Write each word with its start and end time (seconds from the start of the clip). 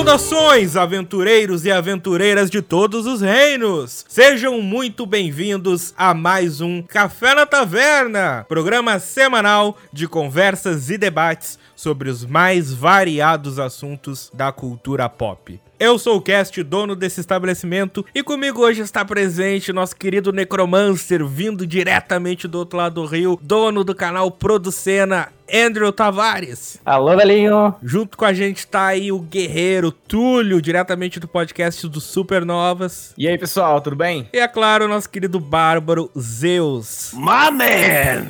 Saudações, 0.00 0.76
aventureiros 0.76 1.66
e 1.66 1.70
aventureiras 1.70 2.48
de 2.48 2.62
todos 2.62 3.04
os 3.04 3.20
reinos! 3.20 4.06
Sejam 4.08 4.62
muito 4.62 5.04
bem-vindos 5.04 5.92
a 5.94 6.14
mais 6.14 6.62
um 6.62 6.80
Café 6.80 7.34
na 7.34 7.44
Taverna, 7.44 8.46
programa 8.48 8.98
semanal 8.98 9.76
de 9.92 10.08
conversas 10.08 10.88
e 10.88 10.96
debates 10.96 11.58
sobre 11.76 12.08
os 12.08 12.24
mais 12.24 12.72
variados 12.72 13.58
assuntos 13.58 14.30
da 14.32 14.50
cultura 14.50 15.06
pop. 15.06 15.60
Eu 15.80 15.98
sou 15.98 16.18
o 16.18 16.20
Cast, 16.20 16.62
dono 16.62 16.94
desse 16.94 17.20
estabelecimento, 17.20 18.04
e 18.14 18.22
comigo 18.22 18.60
hoje 18.60 18.82
está 18.82 19.02
presente 19.02 19.72
nosso 19.72 19.96
querido 19.96 20.30
Necromancer, 20.30 21.26
vindo 21.26 21.66
diretamente 21.66 22.46
do 22.46 22.58
outro 22.58 22.76
lado 22.76 23.00
do 23.00 23.06
rio, 23.06 23.40
dono 23.40 23.82
do 23.82 23.94
canal 23.94 24.30
Producena, 24.30 25.32
Andrew 25.52 25.90
Tavares. 25.90 26.78
Alô, 26.84 27.16
velhinho. 27.16 27.74
Junto 27.82 28.16
com 28.16 28.24
a 28.24 28.32
gente 28.32 28.66
tá 28.66 28.86
aí 28.86 29.10
o 29.10 29.18
guerreiro 29.18 29.90
Túlio, 29.90 30.62
diretamente 30.62 31.18
do 31.18 31.26
podcast 31.26 31.88
do 31.88 32.00
Supernovas. 32.00 33.12
E 33.18 33.26
aí, 33.26 33.36
pessoal, 33.36 33.80
tudo 33.80 33.96
bem? 33.96 34.28
E 34.32 34.38
é 34.38 34.46
claro, 34.46 34.86
nosso 34.86 35.10
querido 35.10 35.40
bárbaro 35.40 36.10
Zeus. 36.16 37.12
My 37.14 37.50
man! 37.50 38.26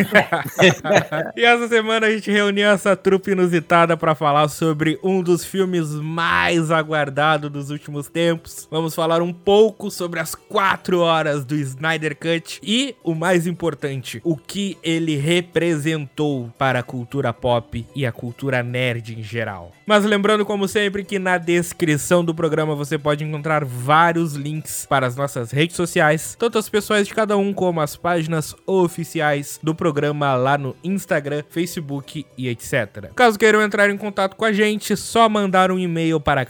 e 1.37 1.45
essa 1.45 1.68
semana 1.68 2.06
a 2.06 2.10
gente 2.10 2.30
reuniu 2.30 2.68
essa 2.68 2.96
trupe 2.96 3.32
inusitada 3.32 3.96
para 3.96 4.14
falar 4.14 4.48
sobre 4.48 4.98
um 5.02 5.23
dos 5.23 5.45
filmes 5.45 5.90
mais 5.90 6.70
aguardados 6.70 7.39
dos 7.48 7.70
últimos 7.70 8.08
tempos. 8.08 8.68
Vamos 8.70 8.94
falar 8.94 9.23
um 9.23 9.32
pouco 9.32 9.90
sobre 9.90 10.20
as 10.20 10.34
quatro 10.34 11.01
horas 11.01 11.45
do 11.45 11.54
Snyder 11.54 12.16
Cut 12.16 12.60
e, 12.62 12.95
o 13.02 13.15
mais 13.15 13.46
importante, 13.46 14.20
o 14.24 14.37
que 14.37 14.76
ele 14.82 15.16
representou 15.16 16.52
para 16.59 16.80
a 16.80 16.82
cultura 16.82 17.32
pop 17.32 17.87
e 17.95 18.04
a 18.04 18.12
cultura 18.12 18.62
nerd 18.62 19.18
em 19.18 19.23
geral. 19.23 19.73
Mas 19.87 20.04
lembrando, 20.04 20.45
como 20.45 20.68
sempre, 20.68 21.04
que 21.04 21.18
na 21.18 21.38
descrição 21.38 22.24
do 22.24 22.34
programa 22.34 22.74
você 22.74 22.98
pode 22.98 23.24
encontrar 23.24 23.65
vários 23.65 24.34
links 24.34 24.87
para 24.87 25.06
as 25.06 25.16
nossas 25.16 25.50
redes 25.50 25.76
sociais, 25.76 26.37
tanto 26.38 26.59
as 26.59 26.68
pessoais 26.68 27.06
de 27.06 27.15
cada 27.15 27.37
um 27.37 27.52
como 27.52 27.80
as 27.80 27.96
páginas 27.96 28.54
oficiais 28.66 29.59
do 29.62 29.74
programa 29.74 30.34
lá 30.34 30.59
no 30.59 30.76
Instagram, 30.82 31.43
Facebook 31.48 32.26
e 32.37 32.48
etc. 32.48 33.10
Caso 33.15 33.38
queiram 33.38 33.62
entrar 33.62 33.90
em 33.90 33.96
contato 33.96 34.37
com 34.37 34.45
a 34.45 34.52
gente, 34.52 34.96
só 34.96 35.28
mandar 35.28 35.70
um 35.70 35.78
e-mail 35.78 36.20
para 36.20 36.45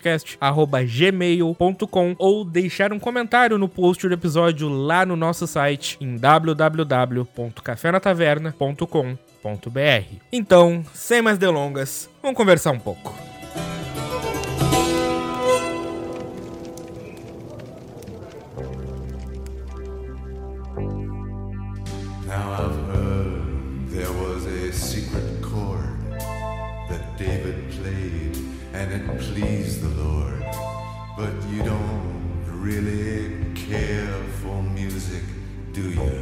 cafénatavernapodcast@gmail.com 0.00 2.14
ou 2.18 2.44
deixar 2.44 2.92
um 2.92 2.98
comentário 2.98 3.56
no 3.58 3.68
post 3.68 4.06
do 4.06 4.14
episódio 4.14 4.68
lá 4.68 5.06
no 5.06 5.16
nosso 5.16 5.46
site 5.46 5.96
em 6.00 6.16
www.cafenataverna.com 6.16 9.16
então, 10.32 10.84
sem 10.92 11.22
mais 11.22 11.38
delongas, 11.38 12.10
vamos 12.20 12.36
conversar 12.36 12.72
um 12.72 12.78
pouco. 12.78 13.14
Now 22.26 22.52
I've 22.52 22.87
really 32.68 33.54
care 33.54 34.12
for 34.40 34.62
music, 34.62 35.22
do 35.72 35.84
you? 36.00 36.18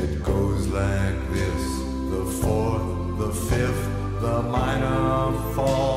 It 0.00 0.22
goes 0.22 0.68
like 0.68 1.18
this 1.36 1.62
the 2.14 2.24
fourth, 2.40 3.18
the 3.22 3.32
fifth, 3.50 3.86
the 4.24 4.42
minor 4.42 5.32
fall, 5.54 5.89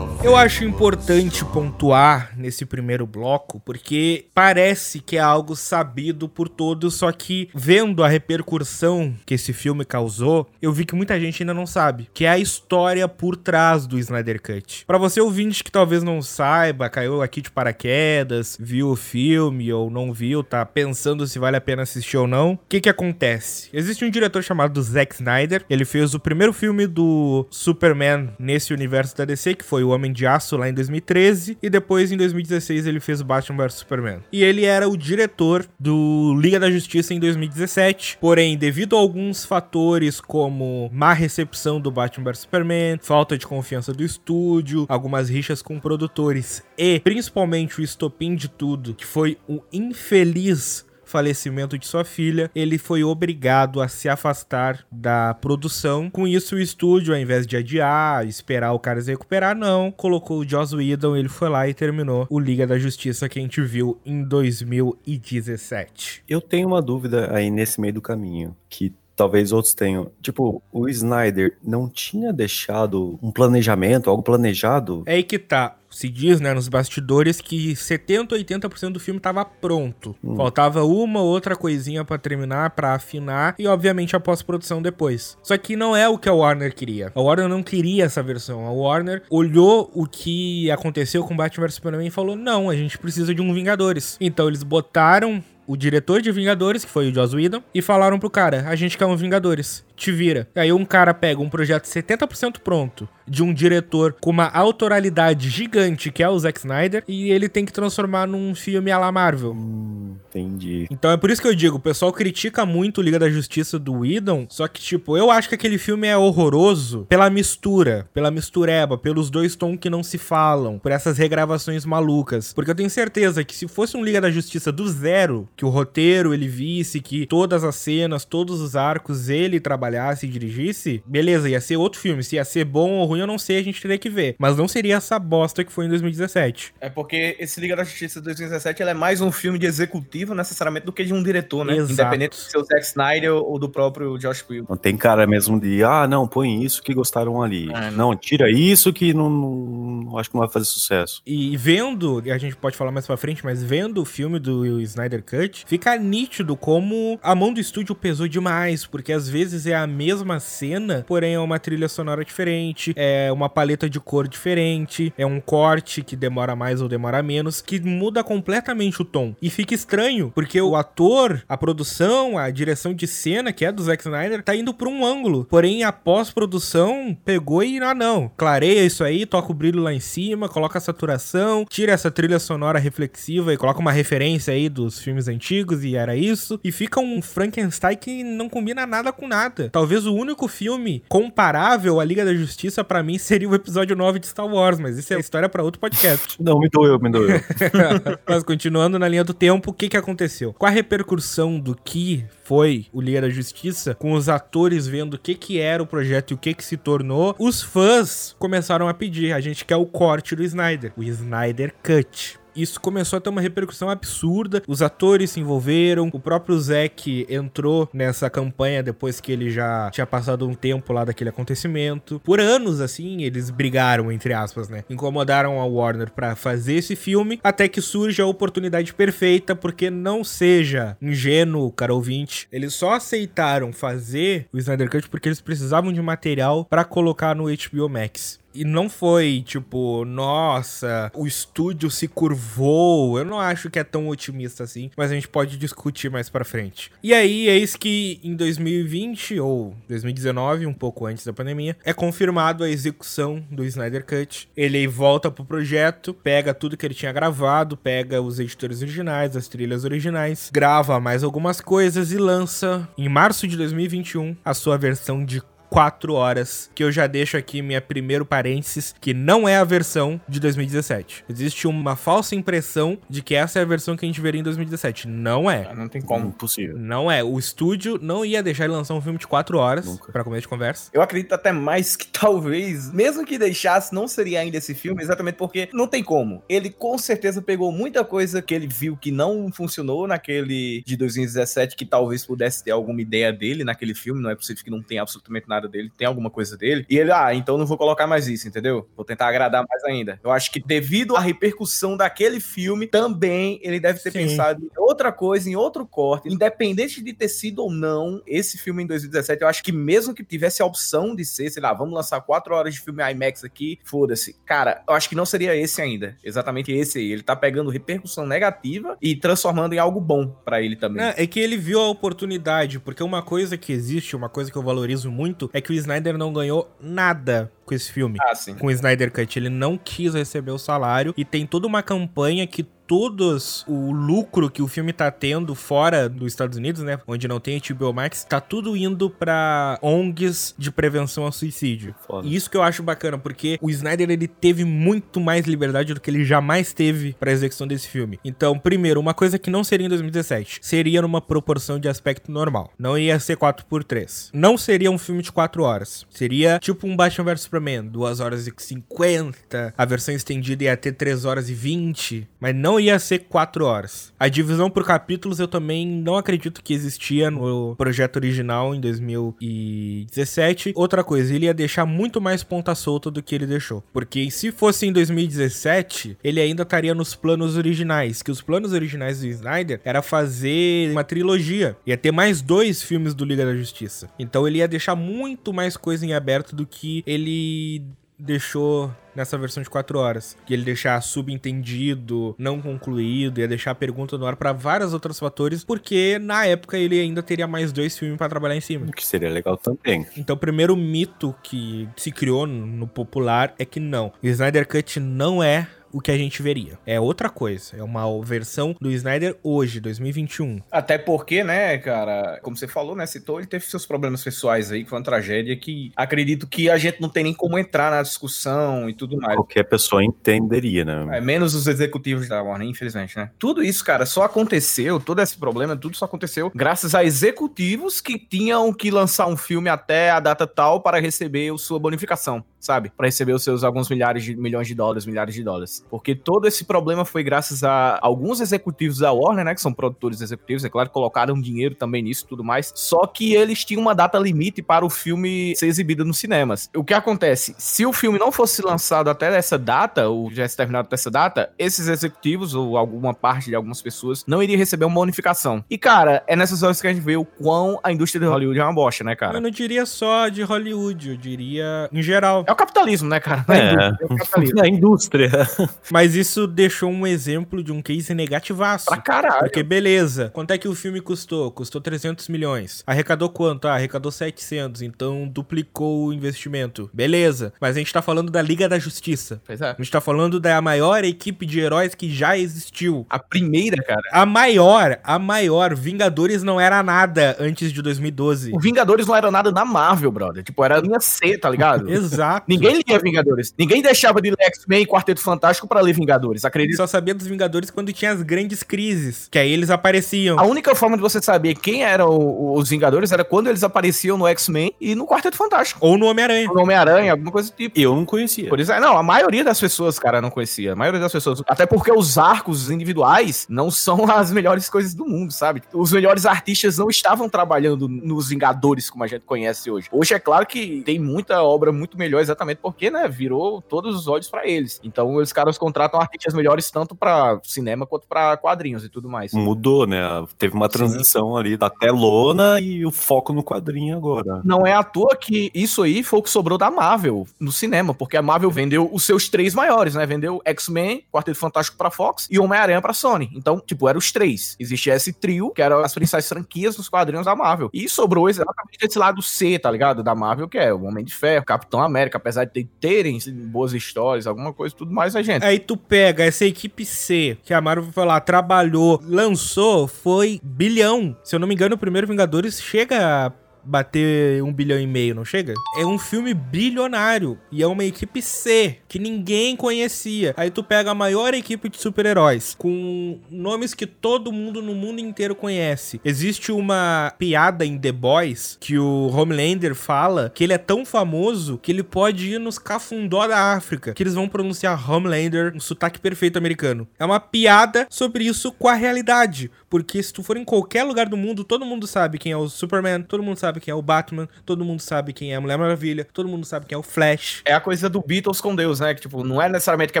Eu 0.24 0.34
acho 0.36 0.64
importante 0.64 1.44
pontuar 1.44 2.32
nesse 2.34 2.64
primeiro 2.64 3.06
bloco, 3.06 3.60
porque 3.60 4.24
parece 4.32 4.98
que 4.98 5.18
é 5.18 5.20
algo 5.20 5.54
sabido 5.54 6.30
por 6.30 6.48
todos, 6.48 6.94
só 6.94 7.12
que 7.12 7.50
vendo 7.54 8.02
a 8.02 8.08
repercussão 8.08 9.14
que 9.26 9.34
esse 9.34 9.52
filme 9.52 9.84
causou, 9.84 10.48
eu 10.62 10.72
vi 10.72 10.86
que 10.86 10.94
muita 10.94 11.20
gente 11.20 11.42
ainda 11.42 11.52
não 11.52 11.66
sabe, 11.66 12.08
que 12.14 12.24
é 12.24 12.30
a 12.30 12.38
história 12.38 13.06
por 13.06 13.36
trás 13.36 13.86
do 13.86 13.98
Snyder 13.98 14.40
Cut. 14.40 14.86
Para 14.86 14.96
você 14.96 15.20
ouvinte 15.20 15.62
que 15.62 15.70
talvez 15.70 16.02
não 16.02 16.22
saiba, 16.22 16.88
caiu 16.88 17.20
aqui 17.20 17.42
de 17.42 17.50
paraquedas, 17.50 18.56
viu 18.58 18.88
o 18.88 18.96
filme 18.96 19.70
ou 19.74 19.90
não 19.90 20.10
viu, 20.10 20.42
tá 20.42 20.64
pensando 20.64 21.26
se 21.26 21.38
vale 21.38 21.58
a 21.58 21.60
pena 21.60 21.82
assistir 21.82 22.16
ou 22.16 22.26
não, 22.26 22.52
o 22.52 22.58
que 22.66 22.80
que 22.80 22.88
acontece? 22.88 23.68
Existe 23.74 24.06
um 24.06 24.10
diretor 24.10 24.42
chamado 24.42 24.82
Zack 24.82 25.16
Snyder, 25.16 25.66
ele 25.68 25.84
fez 25.84 26.14
o 26.14 26.18
primeiro 26.18 26.54
filme 26.54 26.86
do 26.86 27.46
Superman 27.50 28.30
nesse 28.38 28.72
universo 28.72 29.14
da 29.14 29.26
DC, 29.26 29.56
que 29.56 29.64
foi 29.66 29.84
o 29.84 29.90
Homem 29.90 30.13
de 30.14 30.26
Aço 30.26 30.56
lá 30.56 30.68
em 30.68 30.72
2013 30.72 31.58
e 31.62 31.68
depois 31.68 32.10
em 32.12 32.16
2016 32.16 32.86
ele 32.86 33.00
fez 33.00 33.20
o 33.20 33.24
Batman 33.24 33.64
vs 33.64 33.74
Superman. 33.74 34.20
E 34.32 34.42
ele 34.42 34.64
era 34.64 34.88
o 34.88 34.96
diretor 34.96 35.66
do 35.78 36.34
Liga 36.40 36.58
da 36.58 36.70
Justiça 36.70 37.12
em 37.12 37.18
2017, 37.18 38.18
porém 38.20 38.56
devido 38.56 38.96
a 38.96 39.00
alguns 39.00 39.44
fatores 39.44 40.20
como 40.20 40.88
má 40.92 41.12
recepção 41.12 41.80
do 41.80 41.90
Batman 41.90 42.30
vs 42.30 42.38
Superman, 42.38 42.98
falta 43.02 43.36
de 43.36 43.46
confiança 43.46 43.92
do 43.92 44.04
estúdio, 44.04 44.86
algumas 44.88 45.28
rixas 45.28 45.60
com 45.60 45.78
produtores 45.80 46.62
e 46.78 47.00
principalmente 47.00 47.80
o 47.80 47.84
estopim 47.84 48.34
de 48.34 48.48
tudo, 48.48 48.94
que 48.94 49.04
foi 49.04 49.36
o 49.48 49.60
infeliz 49.72 50.86
falecimento 51.14 51.78
de 51.78 51.86
sua 51.86 52.04
filha, 52.04 52.50
ele 52.56 52.76
foi 52.76 53.04
obrigado 53.04 53.80
a 53.80 53.86
se 53.86 54.08
afastar 54.08 54.84
da 54.90 55.32
produção. 55.32 56.10
Com 56.10 56.26
isso, 56.26 56.56
o 56.56 56.60
estúdio, 56.60 57.14
ao 57.14 57.20
invés 57.20 57.46
de 57.46 57.56
adiar, 57.56 58.26
esperar 58.26 58.72
o 58.72 58.80
cara 58.80 59.00
se 59.00 59.12
recuperar, 59.12 59.56
não, 59.56 59.92
colocou 59.92 60.40
o 60.40 60.48
Joss 60.48 60.74
Whedon, 60.74 61.14
ele 61.14 61.28
foi 61.28 61.48
lá 61.48 61.68
e 61.68 61.74
terminou 61.74 62.26
o 62.28 62.40
Liga 62.40 62.66
da 62.66 62.80
Justiça 62.80 63.28
que 63.28 63.38
a 63.38 63.42
gente 63.42 63.62
viu 63.62 63.96
em 64.04 64.24
2017. 64.24 66.24
Eu 66.28 66.40
tenho 66.40 66.66
uma 66.66 66.82
dúvida 66.82 67.32
aí 67.32 67.48
nesse 67.48 67.80
meio 67.80 67.94
do 67.94 68.02
caminho, 68.02 68.56
que 68.68 68.92
talvez 69.16 69.52
outros 69.52 69.74
tenham. 69.74 70.10
Tipo, 70.22 70.62
o 70.72 70.88
Snyder 70.88 71.56
não 71.62 71.88
tinha 71.88 72.32
deixado 72.32 73.18
um 73.22 73.30
planejamento, 73.30 74.10
algo 74.10 74.22
planejado? 74.22 75.02
É 75.06 75.14
aí 75.14 75.22
que 75.22 75.38
tá 75.38 75.76
se 75.94 76.08
diz, 76.08 76.40
né, 76.40 76.52
nos 76.52 76.68
bastidores 76.68 77.40
que 77.40 77.76
70, 77.76 78.34
80% 78.34 78.92
do 78.92 79.00
filme 79.00 79.18
estava 79.18 79.44
pronto. 79.44 80.14
Hum. 80.22 80.36
Faltava 80.36 80.82
uma 80.84 81.20
ou 81.20 81.28
outra 81.28 81.54
coisinha 81.54 82.04
para 82.04 82.18
terminar, 82.18 82.70
para 82.70 82.94
afinar 82.94 83.54
e 83.58 83.66
obviamente 83.66 84.16
a 84.16 84.20
pós-produção 84.20 84.82
depois. 84.82 85.38
Só 85.42 85.56
que 85.56 85.76
não 85.76 85.94
é 85.94 86.08
o 86.08 86.18
que 86.18 86.28
a 86.28 86.34
Warner 86.34 86.74
queria. 86.74 87.12
A 87.14 87.20
Warner 87.20 87.48
não 87.48 87.62
queria 87.62 88.04
essa 88.04 88.22
versão. 88.22 88.66
A 88.66 88.72
Warner 88.72 89.22
olhou 89.30 89.90
o 89.94 90.06
que 90.06 90.70
aconteceu 90.70 91.22
com 91.24 91.36
Batman 91.36 91.66
vs 91.66 91.74
Superman 91.74 92.06
e 92.06 92.10
falou: 92.10 92.34
"Não, 92.34 92.68
a 92.68 92.74
gente 92.74 92.98
precisa 92.98 93.34
de 93.34 93.40
um 93.40 93.54
Vingadores". 93.54 94.16
Então 94.20 94.48
eles 94.48 94.62
botaram 94.62 95.42
o 95.66 95.76
diretor 95.76 96.20
de 96.20 96.30
Vingadores, 96.30 96.84
que 96.84 96.90
foi 96.90 97.10
o 97.10 97.14
Joss 97.14 97.34
Whedon, 97.34 97.62
e 97.74 97.80
falaram 97.80 98.18
pro 98.18 98.30
cara: 98.30 98.68
a 98.68 98.76
gente 98.76 98.96
quer 98.98 99.06
um 99.06 99.16
Vingadores, 99.16 99.84
te 99.96 100.12
vira. 100.12 100.48
Aí 100.54 100.72
um 100.72 100.84
cara 100.84 101.14
pega 101.14 101.40
um 101.40 101.48
projeto 101.48 101.84
70% 101.84 102.58
pronto, 102.62 103.08
de 103.26 103.42
um 103.42 103.52
diretor 103.52 104.16
com 104.20 104.30
uma 104.30 104.48
autoralidade 104.48 105.48
gigante, 105.48 106.10
que 106.10 106.22
é 106.22 106.28
o 106.28 106.38
Zack 106.38 106.58
Snyder, 106.58 107.04
e 107.08 107.30
ele 107.30 107.48
tem 107.48 107.64
que 107.64 107.72
transformar 107.72 108.26
num 108.26 108.54
filme 108.54 108.90
à 108.90 108.98
la 108.98 109.10
Marvel. 109.10 109.52
Hum, 109.52 110.16
entendi. 110.28 110.86
Então 110.90 111.10
é 111.10 111.16
por 111.16 111.30
isso 111.30 111.40
que 111.40 111.48
eu 111.48 111.54
digo: 111.54 111.76
o 111.76 111.80
pessoal 111.80 112.12
critica 112.12 112.66
muito 112.66 113.02
Liga 113.02 113.18
da 113.18 113.30
Justiça 113.30 113.78
do 113.78 114.00
Whedon, 114.00 114.46
só 114.48 114.68
que, 114.68 114.80
tipo, 114.80 115.16
eu 115.16 115.30
acho 115.30 115.48
que 115.48 115.54
aquele 115.54 115.78
filme 115.78 116.06
é 116.06 116.16
horroroso 116.16 117.06
pela 117.08 117.30
mistura, 117.30 118.08
pela 118.12 118.30
mistureba, 118.30 118.98
pelos 118.98 119.30
dois 119.30 119.56
tons 119.56 119.78
que 119.78 119.90
não 119.90 120.02
se 120.02 120.18
falam, 120.18 120.78
por 120.78 120.92
essas 120.92 121.18
regravações 121.18 121.84
malucas. 121.84 122.52
Porque 122.52 122.70
eu 122.70 122.74
tenho 122.74 122.90
certeza 122.90 123.44
que 123.44 123.54
se 123.54 123.68
fosse 123.68 123.96
um 123.96 124.04
Liga 124.04 124.20
da 124.20 124.30
Justiça 124.30 124.70
do 124.70 124.88
zero, 124.88 125.48
que 125.56 125.64
o 125.64 125.68
roteiro 125.68 126.34
ele 126.34 126.48
visse, 126.48 127.00
que 127.00 127.26
todas 127.26 127.64
as 127.64 127.76
cenas, 127.76 128.24
todos 128.24 128.60
os 128.60 128.76
arcos 128.76 129.28
ele 129.28 129.60
trabalhasse 129.60 129.83
e 130.26 130.28
dirigisse, 130.28 131.02
beleza, 131.06 131.48
ia 131.48 131.60
ser 131.60 131.76
outro 131.76 132.00
filme. 132.00 132.22
Se 132.22 132.36
ia 132.36 132.44
ser 132.44 132.64
bom 132.64 132.90
ou 132.92 133.04
ruim, 133.06 133.20
eu 133.20 133.26
não 133.26 133.38
sei, 133.38 133.58
a 133.58 133.62
gente 133.62 133.80
teria 133.80 133.98
que 133.98 134.08
ver. 134.10 134.36
Mas 134.38 134.56
não 134.56 134.66
seria 134.68 134.96
essa 134.96 135.18
bosta 135.18 135.64
que 135.64 135.72
foi 135.72 135.86
em 135.86 135.88
2017. 135.88 136.74
É 136.80 136.88
porque 136.88 137.36
esse 137.38 137.60
Liga 137.60 137.76
da 137.76 137.84
Justiça 137.84 138.20
de 138.20 138.24
2017 138.26 138.82
ele 138.82 138.90
é 138.90 138.94
mais 138.94 139.20
um 139.20 139.30
filme 139.32 139.58
de 139.58 139.66
executivo, 139.66 140.34
necessariamente, 140.34 140.86
do 140.86 140.92
que 140.92 141.04
de 141.04 141.12
um 141.12 141.22
diretor, 141.22 141.64
né? 141.64 141.76
Exato. 141.76 141.92
Independente 141.92 142.32
de 142.36 142.42
ser 142.50 142.58
o 142.58 142.64
Zack 142.64 142.82
Snyder 142.84 143.32
ou 143.34 143.58
do 143.58 143.68
próprio 143.68 144.18
Josh 144.18 144.44
Whedon. 144.48 144.66
Não 144.68 144.76
tem 144.76 144.96
cara 144.96 145.26
mesmo 145.26 145.58
de, 145.60 145.82
ah, 145.84 146.06
não, 146.06 146.26
põe 146.26 146.62
isso 146.64 146.82
que 146.82 146.94
gostaram 146.94 147.42
ali. 147.42 147.70
É, 147.72 147.90
não, 147.90 148.14
tira 148.16 148.50
isso 148.50 148.92
que 148.92 149.12
não, 149.14 149.28
não- 149.30 150.18
acho 150.18 150.30
que 150.30 150.36
não 150.36 150.42
vai 150.42 150.50
fazer 150.50 150.66
sucesso. 150.66 151.22
E 151.26 151.56
vendo, 151.56 152.22
e 152.24 152.30
a 152.30 152.38
gente 152.38 152.56
pode 152.56 152.76
falar 152.76 152.90
mais 152.92 153.06
pra 153.06 153.16
frente, 153.16 153.44
mas 153.44 153.62
vendo 153.62 154.00
o 154.00 154.04
filme 154.04 154.38
do 154.38 154.80
Snyder 154.80 155.22
Cut, 155.22 155.64
fica 155.66 155.96
nítido 155.96 156.56
como 156.56 157.18
a 157.22 157.34
mão 157.34 157.52
do 157.52 157.60
estúdio 157.60 157.94
pesou 157.94 158.28
demais, 158.28 158.86
porque 158.86 159.12
às 159.12 159.28
vezes 159.28 159.66
é 159.66 159.73
a 159.74 159.86
mesma 159.86 160.40
cena, 160.40 161.04
porém 161.06 161.34
é 161.34 161.38
uma 161.38 161.58
trilha 161.58 161.88
sonora 161.88 162.24
diferente, 162.24 162.92
é 162.96 163.30
uma 163.32 163.48
paleta 163.48 163.88
de 163.88 164.00
cor 164.00 164.28
diferente, 164.28 165.12
é 165.16 165.26
um 165.26 165.40
corte 165.40 166.02
que 166.02 166.16
demora 166.16 166.54
mais 166.56 166.80
ou 166.80 166.88
demora 166.88 167.22
menos, 167.22 167.60
que 167.60 167.80
muda 167.80 168.22
completamente 168.22 169.02
o 169.02 169.04
tom. 169.04 169.34
E 169.40 169.50
fica 169.50 169.74
estranho, 169.74 170.32
porque 170.34 170.60
o 170.60 170.76
ator, 170.76 171.42
a 171.48 171.56
produção, 171.56 172.38
a 172.38 172.50
direção 172.50 172.94
de 172.94 173.06
cena, 173.06 173.52
que 173.52 173.64
é 173.64 173.72
do 173.72 173.82
Zack 173.82 174.02
Snyder, 174.02 174.42
tá 174.42 174.54
indo 174.54 174.72
por 174.74 174.88
um 174.88 175.04
ângulo. 175.04 175.46
Porém, 175.48 175.84
a 175.84 175.92
pós-produção 175.92 177.16
pegou 177.24 177.62
e, 177.62 177.78
ah, 177.78 177.94
não, 177.94 178.30
clareia 178.36 178.84
isso 178.84 179.04
aí, 179.04 179.26
toca 179.26 179.50
o 179.50 179.54
brilho 179.54 179.82
lá 179.82 179.92
em 179.92 180.00
cima, 180.00 180.48
coloca 180.48 180.78
a 180.78 180.80
saturação, 180.80 181.64
tira 181.68 181.92
essa 181.92 182.10
trilha 182.10 182.38
sonora 182.38 182.78
reflexiva 182.78 183.52
e 183.52 183.56
coloca 183.56 183.80
uma 183.80 183.92
referência 183.92 184.52
aí 184.52 184.68
dos 184.68 184.98
filmes 184.98 185.28
antigos 185.28 185.84
e 185.84 185.96
era 185.96 186.16
isso. 186.16 186.60
E 186.62 186.70
fica 186.70 187.00
um 187.00 187.20
Frankenstein 187.22 187.96
que 187.96 188.24
não 188.24 188.48
combina 188.48 188.86
nada 188.86 189.12
com 189.12 189.26
nada. 189.26 189.63
Talvez 189.70 190.06
o 190.06 190.14
único 190.14 190.48
filme 190.48 191.02
comparável 191.08 192.00
à 192.00 192.04
Liga 192.04 192.24
da 192.24 192.34
Justiça 192.34 192.84
pra 192.84 193.02
mim 193.02 193.18
seria 193.18 193.48
o 193.48 193.54
episódio 193.54 193.96
9 193.96 194.18
de 194.18 194.26
Star 194.26 194.46
Wars, 194.46 194.78
mas 194.78 194.98
isso 194.98 195.12
é 195.14 195.18
história 195.18 195.48
pra 195.48 195.62
outro 195.62 195.80
podcast. 195.80 196.36
Não, 196.42 196.58
me 196.58 196.68
doeu, 196.68 196.98
me 196.98 197.10
doeu. 197.10 197.40
Mas 198.28 198.42
continuando 198.42 198.98
na 198.98 199.08
linha 199.08 199.24
do 199.24 199.34
tempo, 199.34 199.70
o 199.70 199.74
que 199.74 199.88
que 199.88 199.96
aconteceu? 199.96 200.52
Com 200.52 200.66
a 200.66 200.70
repercussão 200.70 201.58
do 201.58 201.74
que 201.74 202.24
foi 202.42 202.86
o 202.92 203.00
Liga 203.00 203.20
da 203.20 203.28
Justiça, 203.28 203.94
com 203.94 204.12
os 204.12 204.28
atores 204.28 204.86
vendo 204.86 205.14
o 205.14 205.18
que 205.18 205.34
que 205.34 205.58
era 205.58 205.82
o 205.82 205.86
projeto 205.86 206.32
e 206.32 206.34
o 206.34 206.38
que 206.38 206.54
que 206.54 206.64
se 206.64 206.76
tornou, 206.76 207.34
os 207.38 207.62
fãs 207.62 208.34
começaram 208.38 208.88
a 208.88 208.94
pedir, 208.94 209.32
a 209.32 209.40
gente 209.40 209.64
quer 209.64 209.76
o 209.76 209.86
corte 209.86 210.36
do 210.36 210.42
Snyder, 210.42 210.92
o 210.96 211.02
Snyder 211.02 211.74
Cut. 211.82 212.43
Isso 212.54 212.80
começou 212.80 213.16
a 213.16 213.20
ter 213.20 213.30
uma 213.30 213.40
repercussão 213.40 213.90
absurda. 213.90 214.62
Os 214.66 214.82
atores 214.82 215.30
se 215.30 215.40
envolveram. 215.40 216.10
O 216.12 216.20
próprio 216.20 216.58
Zack 216.58 217.26
entrou 217.28 217.88
nessa 217.92 218.30
campanha 218.30 218.82
depois 218.82 219.20
que 219.20 219.32
ele 219.32 219.50
já 219.50 219.90
tinha 219.90 220.06
passado 220.06 220.48
um 220.48 220.54
tempo 220.54 220.92
lá 220.92 221.04
daquele 221.04 221.30
acontecimento. 221.30 222.20
Por 222.20 222.40
anos, 222.40 222.80
assim, 222.80 223.22
eles 223.22 223.50
brigaram, 223.50 224.12
entre 224.12 224.32
aspas, 224.32 224.68
né? 224.68 224.84
Incomodaram 224.88 225.60
a 225.60 225.64
Warner 225.64 226.10
pra 226.10 226.36
fazer 226.36 226.74
esse 226.74 226.94
filme. 226.94 227.40
Até 227.42 227.68
que 227.68 227.80
surge 227.80 228.22
a 228.22 228.26
oportunidade 228.26 228.94
perfeita, 228.94 229.56
porque 229.56 229.90
não 229.90 230.22
seja 230.22 230.96
ingênuo, 231.00 231.72
cara 231.72 231.94
ouvinte. 231.94 232.46
Eles 232.52 232.74
só 232.74 232.92
aceitaram 232.92 233.72
fazer 233.72 234.46
o 234.52 234.58
Snyder 234.58 234.90
Cut 234.90 235.08
porque 235.08 235.28
eles 235.28 235.40
precisavam 235.40 235.92
de 235.92 236.00
material 236.00 236.64
pra 236.64 236.84
colocar 236.84 237.34
no 237.34 237.44
HBO 237.44 237.88
Max. 237.88 238.43
E 238.54 238.64
não 238.64 238.88
foi 238.88 239.42
tipo, 239.44 240.04
nossa, 240.04 241.10
o 241.14 241.26
estúdio 241.26 241.90
se 241.90 242.06
curvou. 242.06 243.18
Eu 243.18 243.24
não 243.24 243.40
acho 243.40 243.68
que 243.68 243.78
é 243.78 243.84
tão 243.84 244.08
otimista 244.08 244.64
assim, 244.64 244.90
mas 244.96 245.10
a 245.10 245.14
gente 245.14 245.28
pode 245.28 245.56
discutir 245.56 246.10
mais 246.10 246.30
pra 246.30 246.44
frente. 246.44 246.92
E 247.02 247.12
aí, 247.12 247.48
eis 247.48 247.74
que 247.74 248.20
em 248.22 248.34
2020 248.36 249.40
ou 249.40 249.74
2019, 249.88 250.66
um 250.66 250.72
pouco 250.72 251.06
antes 251.06 251.24
da 251.24 251.32
pandemia, 251.32 251.76
é 251.84 251.92
confirmado 251.92 252.62
a 252.62 252.70
execução 252.70 253.44
do 253.50 253.64
Snyder 253.64 254.04
Cut. 254.04 254.48
Ele 254.56 254.86
volta 254.86 255.30
pro 255.30 255.44
projeto, 255.44 256.14
pega 256.14 256.54
tudo 256.54 256.76
que 256.76 256.86
ele 256.86 256.94
tinha 256.94 257.12
gravado, 257.12 257.76
pega 257.76 258.22
os 258.22 258.38
editores 258.38 258.82
originais, 258.82 259.36
as 259.36 259.48
trilhas 259.48 259.84
originais, 259.84 260.50
grava 260.52 261.00
mais 261.00 261.24
algumas 261.24 261.60
coisas 261.60 262.12
e 262.12 262.18
lança 262.18 262.88
em 262.96 263.08
março 263.08 263.48
de 263.48 263.56
2021 263.56 264.36
a 264.44 264.54
sua 264.54 264.76
versão 264.76 265.24
de 265.24 265.42
4 265.70 266.14
horas, 266.14 266.70
que 266.74 266.82
eu 266.84 266.92
já 266.92 267.06
deixo 267.06 267.36
aqui 267.36 267.62
minha 267.62 267.80
primeiro 267.80 268.24
parênteses, 268.24 268.94
que 269.00 269.12
não 269.12 269.48
é 269.48 269.56
a 269.56 269.64
versão 269.64 270.20
de 270.28 270.40
2017. 270.40 271.24
Existe 271.28 271.66
uma 271.66 271.96
falsa 271.96 272.34
impressão 272.34 272.98
de 273.08 273.22
que 273.22 273.34
essa 273.34 273.58
é 273.58 273.62
a 273.62 273.64
versão 273.64 273.96
que 273.96 274.04
a 274.04 274.08
gente 274.08 274.20
veria 274.20 274.40
em 274.40 274.44
2017. 274.44 275.08
Não 275.08 275.50
é. 275.50 275.74
Não 275.74 275.88
tem 275.88 276.00
como. 276.00 276.28
Impossível. 276.28 276.78
Não 276.78 277.10
é. 277.10 277.22
O 277.22 277.38
estúdio 277.38 277.98
não 278.00 278.24
ia 278.24 278.42
deixar 278.42 278.64
ele 278.64 278.74
lançar 278.74 278.94
um 278.94 279.00
filme 279.00 279.18
de 279.18 279.26
4 279.26 279.58
horas 279.58 279.86
Nunca. 279.86 280.12
pra 280.12 280.24
começo 280.24 280.42
de 280.42 280.48
conversa. 280.48 280.90
Eu 280.92 281.02
acredito 281.02 281.32
até 281.32 281.52
mais 281.52 281.96
que 281.96 282.06
talvez, 282.12 282.92
mesmo 282.92 283.24
que 283.24 283.38
deixasse, 283.38 283.94
não 283.94 284.06
seria 284.06 284.40
ainda 284.40 284.56
esse 284.56 284.74
filme, 284.74 285.02
exatamente 285.02 285.36
porque 285.36 285.68
não 285.72 285.86
tem 285.86 286.02
como. 286.02 286.42
Ele 286.48 286.70
com 286.70 286.96
certeza 286.98 287.42
pegou 287.42 287.72
muita 287.72 288.04
coisa 288.04 288.40
que 288.40 288.54
ele 288.54 288.66
viu 288.66 288.96
que 288.96 289.10
não 289.10 289.50
funcionou 289.52 290.06
naquele 290.06 290.82
de 290.86 290.96
2017, 290.96 291.76
que 291.76 291.84
talvez 291.84 292.24
pudesse 292.24 292.62
ter 292.62 292.70
alguma 292.70 293.00
ideia 293.00 293.32
dele 293.32 293.64
naquele 293.64 293.94
filme. 293.94 294.22
Não 294.22 294.30
é 294.30 294.34
possível 294.34 294.62
que 294.64 294.70
não 294.70 294.82
tenha 294.82 295.02
absolutamente 295.02 295.48
nada 295.48 295.63
dele, 295.68 295.90
tem 295.96 296.06
alguma 296.06 296.30
coisa 296.30 296.56
dele. 296.56 296.84
E 296.88 296.98
ele, 296.98 297.12
ah, 297.12 297.34
então 297.34 297.58
não 297.58 297.66
vou 297.66 297.78
colocar 297.78 298.06
mais 298.06 298.28
isso, 298.28 298.48
entendeu? 298.48 298.88
Vou 298.96 299.04
tentar 299.04 299.28
agradar 299.28 299.64
mais 299.68 299.84
ainda. 299.84 300.20
Eu 300.22 300.30
acho 300.30 300.50
que 300.50 300.60
devido 300.60 301.16
à 301.16 301.20
repercussão 301.20 301.96
daquele 301.96 302.40
filme, 302.40 302.86
também 302.86 303.58
ele 303.62 303.80
deve 303.80 304.00
ter 304.00 304.12
Sim. 304.12 304.18
pensado 304.18 304.62
em 304.64 304.70
outra 304.76 305.12
coisa, 305.12 305.48
em 305.48 305.56
outro 305.56 305.86
corte, 305.86 306.28
independente 306.28 307.02
de 307.02 307.12
ter 307.12 307.28
sido 307.28 307.60
ou 307.60 307.70
não 307.70 308.22
esse 308.26 308.58
filme 308.58 308.82
em 308.82 308.86
2017. 308.86 309.42
Eu 309.42 309.48
acho 309.48 309.62
que 309.62 309.72
mesmo 309.72 310.14
que 310.14 310.24
tivesse 310.24 310.62
a 310.62 310.66
opção 310.66 311.14
de 311.14 311.24
ser, 311.24 311.50
sei 311.50 311.62
lá, 311.62 311.72
vamos 311.72 311.94
lançar 311.94 312.20
quatro 312.20 312.54
horas 312.54 312.74
de 312.74 312.80
filme 312.80 313.02
IMAX 313.10 313.44
aqui, 313.44 313.78
foda-se. 313.84 314.36
Cara, 314.44 314.82
eu 314.88 314.94
acho 314.94 315.08
que 315.08 315.14
não 315.14 315.26
seria 315.26 315.56
esse 315.56 315.80
ainda. 315.80 316.16
Exatamente 316.22 316.72
esse 316.72 316.98
aí. 316.98 317.12
Ele 317.12 317.22
tá 317.22 317.36
pegando 317.36 317.70
repercussão 317.70 318.26
negativa 318.26 318.96
e 319.00 319.16
transformando 319.16 319.74
em 319.74 319.78
algo 319.78 320.00
bom 320.00 320.26
pra 320.44 320.60
ele 320.60 320.76
também. 320.76 321.04
Não, 321.04 321.12
é 321.16 321.26
que 321.26 321.40
ele 321.40 321.56
viu 321.56 321.80
a 321.80 321.88
oportunidade, 321.88 322.78
porque 322.78 323.02
uma 323.02 323.22
coisa 323.22 323.56
que 323.56 323.72
existe, 323.72 324.16
uma 324.16 324.28
coisa 324.28 324.50
que 324.50 324.56
eu 324.56 324.62
valorizo 324.62 325.10
muito, 325.10 325.43
é 325.52 325.60
que 325.60 325.72
o 325.72 325.74
Snyder 325.74 326.16
não 326.16 326.32
ganhou 326.32 326.70
nada 326.80 327.50
com 327.64 327.74
esse 327.74 327.90
filme. 327.90 328.18
Ah, 328.20 328.34
sim. 328.34 328.54
com 328.54 328.66
o 328.66 328.70
Snyder 328.70 329.10
Cut. 329.10 329.38
Ele 329.38 329.48
não 329.48 329.76
quis 329.76 330.14
receber 330.14 330.50
o 330.50 330.58
salário 330.58 331.14
e 331.16 331.24
tem 331.24 331.46
toda 331.46 331.66
uma 331.66 331.82
campanha 331.82 332.46
que 332.46 332.66
todos 332.86 333.64
o 333.66 333.92
lucro 333.92 334.50
que 334.50 334.62
o 334.62 334.68
filme 334.68 334.92
tá 334.92 335.10
tendo 335.10 335.54
fora 335.54 336.08
dos 336.08 336.32
Estados 336.32 336.56
Unidos, 336.58 336.82
né, 336.82 336.98
onde 337.06 337.26
não 337.26 337.40
tem 337.40 337.60
HBO 337.60 337.92
Max, 337.92 338.24
tá 338.24 338.40
tudo 338.40 338.76
indo 338.76 339.08
pra 339.10 339.78
ONGs 339.82 340.54
de 340.58 340.70
prevenção 340.70 341.24
ao 341.24 341.32
suicídio. 341.32 341.94
Foda. 342.06 342.26
E 342.26 342.34
isso 342.34 342.50
que 342.50 342.56
eu 342.56 342.62
acho 342.62 342.82
bacana, 342.82 343.18
porque 343.18 343.58
o 343.60 343.70
Snyder 343.70 344.10
ele 344.10 344.28
teve 344.28 344.64
muito 344.64 345.20
mais 345.20 345.46
liberdade 345.46 345.94
do 345.94 346.00
que 346.00 346.10
ele 346.10 346.24
jamais 346.24 346.72
teve 346.72 347.14
pra 347.18 347.32
execução 347.32 347.66
desse 347.66 347.88
filme. 347.88 348.18
Então, 348.24 348.58
primeiro, 348.58 349.00
uma 349.00 349.14
coisa 349.14 349.38
que 349.38 349.50
não 349.50 349.64
seria 349.64 349.86
em 349.86 349.88
2017, 349.88 350.58
seria 350.62 351.02
numa 351.02 351.20
proporção 351.20 351.78
de 351.78 351.88
aspecto 351.88 352.30
normal. 352.30 352.70
Não 352.78 352.98
ia 352.98 353.18
ser 353.18 353.36
4 353.36 353.66
por 353.66 353.82
3 353.82 354.30
Não 354.32 354.56
seria 354.58 354.90
um 354.90 354.98
filme 354.98 355.22
de 355.22 355.32
4 355.32 355.62
horas. 355.62 356.06
Seria 356.10 356.58
tipo 356.58 356.86
um 356.86 356.96
Batman 356.96 357.24
vs 357.24 357.42
Superman, 357.42 357.86
2 357.86 358.20
horas 358.20 358.46
e 358.46 358.52
50. 358.56 359.74
A 359.76 359.84
versão 359.84 360.14
estendida 360.14 360.64
ia 360.64 360.76
ter 360.76 360.92
3 360.92 361.24
horas 361.24 361.48
e 361.48 361.54
20, 361.54 362.28
mas 362.40 362.54
não 362.54 362.78
ia 362.78 362.83
ser 362.98 363.20
4 363.20 363.64
horas. 363.64 364.12
A 364.18 364.28
divisão 364.28 364.70
por 364.70 364.84
capítulos 364.84 365.38
eu 365.40 365.48
também 365.48 365.86
não 365.86 366.16
acredito 366.16 366.62
que 366.62 366.74
existia 366.74 367.30
no 367.30 367.74
projeto 367.76 368.16
original 368.16 368.74
em 368.74 368.80
2017. 368.80 370.72
Outra 370.74 371.04
coisa, 371.04 371.34
ele 371.34 371.46
ia 371.46 371.54
deixar 371.54 371.86
muito 371.86 372.20
mais 372.20 372.42
ponta 372.42 372.74
solta 372.74 373.10
do 373.10 373.22
que 373.22 373.34
ele 373.34 373.46
deixou. 373.46 373.82
Porque 373.92 374.30
se 374.30 374.50
fosse 374.52 374.86
em 374.86 374.92
2017, 374.92 376.18
ele 376.22 376.40
ainda 376.40 376.62
estaria 376.62 376.94
nos 376.94 377.14
planos 377.14 377.56
originais, 377.56 378.22
que 378.22 378.30
os 378.30 378.40
planos 378.40 378.72
originais 378.72 379.20
do 379.20 379.26
Snyder 379.26 379.80
era 379.84 380.02
fazer 380.02 380.90
uma 380.90 381.04
trilogia. 381.04 381.76
Ia 381.86 381.96
ter 381.96 382.12
mais 382.12 382.40
dois 382.40 382.82
filmes 382.82 383.14
do 383.14 383.24
Liga 383.24 383.44
da 383.44 383.54
Justiça. 383.54 384.10
Então 384.18 384.46
ele 384.46 384.58
ia 384.58 384.68
deixar 384.68 384.94
muito 384.94 385.52
mais 385.52 385.76
coisa 385.76 386.04
em 386.04 386.12
aberto 386.14 386.54
do 386.54 386.66
que 386.66 387.02
ele 387.06 387.82
deixou 388.18 388.94
nessa 389.14 389.38
versão 389.38 389.62
de 389.62 389.70
4 389.70 389.98
horas. 389.98 390.36
Que 390.46 390.54
ele 390.54 390.64
deixar 390.64 391.00
subentendido, 391.00 392.34
não 392.38 392.60
concluído, 392.60 393.38
ia 393.40 393.48
deixar 393.48 393.72
a 393.72 393.74
pergunta 393.74 394.18
no 394.18 394.26
ar 394.26 394.36
pra 394.36 394.52
vários 394.52 394.92
outros 394.92 395.18
fatores, 395.18 395.64
porque 395.64 396.18
na 396.18 396.46
época 396.46 396.76
ele 396.76 397.00
ainda 397.00 397.22
teria 397.22 397.46
mais 397.46 397.72
dois 397.72 397.98
filmes 397.98 398.18
pra 398.18 398.28
trabalhar 398.28 398.56
em 398.56 398.60
cima. 398.60 398.86
O 398.86 398.92
que 398.92 399.06
seria 399.06 399.30
legal 399.30 399.56
também. 399.56 400.06
Então, 400.16 400.34
o 400.34 400.38
primeiro 400.38 400.76
mito 400.76 401.34
que 401.42 401.88
se 401.96 402.10
criou 402.10 402.46
no 402.46 402.86
popular 402.86 403.54
é 403.58 403.64
que 403.64 403.80
não. 403.80 404.12
O 404.22 404.26
Snyder 404.26 404.66
Cut 404.66 404.98
não 405.00 405.42
é 405.42 405.68
o 405.94 406.00
que 406.00 406.10
a 406.10 406.18
gente 406.18 406.42
veria. 406.42 406.76
É 406.84 406.98
outra 406.98 407.30
coisa. 407.30 407.76
É 407.76 407.82
uma 407.82 408.04
versão 408.22 408.74
do 408.80 408.90
Snyder 408.90 409.36
hoje, 409.44 409.78
2021. 409.78 410.60
Até 410.70 410.98
porque, 410.98 411.44
né, 411.44 411.78
cara, 411.78 412.40
como 412.42 412.56
você 412.56 412.66
falou, 412.66 412.96
né, 412.96 413.06
citou, 413.06 413.38
ele 413.38 413.46
teve 413.46 413.64
seus 413.64 413.86
problemas 413.86 414.24
pessoais 414.24 414.72
aí, 414.72 414.82
que 414.82 414.90
foi 414.90 414.98
uma 414.98 415.04
tragédia 415.04 415.56
que 415.56 415.92
acredito 415.94 416.48
que 416.48 416.68
a 416.68 416.76
gente 416.76 417.00
não 417.00 417.08
tem 417.08 417.22
nem 417.22 417.32
como 417.32 417.56
entrar 417.56 417.92
na 417.92 418.02
discussão 418.02 418.90
e 418.90 418.94
tudo 418.94 419.16
mais. 419.18 419.36
Qualquer 419.36 419.62
pessoa 419.62 420.02
entenderia, 420.02 420.84
né? 420.84 421.16
É, 421.16 421.20
menos 421.20 421.54
os 421.54 421.68
executivos 421.68 422.28
da 422.28 422.42
Warner, 422.42 422.66
infelizmente, 422.68 423.16
né? 423.16 423.30
Tudo 423.38 423.62
isso, 423.62 423.84
cara, 423.84 424.04
só 424.04 424.24
aconteceu, 424.24 424.98
todo 424.98 425.22
esse 425.22 425.38
problema, 425.38 425.76
tudo 425.76 425.96
só 425.96 426.06
aconteceu 426.06 426.50
graças 426.52 426.94
a 426.94 427.04
executivos 427.04 428.00
que 428.00 428.18
tinham 428.18 428.72
que 428.72 428.90
lançar 428.90 429.28
um 429.28 429.36
filme 429.36 429.68
até 429.68 430.10
a 430.10 430.18
data 430.18 430.46
tal 430.46 430.80
para 430.80 430.98
receber 430.98 431.52
a 431.52 431.58
sua 431.58 431.78
bonificação 431.78 432.44
sabe? 432.64 432.90
Para 432.96 433.06
receber 433.06 433.34
os 433.34 433.44
seus 433.44 433.62
alguns 433.62 433.90
milhares 433.90 434.24
de 434.24 434.34
milhões 434.34 434.66
de 434.66 434.74
dólares, 434.74 435.04
milhares 435.04 435.34
de 435.34 435.44
dólares. 435.44 435.83
Porque 435.90 436.14
todo 436.14 436.46
esse 436.46 436.64
problema 436.64 437.04
foi 437.04 437.22
graças 437.22 437.62
a 437.62 437.98
alguns 438.00 438.40
executivos 438.40 438.98
da 438.98 439.12
Warner, 439.12 439.44
né? 439.44 439.54
Que 439.54 439.60
são 439.60 439.72
produtores 439.72 440.20
executivos, 440.20 440.64
é 440.64 440.68
claro, 440.68 440.90
colocaram 440.90 441.40
dinheiro 441.40 441.74
também 441.74 442.02
nisso 442.02 442.24
e 442.24 442.28
tudo 442.28 442.44
mais. 442.44 442.72
Só 442.74 443.06
que 443.06 443.34
eles 443.34 443.64
tinham 443.64 443.82
uma 443.82 443.94
data 443.94 444.18
limite 444.18 444.62
para 444.62 444.84
o 444.84 444.90
filme 444.90 445.54
ser 445.56 445.66
exibido 445.66 446.04
nos 446.04 446.18
cinemas. 446.18 446.70
O 446.74 446.84
que 446.84 446.94
acontece? 446.94 447.54
Se 447.58 447.84
o 447.86 447.92
filme 447.92 448.18
não 448.18 448.32
fosse 448.32 448.62
lançado 448.62 449.08
até 449.08 449.34
essa 449.36 449.58
data, 449.58 450.08
ou 450.08 450.30
já 450.30 450.46
se 450.46 450.56
terminado 450.56 450.86
até 450.86 450.94
essa 450.94 451.10
data, 451.10 451.50
esses 451.58 451.88
executivos, 451.88 452.54
ou 452.54 452.76
alguma 452.76 453.14
parte 453.14 453.50
de 453.50 453.54
algumas 453.54 453.80
pessoas, 453.82 454.24
não 454.26 454.42
iriam 454.42 454.58
receber 454.58 454.84
uma 454.84 454.94
bonificação. 454.94 455.64
E, 455.68 455.76
cara, 455.76 456.22
é 456.26 456.36
nessas 456.36 456.62
horas 456.62 456.80
que 456.80 456.86
a 456.86 456.92
gente 456.92 457.02
vê 457.02 457.16
o 457.16 457.24
quão 457.24 457.78
a 457.82 457.92
indústria 457.92 458.20
de 458.20 458.26
Hollywood 458.26 458.58
é 458.58 458.64
uma 458.64 458.74
bosta, 458.74 459.04
né, 459.04 459.14
cara? 459.14 459.36
Eu 459.36 459.40
não 459.40 459.50
diria 459.50 459.86
só 459.86 460.28
de 460.28 460.42
Hollywood, 460.42 461.10
eu 461.10 461.16
diria 461.16 461.88
em 461.92 462.02
geral. 462.02 462.44
É 462.46 462.52
o 462.52 462.56
capitalismo, 462.56 463.08
né, 463.08 463.20
cara? 463.20 463.44
É, 463.48 463.88
é 464.02 464.06
o 464.06 464.16
capitalismo. 464.16 464.62
a 464.62 464.68
indústria. 464.68 465.30
Mas 465.90 466.14
isso 466.14 466.46
deixou 466.46 466.90
um 466.90 467.06
exemplo 467.06 467.62
de 467.62 467.72
um 467.72 467.82
case 467.82 468.14
negativaço. 468.14 468.86
Pra 468.86 468.96
caralho. 468.96 469.40
Porque, 469.40 469.62
beleza, 469.62 470.30
quanto 470.32 470.52
é 470.52 470.58
que 470.58 470.68
o 470.68 470.74
filme 470.74 471.00
custou? 471.00 471.50
Custou 471.50 471.80
300 471.80 472.28
milhões. 472.28 472.82
Arrecadou 472.86 473.28
quanto? 473.28 473.68
Ah, 473.68 473.74
arrecadou 473.74 474.10
700, 474.10 474.82
então 474.82 475.28
duplicou 475.28 476.06
o 476.06 476.12
investimento. 476.12 476.90
Beleza. 476.92 477.52
Mas 477.60 477.76
a 477.76 477.78
gente 477.78 477.92
tá 477.92 478.02
falando 478.02 478.30
da 478.30 478.42
Liga 478.42 478.68
da 478.68 478.78
Justiça. 478.78 479.40
Pois 479.44 479.60
é. 479.60 479.70
A 479.70 479.76
gente 479.76 479.90
tá 479.90 480.00
falando 480.00 480.40
da 480.40 480.60
maior 480.60 481.04
equipe 481.04 481.46
de 481.46 481.60
heróis 481.60 481.94
que 481.94 482.10
já 482.10 482.36
existiu. 482.36 483.06
A 483.08 483.18
primeira, 483.18 483.82
cara. 483.82 484.02
A 484.12 484.24
maior, 484.24 484.98
a 485.02 485.18
maior. 485.18 485.74
Vingadores 485.74 486.42
não 486.42 486.60
era 486.60 486.82
nada 486.82 487.36
antes 487.38 487.72
de 487.72 487.82
2012. 487.82 488.52
O 488.52 488.60
Vingadores 488.60 489.06
não 489.06 489.16
era 489.16 489.30
nada 489.30 489.50
na 489.50 489.64
Marvel, 489.64 490.10
brother. 490.10 490.42
Tipo, 490.42 490.64
era 490.64 490.78
a 490.78 490.80
linha 490.80 491.00
C, 491.00 491.36
tá 491.38 491.50
ligado? 491.50 491.88
Exato. 491.92 492.46
Ninguém 492.48 492.80
lia 492.86 492.98
Vingadores. 492.98 493.54
Ninguém 493.58 493.82
deixava 493.82 494.20
de 494.20 494.30
ler 494.30 494.46
X-Men 494.46 494.82
e 494.82 494.86
Quarteto 494.86 495.20
Fantástico 495.20 495.63
para 495.66 495.80
ler 495.80 495.94
Vingadores, 495.94 496.44
acredito. 496.44 496.76
Só 496.76 496.86
sabia 496.86 497.14
dos 497.14 497.26
Vingadores 497.26 497.70
quando 497.70 497.92
tinha 497.92 498.12
as 498.12 498.22
grandes 498.22 498.62
crises, 498.62 499.28
que 499.30 499.38
aí 499.38 499.52
eles 499.52 499.70
apareciam. 499.70 500.38
A 500.38 500.44
única 500.44 500.74
forma 500.74 500.96
de 500.96 501.02
você 501.02 501.20
saber 501.22 501.54
quem 501.54 501.84
eram 501.84 502.54
os 502.54 502.68
Vingadores 502.68 503.12
era 503.12 503.24
quando 503.24 503.48
eles 503.48 503.62
apareciam 503.62 504.18
no 504.18 504.26
X-Men 504.26 504.74
e 504.80 504.94
no 504.94 505.06
Quarteto 505.06 505.36
Fantástico. 505.36 505.78
Ou 505.82 505.96
no 505.96 506.06
Homem-Aranha. 506.06 506.48
No 506.48 506.60
Homem-Aranha, 506.60 507.12
alguma 507.12 507.30
coisa 507.30 507.50
do 507.50 507.56
tipo. 507.56 507.78
Eu 507.78 507.94
não 507.94 508.04
conhecia. 508.04 508.48
Por 508.48 508.60
isso, 508.60 508.72
é, 508.72 508.80
não, 508.80 508.96
a 508.96 509.02
maioria 509.02 509.44
das 509.44 509.60
pessoas, 509.60 509.98
cara, 509.98 510.20
não 510.20 510.30
conhecia. 510.30 510.72
A 510.72 510.76
maioria 510.76 511.00
das 511.00 511.12
pessoas. 511.12 511.42
Até 511.46 511.66
porque 511.66 511.92
os 511.92 512.18
arcos 512.18 512.70
individuais 512.70 513.46
não 513.48 513.70
são 513.70 514.04
as 514.10 514.32
melhores 514.32 514.68
coisas 514.68 514.94
do 514.94 515.04
mundo, 515.04 515.32
sabe? 515.32 515.62
Os 515.72 515.92
melhores 515.92 516.26
artistas 516.26 516.78
não 516.78 516.88
estavam 516.88 517.28
trabalhando 517.28 517.88
nos 517.88 518.28
Vingadores 518.28 518.90
como 518.90 519.04
a 519.04 519.06
gente 519.06 519.22
conhece 519.22 519.70
hoje. 519.70 519.88
Hoje 519.92 520.14
é 520.14 520.18
claro 520.18 520.46
que 520.46 520.82
tem 520.84 520.98
muita 520.98 521.42
obra 521.42 521.72
muito 521.72 521.98
melhor, 521.98 522.20
exatamente 522.20 522.58
porque, 522.58 522.90
né, 522.90 523.08
virou 523.08 523.62
todos 523.62 523.94
os 523.94 524.08
olhos 524.08 524.28
para 524.28 524.46
eles. 524.46 524.80
Então, 524.82 525.14
os 525.14 525.32
caras 525.44 525.58
contratam 525.58 526.00
artistas 526.00 526.32
melhores 526.32 526.70
tanto 526.70 526.94
para 526.94 527.38
cinema 527.42 527.86
quanto 527.86 528.06
para 528.06 528.36
quadrinhos 528.36 528.84
e 528.84 528.88
tudo 528.88 529.08
mais. 529.08 529.32
Mudou, 529.32 529.86
né? 529.86 530.00
Teve 530.38 530.54
uma 530.54 530.68
transição 530.68 531.32
Sim. 531.32 531.38
ali 531.38 531.56
da 531.56 531.68
telona 531.68 532.58
e 532.60 532.84
o 532.86 532.90
foco 532.90 533.32
no 533.32 533.44
quadrinho 533.44 533.96
agora. 533.96 534.40
Não 534.44 534.66
é 534.66 534.72
à 534.72 534.82
toa 534.82 535.14
que 535.14 535.50
isso 535.54 535.82
aí 535.82 536.02
foi 536.02 536.18
o 536.18 536.22
que 536.22 536.30
sobrou 536.30 536.56
da 536.56 536.70
Marvel 536.70 537.26
no 537.38 537.52
cinema, 537.52 537.92
porque 537.92 538.16
a 538.16 538.22
Marvel 538.22 538.50
vendeu 538.50 538.88
os 538.90 539.04
seus 539.04 539.28
três 539.28 539.54
maiores, 539.54 539.94
né? 539.94 540.06
Vendeu 540.06 540.40
X-Men, 540.44 541.04
Quarteto 541.12 541.38
Fantástico 541.38 541.76
para 541.76 541.90
Fox 541.90 542.26
e 542.30 542.38
Homem-Aranha 542.38 542.80
para 542.80 542.94
Sony. 542.94 543.30
Então, 543.34 543.60
tipo, 543.60 543.88
eram 543.88 543.98
os 543.98 544.10
três. 544.10 544.56
Existia 544.58 544.94
esse 544.94 545.12
trio, 545.12 545.50
que 545.50 545.60
eram 545.60 545.80
as 545.80 545.92
principais 545.92 546.26
franquias 546.28 546.76
dos 546.76 546.88
quadrinhos 546.88 547.26
da 547.26 547.36
Marvel. 547.36 547.68
E 547.72 547.88
sobrou 547.88 548.28
exatamente 548.28 548.78
esse 548.82 548.98
lado 548.98 549.20
C, 549.20 549.58
tá 549.58 549.70
ligado? 549.70 550.02
Da 550.02 550.14
Marvel, 550.14 550.48
que 550.48 550.58
é 550.58 550.72
o 550.72 550.84
Homem 550.84 551.04
de 551.04 551.14
Ferro, 551.14 551.44
Capitão 551.44 551.82
América, 551.82 552.16
apesar 552.16 552.44
de 552.44 552.64
terem 552.80 553.18
boas 553.48 553.72
histórias, 553.74 554.26
alguma 554.26 554.52
coisa, 554.52 554.74
tudo 554.74 554.92
mais 554.92 555.14
a 555.14 555.22
gente. 555.22 555.33
Aí 555.42 555.58
tu 555.58 555.76
pega 555.76 556.24
essa 556.24 556.44
equipe 556.44 556.84
C, 556.84 557.36
que 557.44 557.54
a 557.54 557.60
Marvel 557.60 557.90
foi 557.92 558.04
lá, 558.04 558.20
trabalhou, 558.20 559.00
lançou, 559.04 559.86
foi 559.86 560.40
bilhão. 560.42 561.16
Se 561.24 561.34
eu 561.34 561.40
não 561.40 561.48
me 561.48 561.54
engano, 561.54 561.74
o 561.74 561.78
primeiro 561.78 562.06
Vingadores 562.06 562.60
chega 562.60 563.32
bater 563.64 564.42
um 564.42 564.52
bilhão 564.52 564.78
e 564.78 564.86
meio, 564.86 565.14
não 565.14 565.24
chega? 565.24 565.54
É 565.78 565.84
um 565.84 565.98
filme 565.98 566.34
bilionário 566.34 567.38
e 567.50 567.62
é 567.62 567.66
uma 567.66 567.84
equipe 567.84 568.20
C 568.20 568.78
que 568.88 568.98
ninguém 568.98 569.56
conhecia. 569.56 570.34
Aí 570.36 570.50
tu 570.50 570.62
pega 570.62 570.90
a 570.90 570.94
maior 570.94 571.34
equipe 571.34 571.68
de 571.68 571.78
super-heróis 571.78 572.54
com 572.58 573.18
nomes 573.30 573.74
que 573.74 573.86
todo 573.86 574.32
mundo 574.32 574.62
no 574.62 574.74
mundo 574.74 575.00
inteiro 575.00 575.34
conhece. 575.34 576.00
Existe 576.04 576.52
uma 576.52 577.12
piada 577.18 577.64
em 577.64 577.78
The 577.78 577.92
Boys 577.92 578.56
que 578.60 578.78
o 578.78 579.08
Homelander 579.08 579.74
fala 579.74 580.30
que 580.34 580.44
ele 580.44 580.52
é 580.52 580.58
tão 580.58 580.84
famoso 580.84 581.58
que 581.58 581.72
ele 581.72 581.82
pode 581.82 582.34
ir 582.34 582.38
nos 582.38 582.58
cafundó 582.58 583.26
da 583.26 583.54
África, 583.54 583.94
que 583.94 584.02
eles 584.02 584.14
vão 584.14 584.28
pronunciar 584.28 584.90
Homelander, 584.90 585.52
um 585.54 585.60
sotaque 585.60 585.98
perfeito 585.98 586.38
americano. 586.38 586.86
É 586.98 587.04
uma 587.04 587.20
piada 587.20 587.86
sobre 587.90 588.24
isso 588.24 588.52
com 588.52 588.68
a 588.68 588.74
realidade, 588.74 589.50
porque 589.68 590.02
se 590.02 590.12
tu 590.12 590.22
for 590.22 590.36
em 590.36 590.44
qualquer 590.44 590.84
lugar 590.84 591.08
do 591.08 591.16
mundo, 591.16 591.44
todo 591.44 591.64
mundo 591.64 591.86
sabe 591.86 592.18
quem 592.18 592.32
é 592.32 592.36
o 592.36 592.48
Superman, 592.48 593.02
todo 593.02 593.22
mundo 593.22 593.38
sabe 593.38 593.53
sabe 593.54 593.60
quem 593.60 593.72
é 593.72 593.74
o 593.74 593.82
Batman, 593.82 594.28
todo 594.44 594.64
mundo 594.64 594.80
sabe 594.80 595.12
quem 595.12 595.32
é 595.32 595.36
a 595.36 595.40
Mulher 595.40 595.56
Maravilha, 595.56 596.06
todo 596.12 596.28
mundo 596.28 596.44
sabe 596.44 596.66
quem 596.66 596.74
é 596.74 596.78
o 596.78 596.82
Flash. 596.82 597.42
É 597.44 597.54
a 597.54 597.60
coisa 597.60 597.88
do 597.88 598.00
Beatles 598.00 598.40
com 598.40 598.54
Deus, 598.54 598.80
né? 598.80 598.94
Que, 598.94 599.02
tipo, 599.02 599.22
não 599.22 599.40
é 599.40 599.48
necessariamente 599.48 599.92
que 599.92 599.98
é 599.98 600.00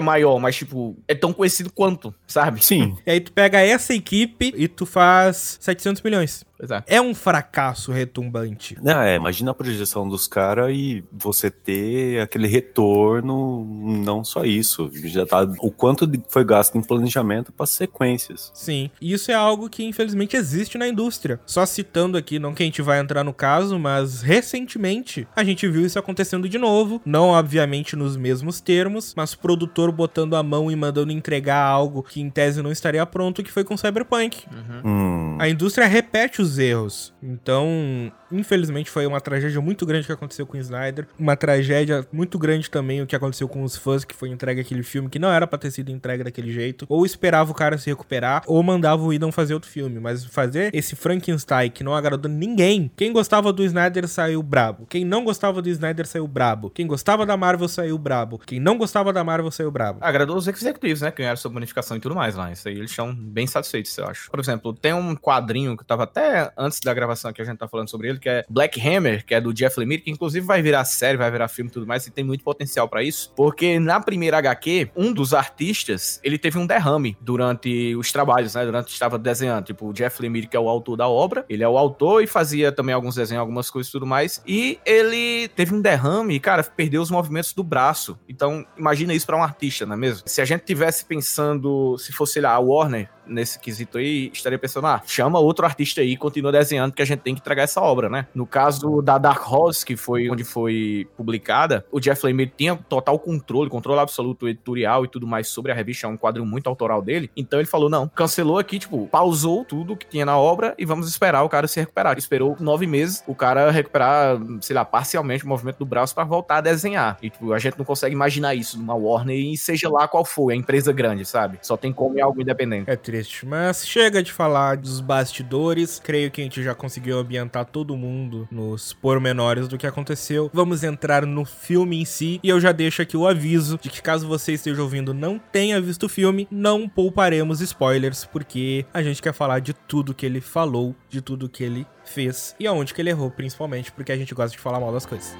maior, 0.00 0.38
mas, 0.38 0.56
tipo, 0.56 0.96
é 1.06 1.14
tão 1.14 1.32
conhecido 1.32 1.70
quanto, 1.72 2.14
sabe? 2.26 2.64
Sim. 2.64 2.96
E 3.06 3.10
aí 3.10 3.20
tu 3.20 3.32
pega 3.32 3.60
essa 3.60 3.94
equipe 3.94 4.52
e 4.56 4.66
tu 4.66 4.84
faz 4.84 5.58
700 5.60 6.02
milhões. 6.02 6.44
É. 6.86 6.96
é. 6.96 7.00
um 7.00 7.14
fracasso 7.14 7.92
retumbante. 7.92 8.76
Não, 8.80 9.00
é, 9.00 9.16
imagina 9.16 9.50
a 9.50 9.54
projeção 9.54 10.08
dos 10.08 10.26
caras 10.26 10.70
e 10.72 11.04
você 11.12 11.50
ter 11.50 12.20
aquele 12.20 12.46
retorno, 12.46 13.64
não 14.04 14.24
só 14.24 14.44
isso, 14.44 14.90
já 15.04 15.26
tá 15.26 15.42
o 15.60 15.70
quanto 15.70 16.10
foi 16.28 16.44
gasto 16.44 16.78
em 16.78 16.82
planejamento 16.82 17.52
para 17.52 17.66
sequências. 17.66 18.50
Sim, 18.54 18.90
isso 19.00 19.30
é 19.30 19.34
algo 19.34 19.68
que 19.68 19.84
infelizmente 19.84 20.36
existe 20.36 20.78
na 20.78 20.86
indústria. 20.86 21.40
Só 21.44 21.66
citando 21.66 22.16
aqui, 22.16 22.38
não 22.38 22.54
que 22.54 22.62
a 22.62 22.66
gente 22.66 22.82
vai 22.82 23.00
entrar 23.00 23.24
no 23.24 23.32
caso, 23.32 23.78
mas 23.78 24.22
recentemente 24.22 25.26
a 25.34 25.42
gente 25.42 25.66
viu 25.68 25.84
isso 25.84 25.98
acontecendo 25.98 26.48
de 26.48 26.58
novo, 26.58 27.00
não 27.04 27.28
obviamente 27.28 27.96
nos 27.96 28.16
mesmos 28.16 28.60
termos, 28.60 29.14
mas 29.16 29.32
o 29.32 29.38
produtor 29.38 29.90
botando 29.90 30.36
a 30.36 30.42
mão 30.42 30.70
e 30.70 30.76
mandando 30.76 31.12
entregar 31.12 31.62
algo 31.62 32.02
que 32.02 32.20
em 32.20 32.30
tese 32.30 32.62
não 32.62 32.70
estaria 32.70 33.04
pronto, 33.04 33.42
que 33.42 33.50
foi 33.50 33.64
com 33.64 33.76
Cyberpunk. 33.76 34.44
Uhum. 34.50 34.90
Hum. 34.90 35.36
A 35.40 35.48
indústria 35.48 35.86
repete 35.86 36.40
os 36.40 36.43
erros. 36.58 37.14
Então, 37.22 38.12
infelizmente, 38.34 38.90
foi 38.90 39.06
uma 39.06 39.20
tragédia 39.20 39.60
muito 39.60 39.86
grande 39.86 40.06
que 40.06 40.12
aconteceu 40.12 40.46
com 40.46 40.56
o 40.56 40.60
Snyder. 40.60 41.06
Uma 41.18 41.36
tragédia 41.36 42.06
muito 42.12 42.38
grande 42.38 42.70
também 42.70 43.02
o 43.02 43.06
que 43.06 43.16
aconteceu 43.16 43.48
com 43.48 43.62
os 43.62 43.76
fãs 43.76 44.04
que 44.04 44.14
foi 44.14 44.30
entregue 44.30 44.60
aquele 44.60 44.82
filme, 44.82 45.08
que 45.08 45.18
não 45.18 45.30
era 45.30 45.46
pra 45.46 45.58
ter 45.58 45.70
sido 45.70 45.90
entregue 45.90 46.24
daquele 46.24 46.52
jeito. 46.52 46.86
Ou 46.88 47.04
esperava 47.04 47.50
o 47.50 47.54
cara 47.54 47.78
se 47.78 47.88
recuperar, 47.88 48.42
ou 48.46 48.62
mandava 48.62 49.02
o 49.02 49.12
Idon 49.12 49.32
fazer 49.32 49.54
outro 49.54 49.70
filme. 49.70 50.00
Mas 50.00 50.24
fazer 50.24 50.74
esse 50.74 50.96
Frankenstein 50.96 51.70
que 51.70 51.84
não 51.84 51.94
agradou 51.94 52.30
ninguém. 52.30 52.90
Quem 52.96 53.12
gostava 53.12 53.52
do 53.52 53.64
Snyder 53.64 54.08
saiu 54.08 54.42
brabo. 54.42 54.86
Quem 54.86 55.04
não 55.04 55.24
gostava 55.24 55.62
do 55.62 55.68
Snyder 55.68 56.06
saiu 56.06 56.26
brabo. 56.26 56.70
Quem 56.70 56.86
gostava 56.86 57.24
da 57.24 57.36
Marvel 57.36 57.68
saiu 57.68 57.98
brabo. 57.98 58.38
Quem 58.38 58.60
não 58.60 58.76
gostava 58.76 59.12
da 59.12 59.22
Marvel 59.22 59.50
saiu 59.50 59.70
brabo. 59.70 59.98
Agradou 60.00 60.36
os 60.36 60.48
executivos, 60.48 61.00
né? 61.00 61.10
Que 61.10 61.18
ganharam 61.18 61.36
sua 61.36 61.50
bonificação 61.50 61.96
e 61.96 62.00
tudo 62.00 62.14
mais 62.14 62.34
lá. 62.34 62.50
Isso 62.50 62.68
aí 62.68 62.76
eles 62.76 62.90
estão 62.90 63.14
bem 63.14 63.46
satisfeitos, 63.46 63.96
eu 63.98 64.06
acho. 64.06 64.30
Por 64.30 64.40
exemplo, 64.40 64.72
tem 64.72 64.92
um 64.92 65.14
quadrinho 65.14 65.76
que 65.76 65.84
tava 65.84 66.04
até 66.04 66.52
antes 66.56 66.80
da 66.80 66.92
gravação 66.92 67.32
que 67.32 67.42
a 67.42 67.44
gente 67.44 67.58
tá 67.58 67.68
falando 67.68 67.88
sobre 67.88 68.08
ele, 68.08 68.18
que 68.24 68.28
é 68.30 68.44
Black 68.48 68.80
Hammer, 68.80 69.22
que 69.24 69.34
é 69.34 69.40
do 69.40 69.52
Jeff 69.52 69.78
Lemire, 69.78 70.00
que 70.00 70.10
inclusive 70.10 70.46
vai 70.46 70.62
virar 70.62 70.82
série, 70.86 71.18
vai 71.18 71.30
virar 71.30 71.46
filme 71.46 71.70
e 71.70 71.72
tudo 71.72 71.86
mais, 71.86 72.06
e 72.06 72.10
tem 72.10 72.24
muito 72.24 72.42
potencial 72.42 72.88
para 72.88 73.02
isso, 73.02 73.30
porque 73.36 73.78
na 73.78 74.00
primeira 74.00 74.38
HQ, 74.38 74.88
um 74.96 75.12
dos 75.12 75.34
artistas, 75.34 76.20
ele 76.24 76.38
teve 76.38 76.58
um 76.58 76.66
derrame 76.66 77.16
durante 77.20 77.94
os 77.94 78.10
trabalhos, 78.10 78.54
né, 78.54 78.64
durante 78.64 78.88
estava 78.88 79.18
desenhando, 79.18 79.66
tipo, 79.66 79.90
o 79.90 79.92
Jeff 79.92 80.22
Lemire, 80.22 80.46
que 80.46 80.56
é 80.56 80.60
o 80.60 80.70
autor 80.70 80.96
da 80.96 81.06
obra, 81.06 81.44
ele 81.50 81.62
é 81.62 81.68
o 81.68 81.76
autor 81.76 82.22
e 82.22 82.26
fazia 82.26 82.72
também 82.72 82.94
alguns 82.94 83.14
desenhos, 83.14 83.40
algumas 83.40 83.68
coisas 83.68 83.90
e 83.90 83.92
tudo 83.92 84.06
mais, 84.06 84.42
e 84.46 84.78
ele 84.86 85.48
teve 85.48 85.74
um 85.74 85.82
derrame 85.82 86.34
e, 86.34 86.40
cara, 86.40 86.62
perdeu 86.62 87.02
os 87.02 87.10
movimentos 87.10 87.52
do 87.52 87.62
braço, 87.62 88.18
então 88.26 88.66
imagina 88.78 89.12
isso 89.12 89.26
para 89.26 89.36
um 89.36 89.42
artista, 89.42 89.84
não 89.84 89.94
é 89.94 89.98
mesmo? 89.98 90.22
Se 90.24 90.40
a 90.40 90.46
gente 90.46 90.64
tivesse 90.64 91.04
pensando, 91.04 91.98
se 91.98 92.10
fosse 92.10 92.40
lá 92.40 92.52
a 92.52 92.58
Warner, 92.58 93.10
nesse 93.26 93.58
quesito 93.58 93.98
aí, 93.98 94.30
estaria 94.32 94.58
pensando, 94.58 94.86
ah, 94.86 95.02
chama 95.06 95.38
outro 95.38 95.64
artista 95.64 96.00
aí, 96.00 96.16
continua 96.16 96.52
desenhando, 96.52 96.92
que 96.92 97.02
a 97.02 97.04
gente 97.04 97.20
tem 97.20 97.34
que 97.34 97.40
entregar 97.40 97.62
essa 97.62 97.80
obra. 97.80 98.03
Né? 98.08 98.26
No 98.34 98.46
caso 98.46 99.02
da 99.02 99.18
Dark 99.18 99.50
Horse, 99.50 99.84
que 99.84 99.96
foi 99.96 100.30
onde 100.30 100.44
foi 100.44 101.08
publicada, 101.16 101.84
o 101.90 102.00
Jeff 102.00 102.24
Lemire 102.24 102.52
tinha 102.56 102.76
total 102.76 103.18
controle, 103.18 103.70
controle 103.70 104.00
absoluto 104.00 104.48
editorial 104.48 105.04
e 105.04 105.08
tudo 105.08 105.26
mais 105.26 105.48
sobre 105.48 105.72
a 105.72 105.74
revista, 105.74 106.06
é 106.06 106.10
um 106.10 106.16
quadro 106.16 106.44
muito 106.44 106.68
autoral 106.68 107.02
dele. 107.02 107.30
Então 107.36 107.58
ele 107.58 107.68
falou: 107.68 107.88
não, 107.88 108.08
cancelou 108.08 108.58
aqui, 108.58 108.78
tipo, 108.78 109.06
pausou 109.08 109.64
tudo 109.64 109.96
que 109.96 110.06
tinha 110.06 110.24
na 110.24 110.38
obra 110.38 110.74
e 110.78 110.84
vamos 110.84 111.08
esperar 111.08 111.42
o 111.42 111.48
cara 111.48 111.66
se 111.66 111.80
recuperar. 111.80 112.18
Esperou 112.18 112.56
nove 112.60 112.86
meses 112.86 113.22
o 113.26 113.34
cara 113.34 113.70
recuperar, 113.70 114.38
sei 114.60 114.74
lá, 114.74 114.84
parcialmente 114.84 115.44
o 115.44 115.48
movimento 115.48 115.78
do 115.78 115.86
braço 115.86 116.14
para 116.14 116.24
voltar 116.24 116.58
a 116.58 116.60
desenhar. 116.60 117.18
E, 117.22 117.30
tipo, 117.30 117.52
a 117.52 117.58
gente 117.58 117.78
não 117.78 117.84
consegue 117.84 118.14
imaginar 118.14 118.54
isso 118.54 118.78
numa 118.78 118.94
Warner 118.94 119.36
e 119.36 119.56
seja 119.56 119.88
lá 119.88 120.06
qual 120.08 120.24
for, 120.24 120.50
é 120.50 120.54
empresa 120.54 120.92
grande, 120.92 121.24
sabe? 121.24 121.58
Só 121.62 121.76
tem 121.76 121.92
como 121.92 122.18
é 122.18 122.22
algo 122.22 122.40
independente. 122.40 122.90
É 122.90 122.96
triste, 122.96 123.46
mas 123.46 123.86
chega 123.86 124.22
de 124.22 124.32
falar 124.32 124.76
dos 124.76 125.00
bastidores. 125.00 126.00
Creio 126.02 126.30
que 126.30 126.40
a 126.40 126.44
gente 126.44 126.62
já 126.62 126.74
conseguiu 126.74 127.18
ambientar 127.18 127.64
todo 127.64 127.93
mundo 127.96 128.48
nos 128.50 128.92
pormenores 128.92 129.68
do 129.68 129.78
que 129.78 129.86
aconteceu. 129.86 130.50
Vamos 130.52 130.82
entrar 130.82 131.26
no 131.26 131.44
filme 131.44 132.00
em 132.00 132.04
si 132.04 132.40
e 132.42 132.48
eu 132.48 132.60
já 132.60 132.72
deixo 132.72 133.02
aqui 133.02 133.16
o 133.16 133.26
aviso 133.26 133.78
de 133.80 133.90
que 133.90 134.02
caso 134.02 134.26
você 134.26 134.52
esteja 134.52 134.82
ouvindo 134.82 135.12
não 135.14 135.38
tenha 135.38 135.80
visto 135.80 136.06
o 136.06 136.08
filme, 136.08 136.46
não 136.50 136.88
pouparemos 136.88 137.60
spoilers 137.60 138.24
porque 138.24 138.84
a 138.92 139.02
gente 139.02 139.22
quer 139.22 139.32
falar 139.32 139.60
de 139.60 139.72
tudo 139.72 140.14
que 140.14 140.26
ele 140.26 140.40
falou, 140.40 140.94
de 141.08 141.20
tudo 141.20 141.48
que 141.48 141.64
ele 141.64 141.86
fez 142.04 142.54
e 142.58 142.66
aonde 142.66 142.92
que 142.94 143.00
ele 143.00 143.10
errou, 143.10 143.30
principalmente 143.30 143.92
porque 143.92 144.12
a 144.12 144.16
gente 144.16 144.34
gosta 144.34 144.56
de 144.56 144.62
falar 144.62 144.80
mal 144.80 144.92
das 144.92 145.06
coisas. 145.06 145.36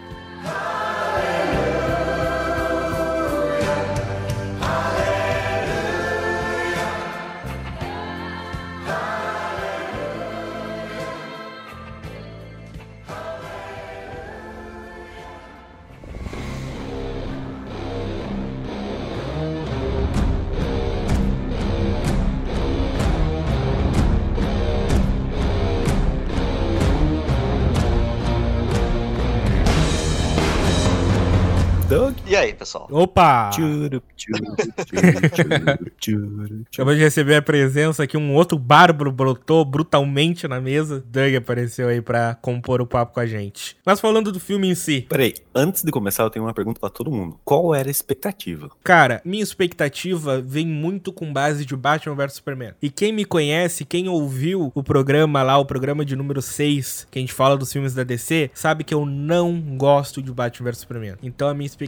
Doug. 31.95 32.17
E 32.27 32.35
aí, 32.35 32.53
pessoal? 32.53 32.89
Opa! 32.91 33.51
Tchurup, 33.51 34.05
tchurup, 34.17 34.57
tchurup, 34.85 35.29
tchurup, 35.31 35.93
tchurup. 36.01 36.67
Acabamos 36.75 36.99
de 36.99 37.05
receber 37.05 37.37
a 37.37 37.43
presença 37.43 38.03
aqui, 38.03 38.17
um 38.17 38.35
outro 38.35 38.59
bárbaro 38.59 39.13
brotou 39.13 39.65
brutalmente 39.65 40.49
na 40.49 40.61
mesa. 40.61 41.05
Doug 41.07 41.37
apareceu 41.37 41.87
aí 41.87 42.03
pra 42.03 42.35
compor 42.35 42.81
o 42.81 42.87
papo 42.87 43.15
com 43.15 43.21
a 43.21 43.27
gente. 43.27 43.77
Mas 43.87 44.01
falando 44.01 44.33
do 44.33 44.41
filme 44.41 44.69
em 44.69 44.75
si, 44.75 45.07
Peraí, 45.09 45.35
antes 45.55 45.85
de 45.85 45.93
começar, 45.93 46.25
eu 46.25 46.31
tenho 46.31 46.45
uma 46.45 46.53
pergunta 46.53 46.81
pra 46.81 46.91
todo 46.91 47.13
mundo. 47.13 47.39
Qual 47.45 47.73
era 47.73 47.89
a 47.89 47.93
expectativa? 47.93 48.69
cara, 48.83 49.23
minha 49.25 49.45
expectativa 49.45 50.41
vem 50.41 50.67
muito 50.67 51.13
com 51.13 51.33
base 51.33 51.65
de 51.65 51.77
Batman 51.77 52.17
vs 52.17 52.33
Superman. 52.35 52.73
E 52.83 52.91
quem 52.91 53.13
me 53.13 53.25
conhece, 53.25 53.85
quem 53.85 54.09
ouviu 54.09 54.73
o 54.75 54.83
programa 54.83 55.45
lá, 55.45 55.59
o 55.59 55.65
programa 55.65 56.05
de 56.05 56.17
número 56.17 56.43
6, 56.43 57.07
que 57.09 57.21
a 57.21 57.23
gente 57.23 57.33
fala 57.33 57.57
dos 57.57 57.73
filmes 57.73 57.95
da 57.95 58.03
DC, 58.03 58.51
sabe 58.53 58.83
que 58.83 58.93
eu 58.93 59.07
não 59.07 59.61
gosto 59.77 60.21
de 60.21 60.33
Batman 60.33 60.73
vs 60.73 60.79
Superman. 60.79 61.15
Então 61.23 61.49
a 61.49 61.55
minha 61.55 61.67
expectativa 61.67 61.84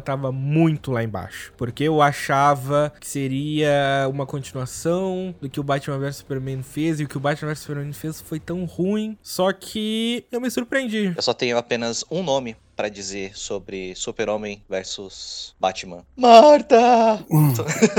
tava 0.00 0.30
muito 0.30 0.90
lá 0.92 1.02
embaixo. 1.02 1.52
Porque 1.56 1.84
eu 1.84 2.00
achava 2.00 2.92
que 3.00 3.06
seria 3.06 4.06
uma 4.10 4.26
continuação 4.26 5.34
do 5.40 5.48
que 5.48 5.60
o 5.60 5.62
Batman 5.62 5.98
vs 5.98 6.16
Superman 6.16 6.62
fez. 6.62 7.00
E 7.00 7.04
o 7.04 7.08
que 7.08 7.16
o 7.16 7.20
Batman 7.20 7.48
vs 7.48 7.58
Superman 7.60 7.92
fez 7.92 8.20
foi 8.20 8.38
tão 8.38 8.64
ruim. 8.64 9.16
Só 9.22 9.52
que 9.52 10.24
eu 10.30 10.40
me 10.40 10.50
surpreendi. 10.50 11.12
Eu 11.16 11.22
só 11.22 11.34
tenho 11.34 11.56
apenas 11.56 12.04
um 12.10 12.22
nome 12.22 12.56
pra 12.80 12.88
dizer 12.88 13.36
sobre 13.36 13.94
Super-Homem 13.94 14.64
versus 14.66 15.54
Batman. 15.60 16.02
Marta! 16.16 17.22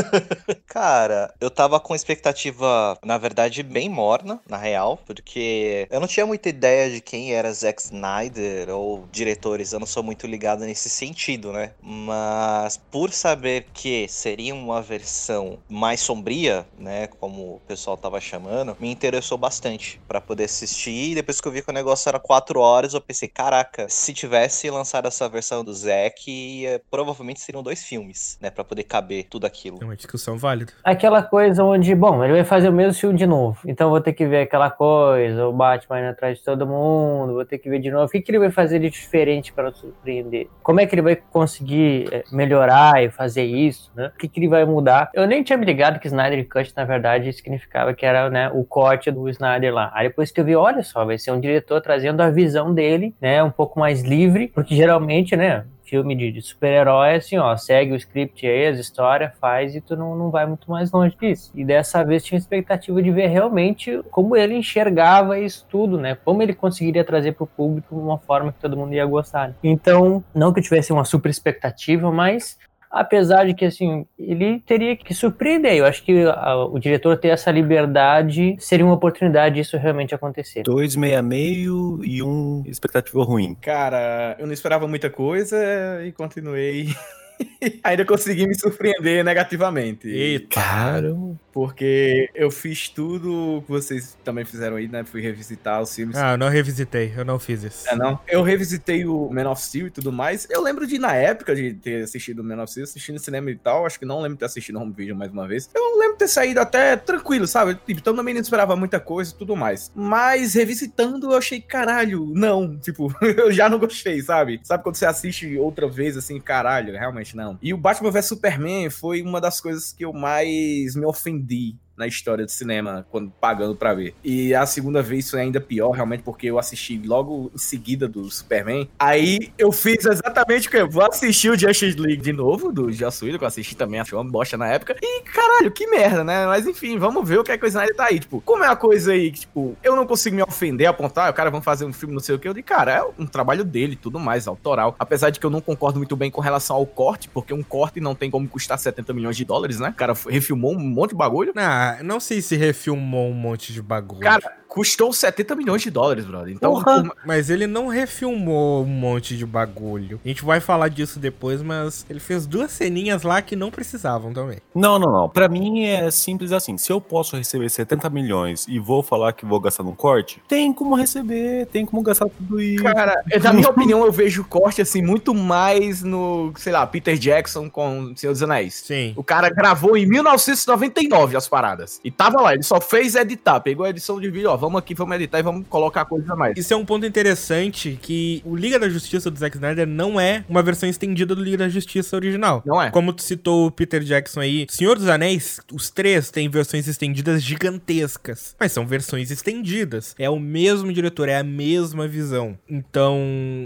Cara, 0.65 1.31
eu 1.39 1.51
tava 1.51 1.79
com 1.79 1.93
expectativa, 1.93 2.97
na 3.05 3.19
verdade, 3.19 3.61
bem 3.61 3.88
morna, 3.88 4.41
na 4.50 4.57
real, 4.57 4.97
porque 5.05 5.88
eu 5.91 6.00
não 6.00 6.07
tinha 6.07 6.25
muita 6.25 6.50
ideia 6.50 6.89
de 6.89 7.00
quem 7.00 7.31
era 7.31 7.53
Zack 7.53 7.79
Snyder 7.79 8.71
ou 8.71 9.07
diretores, 9.11 9.71
eu 9.71 9.79
não 9.79 9.85
sou 9.85 10.01
muito 10.01 10.25
ligado 10.25 10.61
nesse 10.61 10.89
sentido, 10.89 11.53
né? 11.53 11.73
Mas 11.79 12.79
por 12.89 13.11
saber 13.13 13.67
que 13.71 14.07
seria 14.07 14.55
uma 14.55 14.81
versão 14.81 15.59
mais 15.69 16.01
sombria, 16.01 16.65
né, 16.75 17.05
como 17.05 17.57
o 17.57 17.61
pessoal 17.67 17.95
tava 17.97 18.19
chamando, 18.19 18.75
me 18.79 18.89
interessou 18.89 19.38
bastante 19.38 20.01
pra 20.07 20.19
poder 20.19 20.45
assistir. 20.45 21.11
E 21.11 21.15
depois 21.15 21.39
que 21.39 21.47
eu 21.47 21.51
vi 21.51 21.61
que 21.61 21.69
o 21.69 21.73
negócio 21.73 22.09
era 22.09 22.19
quatro 22.19 22.59
horas, 22.59 22.95
eu 22.95 23.01
pensei, 23.01 23.27
caraca, 23.27 23.88
se 23.88 24.11
tivesse 24.11 24.71
lançado 24.72 25.08
essa 25.08 25.28
versão 25.30 25.63
do 25.63 25.74
Zack, 25.74 26.30
ia- 26.30 26.82
provavelmente 26.90 27.40
seriam 27.42 27.62
dois 27.64 27.84
filmes, 27.84 28.38
né, 28.42 28.50
Pra 28.50 28.64
poder 28.64 28.84
caber 28.84 29.25
tudo 29.29 29.46
aquilo. 29.46 29.77
É 29.81 29.86
uma 29.86 29.96
discussão 29.96 30.38
válida. 30.38 30.74
Aquela 30.84 31.24
coisa 31.24 31.64
onde, 31.64 31.94
bom, 31.96 32.24
ele 32.24 32.34
vai 32.34 32.44
fazer 32.44 32.70
o 32.70 32.74
mesmo 32.74 32.94
filme 33.00 33.18
de 33.18 33.25
novo. 33.25 33.60
Então 33.66 33.88
eu 33.88 33.92
vou 33.92 34.01
ter 34.01 34.14
que 34.14 34.25
ver 34.25 34.42
aquela 34.44 34.70
coisa, 34.70 35.48
o 35.48 35.53
Batman 35.53 36.00
indo 36.00 36.10
atrás 36.10 36.38
de 36.38 36.44
todo 36.44 36.68
mundo, 36.68 37.34
vou 37.34 37.46
ter 37.46 37.57
que 37.57 37.70
ver 37.70 37.79
de 37.79 37.90
novo. 37.90 38.05
O 38.05 38.10
que, 38.10 38.22
que 38.22 38.31
ele 38.31 38.40
vai 38.40 38.51
fazer 38.51 38.79
de 38.79 38.90
diferente 38.90 39.51
para 39.53 39.72
surpreender? 39.72 40.48
Como 40.64 40.79
é 40.79 40.86
que 40.86 40.94
ele 40.96 41.01
vai 41.01 41.16
conseguir 41.16 42.07
é, 42.14 42.24
melhorar 42.31 43.03
e 43.03 43.10
fazer 43.10 43.44
isso, 43.44 43.92
né? 43.96 44.12
O 44.14 44.18
que, 44.18 44.27
que 44.27 44.40
ele 44.40 44.48
vai 44.48 44.64
mudar? 44.66 45.10
Eu 45.14 45.25
nem 45.27 45.44
tinha 45.44 45.57
me 45.57 45.66
ligado 45.66 46.00
que 46.00 46.07
Snyder 46.07 46.48
Cut, 46.48 46.74
na 46.75 46.86
verdade, 46.86 47.31
significava 47.34 47.94
que 47.94 48.05
era 48.05 48.29
né, 48.29 48.50
o 48.53 48.64
corte 48.64 49.10
do 49.12 49.27
Snyder 49.29 49.74
lá. 49.74 49.92
Aí 49.94 50.07
depois 50.07 50.31
que 50.31 50.40
eu 50.40 50.46
vi, 50.46 50.55
olha 50.55 50.84
só, 50.84 51.03
vai 51.05 51.18
ser 51.18 51.31
um 51.31 51.40
diretor 51.40 51.81
trazendo 51.81 52.22
a 52.22 52.29
visão 52.29 52.74
dele, 52.74 53.16
né? 53.20 53.44
Um 53.44 53.51
pouco 53.51 53.79
mais 53.79 54.01
livre, 54.01 54.48
porque 54.61 54.75
geralmente, 54.75 55.35
né? 55.35 55.65
filme 55.91 56.15
de, 56.15 56.31
de 56.31 56.41
super-herói, 56.41 57.15
assim, 57.15 57.37
ó, 57.37 57.55
segue 57.57 57.91
o 57.91 57.97
script 57.97 58.47
aí, 58.47 58.67
as 58.67 58.79
histórias, 58.79 59.33
faz 59.41 59.75
e 59.75 59.81
tu 59.81 59.97
não, 59.97 60.15
não 60.15 60.31
vai 60.31 60.45
muito 60.45 60.71
mais 60.71 60.89
longe 60.89 61.17
disso. 61.19 61.51
E 61.53 61.65
dessa 61.65 62.01
vez 62.01 62.24
tinha 62.24 62.39
expectativa 62.39 63.03
de 63.03 63.11
ver 63.11 63.27
realmente 63.27 64.01
como 64.09 64.37
ele 64.37 64.55
enxergava 64.55 65.37
isso 65.37 65.67
tudo, 65.69 65.97
né? 65.97 66.15
Como 66.24 66.41
ele 66.41 66.53
conseguiria 66.53 67.03
trazer 67.03 67.33
pro 67.33 67.45
público 67.45 67.93
uma 67.93 68.17
forma 68.17 68.53
que 68.53 68.59
todo 68.59 68.77
mundo 68.77 68.93
ia 68.93 69.05
gostar. 69.05 69.50
né? 69.50 69.55
Então, 69.61 70.24
não 70.33 70.53
que 70.53 70.59
eu 70.59 70.63
tivesse 70.63 70.93
uma 70.93 71.03
super 71.03 71.29
expectativa, 71.29 72.09
mas 72.09 72.57
apesar 72.92 73.46
de 73.46 73.54
que 73.54 73.66
assim 73.66 74.06
ele 74.20 74.60
teria 74.66 74.96
que 74.96 75.14
surpreender. 75.14 75.74
Eu 75.75 75.86
acho 75.86 76.04
que 76.04 76.24
a- 76.24 76.66
o 76.66 76.77
diretor 76.77 77.18
ter 77.18 77.30
essa 77.30 77.50
liberdade 77.51 78.56
seria 78.60 78.86
uma 78.86 78.96
oportunidade 78.96 79.56
disso 79.56 79.77
realmente 79.77 80.14
acontecer. 80.14 80.64
Dois 80.64 80.96
meia 80.96 81.22
meio 81.22 82.00
e 82.04 82.22
um 82.22 82.64
expectativa 82.66 83.24
ruim. 83.24 83.56
Cara, 83.62 84.36
eu 84.40 84.46
não 84.46 84.54
esperava 84.54 84.88
muita 84.88 85.10
coisa 85.10 85.58
e 86.06 86.12
continuei. 86.12 86.88
Ainda 87.84 88.06
consegui 88.06 88.46
me 88.46 88.54
surpreender 88.54 89.24
negativamente. 89.24 90.08
Eita. 90.08 90.48
Cara, 90.62 91.16
Porque 91.51 92.29
eu 92.33 92.50
fiz 92.50 92.87
tudo 92.87 93.61
que 93.66 93.72
vocês 93.72 94.18
também 94.24 94.46
fizeram 94.46 94.77
aí, 94.77 94.87
né? 94.87 95.03
Fui 95.03 95.22
revisitar 95.22 95.81
os 95.81 95.94
filmes. 95.94 96.16
Ah, 96.16 96.31
eu 96.31 96.37
não 96.37 96.50
revisitei, 96.50 97.14
eu 97.16 97.25
não 97.25 97.37
fiz 97.37 97.64
isso. 97.64 97.90
É, 97.90 97.96
não? 97.96 98.20
Eu 98.27 98.42
revisitei 98.42 99.05
o 99.05 99.29
Man 99.29 99.50
of 99.50 99.61
Steel 99.61 99.87
e 99.87 99.92
tudo 99.92 100.11
mais. 100.11 100.48
Eu 100.50 100.61
lembro 100.61 100.87
de, 100.87 100.98
na 100.98 101.14
época, 101.14 101.53
de 101.53 101.74
ter 101.74 102.03
assistido 102.03 102.40
o 102.40 102.44
Man 102.44 102.61
of 102.61 102.72
Steel, 102.72 102.85
assistindo 102.85 103.20
cinema 103.20 103.51
e 103.51 103.55
tal. 103.55 103.85
Acho 103.85 104.00
que 104.00 104.05
não 104.05 104.22
lembro 104.22 104.35
de 104.35 104.40
ter 104.40 104.46
assistido 104.46 104.79
home 104.79 104.94
video 104.96 105.16
mais 105.16 105.31
uma 105.31 105.48
vez. 105.48 105.70
Eu 105.74 105.98
lembro 105.98 106.14
de 106.14 106.20
ter 106.20 106.27
saído 106.27 106.59
até 106.59 106.96
tranquilo, 106.96 107.46
sabe? 107.48 107.75
Tipo, 107.75 108.00
então 108.00 108.16
também 108.16 108.33
não 108.33 108.42
esperava 108.42 108.75
muita 108.75 109.00
coisa 109.00 109.33
e 109.33 109.37
tudo 109.37 109.55
mais. 109.55 109.92
Mas, 109.94 110.53
revisitando, 110.53 111.31
eu 111.31 111.37
achei, 111.37 111.59
caralho, 111.59 112.31
não. 112.33 112.77
Tipo, 112.92 113.14
eu 113.22 113.51
já 113.51 113.70
não 113.70 113.79
gostei, 113.79 114.22
sabe? 114.22 114.59
Sabe 114.64 114.83
quando 114.83 114.96
você 114.96 115.05
assiste 115.05 115.57
outra 115.57 115.87
vez, 115.87 116.18
assim, 116.18 116.40
caralho, 116.40 116.94
realmente 116.94 117.35
não. 117.35 117.57
E 117.61 117.74
o 117.74 117.77
Batman 117.77 118.11
vs 118.11 118.25
Superman 118.25 118.90
foi 118.90 119.22
uma 119.22 119.40
das 119.40 119.61
coisas 119.61 119.94
que 119.94 120.03
eu 120.03 120.11
mais 120.11 120.96
me 120.96 121.05
ofendi 121.05 121.41
the 121.48 121.75
na 122.01 122.07
história 122.07 122.44
do 122.46 122.51
cinema, 122.51 123.05
quando 123.11 123.31
pagando 123.40 123.75
pra 123.75 123.94
ver. 123.94 124.16
E 124.24 124.55
a 124.55 124.66
segunda 124.66 125.03
vez 125.03 125.29
foi 125.29 125.42
ainda 125.42 125.61
pior, 125.61 125.92
realmente, 125.92 126.24
porque 126.24 126.48
eu 126.48 126.57
assisti 126.57 127.00
logo 127.05 127.51
em 127.53 127.57
seguida 127.57 128.07
do 128.07 128.29
Superman. 128.29 128.90
Aí 128.98 129.51
eu 129.55 129.72
fiz 129.72 130.03
exatamente 130.03 130.68
o 130.68 130.72
que? 130.72 130.77
Eu 130.77 130.90
vou 130.90 131.05
assistir 131.05 131.51
o 131.51 131.57
Justice 131.57 131.98
League 132.00 132.24
de 132.24 132.33
novo, 132.33 132.72
do 132.72 132.92
Joss 132.92 133.24
Whedon, 133.24 133.37
que 133.37 133.44
eu 133.44 133.48
assisti 133.48 133.75
também, 133.75 134.00
achei 134.00 134.18
uma 134.18 134.24
bosta 134.24 134.57
na 134.57 134.68
época. 134.68 134.96
E 135.00 135.22
caralho, 135.22 135.72
que 135.72 135.85
merda, 135.87 136.24
né? 136.24 136.48
Mas 136.48 136.66
enfim, 136.66 136.98
vamos 136.98 137.27
ver 137.27 137.40
o 137.40 137.44
que 137.44 137.51
é 137.51 137.57
que 137.57 137.66
o 137.66 137.68
Snyder 137.68 137.96
tá 137.96 138.05
aí. 138.05 138.20
Tipo, 138.20 138.42
como 138.42 138.64
é 138.64 138.68
uma 138.68 138.75
coisa 138.75 139.11
aí 139.11 139.31
que, 139.31 139.42
tipo, 139.42 139.77
eu 139.83 139.96
não 139.96 140.07
consigo 140.07 140.35
me 140.35 140.42
ofender, 140.42 140.87
apontar, 140.87 141.29
o 141.29 141.33
cara 141.33 141.51
vão 141.51 141.61
fazer 141.61 141.85
um 141.85 141.94
filme, 141.94 142.16
não 142.16 142.22
sei 142.22 142.33
o 142.33 142.40
que. 142.40 142.48
Eu 142.48 142.53
digo, 142.53 142.68
cara, 142.68 142.92
é 142.92 143.03
um 143.20 143.27
trabalho 143.27 143.64
dele 143.64 143.96
tudo 143.96 144.20
mais, 144.20 144.48
autoral. 144.48 144.96
Apesar 144.98 145.29
de 145.29 145.40
que 145.40 145.46
eu 145.46 145.51
não 145.51 145.61
concordo 145.61 146.00
muito 146.00 146.16
bem 146.16 146.31
com 146.31 146.42
relação 146.42 146.75
ao 146.75 146.85
corte, 146.85 147.29
porque 147.29 147.53
um 147.53 147.61
corte 147.61 148.00
não 148.00 148.16
tem 148.16 148.31
como 148.31 148.48
custar 148.48 148.79
70 148.79 149.14
milhões 149.14 149.37
de 149.37 149.46
dólares, 149.46 149.79
né? 149.79 149.90
O 149.90 149.94
cara 149.94 150.14
refilmou 150.27 150.74
um 150.74 150.79
monte 150.79 151.11
de 151.11 151.16
bagulho. 151.16 151.53
Ah, 151.55 151.91
Ah, 152.00 152.04
não 152.04 152.20
sei 152.20 152.42
se 152.42 152.56
refilmou 152.56 153.30
um 153.30 153.34
monte 153.34 153.74
de 153.74 153.82
bagulho. 153.82 154.22
Cara, 154.22 154.58
custou 154.68 155.12
70 155.12 155.54
milhões 155.56 155.82
de 155.82 155.90
dólares, 155.92 156.24
brother. 156.25 156.54
Então, 156.54 156.72
Porra! 156.74 157.04
por- 157.04 157.16
Mas 157.25 157.50
ele 157.50 157.68
não 157.68 157.88
refilmou 157.88 158.84
um 158.84 158.88
monte 158.88 159.36
de 159.36 159.46
bagulho. 159.46 160.20
A 160.24 160.27
gente 160.27 160.46
vai 160.46 160.60
falar 160.62 160.88
disso 160.88 161.20
depois, 161.20 161.62
mas 161.62 162.06
ele 162.10 162.20
fez 162.22 162.46
duas 162.46 162.72
ceninhas 162.72 163.24
lá 163.24 163.42
que 163.42 163.56
não 163.56 163.70
precisavam 163.70 164.32
também. 164.32 164.60
Não, 164.74 164.98
não, 164.98 165.12
não. 165.12 165.30
Pra 165.30 165.50
mim 165.50 165.84
é 165.84 166.10
simples 166.10 166.51
assim. 166.54 166.77
Se 166.77 166.92
eu 166.92 167.01
posso 167.01 167.36
receber 167.36 167.70
70 167.70 168.10
milhões 168.10 168.66
e 168.70 168.80
vou 168.80 169.04
falar 169.04 169.34
que 169.34 169.46
vou 169.46 169.60
gastar 169.60 169.84
num 169.84 169.94
corte, 169.96 170.42
tem 170.48 170.72
como 170.72 170.96
receber, 170.96 171.66
tem 171.68 171.86
como 171.86 172.01
gastar 172.01 172.30
tudo 172.30 172.62
isso. 172.62 172.84
Cara, 172.84 173.22
na 173.44 173.51
minha 173.54 173.70
opinião, 173.70 174.06
eu 174.06 174.12
vejo 174.12 174.42
o 174.42 174.46
corte 174.46 174.82
assim 174.82 175.01
muito 175.01 175.34
mais 175.34 176.01
no, 176.01 176.54
sei 176.56 176.72
lá, 176.72 176.88
Peter 176.88 177.18
Jackson 177.18 177.70
com 177.70 178.14
Senhor 178.16 178.32
dos 178.32 178.42
Anéis. 178.44 178.75
Sim. 178.86 179.14
O 179.18 179.24
cara 179.24 179.50
gravou 179.50 179.98
em 179.98 180.06
1999 180.06 181.36
as 181.36 181.48
paradas. 181.48 181.80
E 182.03 182.11
tava 182.11 182.41
lá, 182.41 182.53
ele 182.53 182.63
só 182.63 182.79
fez 182.79 183.15
editar, 183.15 183.59
pegou 183.59 183.85
a 183.85 183.89
edição 183.89 184.20
de 184.20 184.29
vídeo, 184.29 184.50
ó, 184.50 184.57
vamos 184.57 184.79
aqui, 184.79 184.94
vamos 184.94 185.15
editar 185.15 185.39
e 185.39 185.44
vamos 185.44 185.67
colocar 185.67 186.05
coisa 186.05 186.33
a 186.33 186.35
mais. 186.35 186.57
Isso 186.57 186.74
é 186.74 186.77
um 186.77 186.85
ponto 186.85 187.05
interessante 187.05 187.98
que 188.01 188.41
o 188.46 188.55
Liga 188.55 188.79
da 188.79 188.89
Justiça 188.89 189.29
do 189.31 189.37
Zack 189.37 189.55
Snyder 189.57 189.87
não 189.87 190.20
é 190.20 190.46
uma 190.48 190.61
versão 190.61 190.87
estendida 190.87 191.35
do 191.35 191.44
Liga 191.44 191.57
da 191.57 191.70
Justiça 191.70 192.15
original. 192.15 192.61
Não 192.65 192.81
é? 192.81 192.91
Como 192.91 193.11
tu 193.13 193.22
citou 193.22 193.67
o 193.67 193.72
Peter 193.72 194.01
Jackson 194.01 194.41
aí, 194.41 194.67
Senhor 194.70 194.98
dos 194.98 195.07
Anéis, 195.07 195.59
os 195.72 195.89
três 195.89 196.29
têm 196.29 196.50
versões 196.50 196.87
estendidas 196.87 197.41
gigantescas, 197.41 198.55
mas 198.59 198.72
são 198.72 198.85
versões 198.85 199.31
estendidas. 199.31 200.15
É 200.17 200.29
o 200.29 200.39
mesmo 200.39 200.94
diretor, 200.94 201.29
é 201.29 201.37
a 201.37 201.44
mesma 201.44 202.07
visão. 202.07 202.57
Então, 202.70 203.17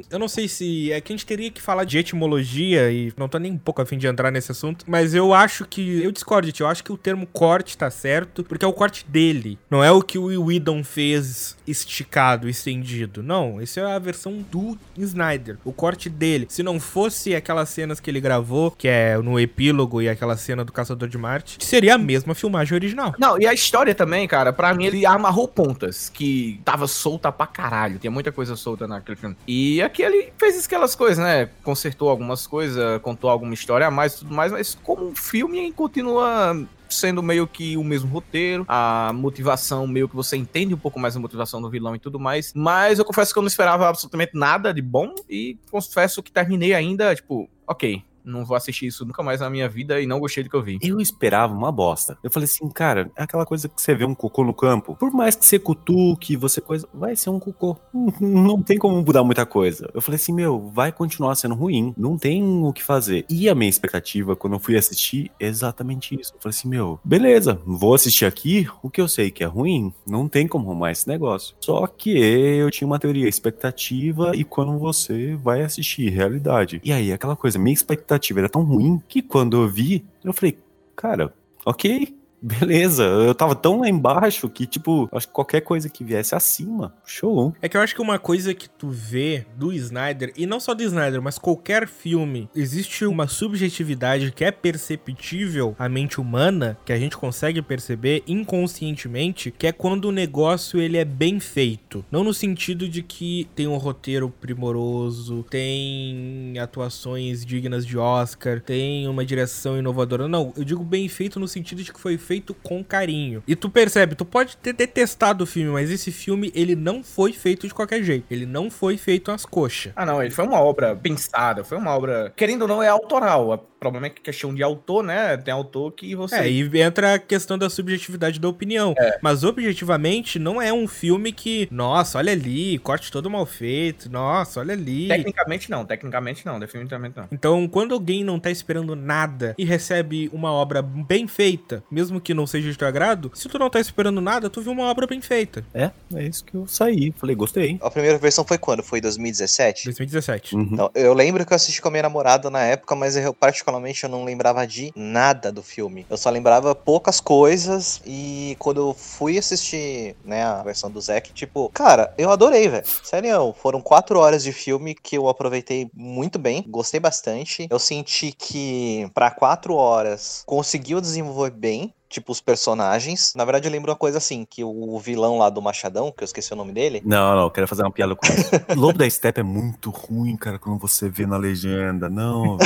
eu 0.09 0.19
não 0.19 0.27
sei 0.27 0.47
se 0.47 0.91
é 0.91 1.01
que 1.01 1.11
a 1.11 1.15
gente 1.15 1.25
teria 1.25 1.51
que 1.51 1.61
falar 1.61 1.83
de 1.83 1.97
etimologia 1.97 2.91
e 2.91 3.13
não 3.17 3.27
tô 3.27 3.37
nem 3.37 3.51
um 3.51 3.57
pouco 3.57 3.81
a 3.81 3.85
fim 3.85 3.97
de 3.97 4.07
entrar 4.07 4.31
nesse 4.31 4.51
assunto, 4.51 4.85
mas 4.87 5.13
eu 5.13 5.33
acho 5.33 5.65
que 5.65 6.01
eu 6.01 6.11
discordo 6.11 6.45
eu 6.59 6.67
acho 6.67 6.83
que 6.83 6.91
o 6.91 6.97
termo 6.97 7.25
corte 7.25 7.77
tá 7.77 7.89
certo, 7.95 8.43
porque 8.43 8.65
é 8.65 8.67
o 8.67 8.73
corte 8.73 9.05
dele, 9.07 9.57
não 9.69 9.83
é 9.83 9.91
o 9.91 10.01
que 10.01 10.17
o 10.17 10.45
Whedon 10.45 10.83
fez 10.83 11.57
esticado, 11.67 12.47
estendido. 12.49 13.23
Não, 13.23 13.59
essa 13.59 13.79
é 13.79 13.95
a 13.95 13.99
versão 13.99 14.45
do 14.51 14.77
Snyder, 14.97 15.57
o 15.63 15.71
corte 15.71 16.09
dele. 16.09 16.47
Se 16.49 16.61
não 16.61 16.79
fosse 16.79 17.35
aquelas 17.35 17.69
cenas 17.69 17.99
que 17.99 18.09
ele 18.09 18.19
gravou, 18.19 18.71
que 18.71 18.87
é 18.87 19.17
no 19.17 19.39
epílogo 19.39 20.01
e 20.01 20.09
aquela 20.09 20.37
cena 20.37 20.63
do 20.63 20.71
Caçador 20.71 21.07
de 21.07 21.17
Marte, 21.17 21.57
seria 21.61 21.95
a 21.95 21.97
mesma 21.97 22.35
filmagem 22.35 22.75
original. 22.75 23.13
Não, 23.17 23.39
e 23.39 23.47
a 23.47 23.53
história 23.53 23.95
também, 23.95 24.27
cara, 24.27 24.51
pra 24.53 24.73
mim 24.73 24.85
ele 24.85 25.05
amarrou 25.05 25.47
pontas 25.47 26.09
que 26.09 26.59
tava 26.63 26.87
solta 26.87 27.31
pra 27.31 27.47
caralho. 27.47 27.99
Tinha 27.99 28.11
muita 28.11 28.31
coisa 28.31 28.55
solta 28.55 28.87
naquele 28.87 29.15
filme. 29.15 29.35
E 29.47 29.81
aqui 29.81 30.01
ele 30.01 30.33
fez 30.37 30.63
aquelas 30.65 30.95
coisas, 30.95 31.23
né? 31.23 31.49
Consertou 31.63 32.09
algumas 32.09 32.45
coisas, 32.45 33.01
contou 33.01 33.29
alguma 33.29 33.53
história 33.53 33.87
a 33.87 33.91
mais 33.91 34.15
e 34.15 34.19
tudo 34.19 34.33
mais, 34.33 34.51
mas 34.51 34.77
como 34.83 35.07
um 35.07 35.15
filme 35.15 35.71
continua 35.71 36.65
sendo 36.95 37.21
meio 37.21 37.47
que 37.47 37.77
o 37.77 37.83
mesmo 37.83 38.09
roteiro, 38.09 38.65
a 38.67 39.11
motivação 39.13 39.85
meio 39.87 40.09
que 40.09 40.15
você 40.15 40.35
entende 40.37 40.73
um 40.73 40.77
pouco 40.77 40.99
mais 40.99 41.15
a 41.15 41.19
motivação 41.19 41.61
do 41.61 41.69
vilão 41.69 41.95
e 41.95 41.99
tudo 41.99 42.19
mais, 42.19 42.53
mas 42.55 42.99
eu 42.99 43.05
confesso 43.05 43.33
que 43.33 43.39
eu 43.39 43.43
não 43.43 43.47
esperava 43.47 43.87
absolutamente 43.87 44.31
nada 44.33 44.73
de 44.73 44.81
bom 44.81 45.13
e 45.29 45.57
confesso 45.69 46.23
que 46.23 46.31
terminei 46.31 46.73
ainda, 46.73 47.15
tipo, 47.15 47.49
ok, 47.67 48.03
não 48.25 48.43
vou 48.43 48.57
assistir 48.57 48.87
isso 48.87 49.05
nunca 49.05 49.21
mais 49.23 49.39
na 49.39 49.49
minha 49.49 49.69
vida 49.69 50.01
e 50.01 50.07
não 50.07 50.19
gostei 50.19 50.43
do 50.43 50.49
que 50.49 50.55
eu 50.55 50.63
vi. 50.63 50.79
Eu 50.81 50.99
esperava 50.99 51.53
uma 51.53 51.71
bosta. 51.71 52.17
Eu 52.23 52.31
falei 52.31 52.45
assim, 52.45 52.67
cara, 52.69 53.11
é 53.15 53.23
aquela 53.23 53.45
coisa 53.45 53.69
que 53.69 53.81
você 53.81 53.93
vê 53.93 54.05
um 54.05 54.15
cocô 54.15 54.43
no 54.43 54.53
campo. 54.53 54.95
Por 54.95 55.11
mais 55.11 55.35
que 55.35 55.45
você 55.45 55.59
cutuque, 55.59 56.35
você 56.35 56.59
coisa. 56.59 56.87
Vai 56.93 57.15
ser 57.15 57.29
um 57.29 57.39
cocô. 57.39 57.77
Não 58.19 58.61
tem 58.61 58.77
como 58.77 59.01
mudar 59.01 59.23
muita 59.23 59.45
coisa. 59.45 59.89
Eu 59.93 60.01
falei 60.01 60.15
assim, 60.15 60.33
meu, 60.33 60.69
vai 60.73 60.91
continuar 60.91 61.35
sendo 61.35 61.55
ruim. 61.55 61.93
Não 61.97 62.17
tem 62.17 62.43
o 62.43 62.73
que 62.73 62.83
fazer. 62.83 63.25
E 63.29 63.47
a 63.47 63.55
minha 63.55 63.69
expectativa, 63.69 64.35
quando 64.35 64.53
eu 64.53 64.59
fui 64.59 64.75
assistir, 64.75 65.31
é 65.39 65.45
exatamente 65.45 66.19
isso. 66.19 66.33
Eu 66.35 66.41
falei 66.41 66.57
assim, 66.57 66.67
meu, 66.67 66.99
beleza, 67.03 67.59
vou 67.65 67.93
assistir 67.93 68.25
aqui. 68.25 68.67
O 68.81 68.89
que 68.89 68.99
eu 68.99 69.07
sei 69.07 69.29
que 69.29 69.43
é 69.43 69.47
ruim, 69.47 69.93
não 70.07 70.27
tem 70.27 70.47
como 70.47 70.69
arrumar 70.69 70.91
esse 70.91 71.07
negócio. 71.07 71.55
Só 71.59 71.85
que 71.87 72.09
eu 72.09 72.71
tinha 72.71 72.87
uma 72.87 72.99
teoria, 72.99 73.27
expectativa, 73.27 74.31
e 74.35 74.43
quando 74.43 74.77
você 74.77 75.35
vai 75.35 75.61
assistir, 75.61 76.09
realidade. 76.09 76.81
E 76.83 76.91
aí, 76.91 77.13
aquela 77.13 77.35
coisa, 77.35 77.59
minha 77.59 77.73
expectativa 77.73 78.14
era 78.39 78.49
tão 78.49 78.63
ruim 78.63 79.01
que 79.07 79.21
quando 79.21 79.57
eu 79.57 79.67
vi, 79.67 80.05
eu 80.23 80.33
falei, 80.33 80.57
cara, 80.95 81.33
ok, 81.65 82.15
beleza. 82.45 83.03
Eu 83.03 83.33
tava 83.33 83.55
tão 83.55 83.79
lá 83.79 83.89
embaixo 83.89 84.47
que, 84.47 84.67
tipo, 84.67 85.09
acho 85.11 85.27
que 85.27 85.33
qualquer 85.33 85.61
coisa 85.61 85.89
que 85.89 86.03
viesse 86.03 86.35
acima, 86.35 86.93
show. 87.03 87.53
É 87.61 87.67
que 87.67 87.75
eu 87.75 87.81
acho 87.81 87.95
que 87.95 88.01
uma 88.01 88.19
coisa 88.19 88.53
que 88.53 88.69
tu 88.69 88.89
vê 88.89 89.45
do 89.57 89.73
Snyder, 89.73 90.31
e 90.37 90.45
não 90.45 90.59
só 90.59 90.73
do 90.73 90.83
Snyder, 90.83 91.21
mas 91.21 91.39
qualquer 91.39 91.87
filme, 91.87 92.47
existe 92.55 93.05
uma 93.05 93.27
subjetividade 93.27 94.31
que 94.31 94.45
é 94.45 94.51
perceptível 94.51 95.75
à 95.79 95.89
mente 95.89 96.21
humana, 96.21 96.77
que 96.85 96.93
a 96.93 96.99
gente 96.99 97.17
consegue 97.17 97.61
perceber 97.61 98.23
inconscientemente, 98.27 99.51
que 99.51 99.65
é 99.65 99.71
quando 99.71 100.05
o 100.05 100.11
negócio 100.11 100.79
ele 100.79 100.97
é 100.97 101.05
bem 101.05 101.39
feito. 101.39 102.05
Não 102.11 102.23
no 102.23 102.33
sentido 102.33 102.87
de 102.87 103.01
que 103.01 103.47
tem 103.55 103.67
um 103.67 103.77
roteiro 103.77 104.29
primoroso, 104.29 105.43
tem 105.49 106.53
atuações 106.59 107.45
dignas 107.45 107.85
de 107.85 107.97
Oscar, 107.97 108.61
tem 108.61 109.07
uma 109.07 109.25
direção 109.25 109.77
inovadora. 109.77 110.27
Não, 110.27 110.53
eu 110.55 110.63
digo 110.63 110.83
bem 110.83 111.07
feito 111.07 111.39
no 111.39 111.47
sentido 111.47 111.81
de 111.83 111.91
que 111.91 111.99
foi 111.99 112.17
feito 112.17 112.34
com 112.41 112.83
carinho. 112.83 113.43
E 113.47 113.55
tu 113.55 113.69
percebe, 113.69 114.15
tu 114.15 114.25
pode 114.25 114.57
ter 114.57 114.73
detestado 114.73 115.43
o 115.43 115.47
filme, 115.47 115.71
mas 115.71 115.91
esse 115.91 116.11
filme 116.11 116.51
ele 116.55 116.75
não 116.75 117.03
foi 117.03 117.33
feito 117.33 117.67
de 117.67 117.73
qualquer 117.73 118.03
jeito. 118.03 118.25
Ele 118.29 118.45
não 118.45 118.69
foi 118.69 118.97
feito 118.97 119.31
às 119.31 119.45
coxas. 119.45 119.91
Ah, 119.95 120.05
não, 120.05 120.21
ele 120.21 120.31
foi 120.31 120.45
uma 120.45 120.59
obra 120.59 120.95
pensada, 120.95 121.63
foi 121.63 121.77
uma 121.77 121.91
obra. 121.91 122.33
Querendo 122.35 122.63
ou 122.63 122.67
não, 122.67 122.81
é 122.81 122.87
autoral. 122.87 123.51
O 123.51 123.57
problema 123.79 124.07
é 124.07 124.09
que 124.09 124.21
questão 124.21 124.53
de 124.53 124.63
autor, 124.63 125.03
né? 125.03 125.37
Tem 125.37 125.53
autor 125.53 125.91
que 125.91 126.15
você. 126.15 126.35
É, 126.35 126.49
e 126.49 126.81
entra 126.81 127.15
a 127.15 127.19
questão 127.19 127.57
da 127.57 127.69
subjetividade 127.69 128.39
da 128.39 128.47
opinião. 128.47 128.95
Mas 129.21 129.43
objetivamente, 129.43 130.39
não 130.39 130.61
é 130.61 130.73
um 130.73 130.87
filme 130.87 131.31
que, 131.31 131.67
nossa, 131.71 132.17
olha 132.17 132.31
ali, 132.31 132.79
corte 132.79 133.11
todo 133.11 133.29
mal 133.29 133.45
feito, 133.45 134.09
nossa, 134.09 134.59
olha 134.59 134.73
ali. 134.73 135.07
Tecnicamente 135.07 135.69
não, 135.69 135.85
tecnicamente 135.85 136.45
não, 136.45 136.59
definitivamente 136.59 137.17
não. 137.17 137.27
Então, 137.31 137.67
quando 137.67 137.93
alguém 137.93 138.23
não 138.23 138.39
tá 138.39 138.49
esperando 138.49 138.95
nada 138.95 139.53
e 139.57 139.65
recebe 139.65 140.29
uma 140.33 140.51
obra 140.51 140.81
bem 140.81 141.27
feita, 141.27 141.83
mesmo 141.89 142.19
que 142.25 142.33
não 142.33 142.47
seja 142.47 142.71
de 142.71 142.77
teu 142.77 142.87
agrado, 142.87 143.31
se 143.35 143.47
tu 143.47 143.59
não 143.59 143.69
tá 143.69 143.79
esperando 143.79 144.19
nada, 144.19 144.49
tu 144.49 144.61
viu 144.61 144.71
uma 144.71 144.89
obra 144.89 145.05
bem 145.05 145.21
feita. 145.21 145.63
É, 145.73 145.91
é 146.15 146.23
isso 146.23 146.43
que 146.43 146.55
eu 146.55 146.67
saí. 146.67 147.13
Falei, 147.15 147.35
gostei. 147.35 147.77
A 147.81 147.91
primeira 147.91 148.17
versão 148.17 148.43
foi 148.43 148.57
quando? 148.57 148.81
Foi 148.81 148.99
2017? 148.99 149.85
2017. 149.85 150.55
Uhum. 150.55 150.69
Então, 150.71 150.91
eu 150.95 151.13
lembro 151.13 151.45
que 151.45 151.53
eu 151.53 151.55
assisti 151.55 151.81
com 151.81 151.87
a 151.87 151.91
minha 151.91 152.03
namorada 152.03 152.49
na 152.49 152.63
época, 152.63 152.95
mas 152.95 153.15
eu 153.15 153.33
particularmente 153.33 154.03
eu 154.03 154.09
não 154.09 154.23
lembrava 154.23 154.65
de 154.65 154.91
nada 154.95 155.51
do 155.51 155.61
filme. 155.61 156.05
Eu 156.09 156.17
só 156.17 156.29
lembrava 156.29 156.73
poucas 156.73 157.19
coisas 157.19 158.01
e 158.05 158.55
quando 158.57 158.81
eu 158.81 158.93
fui 158.93 159.37
assistir, 159.37 160.15
né, 160.25 160.43
a 160.43 160.63
versão 160.63 160.89
do 160.89 160.99
Zack, 160.99 161.31
tipo, 161.33 161.69
cara, 161.73 162.11
eu 162.17 162.31
adorei, 162.31 162.67
velho. 162.67 162.85
Sério, 163.03 163.53
foram 163.61 163.79
quatro 163.79 164.19
horas 164.19 164.43
de 164.43 164.51
filme 164.51 164.95
que 164.95 165.17
eu 165.17 165.29
aproveitei 165.29 165.89
muito 165.93 166.39
bem, 166.39 166.65
gostei 166.67 166.99
bastante. 166.99 167.67
Eu 167.69 167.79
senti 167.79 168.31
que 168.31 169.07
pra 169.13 169.29
quatro 169.29 169.75
horas 169.75 170.43
conseguiu 170.45 170.99
desenvolver 170.99 171.51
bem. 171.51 171.93
Tipo, 172.15 172.31
os 172.31 172.39
personagens. 172.39 173.33
Na 173.35 173.43
verdade, 173.43 173.67
eu 173.67 173.71
lembro 173.73 173.91
uma 173.91 173.97
coisa 173.97 174.19
assim: 174.19 174.47
que 174.49 174.63
o 174.63 174.97
vilão 174.99 175.37
lá 175.37 175.49
do 175.49 175.61
Machadão, 175.61 176.13
que 176.15 176.23
eu 176.23 176.25
esqueci 176.25 176.53
o 176.53 176.55
nome 176.55 176.71
dele, 176.71 177.01
Não, 177.05 177.35
não, 177.35 177.41
eu 177.43 177.51
quero 177.51 177.67
fazer 177.67 177.81
uma 177.81 177.91
piada 177.91 178.15
com 178.15 178.25
isso. 178.25 178.51
Lobo 178.73 178.97
da 178.97 179.09
Steppe 179.09 179.41
é 179.41 179.43
muito 179.43 179.89
ruim, 179.89 180.37
cara, 180.37 180.57
quando 180.57 180.79
você 180.79 181.09
vê 181.09 181.25
na 181.25 181.35
legenda. 181.35 182.07
Não. 182.09 182.57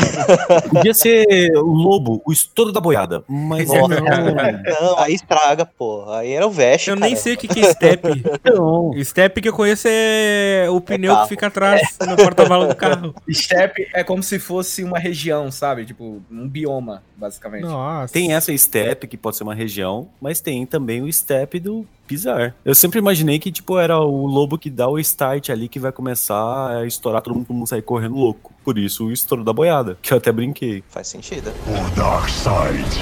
Podia 0.70 0.94
ser 0.94 1.52
o 1.58 1.72
lobo, 1.72 2.22
o 2.24 2.32
estouro 2.32 2.72
da 2.72 2.80
boiada. 2.80 3.24
Mas 3.28 3.68
Nossa. 3.68 3.88
não. 3.88 4.00
Não, 4.82 5.00
aí 5.00 5.16
estraga, 5.16 5.66
pô. 5.66 6.08
Aí 6.12 6.32
era 6.32 6.46
o 6.46 6.52
Vest, 6.52 6.88
Eu 6.88 6.96
cara. 6.96 7.08
nem 7.08 7.16
sei 7.16 7.34
o 7.34 7.38
que, 7.38 7.48
que 7.48 7.60
é 7.62 7.74
step. 7.74 8.04
não. 8.46 8.92
step 9.04 9.42
que 9.42 9.50
eu 9.50 9.54
conheço 9.54 9.88
é 9.90 10.68
o 10.70 10.80
pneu 10.80 11.14
carro. 11.14 11.24
que 11.24 11.30
fica 11.30 11.48
atrás 11.48 11.98
no 12.08 12.16
porta-malas 12.16 12.70
do 12.70 12.76
carro. 12.76 13.16
Step 13.32 13.88
é 13.96 14.04
como 14.04 14.22
se 14.22 14.38
fosse 14.38 14.84
uma 14.84 15.00
região, 15.00 15.52
sabe? 15.52 15.86
Tipo, 15.86 16.22
um 16.30 16.48
bioma, 16.48 17.02
basicamente. 17.18 17.64
Nossa. 17.64 18.14
Tem 18.14 18.34
essa 18.34 18.56
step, 18.56 19.08
que 19.08 19.18
pode 19.18 19.39
ser 19.40 19.44
uma 19.44 19.56
região, 19.56 20.08
mas 20.22 20.40
tem 20.40 20.66
também 20.66 21.02
o 21.02 21.12
step 21.12 21.60
do 21.60 21.86
pisar. 22.08 22.56
Eu 22.64 22.76
sempre 22.76 23.00
imaginei 23.00 23.40
que, 23.40 23.52
tipo, 23.52 23.78
era 23.78 23.98
o 24.00 24.26
lobo 24.26 24.58
que 24.58 24.70
dá 24.70 24.88
o 24.88 25.00
start 25.00 25.50
ali 25.50 25.68
que 25.68 25.80
vai 25.80 25.92
começar 25.92 26.78
a 26.78 26.86
estourar, 26.86 27.22
todo 27.22 27.36
mundo, 27.36 27.48
todo 27.48 27.56
mundo 27.56 27.68
sair 27.68 27.82
correndo 27.82 28.16
louco. 28.16 28.54
Por 28.64 28.78
isso 28.78 29.06
o 29.06 29.12
estouro 29.12 29.44
da 29.44 29.54
boiada, 29.54 29.98
que 30.02 30.14
eu 30.14 30.18
até 30.18 30.32
brinquei. 30.32 30.84
Faz 30.90 31.08
sentido. 31.08 31.52
O 31.68 31.96
Dark 31.96 32.30
Side. 32.30 33.00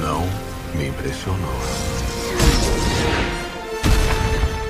Não 0.00 0.22
me 0.78 0.88
impressionou. 0.88 1.83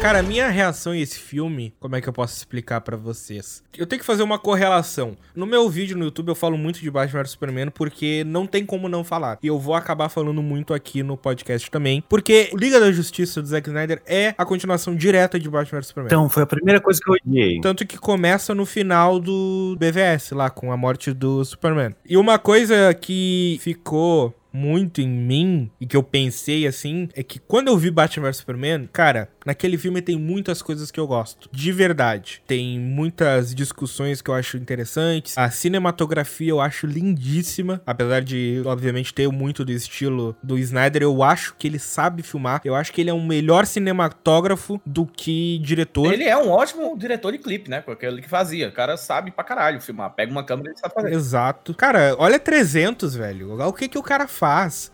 Cara, 0.04 0.18
a 0.18 0.22
minha 0.22 0.50
reação 0.50 0.92
a 0.92 0.98
esse 0.98 1.18
filme, 1.18 1.72
como 1.80 1.96
é 1.96 2.00
que 2.02 2.06
eu 2.06 2.12
posso 2.12 2.36
explicar 2.36 2.82
pra 2.82 2.94
vocês? 2.94 3.64
Eu 3.74 3.86
tenho 3.86 4.00
que 4.00 4.04
fazer 4.04 4.22
uma 4.22 4.38
correlação. 4.38 5.16
No 5.34 5.46
meu 5.46 5.66
vídeo 5.70 5.96
no 5.96 6.04
YouTube 6.04 6.28
eu 6.28 6.34
falo 6.34 6.58
muito 6.58 6.78
de 6.78 6.90
Batman 6.90 7.22
vs 7.22 7.30
Superman 7.30 7.70
porque 7.70 8.22
não 8.22 8.46
tem 8.46 8.66
como 8.66 8.86
não 8.86 9.02
falar. 9.02 9.38
E 9.42 9.46
eu 9.46 9.58
vou 9.58 9.74
acabar 9.74 10.10
falando 10.10 10.42
muito 10.42 10.74
aqui 10.74 11.02
no 11.02 11.16
podcast 11.16 11.70
também, 11.70 12.04
porque 12.06 12.50
Liga 12.52 12.78
da 12.78 12.92
Justiça 12.92 13.40
do 13.40 13.48
Zack 13.48 13.66
Snyder 13.66 14.02
é 14.04 14.34
a 14.36 14.44
continuação 14.44 14.94
direta 14.94 15.40
de 15.40 15.48
Batman 15.48 15.80
vs 15.80 15.86
Superman. 15.86 16.08
Então, 16.08 16.28
foi 16.28 16.42
a 16.42 16.46
primeira 16.46 16.82
coisa 16.82 17.00
que 17.02 17.08
eu 17.08 17.14
odiei. 17.14 17.60
Tanto 17.62 17.86
que 17.86 17.96
começa 17.96 18.54
no 18.54 18.66
final 18.66 19.18
do 19.18 19.74
BVS, 19.78 20.32
lá, 20.32 20.50
com 20.50 20.70
a 20.70 20.76
morte 20.76 21.14
do 21.14 21.42
Superman. 21.46 21.94
E 22.06 22.18
uma 22.18 22.38
coisa 22.38 22.92
que 22.92 23.56
ficou 23.62 24.34
muito 24.54 25.00
em 25.00 25.08
mim 25.08 25.70
e 25.80 25.86
que 25.86 25.96
eu 25.96 26.02
pensei 26.02 26.66
assim 26.66 27.08
é 27.14 27.22
que 27.22 27.40
quando 27.40 27.68
eu 27.68 27.76
vi 27.76 27.90
Batman 27.90 28.28
vs 28.28 28.36
Superman, 28.36 28.88
cara, 28.92 29.28
naquele 29.44 29.76
filme 29.76 30.00
tem 30.00 30.16
muitas 30.16 30.62
coisas 30.62 30.90
que 30.90 31.00
eu 31.00 31.06
gosto, 31.06 31.50
de 31.52 31.72
verdade. 31.72 32.40
Tem 32.46 32.78
muitas 32.78 33.54
discussões 33.54 34.22
que 34.22 34.30
eu 34.30 34.34
acho 34.34 34.56
interessantes. 34.56 35.36
A 35.36 35.50
cinematografia 35.50 36.50
eu 36.50 36.60
acho 36.60 36.86
lindíssima, 36.86 37.82
apesar 37.84 38.22
de 38.22 38.62
obviamente 38.64 39.12
ter 39.12 39.28
muito 39.28 39.64
do 39.64 39.72
estilo 39.72 40.36
do 40.42 40.56
Snyder, 40.56 41.02
eu 41.02 41.22
acho 41.22 41.56
que 41.58 41.66
ele 41.66 41.78
sabe 41.78 42.22
filmar. 42.22 42.60
Eu 42.64 42.76
acho 42.76 42.92
que 42.92 43.00
ele 43.00 43.10
é 43.10 43.14
um 43.14 43.26
melhor 43.26 43.66
cinematógrafo 43.66 44.80
do 44.86 45.04
que 45.04 45.58
diretor. 45.58 46.12
Ele 46.12 46.24
é 46.24 46.36
um 46.36 46.48
ótimo 46.50 46.96
diretor 46.96 47.32
de 47.32 47.38
clipe, 47.38 47.68
né? 47.68 47.80
Porque 47.80 48.06
ele 48.06 48.22
que 48.22 48.28
fazia. 48.28 48.68
O 48.68 48.72
cara 48.72 48.96
sabe 48.96 49.32
pra 49.32 49.42
caralho 49.42 49.80
filmar. 49.80 50.10
Pega 50.10 50.30
uma 50.30 50.44
câmera 50.44 50.72
e 50.72 50.78
sabe 50.78 50.94
fazer. 50.94 51.12
Exato. 51.12 51.74
Cara, 51.74 52.14
olha 52.18 52.38
300, 52.38 53.16
velho. 53.16 53.60
O 53.60 53.72
que 53.72 53.88
que 53.88 53.98
o 53.98 54.02
cara 54.02 54.28
faz? 54.28 54.43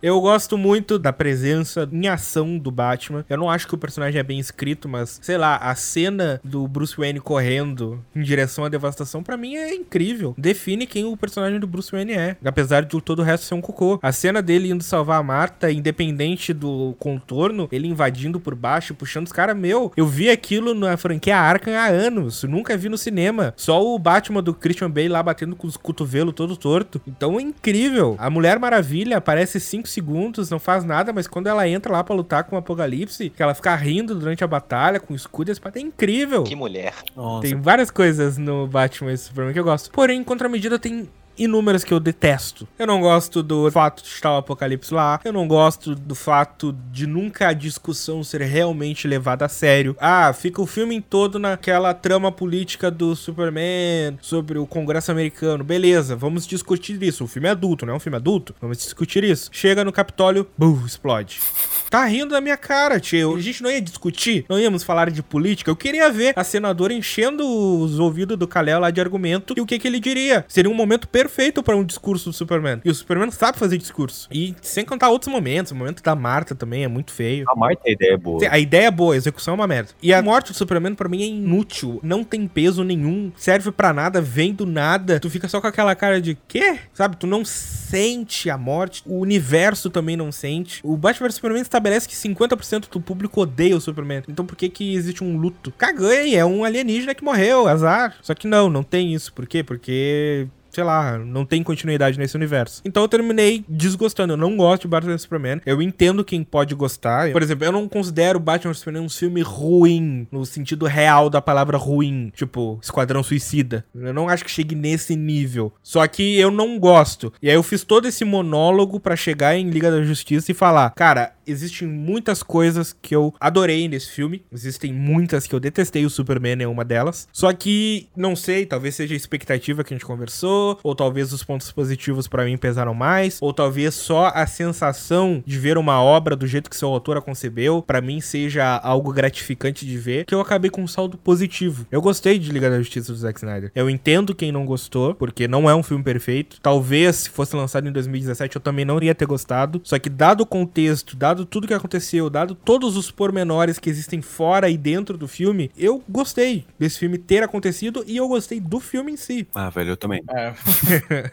Eu 0.02 0.20
gosto 0.20 0.56
muito 0.56 0.98
da 0.98 1.12
presença 1.12 1.88
em 1.90 2.08
ação 2.08 2.58
do 2.58 2.70
Batman. 2.70 3.24
Eu 3.28 3.36
não 3.36 3.50
acho 3.50 3.66
que 3.66 3.74
o 3.74 3.78
personagem 3.78 4.20
é 4.20 4.22
bem 4.22 4.38
escrito, 4.38 4.88
mas 4.88 5.18
sei 5.22 5.36
lá, 5.36 5.56
a 5.56 5.74
cena 5.74 6.40
do 6.44 6.66
Bruce 6.68 6.96
Wayne 6.96 7.20
correndo 7.20 8.04
em 8.14 8.22
direção 8.22 8.64
à 8.64 8.68
devastação 8.68 9.22
pra 9.22 9.36
mim 9.36 9.56
é 9.56 9.74
incrível. 9.74 10.34
Define 10.38 10.86
quem 10.86 11.04
o 11.04 11.16
personagem 11.16 11.58
do 11.58 11.66
Bruce 11.66 11.90
Wayne 11.90 12.12
é, 12.12 12.36
apesar 12.44 12.82
de 12.82 13.00
todo 13.00 13.20
o 13.20 13.22
resto 13.22 13.46
ser 13.46 13.54
um 13.54 13.60
cocô. 13.60 13.98
A 14.02 14.12
cena 14.12 14.40
dele 14.42 14.70
indo 14.70 14.84
salvar 14.84 15.20
a 15.20 15.22
Marta, 15.22 15.70
independente 15.70 16.52
do 16.52 16.94
contorno, 16.98 17.68
ele 17.72 17.88
invadindo 17.88 18.40
por 18.40 18.54
baixo, 18.54 18.94
puxando 18.94 19.26
os 19.26 19.32
caras, 19.32 19.56
meu, 19.56 19.92
eu 19.96 20.06
vi 20.06 20.30
aquilo 20.30 20.74
na 20.74 20.96
franquia 20.96 21.36
Arkham 21.36 21.74
há 21.74 21.86
anos, 21.86 22.44
nunca 22.44 22.76
vi 22.76 22.88
no 22.88 22.98
cinema. 22.98 23.54
Só 23.56 23.84
o 23.84 23.98
Batman 23.98 24.42
do 24.42 24.54
Christian 24.54 24.90
Bale 24.90 25.08
lá 25.08 25.22
batendo 25.22 25.56
com 25.56 25.66
os 25.66 25.76
cotovelos 25.76 26.34
todo 26.34 26.56
torto. 26.56 27.00
Então 27.06 27.38
é 27.38 27.42
incrível. 27.42 28.16
A 28.18 28.30
Mulher 28.30 28.58
Maravilha 28.58 29.16
aparece 29.16 29.39
5 29.46 29.88
segundos, 29.88 30.50
não 30.50 30.58
faz 30.58 30.84
nada, 30.84 31.12
mas 31.12 31.26
quando 31.26 31.46
ela 31.46 31.66
entra 31.68 31.92
lá 31.92 32.04
pra 32.04 32.14
lutar 32.14 32.44
com 32.44 32.56
o 32.56 32.58
Apocalipse, 32.58 33.30
que 33.30 33.42
ela 33.42 33.54
fica 33.54 33.74
rindo 33.74 34.14
durante 34.14 34.44
a 34.44 34.46
batalha 34.46 35.00
com 35.00 35.12
o 35.12 35.16
escudo 35.16 35.48
e 35.48 35.52
a 35.52 35.54
espada, 35.54 35.78
é 35.78 35.82
incrível. 35.82 36.44
Que 36.44 36.54
mulher. 36.54 36.94
Nossa, 37.16 37.42
Tem 37.42 37.60
várias 37.60 37.90
coisas 37.90 38.36
no 38.36 38.66
Batman 38.66 39.12
e 39.12 39.16
Superman 39.16 39.52
que 39.52 39.60
eu 39.60 39.64
gosto. 39.64 39.90
Porém, 39.90 40.20
em 40.20 40.24
contramedida, 40.24 40.78
tem 40.78 41.08
inúmeras 41.40 41.82
que 41.82 41.92
eu 41.92 41.98
detesto. 41.98 42.68
Eu 42.78 42.86
não 42.86 43.00
gosto 43.00 43.42
do 43.42 43.70
fato 43.70 44.02
de 44.02 44.08
estar 44.10 44.32
o 44.34 44.36
apocalipse 44.36 44.92
lá. 44.92 45.18
Eu 45.24 45.32
não 45.32 45.48
gosto 45.48 45.94
do 45.94 46.14
fato 46.14 46.76
de 46.92 47.06
nunca 47.06 47.48
a 47.48 47.52
discussão 47.54 48.22
ser 48.22 48.42
realmente 48.42 49.08
levada 49.08 49.46
a 49.46 49.48
sério. 49.48 49.96
Ah, 49.98 50.32
fica 50.34 50.60
o 50.60 50.66
filme 50.66 51.00
todo 51.00 51.38
naquela 51.38 51.94
trama 51.94 52.30
política 52.30 52.90
do 52.90 53.16
Superman 53.16 54.18
sobre 54.20 54.58
o 54.58 54.66
Congresso 54.66 55.10
americano. 55.10 55.64
Beleza, 55.64 56.14
vamos 56.14 56.46
discutir 56.46 57.02
isso. 57.02 57.24
O 57.24 57.26
filme 57.26 57.48
é 57.48 57.52
adulto, 57.52 57.86
não 57.86 57.94
é 57.94 57.96
um 57.96 58.00
filme 58.00 58.16
adulto? 58.16 58.54
Vamos 58.60 58.76
discutir 58.76 59.24
isso. 59.24 59.48
Chega 59.50 59.82
no 59.84 59.92
Capitólio, 59.92 60.46
bum, 60.58 60.84
explode. 60.84 61.40
Tá 61.88 62.04
rindo 62.04 62.30
da 62.30 62.40
minha 62.40 62.56
cara, 62.56 63.00
tio. 63.00 63.34
A 63.34 63.40
gente 63.40 63.62
não 63.62 63.70
ia 63.70 63.80
discutir, 63.80 64.44
não 64.48 64.60
íamos 64.60 64.84
falar 64.84 65.10
de 65.10 65.22
política. 65.22 65.70
Eu 65.70 65.76
queria 65.76 66.10
ver 66.10 66.34
a 66.36 66.44
senadora 66.44 66.92
enchendo 66.92 67.44
os 67.44 67.98
ouvidos 67.98 68.36
do 68.36 68.46
Kalel 68.46 68.78
lá 68.78 68.90
de 68.90 69.00
argumento 69.00 69.54
e 69.56 69.60
o 69.60 69.66
que, 69.66 69.78
que 69.78 69.88
ele 69.88 69.98
diria. 69.98 70.44
Seria 70.46 70.70
um 70.70 70.74
momento 70.74 71.08
perfeito 71.08 71.29
para 71.62 71.76
um 71.76 71.84
discurso 71.84 72.30
do 72.30 72.32
Superman. 72.32 72.80
E 72.84 72.90
o 72.90 72.94
Superman 72.94 73.30
sabe 73.30 73.58
fazer 73.58 73.78
discurso. 73.78 74.28
E 74.30 74.54
sem 74.60 74.84
contar 74.84 75.08
outros 75.08 75.32
momentos. 75.32 75.72
O 75.72 75.74
momento 75.74 76.02
da 76.02 76.14
Marta 76.14 76.54
também 76.54 76.84
é 76.84 76.88
muito 76.88 77.12
feio. 77.12 77.44
a 77.48 77.54
Marta 77.54 77.82
a 77.86 77.90
ideia 77.90 78.14
é 78.14 78.16
boa. 78.16 78.40
A 78.50 78.58
ideia 78.58 78.86
é 78.86 78.90
boa, 78.90 79.14
a 79.14 79.16
execução 79.16 79.52
é 79.52 79.56
uma 79.56 79.66
merda. 79.66 79.90
E 80.02 80.12
a 80.12 80.22
morte 80.22 80.52
do 80.52 80.56
Superman, 80.56 80.94
pra 80.94 81.08
mim, 81.08 81.22
é 81.22 81.26
inútil. 81.26 82.00
Não 82.02 82.24
tem 82.24 82.46
peso 82.46 82.84
nenhum. 82.84 83.32
Serve 83.36 83.70
pra 83.70 83.92
nada, 83.92 84.20
vem 84.20 84.52
do 84.52 84.66
nada. 84.66 85.20
Tu 85.20 85.30
fica 85.30 85.48
só 85.48 85.60
com 85.60 85.66
aquela 85.66 85.94
cara 85.94 86.20
de 86.20 86.36
quê? 86.48 86.78
Sabe? 86.92 87.16
Tu 87.16 87.26
não 87.26 87.44
sente 87.44 88.50
a 88.50 88.58
morte. 88.58 89.02
O 89.06 89.18
universo 89.20 89.90
também 89.90 90.16
não 90.16 90.30
sente. 90.30 90.80
O 90.82 90.96
Batman 90.96 91.28
vs 91.28 91.34
Superman 91.34 91.62
estabelece 91.62 92.08
que 92.08 92.14
50% 92.14 92.88
do 92.90 93.00
público 93.00 93.40
odeia 93.40 93.76
o 93.76 93.80
Superman. 93.80 94.22
Então 94.28 94.46
por 94.46 94.56
que 94.56 94.68
que 94.68 94.94
existe 94.94 95.22
um 95.24 95.36
luto? 95.36 95.72
Caguei, 95.76 96.36
é 96.36 96.44
um 96.44 96.64
alienígena 96.64 97.14
que 97.14 97.24
morreu, 97.24 97.66
azar. 97.66 98.16
Só 98.22 98.34
que 98.34 98.46
não, 98.46 98.68
não 98.68 98.82
tem 98.82 99.14
isso. 99.14 99.32
Por 99.32 99.46
quê? 99.46 99.62
Porque 99.62 100.48
sei 100.70 100.84
lá, 100.84 101.18
não 101.18 101.44
tem 101.44 101.62
continuidade 101.62 102.18
nesse 102.18 102.36
universo. 102.36 102.82
Então 102.84 103.02
eu 103.02 103.08
terminei 103.08 103.64
desgostando. 103.68 104.32
Eu 104.34 104.36
não 104.36 104.56
gosto 104.56 104.82
de 104.82 104.88
Batman 104.88 105.18
Superman. 105.18 105.60
Eu 105.66 105.82
entendo 105.82 106.24
quem 106.24 106.42
pode 106.42 106.74
gostar. 106.74 107.30
Por 107.32 107.42
exemplo, 107.42 107.64
eu 107.64 107.72
não 107.72 107.88
considero 107.88 108.40
Batman 108.40 108.74
Superman 108.74 109.02
um 109.04 109.08
filme 109.08 109.42
ruim, 109.42 110.26
no 110.30 110.44
sentido 110.46 110.86
real 110.86 111.28
da 111.28 111.40
palavra 111.42 111.76
ruim. 111.76 112.32
Tipo, 112.34 112.78
Esquadrão 112.82 113.22
Suicida. 113.22 113.84
Eu 113.94 114.14
não 114.14 114.28
acho 114.28 114.44
que 114.44 114.50
chegue 114.50 114.74
nesse 114.74 115.16
nível. 115.16 115.72
Só 115.82 116.06
que 116.06 116.38
eu 116.38 116.50
não 116.50 116.78
gosto. 116.78 117.32
E 117.42 117.48
aí 117.48 117.54
eu 117.54 117.62
fiz 117.62 117.84
todo 117.84 118.06
esse 118.08 118.24
monólogo 118.24 119.00
pra 119.00 119.16
chegar 119.16 119.56
em 119.56 119.70
Liga 119.70 119.90
da 119.90 120.02
Justiça 120.02 120.50
e 120.50 120.54
falar, 120.54 120.90
cara, 120.90 121.32
existem 121.50 121.86
muitas 121.86 122.42
coisas 122.42 122.96
que 123.00 123.14
eu 123.14 123.34
adorei 123.40 123.88
nesse 123.88 124.10
filme. 124.10 124.44
Existem 124.52 124.92
muitas 124.92 125.46
que 125.46 125.54
eu 125.54 125.60
detestei. 125.60 126.04
O 126.04 126.10
Superman 126.10 126.62
é 126.62 126.66
uma 126.66 126.84
delas. 126.84 127.28
Só 127.32 127.52
que, 127.52 128.08
não 128.16 128.34
sei, 128.34 128.66
talvez 128.66 128.94
seja 128.94 129.14
a 129.14 129.16
expectativa 129.16 129.84
que 129.84 129.94
a 129.94 129.96
gente 129.96 130.06
conversou, 130.06 130.78
ou 130.82 130.94
talvez 130.94 131.32
os 131.32 131.42
pontos 131.42 131.70
positivos 131.72 132.28
pra 132.28 132.44
mim 132.44 132.56
pesaram 132.56 132.94
mais, 132.94 133.38
ou 133.40 133.52
talvez 133.52 133.94
só 133.94 134.32
a 134.34 134.46
sensação 134.46 135.42
de 135.46 135.58
ver 135.58 135.78
uma 135.78 136.02
obra 136.02 136.36
do 136.36 136.46
jeito 136.46 136.70
que 136.70 136.76
seu 136.76 136.88
autor 136.88 137.16
a 137.16 137.20
concebeu, 137.20 137.82
pra 137.82 138.00
mim 138.00 138.20
seja 138.20 138.76
algo 138.76 139.12
gratificante 139.12 139.86
de 139.86 139.98
ver, 139.98 140.24
que 140.24 140.34
eu 140.34 140.40
acabei 140.40 140.70
com 140.70 140.82
um 140.82 140.86
saldo 140.86 141.16
positivo. 141.18 141.86
Eu 141.90 142.00
gostei 142.00 142.38
de 142.38 142.50
Liga 142.50 142.70
da 142.70 142.78
Justiça 142.78 143.12
do 143.12 143.18
Zack 143.18 143.38
Snyder. 143.38 143.70
Eu 143.74 143.88
entendo 143.88 144.34
quem 144.34 144.52
não 144.52 144.64
gostou, 144.64 145.14
porque 145.14 145.46
não 145.46 145.68
é 145.68 145.74
um 145.74 145.82
filme 145.82 146.02
perfeito. 146.02 146.60
Talvez 146.60 147.16
se 147.16 147.30
fosse 147.30 147.54
lançado 147.56 147.88
em 147.88 147.92
2017 147.92 148.56
eu 148.56 148.60
também 148.60 148.84
não 148.84 148.96
iria 148.96 149.14
ter 149.14 149.26
gostado. 149.26 149.80
Só 149.84 149.98
que 149.98 150.08
dado 150.08 150.42
o 150.42 150.46
contexto, 150.46 151.16
dado 151.16 151.39
tudo 151.46 151.66
que 151.66 151.74
aconteceu, 151.74 152.28
dado 152.30 152.54
todos 152.54 152.96
os 152.96 153.10
pormenores 153.10 153.78
que 153.78 153.90
existem 153.90 154.20
fora 154.22 154.68
e 154.68 154.76
dentro 154.76 155.16
do 155.16 155.28
filme, 155.28 155.70
eu 155.76 156.02
gostei 156.08 156.64
desse 156.78 156.98
filme 156.98 157.18
ter 157.18 157.42
acontecido 157.42 158.04
e 158.06 158.16
eu 158.16 158.28
gostei 158.28 158.60
do 158.60 158.80
filme 158.80 159.12
em 159.12 159.16
si. 159.16 159.46
Ah, 159.54 159.70
velho, 159.70 159.90
eu 159.90 159.96
também. 159.96 160.22
É. 160.30 160.52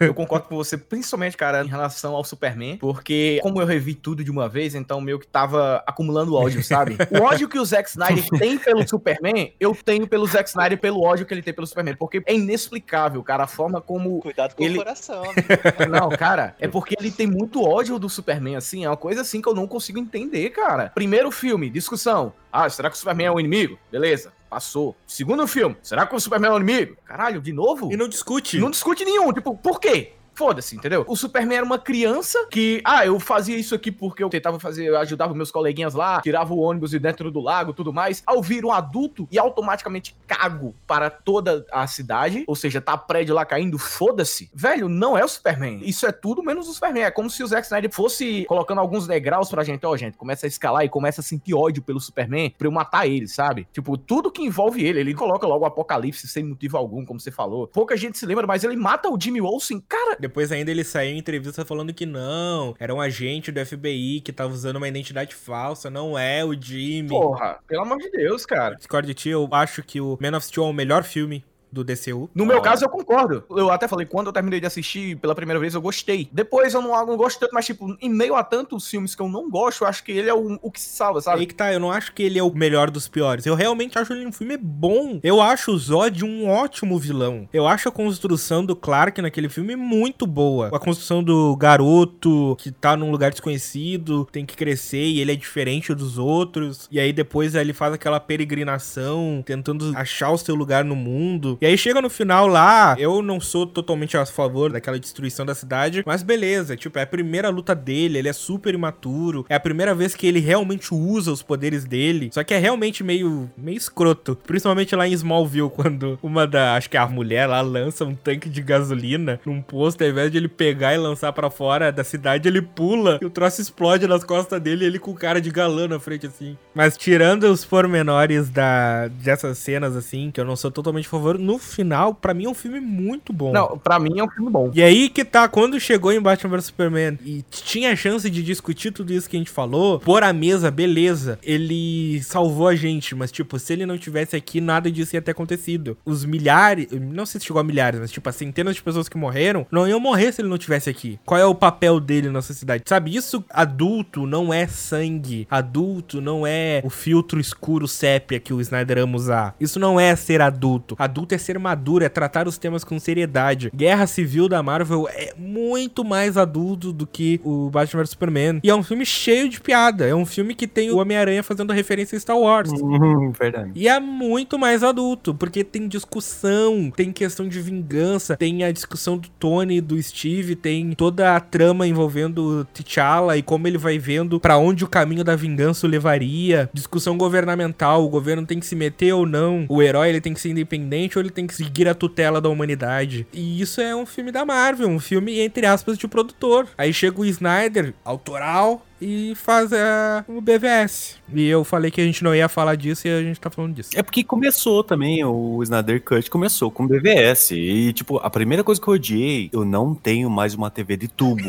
eu 0.00 0.14
concordo 0.14 0.48
com 0.48 0.56
você, 0.56 0.76
principalmente, 0.76 1.36
cara, 1.36 1.64
em 1.64 1.68
relação 1.68 2.14
ao 2.14 2.24
Superman, 2.24 2.76
porque 2.78 3.38
como 3.42 3.60
eu 3.60 3.66
revi 3.66 3.94
tudo 3.94 4.22
de 4.24 4.30
uma 4.30 4.48
vez, 4.48 4.74
então 4.74 5.00
meio 5.00 5.18
que 5.18 5.26
tava 5.26 5.82
acumulando 5.86 6.34
ódio, 6.34 6.62
sabe? 6.62 6.96
O 7.18 7.22
ódio 7.22 7.48
que 7.48 7.58
o 7.58 7.64
Zack 7.64 7.88
Snyder 7.88 8.28
tem 8.38 8.58
pelo 8.58 8.86
Superman, 8.86 9.52
eu 9.58 9.74
tenho 9.74 10.06
pelo 10.06 10.26
Zack 10.26 10.48
Snyder 10.48 10.78
pelo 10.78 11.00
ódio 11.02 11.24
que 11.26 11.32
ele 11.34 11.42
tem 11.42 11.54
pelo 11.54 11.66
Superman, 11.66 11.96
porque 11.96 12.22
é 12.26 12.34
inexplicável, 12.34 13.22
cara, 13.22 13.44
a 13.44 13.46
forma 13.46 13.80
como 13.80 14.20
Cuidado 14.20 14.54
com 14.54 14.62
Ele- 14.62 14.74
o 14.74 14.78
coração. 14.78 15.22
não, 15.90 16.08
cara, 16.10 16.54
é 16.58 16.68
porque 16.68 16.94
ele 16.98 17.10
tem 17.10 17.26
muito 17.26 17.62
ódio 17.62 17.98
do 17.98 18.08
Superman, 18.08 18.56
assim, 18.56 18.84
é 18.84 18.88
uma 18.88 18.96
coisa 18.96 19.22
assim 19.22 19.40
que 19.40 19.48
eu 19.48 19.54
não 19.54 19.66
consigo 19.66 19.97
entender, 19.98 20.50
cara. 20.50 20.90
Primeiro 20.94 21.30
filme, 21.30 21.68
discussão. 21.70 22.32
Ah, 22.52 22.68
será 22.68 22.88
que 22.90 22.96
o 22.96 22.98
Superman 22.98 23.26
é 23.26 23.32
um 23.32 23.40
inimigo? 23.40 23.78
Beleza, 23.90 24.32
passou. 24.48 24.96
Segundo 25.06 25.46
filme, 25.46 25.76
será 25.82 26.06
que 26.06 26.14
o 26.14 26.20
Superman 26.20 26.50
é 26.50 26.54
um 26.54 26.56
inimigo? 26.56 26.96
Caralho, 27.04 27.40
de 27.40 27.52
novo? 27.52 27.92
E 27.92 27.96
não 27.96 28.08
discute. 28.08 28.58
Não 28.58 28.70
discute 28.70 29.04
nenhum, 29.04 29.32
tipo, 29.32 29.56
por 29.56 29.80
quê? 29.80 30.12
Foda-se, 30.38 30.76
entendeu? 30.76 31.04
O 31.08 31.16
Superman 31.16 31.56
era 31.56 31.66
uma 31.66 31.80
criança 31.80 32.46
que, 32.48 32.80
ah, 32.84 33.04
eu 33.04 33.18
fazia 33.18 33.56
isso 33.56 33.74
aqui 33.74 33.90
porque 33.90 34.22
eu 34.22 34.28
tentava 34.28 34.60
fazer, 34.60 34.84
eu 34.84 34.96
ajudava 34.96 35.34
meus 35.34 35.50
coleguinhas 35.50 35.94
lá, 35.94 36.20
tirava 36.20 36.54
o 36.54 36.58
ônibus 36.58 36.92
de 36.92 37.00
dentro 37.00 37.28
do 37.28 37.40
lago, 37.40 37.72
tudo 37.72 37.92
mais. 37.92 38.22
Ao 38.24 38.40
vir 38.40 38.64
um 38.64 38.70
adulto 38.70 39.26
e 39.32 39.36
automaticamente 39.38 40.16
cago 40.28 40.76
para 40.86 41.10
toda 41.10 41.66
a 41.72 41.88
cidade, 41.88 42.44
ou 42.46 42.54
seja, 42.54 42.80
tá 42.80 42.96
prédio 42.96 43.34
lá 43.34 43.44
caindo, 43.44 43.76
foda-se. 43.80 44.48
Velho, 44.54 44.88
não 44.88 45.18
é 45.18 45.24
o 45.24 45.28
Superman. 45.28 45.80
Isso 45.82 46.06
é 46.06 46.12
tudo 46.12 46.40
menos 46.40 46.68
o 46.68 46.72
Superman. 46.72 47.02
É 47.02 47.10
como 47.10 47.28
se 47.28 47.42
o 47.42 47.46
Zack 47.48 47.66
Snyder 47.66 47.92
fosse 47.92 48.44
colocando 48.44 48.80
alguns 48.80 49.08
degraus 49.08 49.50
pra 49.50 49.64
gente, 49.64 49.84
ó, 49.84 49.96
gente, 49.96 50.16
começa 50.16 50.46
a 50.46 50.48
escalar 50.48 50.84
e 50.84 50.88
começa 50.88 51.20
a 51.20 51.24
sentir 51.24 51.52
ódio 51.52 51.82
pelo 51.82 51.98
Superman 51.98 52.54
pra 52.56 52.68
eu 52.68 52.70
matar 52.70 53.08
ele, 53.08 53.26
sabe? 53.26 53.66
Tipo, 53.72 53.98
tudo 53.98 54.30
que 54.30 54.44
envolve 54.44 54.86
ele, 54.86 55.00
ele 55.00 55.14
coloca 55.14 55.48
logo 55.48 55.64
o 55.64 55.66
apocalipse 55.66 56.28
sem 56.28 56.44
motivo 56.44 56.76
algum, 56.76 57.04
como 57.04 57.18
você 57.18 57.32
falou. 57.32 57.66
Pouca 57.66 57.96
gente 57.96 58.16
se 58.16 58.24
lembra, 58.24 58.46
mas 58.46 58.62
ele 58.62 58.76
mata 58.76 59.08
o 59.08 59.20
Jimmy 59.20 59.40
Olsen, 59.40 59.82
cara, 59.88 60.16
Depois 60.28 60.52
ainda 60.52 60.70
ele 60.70 60.84
saiu 60.84 61.14
em 61.14 61.18
entrevista 61.18 61.64
falando 61.64 61.92
que 61.94 62.04
não, 62.04 62.74
era 62.78 62.94
um 62.94 63.00
agente 63.00 63.50
do 63.50 63.64
FBI 63.64 64.20
que 64.20 64.30
tava 64.30 64.52
usando 64.52 64.76
uma 64.76 64.86
identidade 64.86 65.34
falsa, 65.34 65.88
não 65.88 66.18
é 66.18 66.44
o 66.44 66.52
Jimmy. 66.52 67.08
Porra, 67.08 67.58
pelo 67.66 67.82
amor 67.82 67.96
de 67.96 68.10
Deus, 68.10 68.44
cara. 68.44 68.74
Discord 68.74 69.06
de 69.06 69.14
ti, 69.14 69.30
eu 69.30 69.48
acho 69.50 69.82
que 69.82 70.02
o 70.02 70.18
Man 70.20 70.36
of 70.36 70.46
Steel 70.46 70.66
é 70.66 70.70
o 70.70 70.72
melhor 70.72 71.02
filme 71.02 71.42
do 71.70 71.84
DCU. 71.84 72.30
No 72.34 72.46
meu 72.46 72.60
caso, 72.60 72.84
eu 72.84 72.88
concordo. 72.88 73.44
Eu 73.50 73.70
até 73.70 73.86
falei, 73.86 74.06
quando 74.06 74.28
eu 74.28 74.32
terminei 74.32 74.60
de 74.60 74.66
assistir 74.66 75.16
pela 75.16 75.34
primeira 75.34 75.60
vez, 75.60 75.74
eu 75.74 75.80
gostei. 75.80 76.28
Depois 76.32 76.74
eu 76.74 76.82
não, 76.82 77.06
não 77.06 77.16
gosto 77.16 77.38
tanto, 77.38 77.54
mas, 77.54 77.66
tipo, 77.66 77.96
em 78.00 78.10
meio 78.10 78.34
a 78.34 78.42
tantos 78.42 78.88
filmes 78.88 79.14
que 79.14 79.22
eu 79.22 79.28
não 79.28 79.50
gosto, 79.50 79.84
eu 79.84 79.88
acho 79.88 80.04
que 80.04 80.12
ele 80.12 80.28
é 80.28 80.34
o, 80.34 80.58
o 80.62 80.70
que 80.70 80.80
se 80.80 80.88
salva, 80.88 81.18
Aí 81.18 81.22
sabe? 81.22 81.46
que 81.46 81.54
tá, 81.54 81.72
eu 81.72 81.80
não 81.80 81.90
acho 81.90 82.12
que 82.12 82.22
ele 82.22 82.38
é 82.38 82.42
o 82.42 82.52
melhor 82.52 82.90
dos 82.90 83.08
piores. 83.08 83.46
Eu 83.46 83.54
realmente 83.54 83.98
acho 83.98 84.12
ele 84.12 84.26
um 84.26 84.32
filme 84.32 84.56
bom. 84.56 85.20
Eu 85.22 85.40
acho 85.40 85.72
o 85.72 85.78
Zod 85.78 86.24
um 86.24 86.48
ótimo 86.48 86.98
vilão. 86.98 87.48
Eu 87.52 87.66
acho 87.66 87.88
a 87.88 87.92
construção 87.92 88.64
do 88.64 88.74
Clark 88.74 89.20
naquele 89.20 89.48
filme 89.48 89.76
muito 89.76 90.26
boa. 90.26 90.68
A 90.68 90.78
construção 90.78 91.22
do 91.22 91.56
garoto 91.56 92.56
que 92.58 92.70
tá 92.70 92.96
num 92.96 93.10
lugar 93.10 93.30
desconhecido, 93.30 94.26
tem 94.30 94.44
que 94.44 94.56
crescer 94.56 95.04
e 95.04 95.20
ele 95.20 95.32
é 95.32 95.36
diferente 95.36 95.94
dos 95.94 96.18
outros. 96.18 96.88
E 96.90 96.98
aí 97.00 97.12
depois 97.12 97.54
ele 97.54 97.72
faz 97.72 97.92
aquela 97.92 98.20
peregrinação, 98.20 99.42
tentando 99.44 99.92
achar 99.96 100.30
o 100.30 100.38
seu 100.38 100.54
lugar 100.54 100.84
no 100.84 100.96
mundo. 100.96 101.57
E 101.60 101.66
aí 101.66 101.76
chega 101.76 102.00
no 102.00 102.08
final 102.08 102.46
lá, 102.46 102.94
eu 102.98 103.20
não 103.20 103.40
sou 103.40 103.66
totalmente 103.66 104.16
a 104.16 104.24
favor 104.24 104.70
daquela 104.70 104.98
destruição 104.98 105.44
da 105.44 105.56
cidade, 105.56 106.04
mas 106.06 106.22
beleza, 106.22 106.76
tipo, 106.76 106.98
é 106.98 107.02
a 107.02 107.06
primeira 107.06 107.48
luta 107.48 107.74
dele, 107.74 108.18
ele 108.18 108.28
é 108.28 108.32
super 108.32 108.74
imaturo, 108.74 109.44
é 109.48 109.56
a 109.56 109.60
primeira 109.60 109.92
vez 109.94 110.14
que 110.14 110.26
ele 110.26 110.38
realmente 110.38 110.94
usa 110.94 111.32
os 111.32 111.42
poderes 111.42 111.84
dele, 111.84 112.30
só 112.32 112.44
que 112.44 112.54
é 112.54 112.58
realmente 112.58 113.02
meio, 113.02 113.50
meio 113.56 113.76
escroto, 113.76 114.36
principalmente 114.46 114.94
lá 114.94 115.08
em 115.08 115.12
Smallville, 115.12 115.68
quando 115.74 116.16
uma 116.22 116.46
da, 116.46 116.76
acho 116.76 116.88
que 116.88 116.96
é 116.96 117.00
a 117.00 117.08
mulher 117.08 117.46
lá, 117.46 117.60
lança 117.60 118.04
um 118.04 118.14
tanque 118.14 118.48
de 118.48 118.62
gasolina 118.62 119.40
num 119.44 119.60
posto, 119.60 120.02
ao 120.02 120.10
invés 120.10 120.30
de 120.30 120.38
ele 120.38 120.48
pegar 120.48 120.94
e 120.94 120.98
lançar 120.98 121.32
pra 121.32 121.50
fora 121.50 121.90
da 121.90 122.04
cidade, 122.04 122.48
ele 122.48 122.62
pula 122.62 123.18
e 123.20 123.26
o 123.26 123.30
troço 123.30 123.60
explode 123.60 124.06
nas 124.06 124.22
costas 124.22 124.60
dele 124.60 124.84
e 124.84 124.86
ele 124.86 124.98
com 124.98 125.12
cara 125.12 125.40
de 125.40 125.50
galã 125.50 125.88
na 125.88 125.98
frente, 125.98 126.26
assim. 126.26 126.56
Mas 126.72 126.96
tirando 126.96 127.44
os 127.44 127.64
pormenores 127.64 128.48
da, 128.48 129.08
dessas 129.08 129.58
cenas, 129.58 129.96
assim, 129.96 130.30
que 130.30 130.40
eu 130.40 130.44
não 130.44 130.54
sou 130.54 130.70
totalmente 130.70 131.06
a 131.06 131.10
favor, 131.10 131.38
no 131.48 131.58
final, 131.58 132.12
pra 132.12 132.34
mim 132.34 132.44
é 132.44 132.48
um 132.50 132.54
filme 132.54 132.78
muito 132.78 133.32
bom. 133.32 133.52
Não, 133.52 133.78
pra 133.78 133.98
mim 133.98 134.18
é 134.18 134.22
um 134.22 134.28
filme 134.28 134.50
bom. 134.50 134.70
E 134.74 134.82
aí 134.82 135.08
que 135.08 135.24
tá, 135.24 135.48
quando 135.48 135.80
chegou 135.80 136.12
em 136.12 136.20
Batman 136.20 136.50
vs 136.50 136.66
Superman 136.66 137.18
e 137.24 137.42
tinha 137.50 137.92
a 137.92 137.96
chance 137.96 138.28
de 138.28 138.42
discutir 138.42 138.90
tudo 138.90 139.14
isso 139.14 139.30
que 139.30 139.36
a 139.36 139.40
gente 139.40 139.50
falou, 139.50 139.98
por 139.98 140.22
a 140.22 140.30
mesa, 140.30 140.70
beleza, 140.70 141.38
ele 141.42 142.22
salvou 142.22 142.68
a 142.68 142.74
gente, 142.74 143.14
mas 143.14 143.32
tipo, 143.32 143.58
se 143.58 143.72
ele 143.72 143.86
não 143.86 143.96
tivesse 143.96 144.36
aqui, 144.36 144.60
nada 144.60 144.90
disso 144.90 145.16
ia 145.16 145.22
ter 145.22 145.30
acontecido. 145.30 145.96
Os 146.04 146.22
milhares, 146.22 146.88
não 146.92 147.24
sei 147.24 147.40
se 147.40 147.46
chegou 147.46 147.60
a 147.60 147.64
milhares, 147.64 147.98
mas 147.98 148.10
tipo, 148.10 148.28
as 148.28 148.36
centenas 148.36 148.76
de 148.76 148.82
pessoas 148.82 149.08
que 149.08 149.16
morreram, 149.16 149.66
não 149.70 149.88
iam 149.88 149.98
morrer 149.98 150.32
se 150.32 150.42
ele 150.42 150.50
não 150.50 150.58
tivesse 150.58 150.90
aqui. 150.90 151.18
Qual 151.24 151.40
é 151.40 151.46
o 151.46 151.54
papel 151.54 151.98
dele 151.98 152.28
na 152.28 152.42
sociedade? 152.42 152.82
Sabe, 152.86 153.16
isso 153.16 153.42
adulto 153.48 154.26
não 154.26 154.52
é 154.52 154.66
sangue, 154.66 155.46
adulto 155.50 156.20
não 156.20 156.46
é 156.46 156.82
o 156.84 156.90
filtro 156.90 157.40
escuro 157.40 157.88
sépia 157.88 158.38
que 158.38 158.52
o 158.52 158.60
Snyder 158.60 158.98
ama 158.98 159.16
usar. 159.16 159.56
Isso 159.58 159.80
não 159.80 159.98
é 159.98 160.14
ser 160.14 160.42
adulto. 160.42 160.94
Adulto 160.98 161.34
é 161.34 161.37
ser 161.38 161.58
maduro, 161.58 162.04
é 162.04 162.08
tratar 162.08 162.46
os 162.46 162.58
temas 162.58 162.84
com 162.84 162.98
seriedade. 162.98 163.70
Guerra 163.74 164.06
Civil 164.06 164.48
da 164.48 164.62
Marvel 164.62 165.08
é 165.08 165.32
muito 165.36 166.04
mais 166.04 166.36
adulto 166.36 166.92
do 166.92 167.06
que 167.06 167.40
o 167.44 167.70
Batman 167.70 168.02
vs 168.02 168.10
Superman. 168.10 168.60
E 168.62 168.70
é 168.70 168.74
um 168.74 168.82
filme 168.82 169.04
cheio 169.04 169.48
de 169.48 169.60
piada. 169.60 170.06
É 170.06 170.14
um 170.14 170.26
filme 170.26 170.54
que 170.54 170.66
tem 170.66 170.90
o 170.90 170.98
Homem-Aranha 170.98 171.42
fazendo 171.42 171.72
referência 171.72 172.16
a 172.16 172.20
Star 172.20 172.38
Wars. 172.38 172.70
Hum, 172.72 173.32
verdade. 173.38 173.72
E 173.74 173.88
é 173.88 174.00
muito 174.00 174.58
mais 174.58 174.82
adulto, 174.82 175.34
porque 175.34 175.64
tem 175.64 175.88
discussão, 175.88 176.90
tem 176.94 177.12
questão 177.12 177.48
de 177.48 177.60
vingança, 177.60 178.36
tem 178.36 178.64
a 178.64 178.72
discussão 178.72 179.16
do 179.16 179.28
Tony 179.28 179.76
e 179.76 179.80
do 179.80 180.00
Steve, 180.02 180.56
tem 180.56 180.92
toda 180.92 181.36
a 181.36 181.40
trama 181.40 181.86
envolvendo 181.86 182.60
o 182.60 182.64
T'Challa 182.64 183.36
e 183.36 183.42
como 183.42 183.66
ele 183.66 183.78
vai 183.78 183.98
vendo 183.98 184.40
pra 184.40 184.58
onde 184.58 184.84
o 184.84 184.88
caminho 184.88 185.24
da 185.24 185.36
vingança 185.36 185.86
o 185.86 185.90
levaria. 185.90 186.70
Discussão 186.72 187.16
governamental, 187.16 188.04
o 188.04 188.08
governo 188.08 188.46
tem 188.46 188.60
que 188.60 188.66
se 188.66 188.76
meter 188.76 189.12
ou 189.12 189.26
não. 189.26 189.66
O 189.68 189.82
herói 189.82 190.08
ele 190.08 190.20
tem 190.20 190.34
que 190.34 190.40
ser 190.40 190.50
independente 190.50 191.18
ou 191.18 191.22
ele 191.22 191.27
tem 191.30 191.46
que 191.46 191.54
seguir 191.54 191.88
a 191.88 191.94
tutela 191.94 192.40
da 192.40 192.48
humanidade. 192.48 193.26
E 193.32 193.60
isso 193.60 193.80
é 193.80 193.94
um 193.94 194.06
filme 194.06 194.32
da 194.32 194.44
Marvel, 194.44 194.88
um 194.88 195.00
filme 195.00 195.40
entre 195.40 195.66
aspas 195.66 195.98
de 195.98 196.08
produtor. 196.08 196.68
Aí 196.76 196.92
chega 196.92 197.20
o 197.20 197.24
Snyder, 197.24 197.94
autoral, 198.04 198.84
e 199.00 199.34
faz 199.34 199.72
é, 199.72 200.24
o 200.28 200.40
BVS. 200.40 201.16
E 201.32 201.46
eu 201.46 201.62
falei 201.62 201.90
que 201.90 202.00
a 202.00 202.04
gente 202.04 202.24
não 202.24 202.34
ia 202.34 202.48
falar 202.48 202.74
disso 202.74 203.06
e 203.06 203.10
a 203.10 203.22
gente 203.22 203.38
tá 203.38 203.50
falando 203.50 203.74
disso. 203.74 203.90
É 203.94 204.02
porque 204.02 204.24
começou 204.24 204.82
também, 204.82 205.24
o 205.24 205.62
Snyder 205.62 206.02
Cut 206.02 206.30
começou 206.30 206.70
com 206.70 206.86
BVS. 206.86 207.52
E, 207.52 207.92
tipo, 207.92 208.18
a 208.18 208.30
primeira 208.30 208.64
coisa 208.64 208.80
que 208.80 208.88
eu 208.88 208.94
odiei, 208.94 209.50
eu 209.52 209.64
não 209.64 209.94
tenho 209.94 210.30
mais 210.30 210.54
uma 210.54 210.70
TV 210.70 210.96
de 210.96 211.08
tubo. 211.08 211.42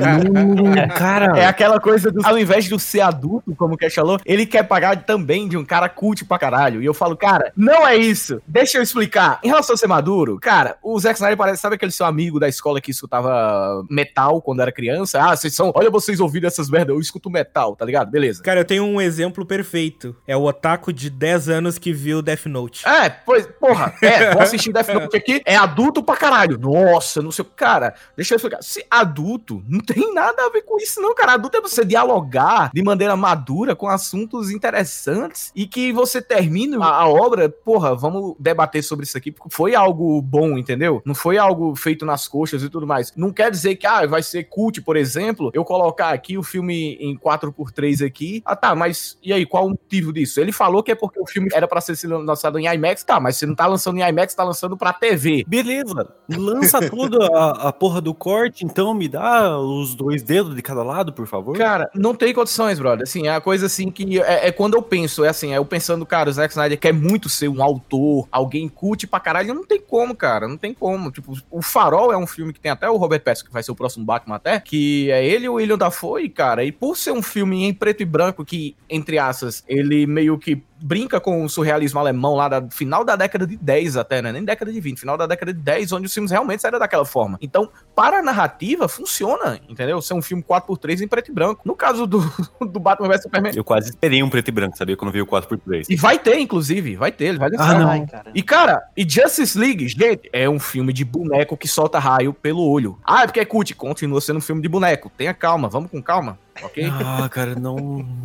Hum, 0.00 0.88
cara, 0.96 1.38
É 1.38 1.46
aquela 1.46 1.80
coisa 1.80 2.10
do. 2.10 2.24
Ao 2.24 2.38
invés 2.38 2.64
de 2.64 2.78
ser 2.78 3.00
adulto, 3.00 3.54
como 3.54 3.74
o 3.74 3.76
Cash 3.76 3.94
falou, 3.94 4.18
ele 4.24 4.46
quer 4.46 4.62
pagar 4.62 5.04
também 5.04 5.48
de 5.48 5.56
um 5.56 5.64
cara 5.64 5.88
cult 5.88 6.24
pra 6.24 6.38
caralho. 6.38 6.82
E 6.82 6.86
eu 6.86 6.94
falo, 6.94 7.16
cara, 7.16 7.52
não 7.56 7.86
é 7.86 7.96
isso. 7.96 8.40
Deixa 8.46 8.78
eu 8.78 8.82
explicar. 8.82 9.38
Em 9.42 9.48
relação 9.48 9.74
a 9.74 9.76
ser 9.76 9.86
maduro, 9.86 10.38
cara, 10.38 10.76
o 10.82 10.98
Zack 10.98 11.16
Snyder 11.16 11.36
parece, 11.36 11.62
sabe 11.62 11.76
aquele 11.76 11.92
seu 11.92 12.06
amigo 12.06 12.38
da 12.38 12.48
escola 12.48 12.80
que 12.80 12.90
escutava 12.90 13.84
metal 13.88 14.40
quando 14.42 14.60
era 14.60 14.72
criança? 14.72 15.20
Ah, 15.22 15.36
vocês 15.36 15.54
são. 15.54 15.72
Olha 15.74 15.90
vocês 15.90 16.20
ouvindo 16.20 16.46
essas 16.46 16.68
eu 16.90 17.00
escuto 17.00 17.30
metal, 17.30 17.76
tá 17.76 17.84
ligado? 17.84 18.10
Beleza. 18.10 18.42
Cara, 18.42 18.60
eu 18.60 18.64
tenho 18.64 18.84
um 18.84 19.00
exemplo 19.00 19.44
perfeito. 19.44 20.16
É 20.26 20.36
o 20.36 20.44
otaku 20.44 20.92
de 20.92 21.10
10 21.10 21.48
anos 21.48 21.78
que 21.78 21.92
viu 21.92 22.22
Death 22.22 22.46
Note. 22.46 22.86
É, 22.88 23.08
pois, 23.10 23.46
porra, 23.46 23.94
é, 24.02 24.32
vou 24.32 24.42
assistir 24.42 24.72
Death 24.72 24.88
Note 24.88 25.16
aqui, 25.16 25.42
é 25.44 25.56
adulto 25.56 26.02
pra 26.02 26.16
caralho. 26.16 26.58
Nossa, 26.58 27.20
não 27.22 27.30
sei 27.30 27.44
cara. 27.44 27.94
Deixa 28.16 28.34
eu 28.34 28.36
explicar. 28.36 28.62
Se 28.62 28.84
adulto, 28.90 29.62
não 29.68 29.80
tem 29.80 30.12
nada 30.14 30.46
a 30.46 30.50
ver 30.50 30.62
com 30.62 30.78
isso, 30.78 31.00
não, 31.00 31.14
cara. 31.14 31.34
Adulto 31.34 31.56
é 31.56 31.60
você 31.60 31.84
dialogar 31.84 32.70
de 32.72 32.82
maneira 32.82 33.16
madura 33.16 33.74
com 33.76 33.88
assuntos 33.88 34.50
interessantes 34.50 35.52
e 35.54 35.66
que 35.66 35.92
você 35.92 36.20
termine 36.20 36.76
a, 36.76 36.86
a 36.86 37.08
obra, 37.08 37.48
porra, 37.48 37.94
vamos 37.94 38.34
debater 38.38 38.82
sobre 38.82 39.04
isso 39.04 39.16
aqui, 39.16 39.30
porque 39.30 39.54
foi 39.54 39.74
algo 39.74 40.20
bom, 40.22 40.56
entendeu? 40.56 41.02
Não 41.04 41.14
foi 41.14 41.38
algo 41.38 41.74
feito 41.74 42.04
nas 42.06 42.26
coxas 42.26 42.62
e 42.62 42.68
tudo 42.68 42.86
mais. 42.86 43.12
Não 43.16 43.32
quer 43.32 43.50
dizer 43.50 43.76
que, 43.76 43.86
ah, 43.86 44.06
vai 44.06 44.22
ser 44.22 44.44
cult, 44.44 44.80
por 44.82 44.96
exemplo, 44.96 45.50
eu 45.54 45.64
colocar 45.64 46.10
aqui 46.10 46.38
o 46.38 46.42
filme 46.42 46.79
em 47.00 47.16
4x3 47.16 48.06
aqui. 48.06 48.42
Ah, 48.44 48.56
tá, 48.56 48.74
mas 48.74 49.18
e 49.22 49.32
aí, 49.32 49.46
qual 49.46 49.66
o 49.66 49.70
motivo 49.70 50.12
disso? 50.12 50.40
Ele 50.40 50.52
falou 50.52 50.82
que 50.82 50.92
é 50.92 50.94
porque 50.94 51.20
o 51.20 51.26
filme 51.26 51.48
era 51.52 51.66
pra 51.66 51.80
ser 51.80 51.96
lançado 52.06 52.58
em 52.58 52.66
IMAX, 52.66 53.04
tá, 53.04 53.20
mas 53.20 53.36
você 53.36 53.46
não 53.46 53.54
tá 53.54 53.66
lançando 53.66 53.98
em 53.98 54.08
IMAX, 54.08 54.34
tá 54.34 54.44
lançando 54.44 54.76
pra 54.76 54.92
TV. 54.92 55.44
beleza. 55.46 56.08
Lança 56.28 56.88
toda 56.88 57.26
a, 57.36 57.68
a 57.68 57.72
porra 57.72 58.00
do 58.00 58.14
corte, 58.14 58.64
então 58.64 58.94
me 58.94 59.08
dá 59.08 59.58
os 59.58 59.94
dois 59.94 60.22
dedos 60.22 60.54
de 60.54 60.62
cada 60.62 60.82
lado, 60.82 61.12
por 61.12 61.26
favor. 61.26 61.56
Cara, 61.56 61.90
não 61.94 62.14
tem 62.14 62.32
condições, 62.32 62.78
brother. 62.78 63.02
Assim, 63.02 63.26
é 63.26 63.34
a 63.34 63.40
coisa 63.40 63.66
assim 63.66 63.90
que. 63.90 64.20
É, 64.20 64.48
é 64.48 64.52
quando 64.52 64.74
eu 64.74 64.82
penso, 64.82 65.24
é 65.24 65.28
assim, 65.28 65.52
é 65.52 65.58
eu 65.58 65.64
pensando, 65.64 66.04
cara, 66.06 66.30
o 66.30 66.32
Zack 66.32 66.52
Snyder 66.52 66.78
quer 66.78 66.92
muito 66.92 67.28
ser 67.28 67.48
um 67.48 67.62
autor, 67.62 68.28
alguém 68.30 68.68
cult 68.68 69.06
pra 69.06 69.20
caralho. 69.20 69.54
Não 69.54 69.64
tem 69.64 69.80
como, 69.80 70.14
cara. 70.14 70.48
Não 70.48 70.56
tem 70.56 70.72
como. 70.74 71.10
Tipo, 71.10 71.32
o 71.50 71.62
Farol 71.62 72.12
é 72.12 72.16
um 72.16 72.26
filme 72.26 72.52
que 72.52 72.60
tem 72.60 72.70
até 72.70 72.88
o 72.88 72.96
Robert 72.96 73.22
Pattinson, 73.22 73.46
que 73.46 73.52
vai 73.52 73.62
ser 73.62 73.72
o 73.72 73.76
próximo 73.76 74.04
Batman 74.04 74.36
até, 74.36 74.60
que 74.60 75.10
é 75.10 75.24
ele 75.24 75.46
e 75.46 75.48
o 75.48 75.54
William 75.54 75.78
Dafoe, 75.78 76.28
cara. 76.28 76.64
E 76.64 76.69
por 76.72 76.96
ser 76.96 77.12
um 77.12 77.22
filme 77.22 77.64
em 77.64 77.74
preto 77.74 78.02
e 78.02 78.06
branco, 78.06 78.44
que, 78.44 78.76
entre 78.88 79.18
aspas, 79.18 79.64
ele 79.68 80.06
meio 80.06 80.38
que 80.38 80.62
brinca 80.82 81.20
com 81.20 81.44
o 81.44 81.48
surrealismo 81.48 81.98
alemão 81.98 82.34
lá 82.34 82.48
da 82.48 82.68
final 82.70 83.04
da 83.04 83.16
década 83.16 83.46
de 83.46 83.56
10 83.56 83.96
até, 83.96 84.22
né? 84.22 84.32
Nem 84.32 84.44
década 84.44 84.72
de 84.72 84.80
20, 84.80 84.98
final 84.98 85.16
da 85.16 85.26
década 85.26 85.52
de 85.52 85.60
10, 85.60 85.92
onde 85.92 86.06
os 86.06 86.14
filmes 86.14 86.30
realmente 86.30 86.60
saíram 86.60 86.78
daquela 86.78 87.04
forma. 87.04 87.38
Então, 87.40 87.68
para 87.94 88.18
a 88.18 88.22
narrativa, 88.22 88.88
funciona, 88.88 89.60
entendeu? 89.68 90.00
Ser 90.00 90.14
um 90.14 90.22
filme 90.22 90.42
4x3 90.42 91.02
em 91.02 91.08
preto 91.08 91.30
e 91.30 91.34
branco. 91.34 91.62
No 91.64 91.74
caso 91.74 92.06
do, 92.06 92.20
do 92.60 92.80
Batman 92.80 93.08
vs 93.08 93.22
Superman. 93.22 93.52
Eu 93.54 93.64
quase 93.64 93.90
esperei 93.90 94.22
um 94.22 94.30
preto 94.30 94.48
e 94.48 94.52
branco, 94.52 94.76
sabia? 94.76 94.96
Quando 94.96 95.12
veio 95.12 95.24
o 95.24 95.26
4x3. 95.26 95.86
E 95.88 95.96
vai 95.96 96.18
ter, 96.18 96.38
inclusive, 96.38 96.96
vai 96.96 97.12
ter, 97.12 97.26
ele 97.26 97.38
vai 97.38 97.50
lançar. 97.50 97.76
Ah, 97.76 97.78
não. 97.78 97.88
Ai, 97.88 98.06
cara. 98.06 98.30
E, 98.34 98.42
cara, 98.42 98.82
e 98.96 99.08
Justice 99.08 99.58
League, 99.58 99.88
gente, 99.88 100.28
é 100.32 100.48
um 100.48 100.58
filme 100.58 100.92
de 100.92 101.04
boneco 101.04 101.56
que 101.56 101.68
solta 101.68 101.98
raio 101.98 102.32
pelo 102.32 102.62
olho. 102.62 102.98
Ah, 103.04 103.22
é 103.22 103.26
porque 103.26 103.40
é 103.40 103.44
cult, 103.44 103.74
continua 103.74 104.20
sendo 104.20 104.38
um 104.38 104.42
filme 104.42 104.62
de 104.62 104.68
boneco. 104.68 105.10
Tenha 105.16 105.34
calma, 105.34 105.68
vamos 105.68 105.90
com 105.90 106.02
calma, 106.02 106.38
ok? 106.62 106.90
Ah, 106.90 107.28
cara, 107.28 107.54
não, 107.54 107.76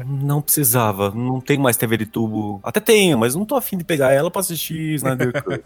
não 0.06 0.42
precisava. 0.42 1.12
Não 1.12 1.42
tem 1.42 1.58
mais 1.58 1.78
TV 1.78 1.98
de 1.98 2.06
tubo. 2.06 2.45
Até 2.64 2.80
tenho, 2.80 3.18
mas 3.18 3.36
não 3.36 3.46
tô 3.46 3.56
afim 3.56 3.78
de 3.78 3.84
pegar 3.84 4.12
ela 4.12 4.30
pra 4.30 4.42
assistir 4.42 4.96
Snyder 4.96 5.32
Cut. 5.44 5.64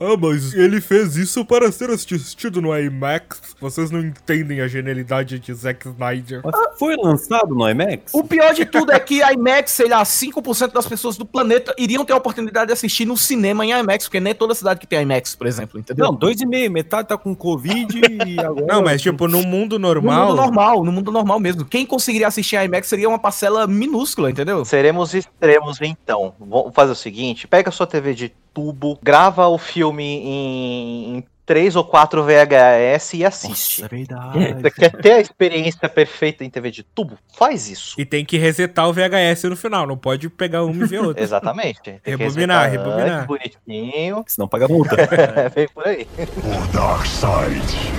Ah, 0.00 0.16
mas 0.18 0.54
ele 0.54 0.80
fez 0.80 1.16
isso 1.16 1.44
para 1.44 1.70
ser 1.70 1.90
assistido 1.90 2.60
no 2.60 2.76
IMAX. 2.76 3.40
Vocês 3.60 3.90
não 3.90 4.00
entendem 4.00 4.60
a 4.60 4.68
genialidade 4.68 5.38
de 5.38 5.52
Zack 5.54 5.88
Snyder. 5.88 6.42
Mas 6.44 6.54
foi 6.78 6.96
lançado 6.96 7.54
no 7.54 7.68
IMAX? 7.68 8.12
O 8.12 8.24
pior 8.24 8.52
de 8.54 8.64
tudo 8.64 8.92
é 8.92 8.98
que 8.98 9.22
a 9.22 9.32
IMAX, 9.32 9.72
sei 9.72 9.88
lá, 9.88 10.02
5% 10.02 10.72
das 10.72 10.86
pessoas 10.86 11.16
do 11.16 11.24
planeta 11.24 11.74
iriam 11.78 12.04
ter 12.04 12.12
a 12.12 12.16
oportunidade 12.16 12.66
de 12.68 12.72
assistir 12.72 13.04
no 13.04 13.16
cinema 13.16 13.64
em 13.64 13.72
IMAX, 13.72 14.06
porque 14.06 14.20
nem 14.20 14.34
toda 14.34 14.54
cidade 14.54 14.80
que 14.80 14.86
tem 14.86 15.02
IMAX, 15.02 15.34
por 15.34 15.46
exemplo, 15.46 15.78
entendeu? 15.78 16.06
Não, 16.06 16.14
dois 16.14 16.40
e 16.40 16.46
meio. 16.46 16.70
Metade 16.70 17.08
tá 17.08 17.18
com 17.18 17.34
Covid 17.34 18.00
e 18.26 18.40
agora... 18.44 18.66
Não, 18.66 18.82
mas 18.82 19.02
tipo, 19.02 19.28
no 19.28 19.42
mundo 19.42 19.78
no 19.78 19.88
normal. 19.88 20.28
mundo 20.28 20.36
normal, 20.36 20.84
no 20.84 20.92
mundo 20.92 21.12
normal 21.12 21.40
mesmo. 21.40 21.64
Quem 21.64 21.84
conseguiria 21.84 22.28
assistir 22.28 22.56
a 22.56 22.64
IMAX 22.64 22.88
seria 22.88 23.08
uma 23.08 23.18
parcela 23.18 23.66
minúscula, 23.66 24.30
entendeu? 24.30 24.64
Seremos 24.64 25.14
extremos, 25.14 25.78
então. 25.82 26.11
Vamos 26.38 26.74
fazer 26.74 26.92
o 26.92 26.96
seguinte: 26.96 27.46
pega 27.48 27.68
a 27.68 27.72
sua 27.72 27.86
TV 27.86 28.14
de 28.14 28.28
tubo, 28.54 28.98
grava 29.02 29.46
o 29.48 29.56
filme 29.58 30.02
em, 30.04 31.16
em 31.18 31.24
três 31.44 31.74
ou 31.74 31.84
quatro 31.84 32.22
VHS 32.24 33.14
e 33.14 33.24
assiste. 33.24 33.82
Nossa, 33.82 33.86
é 33.86 33.88
Você 33.88 34.04
verdade. 34.06 34.70
quer 34.70 34.90
ter 34.92 35.12
a 35.14 35.20
experiência 35.20 35.88
perfeita 35.88 36.44
em 36.44 36.50
TV 36.50 36.70
de 36.70 36.82
tubo? 36.82 37.18
Faz 37.36 37.68
isso. 37.68 38.00
E 38.00 38.04
tem 38.06 38.24
que 38.24 38.38
resetar 38.38 38.88
o 38.88 38.92
VHS 38.92 39.44
no 39.44 39.56
final, 39.56 39.86
não 39.86 39.96
pode 39.96 40.28
pegar 40.30 40.64
uma 40.64 40.84
e 40.84 40.86
ver 40.86 41.00
outra. 41.00 41.20
Exatamente. 41.24 41.80
Tem 41.82 41.98
que 41.98 42.10
Rebobinar, 42.10 42.70
resetar 42.70 42.86
rebobinar. 42.86 43.16
antes, 43.18 43.26
Bonitinho. 43.66 44.24
Senão 44.26 44.48
paga 44.48 44.68
multa. 44.68 44.96
É, 45.12 45.48
vem 45.48 45.68
por 45.68 45.86
aí. 45.86 46.06
O 46.18 46.72
Dark 46.72 47.04
Side. 47.06 47.92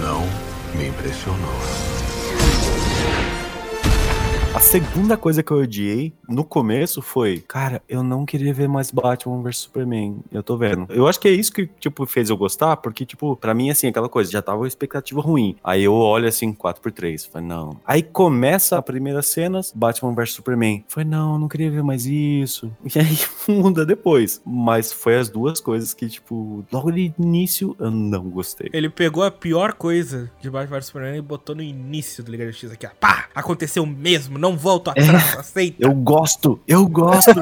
Não 0.00 0.22
me 0.78 0.88
impressionou. 0.88 1.89
A 4.60 4.62
segunda 4.62 5.16
coisa 5.16 5.42
que 5.42 5.50
eu 5.50 5.56
odiei 5.56 6.12
no 6.28 6.44
começo 6.44 7.00
foi, 7.00 7.42
cara, 7.48 7.82
eu 7.88 8.02
não 8.02 8.26
queria 8.26 8.52
ver 8.52 8.68
mais 8.68 8.90
Batman 8.90 9.42
vs 9.42 9.56
Superman. 9.56 10.18
Eu 10.30 10.42
tô 10.42 10.54
vendo. 10.54 10.86
Eu 10.90 11.08
acho 11.08 11.18
que 11.18 11.26
é 11.26 11.30
isso 11.30 11.50
que, 11.50 11.66
tipo, 11.80 12.04
fez 12.04 12.28
eu 12.28 12.36
gostar, 12.36 12.76
porque, 12.76 13.06
tipo, 13.06 13.34
pra 13.36 13.54
mim, 13.54 13.70
assim, 13.70 13.86
aquela 13.86 14.08
coisa, 14.08 14.30
já 14.30 14.42
tava 14.42 14.58
uma 14.58 14.68
expectativa 14.68 15.18
ruim. 15.22 15.56
Aí 15.64 15.82
eu 15.82 15.94
olho 15.94 16.28
assim, 16.28 16.52
4x3. 16.52 17.30
Falei, 17.30 17.48
não. 17.48 17.80
Aí 17.86 18.02
começa 18.02 18.76
a 18.76 18.82
primeira 18.82 19.22
cenas, 19.22 19.72
Batman 19.74 20.12
vs 20.14 20.34
Superman. 20.34 20.84
Falei, 20.88 21.08
não, 21.08 21.38
não 21.38 21.48
queria 21.48 21.70
ver 21.70 21.82
mais 21.82 22.04
isso. 22.04 22.70
E 22.94 22.98
aí 22.98 23.18
muda 23.48 23.86
depois. 23.86 24.42
Mas 24.44 24.92
foi 24.92 25.16
as 25.16 25.30
duas 25.30 25.58
coisas 25.58 25.94
que, 25.94 26.06
tipo, 26.06 26.66
logo 26.70 26.90
de 26.92 27.14
início 27.18 27.74
eu 27.78 27.90
não 27.90 28.28
gostei. 28.28 28.68
Ele 28.74 28.90
pegou 28.90 29.24
a 29.24 29.30
pior 29.30 29.72
coisa 29.72 30.30
de 30.38 30.50
Batman 30.50 30.76
vs 30.76 30.86
Superman 30.86 31.16
e 31.16 31.22
botou 31.22 31.54
no 31.54 31.62
início 31.62 32.22
do 32.22 32.30
Liga 32.30 32.44
da 32.44 32.50
Justiça 32.50 32.74
aqui, 32.74 32.86
ó. 32.86 32.90
Pá! 33.00 33.30
Aconteceu 33.34 33.86
mesmo, 33.86 34.38
não 34.38 34.49
volto 34.56 34.90
atrás, 34.90 35.38
aceita. 35.38 35.76
Eu 35.80 35.92
gosto, 35.94 36.60
eu 36.66 36.86
gosto. 36.86 37.40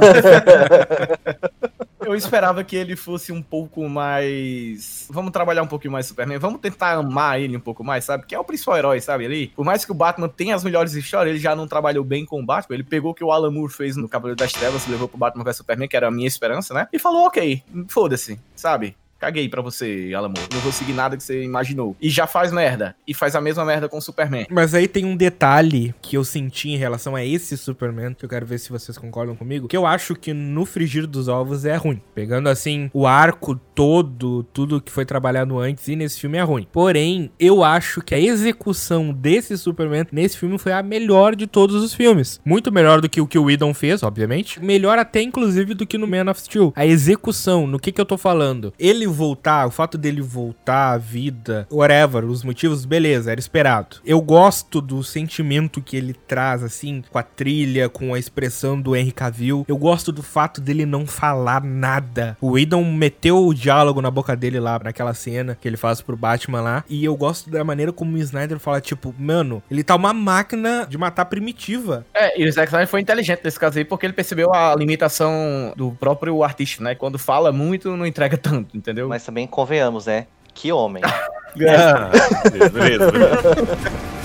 Eu 2.00 2.14
esperava 2.14 2.64
que 2.64 2.74
ele 2.74 2.96
fosse 2.96 3.32
um 3.32 3.42
pouco 3.42 3.86
mais. 3.86 5.06
Vamos 5.10 5.30
trabalhar 5.30 5.62
um 5.62 5.66
pouquinho 5.66 5.92
mais 5.92 6.06
Superman. 6.06 6.38
Vamos 6.38 6.60
tentar 6.60 6.92
amar 6.92 7.38
ele 7.38 7.54
um 7.54 7.60
pouco 7.60 7.84
mais, 7.84 8.04
sabe? 8.04 8.24
Que 8.24 8.34
é 8.34 8.38
o 8.38 8.44
principal 8.44 8.78
herói, 8.78 9.00
sabe? 9.00 9.26
Ali. 9.26 9.48
Por 9.48 9.62
mais 9.62 9.84
que 9.84 9.92
o 9.92 9.94
Batman 9.94 10.28
tenha 10.28 10.54
as 10.54 10.64
melhores 10.64 10.94
histórias, 10.94 11.34
ele 11.34 11.42
já 11.42 11.54
não 11.54 11.68
trabalhou 11.68 12.02
bem 12.02 12.24
com 12.24 12.40
o 12.40 12.46
Batman. 12.46 12.76
Ele 12.76 12.84
pegou 12.84 13.10
o 13.10 13.14
que 13.14 13.22
o 13.22 13.30
Alan 13.30 13.50
Moore 13.50 13.72
fez 13.72 13.94
no 13.94 14.08
Cavaleiro 14.08 14.38
das 14.38 14.52
Trevas, 14.52 14.86
levou 14.86 15.06
pro 15.06 15.18
Batman 15.18 15.44
vs 15.44 15.58
Superman, 15.58 15.86
que 15.86 15.96
era 15.96 16.08
a 16.08 16.10
minha 16.10 16.26
esperança, 16.26 16.72
né? 16.72 16.88
E 16.90 16.98
falou, 16.98 17.26
ok, 17.26 17.62
foda-se, 17.88 18.40
sabe? 18.56 18.96
Caguei 19.18 19.48
pra 19.48 19.60
você, 19.60 20.12
Alan 20.14 20.28
Moore. 20.28 20.48
Não 20.52 20.60
vou 20.60 20.70
seguir 20.70 20.92
nada 20.92 21.16
que 21.16 21.22
você 21.22 21.42
imaginou. 21.42 21.96
E 22.00 22.08
já 22.08 22.26
faz 22.26 22.52
merda. 22.52 22.94
E 23.06 23.12
faz 23.12 23.34
a 23.34 23.40
mesma 23.40 23.64
merda 23.64 23.88
com 23.88 23.98
o 23.98 24.02
Superman. 24.02 24.46
Mas 24.48 24.74
aí 24.74 24.86
tem 24.86 25.04
um 25.04 25.16
detalhe 25.16 25.92
que 26.00 26.16
eu 26.16 26.24
senti 26.24 26.70
em 26.70 26.76
relação 26.76 27.16
a 27.16 27.24
esse 27.24 27.56
Superman, 27.56 28.14
que 28.14 28.24
eu 28.24 28.28
quero 28.28 28.46
ver 28.46 28.58
se 28.58 28.70
vocês 28.70 28.96
concordam 28.96 29.34
comigo, 29.34 29.66
que 29.66 29.76
eu 29.76 29.84
acho 29.84 30.14
que 30.14 30.32
no 30.32 30.64
frigir 30.64 31.06
dos 31.06 31.26
ovos 31.26 31.64
é 31.64 31.74
ruim. 31.74 32.00
Pegando 32.14 32.48
assim 32.48 32.90
o 32.94 33.06
arco 33.06 33.56
todo, 33.74 34.44
tudo 34.52 34.80
que 34.80 34.92
foi 34.92 35.04
trabalhado 35.04 35.58
antes 35.58 35.88
e 35.88 35.96
nesse 35.96 36.20
filme 36.20 36.38
é 36.38 36.42
ruim. 36.42 36.68
Porém, 36.70 37.30
eu 37.40 37.64
acho 37.64 38.00
que 38.00 38.14
a 38.14 38.20
execução 38.20 39.12
desse 39.12 39.58
Superman 39.58 40.06
nesse 40.12 40.38
filme 40.38 40.58
foi 40.58 40.72
a 40.72 40.82
melhor 40.82 41.34
de 41.34 41.46
todos 41.46 41.82
os 41.82 41.92
filmes. 41.92 42.40
Muito 42.44 42.70
melhor 42.70 43.00
do 43.00 43.08
que 43.08 43.20
o 43.20 43.26
que 43.26 43.38
o 43.38 43.44
Whedon 43.44 43.74
fez, 43.74 44.02
obviamente. 44.02 44.62
Melhor 44.62 44.98
até 44.98 45.20
inclusive 45.22 45.74
do 45.74 45.86
que 45.86 45.98
no 45.98 46.06
Man 46.06 46.30
of 46.30 46.40
Steel. 46.40 46.72
A 46.76 46.86
execução, 46.86 47.66
no 47.66 47.80
que 47.80 47.90
que 47.90 48.00
eu 48.00 48.06
tô 48.06 48.16
falando? 48.16 48.72
Ele 48.78 49.07
voltar, 49.08 49.66
o 49.66 49.70
fato 49.70 49.98
dele 49.98 50.20
voltar 50.20 50.92
à 50.92 50.98
vida, 50.98 51.66
whatever, 51.70 52.24
os 52.24 52.44
motivos, 52.44 52.84
beleza, 52.84 53.30
era 53.30 53.40
esperado. 53.40 53.98
Eu 54.04 54.20
gosto 54.20 54.80
do 54.80 55.02
sentimento 55.02 55.80
que 55.80 55.96
ele 55.96 56.12
traz, 56.12 56.62
assim, 56.62 57.02
com 57.10 57.18
a 57.18 57.22
trilha, 57.22 57.88
com 57.88 58.14
a 58.14 58.18
expressão 58.18 58.80
do 58.80 58.94
Henry 58.94 59.12
Cavill. 59.12 59.64
Eu 59.68 59.76
gosto 59.76 60.12
do 60.12 60.22
fato 60.22 60.60
dele 60.60 60.84
não 60.86 61.06
falar 61.06 61.62
nada. 61.62 62.36
O 62.40 62.52
Whedon 62.52 62.84
meteu 62.84 63.46
o 63.46 63.54
diálogo 63.54 64.00
na 64.00 64.10
boca 64.10 64.36
dele 64.36 64.60
lá, 64.60 64.80
naquela 64.82 65.14
cena 65.14 65.56
que 65.60 65.66
ele 65.66 65.76
faz 65.76 66.00
pro 66.00 66.16
Batman 66.16 66.60
lá. 66.60 66.84
E 66.88 67.04
eu 67.04 67.16
gosto 67.16 67.50
da 67.50 67.64
maneira 67.64 67.92
como 67.92 68.16
o 68.16 68.18
Snyder 68.18 68.58
fala, 68.58 68.80
tipo, 68.80 69.14
mano, 69.18 69.62
ele 69.70 69.82
tá 69.82 69.94
uma 69.94 70.12
máquina 70.12 70.86
de 70.88 70.98
matar 70.98 71.24
primitiva. 71.26 72.04
É, 72.14 72.40
e 72.40 72.46
o 72.46 72.52
Zack 72.52 72.68
Snyder 72.68 72.88
foi 72.88 73.00
inteligente 73.00 73.40
nesse 73.44 73.58
caso 73.58 73.78
aí, 73.78 73.84
porque 73.84 74.06
ele 74.06 74.12
percebeu 74.12 74.52
a 74.52 74.74
limitação 74.74 75.72
do 75.76 75.92
próprio 75.92 76.42
artista, 76.42 76.82
né? 76.82 76.94
Quando 76.94 77.18
fala 77.18 77.52
muito, 77.52 77.96
não 77.96 78.06
entrega 78.06 78.36
tanto, 78.36 78.76
entendeu? 78.76 78.97
Mas 79.06 79.24
também 79.24 79.46
convenhamos, 79.46 80.06
né? 80.06 80.26
Que 80.54 80.72
homem. 80.72 81.02
Ah, 81.60 82.10
beleza, 82.50 83.10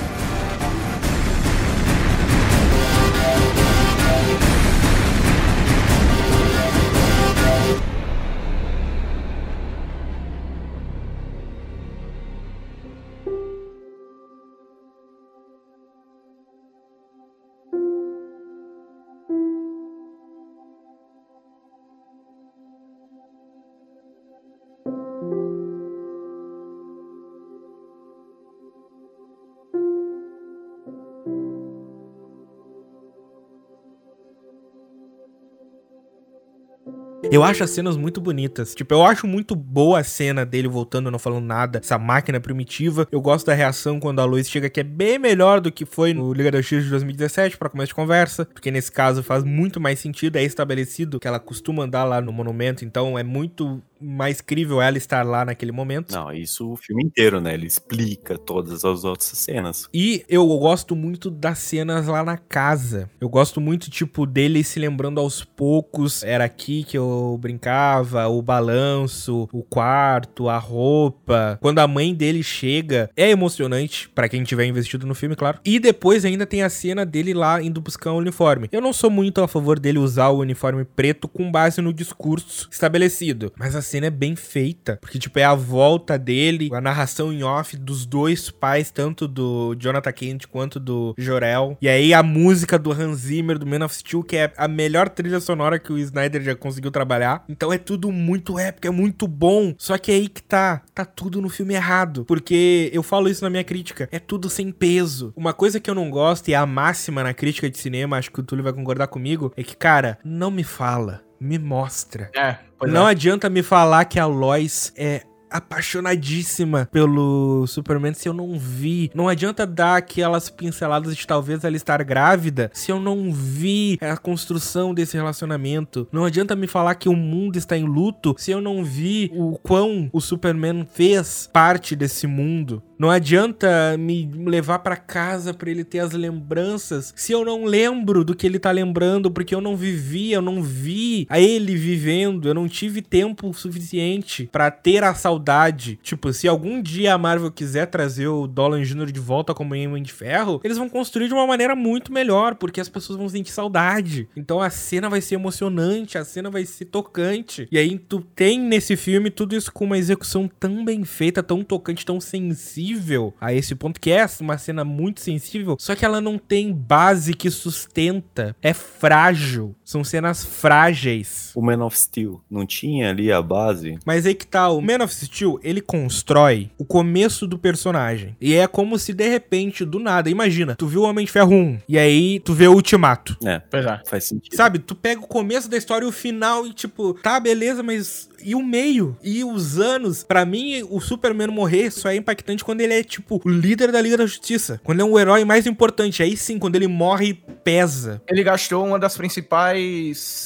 Eu 37.33 37.43
acho 37.43 37.63
as 37.63 37.71
cenas 37.71 37.97
muito 37.97 38.21
bonitas. 38.21 38.75
Tipo, 38.75 38.93
eu 38.93 39.03
acho 39.03 39.25
muito 39.25 39.55
boa 39.55 40.01
a 40.01 40.03
cena 40.03 40.45
dele 40.45 40.67
voltando, 40.67 41.09
não 41.09 41.17
falando 41.17 41.43
nada, 41.43 41.79
essa 41.79 41.97
máquina 41.97 42.39
primitiva. 42.39 43.07
Eu 43.11 43.19
gosto 43.19 43.47
da 43.47 43.55
reação 43.55 43.99
quando 43.99 44.19
a 44.19 44.25
Lois 44.25 44.47
chega, 44.47 44.69
que 44.69 44.79
é 44.79 44.83
bem 44.83 45.17
melhor 45.17 45.59
do 45.59 45.71
que 45.71 45.83
foi 45.83 46.13
no 46.13 46.31
Liga 46.31 46.51
da 46.51 46.59
Justiça 46.59 46.83
de 46.83 46.89
2017, 46.91 47.57
pra 47.57 47.69
começo 47.69 47.87
de 47.87 47.95
conversa. 47.95 48.45
Porque 48.45 48.69
nesse 48.69 48.91
caso 48.91 49.23
faz 49.23 49.43
muito 49.43 49.81
mais 49.81 49.97
sentido, 49.97 50.35
é 50.35 50.43
estabelecido 50.43 51.19
que 51.19 51.27
ela 51.27 51.39
costuma 51.39 51.85
andar 51.85 52.03
lá 52.03 52.21
no 52.21 52.31
monumento, 52.31 52.85
então 52.85 53.17
é 53.17 53.23
muito 53.23 53.81
mais 53.99 54.41
crível 54.41 54.81
ela 54.81 54.97
estar 54.97 55.25
lá 55.25 55.45
naquele 55.45 55.71
momento. 55.71 56.11
Não, 56.11 56.31
isso 56.31 56.73
o 56.73 56.75
filme 56.75 57.03
inteiro, 57.03 57.39
né? 57.39 57.53
Ele 57.53 57.65
explica 57.65 58.37
todas 58.37 58.83
as 58.85 59.03
outras 59.03 59.29
cenas. 59.29 59.87
E 59.93 60.25
eu 60.27 60.45
gosto 60.59 60.95
muito 60.95 61.31
das 61.31 61.59
cenas 61.59 62.07
lá 62.07 62.23
na 62.23 62.37
casa. 62.37 63.09
Eu 63.19 63.29
gosto 63.29 63.61
muito, 63.61 63.89
tipo, 63.89 64.25
dele 64.25 64.63
se 64.63 64.77
lembrando 64.77 65.19
aos 65.19 65.43
poucos. 65.43 66.21
Era 66.21 66.43
aqui 66.43 66.83
que 66.83 66.97
eu 66.97 67.22
brincava, 67.37 68.27
o 68.27 68.41
balanço, 68.41 69.47
o 69.51 69.63
quarto, 69.63 70.49
a 70.49 70.57
roupa. 70.57 71.57
Quando 71.61 71.79
a 71.79 71.87
mãe 71.87 72.13
dele 72.13 72.43
chega, 72.43 73.09
é 73.15 73.29
emocionante, 73.29 74.09
pra 74.09 74.29
quem 74.29 74.43
tiver 74.43 74.65
investido 74.65 75.07
no 75.07 75.15
filme, 75.15 75.35
claro. 75.35 75.59
E 75.65 75.79
depois 75.79 76.25
ainda 76.25 76.45
tem 76.45 76.63
a 76.63 76.69
cena 76.69 77.05
dele 77.05 77.33
lá 77.33 77.61
indo 77.61 77.81
buscar 77.81 78.11
um 78.11 78.17
uniforme. 78.17 78.69
Eu 78.71 78.81
não 78.81 78.93
sou 78.93 79.09
muito 79.09 79.41
a 79.41 79.47
favor 79.47 79.79
dele 79.79 79.99
usar 79.99 80.29
o 80.29 80.39
uniforme 80.39 80.85
preto 80.85 81.27
com 81.27 81.51
base 81.51 81.81
no 81.81 81.93
discurso 81.93 82.67
estabelecido. 82.71 83.51
Mas 83.57 83.75
a 83.75 83.81
cena 83.81 84.07
é 84.07 84.11
bem 84.11 84.35
feita, 84.35 84.97
porque, 85.01 85.19
tipo, 85.19 85.39
é 85.39 85.43
a 85.43 85.55
volta 85.55 86.17
dele, 86.17 86.69
a 86.73 86.81
narração 86.81 87.31
em 87.31 87.43
off 87.43 87.77
dos 87.77 88.05
dois 88.05 88.49
pais, 88.49 88.91
tanto 88.91 89.27
do 89.27 89.75
Jonathan 89.75 90.11
Kent 90.11 90.47
quanto 90.47 90.79
do 90.79 91.13
Jorel. 91.17 91.77
E 91.81 91.87
aí 91.87 92.13
a 92.13 92.23
música 92.23 92.77
do 92.77 92.91
Hans 92.91 93.19
Zimmer, 93.19 93.57
do 93.57 93.65
Man 93.65 93.85
of 93.85 93.95
Steel, 93.95 94.23
que 94.23 94.37
é 94.37 94.51
a 94.57 94.67
melhor 94.67 95.09
trilha 95.09 95.39
sonora 95.39 95.79
que 95.79 95.91
o 95.91 95.97
Snyder 95.97 96.41
já 96.41 96.55
conseguiu 96.55 96.91
trabalhar. 96.91 97.12
Então 97.47 97.71
é 97.71 97.77
tudo 97.77 98.11
muito 98.11 98.57
épico, 98.57 98.87
é 98.87 98.91
muito 98.91 99.27
bom. 99.27 99.73
Só 99.77 99.97
que 99.97 100.11
é 100.11 100.15
aí 100.15 100.27
que 100.27 100.41
tá, 100.41 100.81
tá 100.93 101.05
tudo 101.05 101.41
no 101.41 101.49
filme 101.49 101.73
errado. 101.73 102.25
Porque 102.25 102.89
eu 102.93 103.03
falo 103.03 103.29
isso 103.29 103.43
na 103.43 103.49
minha 103.49 103.63
crítica, 103.63 104.07
é 104.11 104.19
tudo 104.19 104.49
sem 104.49 104.71
peso. 104.71 105.33
Uma 105.35 105.53
coisa 105.53 105.79
que 105.79 105.89
eu 105.89 105.95
não 105.95 106.09
gosto, 106.09 106.49
e 106.49 106.53
é 106.53 106.57
a 106.57 106.65
máxima 106.65 107.23
na 107.23 107.33
crítica 107.33 107.69
de 107.69 107.77
cinema, 107.77 108.17
acho 108.17 108.31
que 108.31 108.39
o 108.39 108.43
Túlio 108.43 108.63
vai 108.63 108.73
concordar 108.73 109.07
comigo, 109.07 109.53
é 109.55 109.63
que, 109.63 109.75
cara, 109.75 110.17
não 110.23 110.51
me 110.51 110.63
fala, 110.63 111.21
me 111.39 111.57
mostra. 111.57 112.31
É, 112.35 112.57
não 112.87 113.07
é. 113.07 113.11
adianta 113.11 113.49
me 113.49 113.63
falar 113.63 114.05
que 114.05 114.19
a 114.19 114.25
Lois 114.25 114.93
é 114.95 115.23
apaixonadíssima 115.53 116.89
pelo 116.91 117.65
Superman 117.67 118.13
se 118.13 118.27
eu 118.27 118.33
não 118.33 118.57
vi. 118.57 119.11
Não 119.13 119.29
adianta 119.29 119.65
dar 119.65 119.97
aquelas 119.97 120.49
pinceladas 120.49 121.15
de 121.15 121.27
talvez 121.27 121.63
ela 121.63 121.75
estar 121.75 122.03
grávida 122.03 122.71
se 122.73 122.91
eu 122.91 122.99
não 122.99 123.31
vi 123.31 123.97
a 124.01 124.17
construção 124.17 124.93
desse 124.93 125.15
relacionamento. 125.15 126.07
Não 126.11 126.25
adianta 126.25 126.55
me 126.55 126.67
falar 126.67 126.95
que 126.95 127.07
o 127.07 127.15
mundo 127.15 127.57
está 127.57 127.77
em 127.77 127.85
luto 127.85 128.35
se 128.37 128.51
eu 128.51 128.59
não 128.59 128.83
vi 128.83 129.31
o 129.33 129.57
quão 129.59 130.09
o 130.11 130.19
Superman 130.19 130.87
fez 130.91 131.49
parte 131.53 131.95
desse 131.95 132.25
mundo. 132.25 132.81
Não 133.03 133.09
adianta 133.09 133.97
me 133.99 134.25
levar 134.45 134.79
pra 134.79 134.95
casa 134.95 135.53
pra 135.53 135.69
ele 135.69 135.83
ter 135.83 135.99
as 135.99 136.13
lembranças 136.13 137.13
se 137.17 137.33
eu 137.33 137.43
não 137.43 137.65
lembro 137.65 138.23
do 138.23 138.33
que 138.33 138.47
ele 138.47 138.57
tá 138.57 138.71
lembrando, 138.71 139.29
porque 139.29 139.53
eu 139.53 139.59
não 139.59 139.75
vivi, 139.75 140.31
eu 140.31 140.41
não 140.41 140.63
vi 140.63 141.27
a 141.29 141.37
ele 141.37 141.75
vivendo, 141.75 142.47
eu 142.47 142.53
não 142.53 142.65
tive 142.65 143.01
tempo 143.01 143.53
suficiente 143.53 144.47
pra 144.49 144.71
ter 144.71 145.03
a 145.03 145.13
saudade. 145.13 145.99
Tipo, 146.01 146.31
se 146.31 146.47
algum 146.47 146.81
dia 146.81 147.13
a 147.13 147.17
Marvel 147.17 147.51
quiser 147.51 147.87
trazer 147.87 148.27
o 148.27 148.47
Dolan 148.47 148.81
Jr. 148.83 149.11
de 149.11 149.19
volta 149.19 149.53
como 149.53 149.73
Homem 149.73 150.01
de 150.01 150.13
Ferro, 150.13 150.61
eles 150.63 150.77
vão 150.77 150.87
construir 150.87 151.27
de 151.27 151.33
uma 151.33 151.45
maneira 151.45 151.75
muito 151.75 152.13
melhor, 152.13 152.55
porque 152.55 152.79
as 152.79 152.87
pessoas 152.87 153.19
vão 153.19 153.27
sentir 153.27 153.51
saudade. 153.51 154.29
Então 154.33 154.61
a 154.61 154.69
cena 154.69 155.09
vai 155.09 155.19
ser 155.19 155.35
emocionante, 155.35 156.17
a 156.17 156.23
cena 156.23 156.49
vai 156.49 156.65
ser 156.65 156.85
tocante. 156.85 157.67
E 157.69 157.77
aí 157.77 157.99
tu 157.99 158.21
tem 158.33 158.57
nesse 158.57 158.95
filme 158.95 159.29
tudo 159.29 159.57
isso 159.57 159.73
com 159.73 159.83
uma 159.83 159.97
execução 159.97 160.49
tão 160.57 160.85
bem 160.85 161.03
feita, 161.03 161.43
tão 161.43 161.65
tocante, 161.65 162.05
tão 162.05 162.21
sensível 162.21 162.92
a 163.39 163.53
esse 163.53 163.75
ponto, 163.75 163.99
que 163.99 164.11
é 164.11 164.25
uma 164.39 164.57
cena 164.57 164.83
muito 164.83 165.21
sensível, 165.21 165.75
só 165.79 165.95
que 165.95 166.05
ela 166.05 166.21
não 166.21 166.37
tem 166.37 166.73
base 166.73 167.33
que 167.33 167.49
sustenta. 167.49 168.55
É 168.61 168.73
frágil. 168.73 169.75
São 169.93 170.03
cenas 170.03 170.43
frágeis. 170.43 171.51
O 171.53 171.61
Man 171.61 171.85
of 171.85 171.95
Steel 171.95 172.41
não 172.49 172.65
tinha 172.65 173.11
ali 173.11 173.31
a 173.31 173.39
base? 173.43 173.99
Mas 174.03 174.25
aí 174.25 174.33
que 174.33 174.47
tá, 174.47 174.67
o 174.69 174.81
Man 174.81 175.03
of 175.03 175.13
Steel, 175.13 175.59
ele 175.61 175.81
constrói 175.81 176.71
o 176.79 176.83
começo 176.83 177.45
do 177.45 177.59
personagem. 177.59 178.35
E 178.41 178.55
é 178.55 178.65
como 178.65 178.97
se 178.97 179.13
de 179.13 179.29
repente, 179.29 179.85
do 179.85 179.99
nada, 179.99 180.31
imagina, 180.31 180.75
tu 180.75 180.87
viu 180.87 181.01
o 181.01 181.03
Homem 181.03 181.25
de 181.27 181.31
Ferro 181.31 181.53
1, 181.53 181.79
e 181.87 181.99
aí 181.99 182.39
tu 182.39 182.55
vê 182.55 182.67
o 182.67 182.73
Ultimato. 182.73 183.37
É, 183.45 183.59
Pois 183.69 183.85
é. 183.85 184.01
faz 184.07 184.23
sentido. 184.23 184.55
Sabe, 184.55 184.79
tu 184.79 184.95
pega 184.95 185.21
o 185.21 185.27
começo 185.27 185.69
da 185.69 185.77
história 185.77 186.05
e 186.05 186.09
o 186.09 186.11
final 186.11 186.65
e 186.65 186.73
tipo, 186.73 187.13
tá, 187.13 187.39
beleza, 187.39 187.83
mas 187.83 188.27
e 188.43 188.55
o 188.55 188.63
meio? 188.63 189.17
E 189.23 189.43
os 189.43 189.79
anos? 189.79 190.23
Pra 190.23 190.45
mim, 190.45 190.83
o 190.89 190.99
Superman 190.99 191.47
morrer 191.47 191.89
só 191.91 192.09
é 192.09 192.15
impactante 192.15 192.63
quando 192.63 192.81
ele 192.81 192.93
é, 192.93 193.03
tipo, 193.03 193.41
o 193.43 193.49
líder 193.49 193.91
da 193.91 194.01
Liga 194.01 194.17
da 194.17 194.25
Justiça. 194.25 194.81
Quando 194.83 194.99
é 194.99 195.03
um 195.03 195.17
herói 195.17 195.45
mais 195.45 195.65
importante. 195.65 196.21
Aí 196.21 196.35
sim, 196.35 196.59
quando 196.59 196.75
ele 196.75 196.87
morre, 196.87 197.33
pesa. 197.63 198.21
Ele 198.27 198.43
gastou 198.43 198.85
uma 198.85 198.99
das 198.99 199.15
principais. 199.15 199.82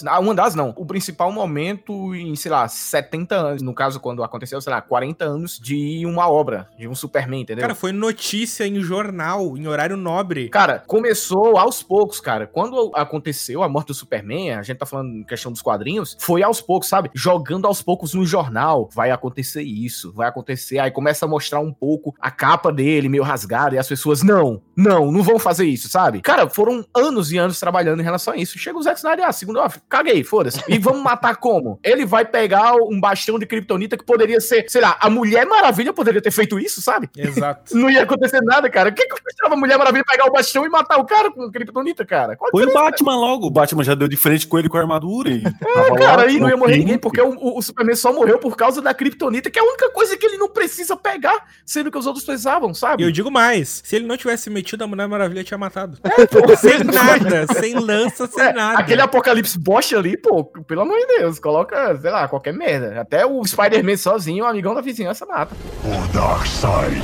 Ah, 0.05 0.19
uma 0.19 0.33
das 0.33 0.55
não. 0.55 0.73
O 0.75 0.85
principal 0.85 1.31
momento 1.31 2.13
em, 2.15 2.35
sei 2.35 2.51
lá, 2.51 2.67
70 2.67 3.35
anos. 3.35 3.61
No 3.61 3.73
caso, 3.73 3.99
quando 3.99 4.23
aconteceu, 4.23 4.59
sei 4.61 4.71
lá, 4.71 4.81
40 4.81 5.25
anos 5.25 5.59
de 5.59 6.05
uma 6.05 6.29
obra, 6.29 6.67
de 6.77 6.87
um 6.87 6.95
Superman, 6.95 7.41
entendeu? 7.41 7.61
Cara, 7.61 7.75
foi 7.75 7.91
notícia 7.91 8.65
em 8.67 8.81
jornal, 8.81 9.57
em 9.57 9.67
horário 9.67 9.97
nobre. 9.97 10.49
Cara, 10.49 10.83
começou 10.87 11.57
aos 11.57 11.81
poucos, 11.83 12.19
cara. 12.19 12.47
Quando 12.47 12.91
aconteceu 12.95 13.63
a 13.63 13.69
morte 13.69 13.87
do 13.87 13.93
Superman, 13.93 14.53
a 14.53 14.63
gente 14.63 14.77
tá 14.77 14.85
falando 14.85 15.17
em 15.17 15.23
questão 15.23 15.51
dos 15.51 15.61
quadrinhos, 15.61 16.17
foi 16.19 16.43
aos 16.43 16.61
poucos, 16.61 16.89
sabe? 16.89 17.09
Jogando 17.13 17.67
aos 17.67 17.81
poucos 17.81 18.13
no 18.13 18.25
jornal. 18.25 18.89
Vai 18.93 19.11
acontecer 19.11 19.61
isso, 19.61 20.13
vai 20.13 20.27
acontecer. 20.27 20.79
Aí 20.79 20.91
começa 20.91 21.25
a 21.25 21.27
mostrar 21.27 21.59
um 21.59 21.73
pouco 21.73 22.15
a 22.19 22.31
capa 22.31 22.71
dele 22.71 23.09
meio 23.09 23.23
rasgada 23.23 23.75
e 23.75 23.77
as 23.77 23.87
pessoas, 23.87 24.23
não, 24.23 24.61
não, 24.75 25.11
não 25.11 25.23
vão 25.23 25.39
fazer 25.39 25.65
isso, 25.65 25.89
sabe? 25.89 26.21
Cara, 26.21 26.49
foram 26.49 26.85
anos 26.95 27.31
e 27.31 27.37
anos 27.37 27.59
trabalhando 27.59 27.99
em 27.99 28.03
relação 28.03 28.33
a 28.33 28.37
isso. 28.37 28.57
Chega 28.57 28.77
o 28.77 28.81
Zack 28.81 28.97
Snyder, 28.97 29.16
ah, 29.23 29.31
segundo, 29.31 29.59
ó, 29.59 29.69
caguei, 29.89 30.23
foda-se. 30.23 30.61
E 30.67 30.77
vamos 30.77 31.01
matar 31.01 31.35
como? 31.37 31.79
Ele 31.83 32.05
vai 32.05 32.25
pegar 32.25 32.75
um 32.75 32.99
bastião 32.99 33.37
de 33.39 33.45
kryptonita 33.45 33.97
que 33.97 34.05
poderia 34.05 34.39
ser, 34.41 34.65
sei 34.69 34.81
lá, 34.81 34.97
a 34.99 35.09
Mulher 35.09 35.45
Maravilha 35.45 35.93
poderia 35.93 36.21
ter 36.21 36.31
feito 36.31 36.59
isso, 36.59 36.81
sabe? 36.81 37.09
Exato. 37.17 37.75
Não 37.77 37.89
ia 37.89 38.03
acontecer 38.03 38.41
nada, 38.41 38.69
cara. 38.69 38.89
O 38.89 38.93
que 38.93 39.05
que 39.05 39.21
custava 39.21 39.53
a 39.53 39.57
Mulher 39.57 39.77
Maravilha 39.77 40.03
pegar 40.09 40.25
o 40.25 40.31
bastião 40.31 40.65
e 40.65 40.69
matar 40.69 40.97
o 40.97 41.05
cara 41.05 41.31
com 41.31 41.49
kryptonita, 41.51 42.05
cara? 42.05 42.35
Qual 42.35 42.49
a 42.49 42.51
Foi 42.51 42.65
o? 42.65 42.73
Batman 42.73 43.15
logo. 43.15 43.47
O 43.47 43.51
Batman 43.51 43.83
já 43.83 43.95
deu 43.95 44.07
de 44.07 44.17
frente 44.17 44.47
com 44.47 44.57
ele 44.59 44.69
com 44.69 44.77
a 44.77 44.81
armadura 44.81 45.29
e. 45.29 45.43
É, 45.45 45.95
cara, 45.97 46.23
aí 46.23 46.39
não 46.39 46.49
ia 46.49 46.57
morrer 46.57 46.77
ninguém, 46.77 46.97
porque 46.97 47.21
o, 47.21 47.29
o- 47.29 47.57
o 47.57 47.61
Superman 47.61 47.95
só 47.95 48.11
morreu 48.13 48.37
por 48.39 48.55
causa 48.55 48.81
da 48.81 48.93
Kryptonita, 48.93 49.49
que 49.49 49.59
é 49.59 49.61
a 49.61 49.65
única 49.65 49.89
coisa 49.91 50.15
que 50.17 50.25
ele 50.25 50.37
não 50.37 50.49
precisa 50.49 50.95
pegar, 50.95 51.45
sendo 51.65 51.91
que 51.91 51.97
os 51.97 52.05
outros 52.05 52.23
precisavam, 52.25 52.71
E 52.71 52.75
sabe? 52.75 53.03
eu 53.03 53.11
digo 53.11 53.31
mais, 53.31 53.81
se 53.83 53.95
ele 53.95 54.05
não 54.05 54.17
tivesse 54.17 54.49
metido 54.49 54.83
a 54.83 54.87
Mulher 54.87 55.07
Maravilha, 55.07 55.43
tinha 55.43 55.57
matado. 55.57 55.97
Pô, 56.01 56.55
sem 56.55 56.83
nada, 56.83 57.47
sem 57.59 57.73
lança, 57.75 58.27
sem 58.27 58.43
É, 58.43 58.53
nada. 58.53 58.79
Aquele 58.79 59.01
apocalipse 59.07 59.57
bosta 59.57 59.97
ali, 59.97 60.15
pô, 60.15 60.43
pelo 60.43 60.81
amor 60.81 60.97
de 60.99 61.19
Deus, 61.19 61.39
coloca, 61.39 61.97
sei 61.99 62.11
lá, 62.11 62.27
qualquer 62.27 62.53
merda. 62.53 63.01
Até 63.01 63.25
o 63.25 63.43
Spider-Man 63.43 63.97
sozinho, 63.97 64.43
o 64.43 64.47
amigão 64.47 64.75
da 64.75 64.81
vizinhança 64.81 65.25
mata. 65.25 65.55
O 65.83 66.13
Darkseid. 66.13 67.01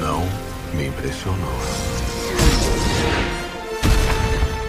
Não 0.00 0.22
me 0.76 0.88
impressionou. 0.88 1.83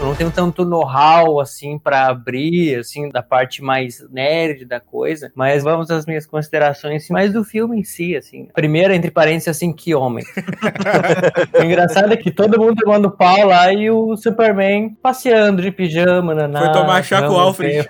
Eu 0.06 0.10
não 0.10 0.16
tenho 0.16 0.30
tanto 0.30 0.64
know-how, 0.64 1.40
assim, 1.40 1.80
pra 1.80 2.06
abrir, 2.06 2.78
assim, 2.78 3.10
da 3.10 3.24
parte 3.24 3.64
mais 3.64 4.06
nerd 4.12 4.64
da 4.64 4.80
coisa, 4.80 5.32
mas 5.34 5.64
vamos 5.64 5.90
às 5.90 6.06
minhas 6.06 6.28
considerações, 6.28 7.04
assim, 7.04 7.12
mais 7.12 7.34
do 7.34 7.44
filme 7.44 7.80
em 7.80 7.84
si, 7.84 8.16
assim. 8.16 8.48
Primeiro, 8.54 8.94
entre 8.94 9.10
parênteses, 9.10 9.48
assim, 9.48 9.74
que 9.74 9.96
homem. 9.96 10.24
o 11.60 11.64
engraçado 11.64 12.14
é 12.14 12.18
que 12.18 12.30
todo 12.30 12.60
mundo 12.60 12.76
tomando 12.76 13.10
pau 13.10 13.48
lá 13.48 13.74
e 13.74 13.90
o 13.90 14.16
Superman 14.16 14.96
passeando 15.02 15.60
de 15.64 15.72
pijama, 15.72 16.36
naná. 16.36 16.60
Foi 16.60 16.72
tomar 16.72 17.04
chá 17.04 17.28
com 17.28 17.34
o 17.34 17.40
Alfred. 17.40 17.88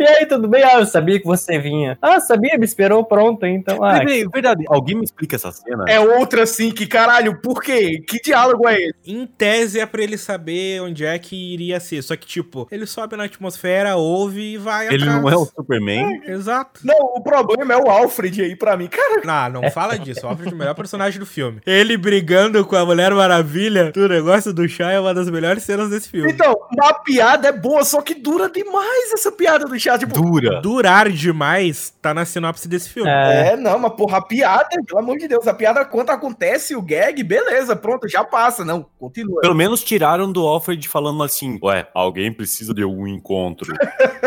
E 0.00 0.04
aí, 0.06 0.26
tudo 0.26 0.48
bem? 0.48 0.62
Ah, 0.62 0.78
eu 0.80 0.86
sabia 0.86 1.18
que 1.18 1.26
você 1.26 1.58
vinha. 1.58 1.98
Ah, 2.00 2.20
sabia? 2.20 2.56
Me 2.58 2.64
esperou 2.64 3.04
pronto, 3.04 3.44
então. 3.46 3.82
Ah, 3.84 3.98
Peraí, 3.98 4.26
verdade, 4.28 4.64
alguém 4.68 4.96
me 4.96 5.04
explica 5.04 5.36
essa 5.36 5.50
cena? 5.52 5.84
É 5.88 5.98
outra 6.00 6.42
assim 6.44 6.70
que, 6.70 6.86
caralho, 6.86 7.40
por 7.40 7.62
quê? 7.62 8.02
Que 8.06 8.20
diálogo 8.20 8.68
é 8.68 8.76
esse? 8.80 8.94
Em 9.06 9.26
tese 9.26 9.80
é 9.80 9.86
pra 9.86 10.02
ele 10.02 10.16
saber 10.16 10.80
onde 10.82 11.04
é 11.04 11.18
que 11.18 11.54
iria 11.54 11.80
ser. 11.80 12.02
Só 12.02 12.16
que, 12.16 12.26
tipo, 12.26 12.66
ele 12.70 12.86
sobe 12.86 13.16
na 13.16 13.24
atmosfera, 13.24 13.96
ouve 13.96 14.54
e 14.54 14.58
vai 14.58 14.86
Ele 14.88 15.02
atrás. 15.04 15.22
não 15.22 15.28
é 15.30 15.36
o 15.36 15.44
Superman? 15.44 16.20
Exato. 16.26 16.80
Não, 16.84 16.96
o 17.16 17.20
problema 17.22 17.72
é 17.74 17.76
o 17.76 17.88
Alfred 17.90 18.42
aí 18.42 18.56
pra 18.56 18.76
mim. 18.76 18.88
Cara, 18.88 19.22
Não, 19.50 19.62
não 19.62 19.70
fala 19.70 19.98
disso. 19.98 20.26
O 20.26 20.28
Alfred 20.28 20.50
é 20.52 20.54
o 20.54 20.58
melhor 20.58 20.74
personagem 20.74 21.18
do 21.18 21.26
filme. 21.26 21.60
Ele 21.66 21.96
brigando 21.96 22.64
com 22.64 22.76
a 22.76 22.84
Mulher 22.84 23.12
Maravilha. 23.12 23.92
O 23.96 24.08
negócio 24.08 24.52
do 24.52 24.68
chá 24.68 24.90
é 24.92 25.00
uma 25.00 25.12
das 25.14 25.28
melhores 25.30 25.62
cenas 25.62 25.90
desse 25.90 26.08
filme. 26.08 26.30
então, 26.32 26.54
uma 26.72 26.94
piada 26.94 27.48
é 27.48 27.52
boa, 27.52 27.84
só 27.84 28.00
que 28.00 28.14
dura 28.14 28.50
demais 28.50 29.12
essa 29.12 29.31
piada 29.32 29.64
do 29.64 29.78
chat. 29.78 30.00
Tipo, 30.00 30.20
Dura. 30.20 30.60
Durar 30.60 31.10
demais 31.10 31.92
tá 32.00 32.12
na 32.14 32.24
sinopse 32.24 32.68
desse 32.68 32.88
filme. 32.88 33.08
É. 33.08 33.52
É, 33.52 33.56
não, 33.56 33.78
mas 33.78 33.92
porra, 33.94 34.18
a 34.18 34.22
piada, 34.22 34.68
pelo 34.86 34.98
amor 35.00 35.18
de 35.18 35.28
Deus, 35.28 35.46
a 35.46 35.54
piada 35.54 35.84
quando 35.84 36.10
acontece 36.10 36.74
o 36.74 36.82
gag, 36.82 37.22
beleza, 37.22 37.74
pronto, 37.76 38.08
já 38.08 38.24
passa. 38.24 38.64
Não, 38.64 38.86
continua. 38.98 39.40
Pelo 39.40 39.54
menos 39.54 39.82
tiraram 39.82 40.30
do 40.30 40.46
Alfred 40.46 40.88
falando 40.88 41.22
assim: 41.22 41.58
Ué, 41.62 41.86
alguém 41.94 42.32
precisa 42.32 42.72
de 42.72 42.84
um 42.84 43.06
encontro. 43.06 43.74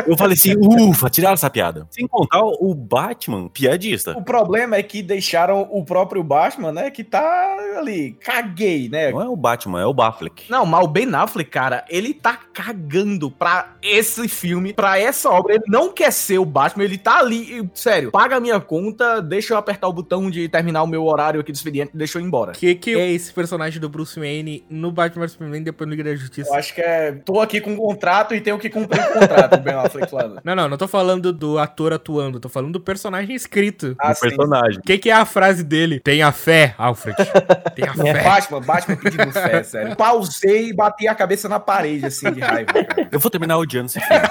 Eu 0.05 0.17
falei 0.17 0.33
assim: 0.33 0.55
Ufa, 0.57 1.09
tiraram 1.09 1.33
essa 1.33 1.49
piada. 1.49 1.87
Sem 1.89 2.07
contar 2.07 2.41
o 2.41 2.73
Batman, 2.73 3.47
piadista. 3.47 4.17
O 4.17 4.23
problema 4.23 4.75
é 4.75 4.83
que 4.83 5.01
deixaram 5.01 5.67
o 5.71 5.83
próprio 5.83 6.23
Batman, 6.23 6.71
né, 6.71 6.91
que 6.91 7.03
tá 7.03 7.57
ali, 7.77 8.17
caguei, 8.21 8.89
né? 8.89 9.11
Não 9.11 9.21
é 9.21 9.27
o 9.27 9.35
Batman, 9.35 9.81
é 9.81 9.85
o 9.85 9.93
Baffleck. 9.93 10.49
Não, 10.49 10.65
mas 10.65 10.83
o 10.83 10.87
Ben 10.87 11.13
Affleck, 11.13 11.49
cara, 11.49 11.85
ele 11.89 12.13
tá 12.13 12.37
cagando 12.53 13.31
pra 13.31 13.75
esse 13.81 14.27
filme, 14.27 14.73
pra 14.73 14.94
essa 14.99 15.29
obra. 15.29 15.55
Ele 15.55 15.63
não 15.67 15.91
quer 15.91 16.11
ser 16.11 16.39
o 16.39 16.45
Batman, 16.45 16.83
ele 16.83 16.97
tá 16.97 17.19
ali, 17.19 17.59
e, 17.59 17.69
sério, 17.73 18.11
paga 18.11 18.37
a 18.37 18.39
minha 18.39 18.59
conta, 18.59 19.21
deixa 19.21 19.53
eu 19.53 19.57
apertar 19.57 19.87
o 19.87 19.93
botão 19.93 20.29
de 20.29 20.47
terminar 20.49 20.83
o 20.83 20.87
meu 20.87 21.05
horário 21.05 21.39
aqui 21.39 21.51
do 21.51 21.55
expediente 21.55 21.91
e 21.93 21.97
deixa 21.97 22.17
eu 22.17 22.21
ir 22.21 22.25
embora. 22.25 22.51
O 22.51 22.55
que, 22.55 22.75
que 22.75 22.95
é 22.97 23.11
esse 23.11 23.33
personagem 23.33 23.79
do 23.79 23.89
Bruce 23.89 24.19
Wayne 24.19 24.65
no 24.69 24.91
Batman 24.91 25.23
vs 25.25 25.31
Superman 25.33 25.63
depois 25.63 25.87
no 25.87 25.95
Liga 25.95 26.09
da 26.09 26.15
Justiça? 26.15 26.49
Eu 26.49 26.55
acho 26.55 26.73
que 26.73 26.81
é. 26.81 27.11
Tô 27.25 27.39
aqui 27.39 27.61
com 27.61 27.71
um 27.71 27.77
contrato 27.77 28.33
e 28.35 28.41
tenho 28.41 28.57
que 28.57 28.69
cumprir 28.69 29.01
o 29.01 29.13
contrato, 29.13 29.59
Ben 29.59 29.73
Affleck 29.73 30.09
falando. 30.09 30.41
Não, 30.45 30.55
não, 30.55 30.69
não 30.69 30.77
tô 30.77 30.87
falando 30.87 31.33
do 31.33 31.57
ator 31.57 31.93
atuando, 31.93 32.39
tô 32.39 32.49
falando 32.49 32.73
do 32.73 32.79
personagem 32.79 33.35
escrito. 33.35 33.95
Ah, 33.99 34.11
o 34.11 34.19
personagem. 34.19 34.79
O 34.79 34.83
que, 34.83 34.97
que 34.97 35.09
é 35.09 35.13
a 35.13 35.25
frase 35.25 35.63
dele? 35.63 35.99
Tenha 35.99 36.31
fé, 36.31 36.75
Alfred. 36.77 37.17
Tenha 37.75 37.93
fé. 37.93 38.23
Batman, 38.23 38.61
Batman 38.61 38.95
pedindo 38.97 39.31
fé, 39.31 39.63
sério. 39.63 39.95
Pausei 39.95 40.69
e 40.69 40.73
bati 40.73 41.07
a 41.07 41.15
cabeça 41.15 41.49
na 41.49 41.59
parede, 41.59 42.05
assim, 42.05 42.31
de 42.31 42.39
raiva. 42.41 42.71
cara. 42.73 43.07
Eu 43.11 43.19
vou 43.19 43.31
terminar 43.31 43.57
odiando 43.57 43.87
esse 43.87 43.99
filme. 43.99 44.21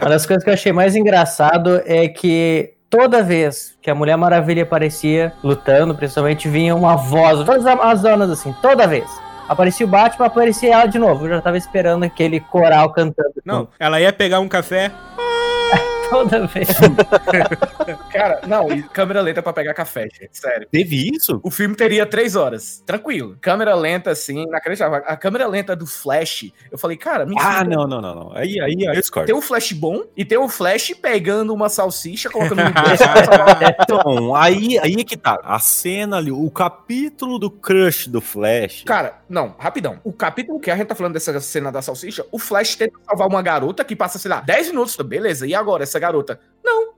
Uma 0.00 0.10
das 0.10 0.26
coisas 0.26 0.44
que 0.44 0.50
eu 0.50 0.54
achei 0.54 0.72
mais 0.72 0.94
engraçado 0.94 1.82
é 1.84 2.08
que 2.08 2.74
toda 2.90 3.22
vez 3.22 3.76
que 3.82 3.90
a 3.90 3.94
Mulher 3.94 4.16
Maravilha 4.16 4.62
aparecia 4.62 5.32
lutando, 5.42 5.94
principalmente 5.94 6.48
vinha 6.48 6.74
uma 6.74 6.96
voz, 6.96 7.44
todas 7.44 7.66
as 7.66 8.00
zonas 8.00 8.30
assim, 8.30 8.54
toda 8.62 8.86
vez. 8.86 9.06
Aparecia 9.48 9.86
o 9.86 9.88
Batman, 9.88 10.26
aparecia 10.26 10.74
ela 10.74 10.86
de 10.86 10.98
novo. 10.98 11.26
Eu 11.26 11.36
já 11.36 11.40
tava 11.40 11.56
esperando 11.56 12.02
aquele 12.02 12.40
coral 12.40 12.92
cantando. 12.92 13.34
Não, 13.44 13.68
ela 13.78 14.00
ia 14.00 14.12
pegar 14.12 14.40
um 14.40 14.48
café. 14.48 14.90
Toda 16.10 16.46
vez. 16.46 16.68
Cara, 18.12 18.40
não, 18.46 18.72
e 18.72 18.82
câmera 18.82 19.20
lenta 19.20 19.42
pra 19.42 19.52
pegar 19.52 19.74
café, 19.74 20.02
gente, 20.02 20.30
sério. 20.32 20.68
Teve 20.70 21.10
isso? 21.14 21.40
O 21.42 21.50
filme 21.50 21.74
teria 21.74 22.06
três 22.06 22.36
horas, 22.36 22.82
tranquilo. 22.86 23.36
Câmera 23.40 23.74
lenta, 23.74 24.10
assim, 24.10 24.42
inacreditável. 24.42 25.02
A 25.06 25.16
câmera 25.16 25.46
lenta 25.46 25.74
do 25.74 25.86
Flash, 25.86 26.50
eu 26.70 26.78
falei, 26.78 26.96
cara, 26.96 27.26
me 27.26 27.34
Ah, 27.38 27.64
não, 27.64 27.86
não, 27.86 28.00
não, 28.00 28.14
não. 28.14 28.32
Aí, 28.34 28.60
aí, 28.60 28.76
aí 28.78 28.84
eu 28.84 29.00
discordo. 29.00 29.26
Tem 29.26 29.34
um 29.34 29.40
Flash 29.40 29.72
bom 29.72 30.04
e 30.16 30.24
tem 30.24 30.38
um 30.38 30.48
Flash 30.48 30.94
pegando 31.00 31.52
uma 31.52 31.68
salsicha, 31.68 32.30
colocando 32.30 32.62
no 32.62 32.70
bolso. 32.72 33.04
Então, 33.82 34.34
aí, 34.34 34.78
aí 34.78 34.96
é 34.98 35.04
que 35.04 35.16
tá. 35.16 35.38
A 35.42 35.58
cena 35.58 36.16
ali, 36.16 36.32
o 36.32 36.50
capítulo 36.50 37.38
do 37.38 37.50
crush 37.50 38.08
do 38.08 38.20
Flash. 38.20 38.84
Cara, 38.84 39.18
não, 39.28 39.54
rapidão. 39.58 39.98
O 40.04 40.12
capítulo 40.12 40.60
que 40.60 40.70
a 40.70 40.76
gente 40.76 40.86
tá 40.86 40.94
falando 40.94 41.14
dessa 41.14 41.38
cena 41.40 41.70
da 41.70 41.82
salsicha, 41.82 42.24
o 42.30 42.38
Flash 42.38 42.76
tenta 42.76 42.98
salvar 43.06 43.28
uma 43.28 43.42
garota 43.42 43.84
que 43.84 43.96
passa, 43.96 44.18
sei 44.18 44.30
lá, 44.30 44.40
10 44.40 44.68
minutos. 44.68 44.96
Beleza, 44.96 45.46
e 45.46 45.54
agora 45.54 45.82
essa 45.82 45.95
garota? 45.98 46.40
Não. 46.64 46.94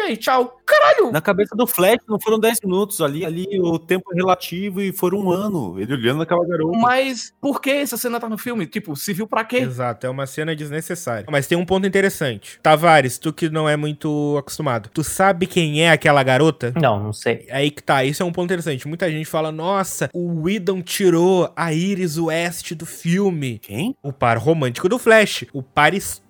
aí, 0.00 0.16
tchau. 0.16 0.60
Caralho! 0.64 1.10
Na 1.12 1.20
cabeça 1.20 1.54
do 1.56 1.66
Flash 1.66 1.98
não 2.08 2.18
foram 2.20 2.38
10 2.38 2.60
minutos 2.64 3.00
ali, 3.00 3.24
ali 3.24 3.46
o 3.60 3.78
tempo 3.78 4.12
relativo 4.14 4.80
e 4.80 4.92
foram 4.92 5.18
um 5.18 5.30
ano. 5.30 5.78
Ele 5.80 5.92
olhando 5.92 6.22
aquela 6.22 6.46
garota. 6.46 6.78
Mas 6.78 7.34
por 7.40 7.60
que 7.60 7.70
essa 7.70 7.96
cena 7.96 8.20
tá 8.20 8.28
no 8.28 8.38
filme? 8.38 8.66
Tipo, 8.66 8.94
se 8.96 9.12
viu 9.12 9.26
pra 9.26 9.44
quê? 9.44 9.58
Exato, 9.58 10.06
é 10.06 10.10
uma 10.10 10.26
cena 10.26 10.54
desnecessária. 10.54 11.26
Mas 11.30 11.46
tem 11.46 11.58
um 11.58 11.66
ponto 11.66 11.86
interessante. 11.86 12.58
Tavares, 12.62 13.18
tu 13.18 13.32
que 13.32 13.48
não 13.48 13.68
é 13.68 13.76
muito 13.76 14.36
acostumado, 14.38 14.88
tu 14.92 15.02
sabe 15.02 15.46
quem 15.46 15.82
é 15.82 15.90
aquela 15.90 16.22
garota? 16.22 16.72
Não, 16.80 17.02
não 17.02 17.12
sei. 17.12 17.46
Aí 17.50 17.70
que 17.70 17.82
tá, 17.82 18.04
isso 18.04 18.22
é 18.22 18.26
um 18.26 18.32
ponto 18.32 18.46
interessante. 18.46 18.86
Muita 18.86 19.10
gente 19.10 19.26
fala, 19.26 19.50
nossa, 19.50 20.08
o 20.14 20.42
Whedon 20.42 20.82
tirou 20.82 21.52
a 21.56 21.72
Iris 21.72 22.16
West 22.16 22.72
do 22.74 22.86
filme. 22.86 23.58
Quem? 23.58 23.96
O 24.02 24.12
par 24.12 24.38
romântico 24.38 24.88
do 24.88 24.98
Flash. 24.98 25.44
O 25.52 25.62
par 25.62 25.94
histórico 25.94 26.29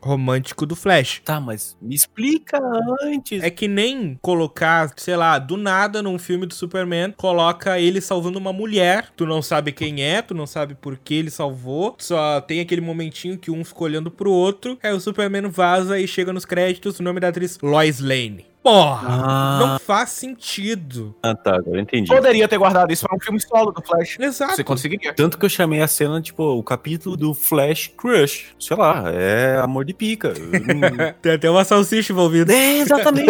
romântico 0.00 0.64
do 0.66 0.76
Flash. 0.76 1.20
Tá, 1.24 1.40
mas 1.40 1.76
me 1.80 1.94
explica 1.94 2.60
antes. 3.02 3.42
É 3.42 3.50
que 3.50 3.68
nem 3.68 4.18
colocar, 4.22 4.92
sei 4.96 5.16
lá, 5.16 5.38
do 5.38 5.56
nada 5.56 6.02
num 6.02 6.18
filme 6.18 6.46
do 6.46 6.54
Superman, 6.54 7.12
coloca 7.16 7.78
ele 7.78 8.00
salvando 8.00 8.38
uma 8.38 8.52
mulher. 8.52 9.08
Tu 9.16 9.26
não 9.26 9.42
sabe 9.42 9.72
quem 9.72 10.02
é, 10.02 10.22
tu 10.22 10.34
não 10.34 10.46
sabe 10.46 10.74
por 10.74 10.96
que 10.98 11.14
ele 11.14 11.30
salvou. 11.30 11.94
Só 11.98 12.40
tem 12.40 12.60
aquele 12.60 12.80
momentinho 12.80 13.38
que 13.38 13.50
um 13.50 13.64
fica 13.64 13.84
olhando 13.84 14.10
pro 14.10 14.30
outro. 14.30 14.78
Aí 14.82 14.92
o 14.92 15.00
Superman 15.00 15.48
vaza 15.48 15.98
e 15.98 16.06
chega 16.08 16.32
nos 16.32 16.44
créditos 16.44 16.98
o 16.98 17.02
nome 17.02 17.20
da 17.20 17.28
atriz 17.28 17.58
Lois 17.62 18.00
Lane. 18.00 18.49
Porra! 18.62 19.08
Ah, 19.08 19.58
Não 19.60 19.78
faz 19.78 20.10
sentido. 20.10 21.14
ah, 21.22 21.34
tá, 21.34 21.56
agora 21.56 21.78
eu 21.78 21.80
entendi. 21.80 22.08
Poderia 22.08 22.46
ter 22.46 22.58
guardado 22.58 22.92
isso 22.92 23.06
pra 23.06 23.16
um 23.16 23.20
filme 23.20 23.40
solo 23.40 23.72
do 23.72 23.80
Flash. 23.82 24.18
Exato. 24.20 24.54
Você 24.56 24.62
conseguiria. 24.64 25.14
Tanto 25.14 25.38
que 25.38 25.44
eu 25.44 25.48
chamei 25.48 25.80
a 25.80 25.88
cena, 25.88 26.20
tipo, 26.20 26.42
o 26.42 26.62
capítulo 26.62 27.16
do 27.16 27.32
Flash 27.32 27.90
Crush. 27.96 28.48
Sei 28.58 28.76
lá, 28.76 29.04
é 29.10 29.56
amor 29.58 29.84
de 29.86 29.94
pica. 29.94 30.34
Tem 31.22 31.32
até 31.32 31.50
uma 31.50 31.64
salsicha 31.64 32.12
envolvida. 32.12 32.52
é, 32.52 32.78
exatamente. 32.80 33.26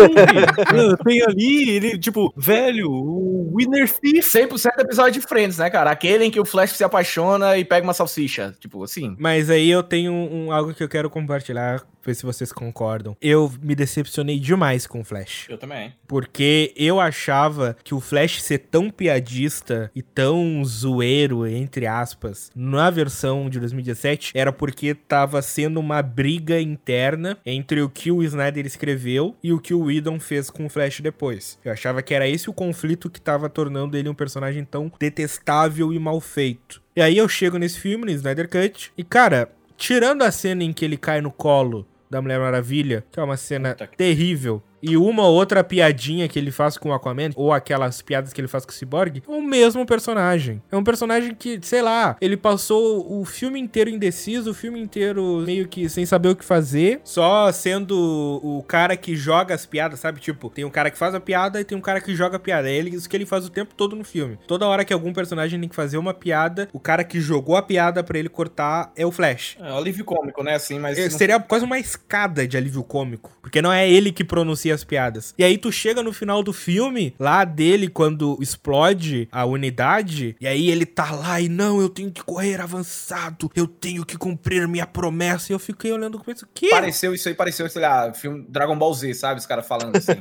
Tem 1.05 1.23
ali, 1.23 1.71
ele, 1.71 1.99
tipo, 1.99 2.33
velho, 2.37 2.91
o 2.91 3.53
Winner 3.57 3.89
Thief. 3.89 4.27
100% 4.33 4.81
episódio 4.81 5.21
de 5.21 5.27
Friends, 5.27 5.59
né, 5.59 5.71
cara? 5.71 5.91
Aquele 5.91 6.25
em 6.25 6.31
que 6.31 6.41
o 6.41 6.45
Flash 6.45 6.73
se 6.73 6.83
apaixona 6.85 7.57
e 7.57 7.65
pega 7.65 7.87
uma 7.87 7.95
salsicha. 7.95 8.55
Tipo, 8.59 8.83
assim. 8.83 9.15
Mas 9.19 9.49
aí 9.49 9.71
eu 9.71 9.83
tenho 9.83 10.13
um, 10.13 10.53
algo 10.53 10.75
que 10.75 10.83
eu 10.83 10.89
quero 10.89 11.09
compartilhar, 11.09 11.83
ver 12.05 12.15
se 12.15 12.25
vocês 12.25 12.53
concordam. 12.53 13.17
Eu 13.21 13.53
me 13.63 13.75
decepcionei 13.75 14.39
demais 14.39 14.87
com 14.87 15.01
o 15.01 15.05
Flash. 15.05 15.47
Eu 15.49 15.59
também. 15.59 15.93
Porque 16.07 16.73
eu 16.77 17.01
achava 17.01 17.77
que 17.83 17.95
o 17.95 18.01
Flash 18.01 18.43
ser 18.43 18.59
tão 18.59 18.91
piadista 18.91 19.91
e 19.95 20.03
tão 20.03 20.65
zoeiro, 20.65 21.47
entre 21.47 21.87
aspas, 21.87 22.51
na 22.55 22.91
versão 22.91 23.49
de 23.49 23.59
2017, 23.61 24.33
era 24.35 24.53
porque 24.53 24.95
tava 24.95 25.43
sendo 25.43 25.81
uma 25.81 26.03
briga 26.03 26.61
interna 26.61 27.39
entre 27.45 27.81
o 27.83 27.89
que 27.89 28.11
o 28.11 28.23
Snyder 28.23 28.67
escreveu 28.67 29.37
e 29.43 29.53
o 29.53 29.61
que 29.61 29.75
o 29.75 29.85
Whedon 29.85 30.19
fez 30.19 30.51
com 30.51 30.67
o 30.67 30.69
Flash 30.69 31.01
depois. 31.01 31.59
Eu 31.65 31.73
achava 31.73 32.03
que 32.03 32.15
era 32.15 32.29
esse 32.29 32.49
o 32.49 32.55
conflito 32.55 33.11
que 33.11 33.21
tava 33.21 33.49
tornando 33.49 33.97
ele 33.97 34.09
um 34.09 34.15
personagem 34.15 34.65
tão 34.65 34.91
detestável 34.99 35.93
e 35.93 35.99
mal 35.99 36.21
feito. 36.21 36.83
E 36.95 37.01
aí 37.01 37.17
eu 37.17 37.29
chego 37.29 37.59
nesse 37.59 37.79
filme, 37.79 38.05
no 38.05 38.11
Snyder 38.11 38.49
Cut, 38.49 38.93
e 38.97 39.05
cara, 39.05 39.51
tirando 39.77 40.23
a 40.23 40.31
cena 40.31 40.63
em 40.63 40.73
que 40.73 40.85
ele 40.85 40.97
cai 40.97 41.21
no 41.21 41.31
colo 41.31 41.87
da 42.11 42.21
Mulher 42.21 42.41
Maravilha, 42.41 43.05
que 43.11 43.21
é 43.21 43.23
uma 43.23 43.37
cena 43.37 43.75
terrível, 43.75 44.63
e 44.83 44.97
uma 44.97 45.27
outra 45.27 45.63
piadinha 45.63 46.29
que 46.29 46.39
ele 46.39 46.51
faz 46.51 46.77
com 46.77 46.91
o 46.91 46.93
Aquaman, 46.93 47.31
ou 47.37 47.53
aquelas 47.53 48.03
piadas 48.03 48.33
que 48.33 48.41
ele 48.41 48.49
faz 48.49 48.65
com 48.65 48.73
o 48.73 48.75
Cyborg, 48.75 49.23
é 49.27 49.31
o 49.31 49.43
mesmo 49.43 49.85
personagem. 49.87 50.63
É 50.71 50.77
um 50.77 50.85
personagem 50.85 51.35
que, 51.35 51.59
sei 51.63 51.83
lá, 51.83 52.17
ele 52.21 52.37
passou 52.37 53.21
o 53.21 53.25
filme 53.25 53.61
inteiro 53.61 53.91
indeciso, 53.91 54.51
o 54.51 54.55
filme 54.55 54.81
inteiro 54.81 55.43
meio 55.47 55.69
que 55.69 55.89
sem 55.89 56.07
saber 56.07 56.31
o 56.31 56.37
que 56.37 56.45
fazer, 56.45 57.01
só 57.05 57.51
sendo 57.53 58.41
o 58.43 58.63
cara 58.63 58.97
que 58.97 59.17
joga 59.17 59.55
as 59.55 59.67
piadas, 59.67 60.01
sabe? 60.01 60.21
Tipo, 60.21 60.49
tem 60.51 60.65
um 60.65 60.71
cara 60.71 60.91
que 60.91 60.99
faz 60.99 61.15
a 61.15 61.21
piada 61.21 61.61
e 61.61 61.65
tem 61.65 61.77
um 61.77 61.81
cara 61.81 62.01
que 62.01 62.15
joga 62.15 62.37
a 62.37 62.41
piada. 62.41 62.71
É 62.71 62.79
isso 62.79 63.09
que 63.09 63.17
ele 63.17 63.27
faz 63.27 63.45
o 63.45 63.51
tempo 63.51 63.75
todo 63.75 63.95
no 63.97 64.05
filme. 64.05 64.39
Toda 64.47 64.67
hora 64.67 64.85
que 64.85 64.93
algum 64.93 65.13
personagem 65.13 65.59
tem 65.61 65.69
que 65.69 65.77
fazer 65.77 65.99
uma 65.99 66.15
piada, 66.15 66.69
o 66.73 66.81
cara 66.81 67.05
que 67.05 67.21
jogou 67.21 67.57
a 67.57 67.63
piada 67.63 68.03
pra 68.03 68.19
ele 68.19 68.29
cortar 68.29 68.93
é 68.97 69.05
o 69.05 69.13
Flash. 69.13 69.57
É 69.61 69.71
alívio 69.71 70.05
cômico, 70.05 70.43
né? 70.43 70.55
Assim, 70.55 70.79
mas. 70.79 70.99
É, 70.99 71.11
Seria 71.11 71.39
quase 71.41 71.65
uma 71.65 71.79
escada 71.79 72.47
de 72.47 72.57
alívio 72.57 72.83
cômico. 72.83 73.37
Porque 73.43 73.61
não 73.61 73.73
é 73.73 73.89
ele 73.91 74.13
que 74.13 74.25
pronuncia 74.25 74.70
as 74.71 74.85
piadas. 74.85 75.35
E 75.39 75.45
aí 75.45 75.59
tu 75.59 75.71
chega 75.73 76.03
no 76.03 76.13
final 76.13 76.43
do 76.43 76.53
filme, 76.53 77.15
lá 77.19 77.45
dele, 77.45 77.89
quando 77.89 78.39
explode 78.41 79.29
a 79.31 79.45
unidade, 79.45 80.37
e 80.41 80.47
aí 80.47 80.71
ele 80.71 80.87
tá 80.87 81.11
lá 81.11 81.41
e 81.41 81.49
não, 81.49 81.81
eu 81.81 81.89
tenho 81.89 82.11
que 82.11 82.23
correr 82.23 82.61
avançado, 82.61 83.51
eu 83.55 83.67
tenho 83.67 84.05
que 84.05 84.17
cumprir 84.17 84.67
minha 84.69 84.87
promessa. 84.87 85.53
E 85.53 85.55
eu 85.55 85.59
fiquei 85.59 85.93
olhando 85.93 86.19
com 86.19 86.31
isso, 86.31 86.45
o 86.45 86.49
quê? 86.53 86.69
Pareceu 86.71 87.15
isso 87.15 87.29
aí, 87.29 87.35
pareceu, 87.35 87.69
sei 87.69 87.83
lá, 87.83 88.13
filme 88.13 88.45
Dragon 88.49 88.77
Ball 88.77 88.95
Z, 88.95 89.15
sabe? 89.15 89.41
Os 89.41 89.47
caras 89.47 89.67
falando 89.67 89.97
assim. 89.97 90.13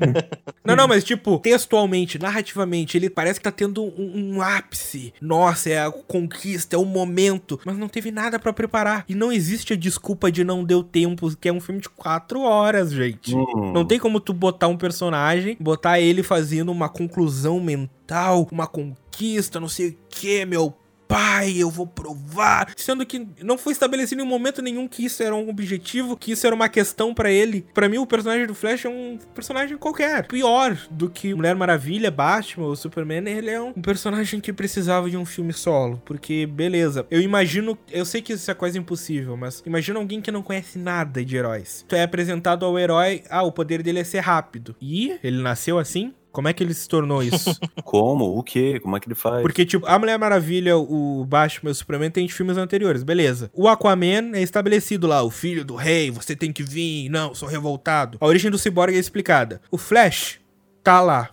Não, 0.63 0.75
não, 0.75 0.87
mas 0.87 1.03
tipo, 1.03 1.39
textualmente, 1.39 2.19
narrativamente, 2.19 2.95
ele 2.95 3.09
parece 3.09 3.39
que 3.39 3.43
tá 3.43 3.51
tendo 3.51 3.83
um, 3.83 4.35
um 4.35 4.41
ápice. 4.41 5.13
Nossa, 5.19 5.69
é 5.69 5.79
a 5.79 5.91
conquista, 5.91 6.75
é 6.75 6.79
o 6.79 6.85
momento. 6.85 7.59
Mas 7.65 7.77
não 7.77 7.87
teve 7.87 8.11
nada 8.11 8.37
pra 8.37 8.53
preparar. 8.53 9.03
E 9.07 9.15
não 9.15 9.31
existe 9.31 9.73
a 9.73 9.75
desculpa 9.75 10.31
de 10.31 10.43
não 10.43 10.63
deu 10.63 10.83
tempo, 10.83 11.35
que 11.35 11.49
é 11.49 11.53
um 11.53 11.59
filme 11.59 11.81
de 11.81 11.89
quatro 11.89 12.41
horas, 12.41 12.91
gente. 12.91 13.35
Hum. 13.35 13.71
Não 13.73 13.85
tem 13.85 13.97
como 13.97 14.19
tu 14.19 14.33
botar 14.39 14.67
um 14.67 14.77
personagem, 14.77 15.57
botar 15.59 15.99
ele 15.99 16.23
fazendo 16.23 16.71
uma 16.71 16.87
conclusão 16.89 17.59
mental, 17.59 18.47
uma 18.51 18.65
conquista, 18.65 19.59
não 19.59 19.67
sei 19.67 19.89
o 19.89 19.97
que, 20.09 20.45
meu 20.45 20.73
pai, 21.09 21.55
eu 21.57 21.71
vou 21.71 21.87
provar. 21.87 22.71
Sendo 22.77 23.03
que 23.03 23.27
não 23.41 23.57
foi 23.57 23.73
estabelecido 23.73 24.21
em 24.21 24.25
momento 24.25 24.61
nenhum 24.61 24.87
que 24.87 25.03
isso 25.03 25.23
era 25.23 25.35
um 25.35 25.49
objetivo, 25.49 26.15
que 26.15 26.31
isso 26.31 26.45
era 26.45 26.55
uma 26.55 26.69
questão 26.69 27.15
pra 27.15 27.31
ele. 27.31 27.65
Pra 27.73 27.89
mim, 27.89 27.97
o 27.97 28.05
personagem 28.05 28.45
do 28.45 28.53
Flash 28.53 28.85
é 28.85 28.89
um 28.89 29.17
personagem 29.33 29.75
qualquer. 29.75 30.27
Pior 30.27 30.77
do 30.91 31.09
que 31.09 31.33
Mulher 31.33 31.55
Maravilha, 31.55 32.11
Batman 32.11 32.67
ou 32.67 32.75
Superman, 32.75 33.27
ele 33.27 33.49
é 33.49 33.59
um 33.59 33.73
personagem 33.73 34.39
que 34.39 34.53
precisava 34.53 35.09
de 35.09 35.17
um 35.17 35.25
filme 35.25 35.51
solo. 35.51 35.99
Porque, 36.05 36.45
beleza, 36.45 37.07
eu 37.09 37.19
imagino, 37.19 37.75
eu 37.91 38.05
sei 38.05 38.21
que 38.21 38.33
isso 38.33 38.51
é 38.51 38.53
quase 38.53 38.77
impossível, 38.77 39.35
mas 39.35 39.63
imagina 39.65 39.97
alguém 39.97 40.21
que 40.21 40.31
não 40.31 40.43
conhece 40.43 40.77
nada 40.77 41.25
de 41.25 41.35
heróis. 41.35 41.83
Tu 41.87 41.95
é 41.95 42.03
apresentado 42.03 42.63
ao 42.63 42.77
herói, 42.77 43.23
ah, 43.31 43.41
o 43.41 43.51
poder 43.51 43.81
dele 43.81 43.99
é 43.99 44.03
ser 44.03 44.19
rápido. 44.19 44.75
E 44.79 45.17
ele 45.23 45.41
nasceu 45.41 45.79
assim? 45.79 46.13
Como 46.31 46.47
é 46.47 46.53
que 46.53 46.63
ele 46.63 46.73
se 46.73 46.87
tornou 46.87 47.23
isso? 47.23 47.59
Como? 47.83 48.37
O 48.37 48.43
quê? 48.43 48.79
Como 48.79 48.95
é 48.95 48.99
que 48.99 49.07
ele 49.07 49.15
faz? 49.15 49.41
Porque, 49.41 49.65
tipo, 49.65 49.85
a 49.85 49.97
Mulher 49.97 50.17
Maravilha, 50.19 50.77
o 50.77 51.25
Batman 51.25 51.69
e 51.69 51.71
o 51.71 51.75
Superman 51.75 52.11
tem 52.11 52.25
de 52.25 52.33
filmes 52.33 52.57
anteriores, 52.57 53.03
beleza. 53.03 53.49
O 53.53 53.67
Aquaman 53.67 54.35
é 54.35 54.41
estabelecido 54.41 55.07
lá, 55.07 55.23
o 55.23 55.29
filho 55.29 55.65
do 55.65 55.75
rei, 55.75 56.11
você 56.11 56.35
tem 56.35 56.51
que 56.51 56.63
vir, 56.63 57.09
não, 57.09 57.33
sou 57.33 57.47
revoltado. 57.47 58.17
A 58.21 58.27
origem 58.27 58.51
do 58.51 58.59
Cyborg 58.59 58.95
é 58.95 58.99
explicada. 58.99 59.61
O 59.71 59.77
Flash 59.77 60.39
tá 60.83 61.01
lá. 61.01 61.29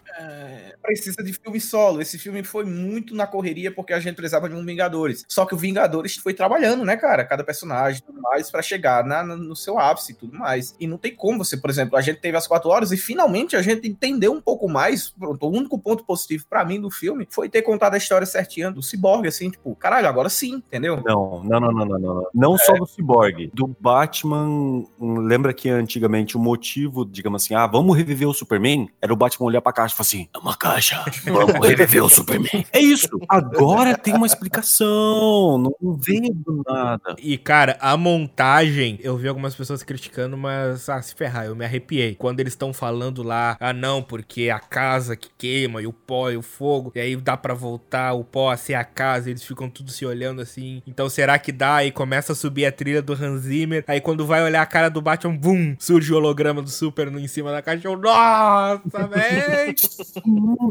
Precisa 0.86 1.22
de 1.22 1.32
filme 1.32 1.60
solo. 1.60 2.00
Esse 2.00 2.18
filme 2.18 2.42
foi 2.42 2.64
muito 2.64 3.14
na 3.14 3.26
correria 3.26 3.72
porque 3.72 3.92
a 3.92 4.00
gente 4.00 4.14
precisava 4.16 4.48
de 4.48 4.54
um 4.54 4.64
Vingadores. 4.64 5.24
Só 5.28 5.44
que 5.44 5.54
o 5.54 5.58
Vingadores 5.58 6.16
foi 6.16 6.34
trabalhando, 6.34 6.84
né, 6.84 6.96
cara? 6.96 7.24
Cada 7.24 7.42
personagem 7.44 8.02
tudo 8.04 8.20
mais 8.20 8.50
pra 8.50 8.62
chegar 8.62 9.04
na, 9.04 9.22
no 9.24 9.56
seu 9.56 9.78
ápice 9.78 10.12
e 10.12 10.14
tudo 10.14 10.38
mais. 10.38 10.74
E 10.78 10.86
não 10.86 10.98
tem 10.98 11.14
como 11.14 11.44
você, 11.44 11.56
por 11.56 11.70
exemplo, 11.70 11.96
a 11.96 12.00
gente 12.00 12.20
teve 12.20 12.36
as 12.36 12.46
quatro 12.46 12.70
horas 12.70 12.92
e 12.92 12.96
finalmente 12.96 13.56
a 13.56 13.62
gente 13.62 13.88
entendeu 13.88 14.32
um 14.32 14.40
pouco 14.40 14.68
mais. 14.68 15.10
Pronto, 15.10 15.46
o 15.46 15.50
único 15.50 15.78
ponto 15.78 16.04
positivo 16.04 16.44
pra 16.48 16.64
mim 16.64 16.80
do 16.80 16.90
filme 16.90 17.26
foi 17.30 17.48
ter 17.48 17.62
contado 17.62 17.94
a 17.94 17.98
história 17.98 18.26
certinha 18.26 18.70
do 18.70 18.82
Cyborg, 18.82 19.26
assim, 19.26 19.50
tipo, 19.50 19.74
caralho, 19.74 20.08
agora 20.08 20.28
sim, 20.28 20.54
entendeu? 20.54 21.02
Não, 21.04 21.42
não, 21.44 21.60
não, 21.60 21.72
não, 21.72 21.86
não, 21.86 21.98
não. 21.98 22.14
Não, 22.16 22.30
não 22.34 22.58
só 22.58 22.72
do 22.74 22.86
Cyborg. 22.86 23.50
Do 23.52 23.66
Batman. 23.80 24.46
hum, 24.46 25.18
Lembra 25.20 25.52
que 25.52 25.68
antigamente 25.68 26.36
o 26.36 26.40
motivo, 26.40 27.04
digamos 27.04 27.42
assim, 27.42 27.54
ah, 27.54 27.66
vamos 27.66 27.96
reviver 27.96 28.28
o 28.28 28.34
Superman? 28.34 28.88
Era 29.00 29.12
o 29.12 29.16
Batman 29.16 29.46
olhar 29.46 29.60
pra 29.60 29.72
caixa 29.72 29.94
e 29.94 29.96
falar 29.96 30.06
assim: 30.06 30.28
é 30.32 30.38
uma 30.38 30.56
caixa. 30.56 30.75
Vamos 31.24 31.66
reviver 31.66 32.04
o 32.04 32.08
Superman. 32.08 32.64
É 32.72 32.80
isso. 32.80 33.08
Agora 33.28 33.96
tem 33.96 34.14
uma 34.14 34.26
explicação. 34.26 35.58
Não 35.58 35.96
veio 35.96 36.32
do 36.34 36.62
nada. 36.66 37.16
E, 37.18 37.38
cara, 37.38 37.76
a 37.80 37.96
montagem, 37.96 38.98
eu 39.02 39.16
vi 39.16 39.28
algumas 39.28 39.54
pessoas 39.54 39.82
criticando, 39.82 40.36
mas, 40.36 40.88
ah, 40.88 41.00
se 41.00 41.14
ferrar, 41.14 41.46
eu 41.46 41.56
me 41.56 41.64
arrepiei. 41.64 42.14
Quando 42.14 42.40
eles 42.40 42.52
estão 42.52 42.72
falando 42.72 43.22
lá, 43.22 43.56
ah, 43.60 43.72
não, 43.72 44.02
porque 44.02 44.50
a 44.50 44.58
casa 44.58 45.16
que 45.16 45.30
queima, 45.36 45.82
e 45.82 45.86
o 45.86 45.92
pó 45.92 46.30
e 46.30 46.36
o 46.36 46.42
fogo, 46.42 46.92
e 46.94 47.00
aí 47.00 47.16
dá 47.16 47.36
pra 47.36 47.54
voltar 47.54 48.12
o 48.12 48.24
pó 48.24 48.50
a 48.50 48.56
ser 48.56 48.74
a 48.74 48.84
casa, 48.84 49.28
e 49.28 49.32
eles 49.32 49.44
ficam 49.44 49.68
tudo 49.68 49.90
se 49.90 50.04
olhando 50.04 50.40
assim. 50.40 50.82
Então, 50.86 51.08
será 51.08 51.38
que 51.38 51.52
dá? 51.52 51.84
E 51.84 51.90
começa 51.90 52.32
a 52.32 52.36
subir 52.36 52.66
a 52.66 52.72
trilha 52.72 53.02
do 53.02 53.12
Hans 53.12 53.42
Zimmer, 53.42 53.84
aí 53.86 54.00
quando 54.00 54.26
vai 54.26 54.42
olhar 54.42 54.62
a 54.62 54.66
cara 54.66 54.88
do 54.88 55.00
Batman, 55.00 55.36
bum, 55.36 55.76
surge 55.78 56.12
o 56.12 56.16
holograma 56.16 56.62
do 56.62 56.70
Super 56.70 57.10
no, 57.10 57.18
em 57.18 57.28
cima 57.28 57.50
da 57.50 57.62
caixa, 57.62 57.88
eu, 57.88 57.96
nossa, 57.96 59.06
velho! 59.06 59.74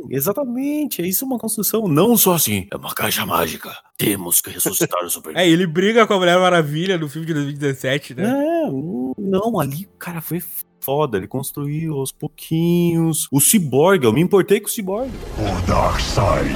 Exatamente. 0.09 1.01
É 1.01 1.07
isso 1.07 1.25
uma 1.25 1.37
construção. 1.37 1.87
Não 1.87 2.15
só 2.17 2.33
assim. 2.33 2.67
É 2.71 2.77
uma 2.77 2.93
caixa 2.93 3.25
mágica. 3.25 3.75
Temos 3.97 4.41
que 4.41 4.49
ressuscitar 4.49 5.03
o 5.03 5.09
Superman. 5.09 5.35
É, 5.45 5.49
ele 5.49 5.67
briga 5.67 6.07
com 6.07 6.13
a 6.13 6.17
Mulher 6.17 6.37
Maravilha 6.39 6.97
no 6.97 7.09
filme 7.09 7.27
de 7.27 7.33
2017, 7.33 8.15
né? 8.15 8.23
É, 8.23 8.71
não, 9.17 9.59
ali, 9.59 9.87
cara, 9.99 10.21
foi 10.21 10.41
foda. 10.79 11.17
Ele 11.17 11.27
construiu 11.27 11.95
aos 11.95 12.11
pouquinhos. 12.11 13.27
O 13.31 13.39
Cyborg, 13.41 14.03
eu 14.05 14.13
me 14.13 14.21
importei 14.21 14.59
com 14.59 14.67
o 14.67 14.71
Cyborg. 14.71 15.09
O 15.37 15.67
Darkseid. 15.67 16.55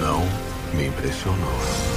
Não 0.00 0.20
me 0.76 0.86
impressionou. 0.86 1.87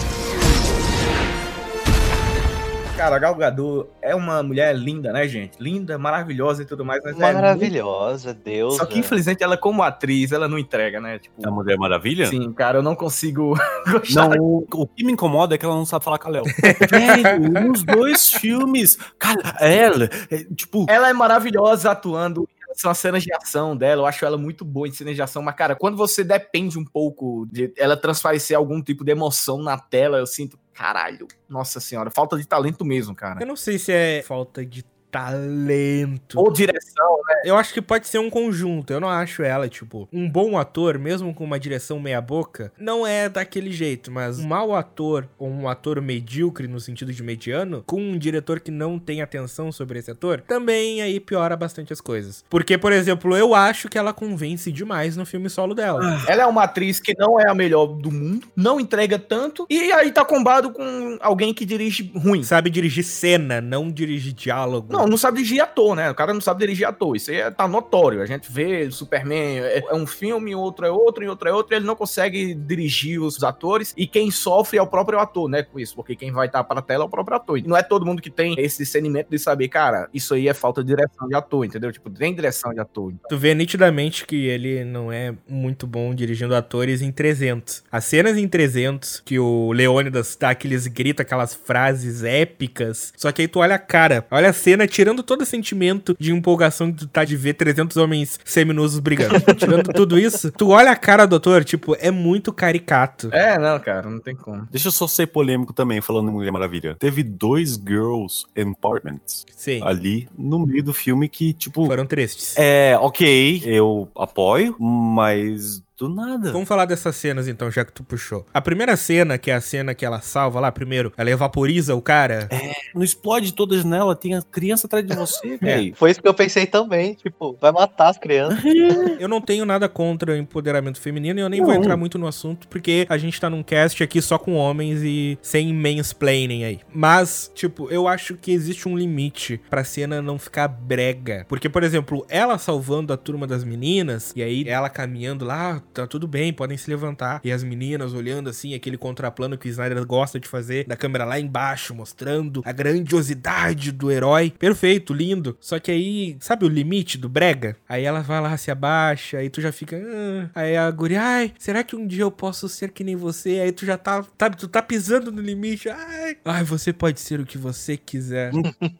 Cara, 3.02 3.16
a 3.16 3.20
Gal 3.20 3.34
Gadot 3.34 3.90
é 4.00 4.14
uma 4.14 4.44
mulher 4.44 4.76
linda, 4.76 5.12
né, 5.12 5.28
gente? 5.28 5.58
Linda, 5.60 5.98
maravilhosa 5.98 6.62
e 6.62 6.66
tudo 6.68 6.86
mais, 6.86 7.02
mas 7.04 7.20
é 7.20 7.34
Maravilhosa, 7.34 8.32
Deus. 8.32 8.74
muito... 8.74 8.78
Só 8.78 8.86
que, 8.86 9.00
infelizmente, 9.00 9.44
ela 9.44 9.58
como 9.58 9.82
atriz, 9.82 10.32
ela 10.32 10.48
não 10.48 10.56
entrega, 10.56 11.02
né? 11.02 11.18
Tipo, 11.18 11.48
A 11.48 11.50
Mulher 11.50 11.80
Maravilha? 11.80 12.28
sim, 12.28 12.54
cara, 12.54 12.78
eu 12.78 12.84
não 12.84 12.94
consigo 12.94 13.56
gostar. 13.90 14.30
Não, 14.30 14.38
o, 14.38 14.68
o 14.72 14.86
que 14.86 15.04
me 15.04 15.14
incomoda 15.14 15.56
é 15.56 15.58
que 15.58 15.66
ela 15.66 15.74
não 15.74 15.84
sabe 15.84 16.06
falar 16.06 16.20
Kalel. 16.20 16.44
Velho, 16.44 17.68
nos 17.68 17.82
dois 17.82 18.34
filmes. 18.34 19.00
Cara, 19.18 19.56
ela, 19.60 20.08
é, 20.30 20.44
tipo, 20.56 20.86
Ela 20.88 21.10
é 21.10 21.14
maravilhosa 21.14 21.90
atuando. 21.90 22.48
São 22.76 22.92
as 22.92 23.00
cenas 23.00 23.24
de 23.24 23.34
ação 23.34 23.76
dela, 23.76 24.04
eu 24.04 24.06
acho 24.06 24.24
ela 24.24 24.38
muito 24.38 24.64
boa 24.64 24.88
em 24.88 24.92
cenas 24.92 25.16
de 25.16 25.22
ação, 25.22 25.42
mas, 25.42 25.56
cara, 25.56 25.76
quando 25.76 25.98
você 25.98 26.24
depende 26.24 26.80
um 26.80 26.86
pouco 26.86 27.46
de 27.52 27.74
ela 27.76 27.98
transparecer 27.98 28.56
algum 28.56 28.82
tipo 28.82 29.04
de 29.04 29.12
emoção 29.12 29.62
na 29.62 29.78
tela, 29.78 30.20
eu 30.20 30.26
sinto, 30.26 30.58
caralho, 30.82 31.28
nossa 31.48 31.80
senhora, 31.80 32.10
falta 32.10 32.38
de 32.38 32.48
talento 32.48 32.84
mesmo, 32.84 33.14
cara. 33.14 33.40
Eu 33.40 33.46
não 33.46 33.56
sei 33.56 33.78
se 33.78 33.92
é 33.92 34.24
falta 34.24 34.66
de 34.66 34.84
talento. 35.12 36.40
Ou 36.40 36.52
direção, 36.52 37.18
né? 37.28 37.42
Eu 37.46 37.58
acho 37.58 37.74
que 37.74 37.82
pode 37.82 38.08
ser 38.08 38.20
um 38.20 38.30
conjunto. 38.30 38.94
Eu 38.94 39.00
não 39.00 39.10
acho 39.10 39.44
ela, 39.44 39.68
tipo, 39.68 40.08
um 40.12 40.30
bom 40.30 40.58
ator, 40.58 40.98
mesmo 40.98 41.34
com 41.34 41.44
uma 41.44 41.60
direção 41.60 42.00
meia-boca, 42.00 42.72
não 42.80 43.06
é 43.06 43.28
daquele 43.28 43.72
jeito, 43.72 44.10
mas 44.12 44.40
um 44.40 44.48
mau 44.48 44.76
ator 44.76 45.28
ou 45.38 45.50
um 45.50 45.68
ator 45.68 46.02
medíocre 46.02 46.68
no 46.68 46.80
sentido 46.80 47.12
de 47.12 47.22
mediano, 47.22 47.84
com 47.86 48.02
um 48.02 48.18
diretor 48.18 48.60
que 48.60 48.72
não 48.72 48.98
tem 48.98 49.22
atenção 49.22 49.72
sobre 49.72 50.00
esse 50.00 50.12
ator, 50.12 50.42
também 50.48 51.02
aí 51.02 51.20
piora 51.20 51.58
bastante 51.58 51.92
as 51.92 52.00
coisas. 52.00 52.46
Porque, 52.50 52.78
por 52.78 52.94
exemplo, 52.94 53.36
eu 53.36 53.54
acho 53.54 53.90
que 53.90 53.98
ela 53.98 54.14
convence 54.14 54.72
demais 54.72 55.18
no 55.18 55.26
filme 55.26 55.50
solo 55.50 55.76
dela. 55.76 56.02
Ela 56.28 56.44
é 56.44 56.46
uma 56.46 56.64
atriz 56.64 57.00
que 57.00 57.14
não 57.18 57.40
é 57.40 57.50
a 57.50 57.56
melhor 57.56 57.88
do 57.88 58.12
mundo, 58.12 58.48
não 58.56 58.80
entrega 58.80 59.20
tanto, 59.20 59.66
e 59.70 59.92
aí 59.92 60.12
tá 60.12 60.24
combado 60.24 60.72
com 60.72 61.18
alguém 61.20 61.54
que 61.54 61.66
dirige 61.66 62.12
ruim. 62.16 62.44
Sabe 62.44 62.70
dirigir 62.70 63.04
cena, 63.04 63.60
não 63.60 63.92
dirigir 63.92 64.34
diálogo. 64.34 64.94
Não, 64.94 65.01
não 65.08 65.18
sabe 65.18 65.38
dirigir 65.38 65.62
ator, 65.62 65.96
né? 65.96 66.10
O 66.12 66.16
cara 66.16 66.34
não 66.34 66.42
sabe 66.42 66.60
dirigir 66.62 66.88
ator. 66.88 67.16
Isso 67.16 67.32
aí 67.32 67.38
é- 67.38 67.52
tá 67.52 67.68
notório. 67.68 68.22
A 68.22 68.26
gente 68.26 68.52
vê 68.52 68.90
Superman, 68.92 69.60
é, 69.60 69.84
é 69.90 69.94
um 69.96 70.06
filme, 70.08 70.54
outro 70.56 70.86
é 70.86 70.92
outro, 70.92 71.24
e 71.24 71.28
outro 71.28 71.50
é 71.50 71.54
outro, 71.54 71.76
ele 71.76 71.86
não 71.86 71.96
consegue 71.96 72.54
dirigir 72.54 73.22
os 73.22 73.44
atores. 73.44 73.94
E 73.98 74.08
quem 74.08 74.32
sofre 74.32 74.78
é 74.78 74.82
o 74.82 74.88
próprio 74.88 75.20
ator, 75.20 75.50
né? 75.50 75.64
Com 75.64 75.80
isso, 75.80 75.96
porque 75.96 76.16
quem 76.16 76.32
vai 76.32 76.48
estar 76.48 76.64
pra 76.64 76.82
tela 76.82 77.04
é 77.04 77.08
o 77.08 77.10
próprio 77.10 77.38
ator. 77.38 77.58
E 77.58 77.62
não 77.64 77.78
é 77.78 77.84
todo 77.84 78.06
mundo 78.06 78.22
que 78.22 78.30
tem 78.30 78.56
esse 78.58 78.80
discernimento 78.80 79.28
de 79.30 79.40
saber, 79.40 79.68
cara, 79.68 80.10
isso 80.14 80.34
aí 80.34 80.48
é 80.48 80.54
falta 80.54 80.84
de 80.84 80.88
direção 80.96 81.28
de 81.28 81.36
ator, 81.36 81.66
entendeu? 81.66 81.92
Tipo, 81.92 82.10
tem 82.10 82.34
direção 82.34 82.74
de 82.74 82.80
ator. 82.80 83.14
Tu 83.30 83.38
vê 83.38 83.54
nitidamente 83.54 84.26
que 84.26 84.48
ele 84.48 84.84
não 84.84 85.12
é 85.12 85.34
muito 85.48 85.88
bom 85.88 86.14
dirigindo 86.14 86.56
atores 86.56 87.02
em 87.02 87.12
300. 87.12 87.84
As 87.92 88.06
cenas 88.06 88.38
em 88.38 88.48
300, 88.48 89.22
que 89.26 89.40
o 89.40 89.72
Leônidas 89.72 90.36
dá 90.40 90.50
aqueles 90.50 90.88
grita 90.88 91.22
aquelas 91.24 91.54
frases 91.54 92.24
épicas. 92.24 93.14
Só 93.16 93.32
que 93.32 93.42
aí 93.42 93.48
tu 93.48 93.60
olha 93.60 93.76
a 93.76 93.80
cara, 93.80 94.26
olha 94.32 94.50
a 94.50 94.54
cena, 94.54 94.88
tirando 94.92 95.24
todo 95.24 95.42
o 95.42 95.46
sentimento 95.46 96.16
de 96.20 96.32
empolgação 96.32 96.92
que 96.92 97.00
tu 97.00 97.08
tá 97.08 97.24
de 97.24 97.36
ver 97.36 97.54
300 97.54 97.98
homens 97.98 98.40
seminusos 98.46 99.00
brigando. 99.00 99.40
tirando 99.56 99.92
tudo 99.94 100.20
isso, 100.20 100.52
tu 100.52 100.70
olha 100.70 100.92
a 100.92 100.96
cara 100.96 101.26
do 101.26 101.36
ator, 101.38 101.64
tipo, 101.64 101.96
é 102.00 102.12
muito 102.12 102.52
caricato. 102.54 103.30
É, 103.32 103.58
não, 103.58 103.80
cara, 103.80 104.10
não 104.10 104.20
tem 104.20 104.36
como. 104.36 104.68
deixa 104.72 104.88
eu 104.90 104.92
só 104.92 105.08
ser 105.08 105.28
polêmico 105.28 105.74
também, 105.74 106.02
falando 106.02 106.30
em 106.30 106.34
Mulher 106.34 106.52
Maravilha. 106.52 106.96
Teve 107.00 107.24
dois 107.24 107.76
girls 107.76 108.46
empowerments 108.56 109.46
Sim, 109.56 109.82
ali 109.84 110.28
no 110.38 110.60
meio 110.66 110.84
do 110.84 110.94
filme 110.94 111.28
que, 111.30 111.54
tipo, 111.54 111.86
foram 111.86 112.06
tristes. 112.06 112.56
é, 112.58 112.98
ok, 113.00 113.62
eu 113.66 114.10
apoio, 114.16 114.76
mas 114.80 115.82
do 116.02 116.10
nada. 116.10 116.52
Vamos 116.52 116.68
falar 116.68 116.86
dessas 116.86 117.16
cenas 117.16 117.48
então, 117.48 117.70
já 117.70 117.86
que 117.86 117.92
tu 117.94 118.04
puxou. 118.04 118.44
A 118.52 118.60
primeira 118.60 118.96
cena, 118.98 119.38
que 119.38 119.52
é 119.52 119.54
a 119.54 119.62
cena 119.62 119.94
que 119.94 120.04
ela 120.04 120.20
salva 120.20 120.60
lá, 120.60 120.72
primeiro, 120.72 121.14
ela 121.16 121.30
evaporiza 121.30 121.94
o 121.96 122.02
cara. 122.02 122.50
Não 122.96 123.04
explode 123.04 123.54
toda 123.54 123.76
a 123.76 123.78
janela, 123.78 124.16
tem 124.16 124.34
a 124.36 124.42
criança 124.42 124.88
atrás 124.88 125.06
de 125.06 125.16
você, 125.16 125.58
velho. 125.58 125.94
Foi 125.96 126.10
isso 126.10 126.20
que 126.22 126.28
eu 126.28 126.34
pensei 126.34 126.66
também. 126.66 127.14
Tipo, 127.14 127.56
vai 127.62 127.72
matar 127.72 128.10
as 128.10 128.18
crianças. 128.18 128.60
Eu 129.20 129.28
não 129.28 129.40
tenho 129.40 129.66
nada 129.66 129.88
contra 129.88 130.32
o 130.32 130.36
empoderamento 130.36 131.00
feminino 131.00 131.40
e 131.40 131.44
eu 131.44 131.50
nem 131.50 131.62
vou 131.62 131.70
Não. 131.74 131.76
entrar 131.80 131.96
muito 131.96 132.18
no 132.18 132.26
assunto, 132.26 132.68
porque 132.68 133.06
a 133.08 133.18
gente 133.18 133.40
tá 133.40 133.50
num 133.52 133.62
cast 133.62 134.02
aqui 134.04 134.20
só 134.22 134.38
com 134.40 134.56
homens 134.56 135.02
e 135.04 135.38
sem 135.44 135.72
mansplaining 135.72 136.64
aí. 136.64 136.80
Mas, 136.92 137.52
tipo, 137.54 137.88
eu 137.92 138.08
acho 138.08 138.36
que 138.36 138.52
existe 138.52 138.90
um 138.90 138.98
limite 138.98 139.62
pra 139.70 139.84
cena 139.84 140.22
não 140.22 140.40
ficar 140.40 140.68
brega. 140.68 141.46
Porque, 141.48 141.70
por 141.70 141.84
exemplo, 141.84 142.26
ela 142.30 142.58
salvando 142.58 143.14
a 143.14 143.18
turma 143.18 143.46
das 143.46 143.64
meninas, 143.64 144.34
e 144.36 144.42
aí 144.42 144.64
ela 144.68 144.90
caminhando 144.90 145.46
lá, 145.46 145.76
"Ah, 145.76 145.82
tá 145.94 146.08
tudo 146.08 146.28
bem, 146.28 146.52
podem 146.54 146.78
se 146.78 146.90
levantar. 146.90 147.42
E 147.44 147.52
as 147.52 147.64
meninas 147.64 148.14
olhando 148.14 148.50
assim, 148.50 148.74
aquele 148.74 148.98
contraplano 148.98 149.58
que 149.58 149.68
o 149.68 149.70
Snyder 149.72 150.06
gosta 150.06 150.40
de 150.40 150.48
fazer, 150.48 150.86
da 150.86 150.96
câmera 150.96 151.26
lá 151.26 151.40
embaixo, 151.40 151.94
mostrando 151.94 152.62
a 152.66 152.72
grandiosidade 152.72 153.92
do 153.92 154.12
herói. 154.12 154.54
Perfeito, 154.58 155.14
lindo. 155.14 155.58
Só 155.60 155.80
que 155.80 155.92
aí, 155.92 156.38
sabe 156.40 156.66
o 156.66 156.70
limite 156.70 157.18
do 157.18 157.30
brega? 157.30 157.76
Aí 157.88 158.04
ela 158.04 158.22
vai 158.22 158.42
lá, 158.42 158.56
se 158.58 158.72
abaixa, 158.72 159.38
aí 159.38 159.50
tu 159.50 159.62
já 159.62 159.72
fica. 159.72 159.98
"Ah". 159.98 160.50
Aí 160.62 160.78
a 160.78 160.90
guria, 160.92 161.22
ai, 161.22 161.54
será 161.58 161.84
que 161.84 161.96
um 161.96 162.06
dia 162.08 162.24
eu 162.24 162.32
posso 162.32 162.68
ser 162.70 162.92
que 162.92 163.04
nem 163.04 163.16
você? 163.16 163.60
Aí 163.60 163.72
tu 163.72 163.86
já 163.86 163.98
tá, 163.98 164.24
sabe, 164.40 164.58
tu 164.58 164.68
tá 164.68 164.82
pisando 164.82 165.32
no 165.32 165.42
limite. 165.42 165.90
Ai, 165.90 166.38
ai 166.46 166.64
você 166.64 166.92
pode 166.94 167.20
ser 167.20 167.40
o 167.40 167.46
que 167.46 167.58
você 167.58 167.98
quiser. 167.98 168.52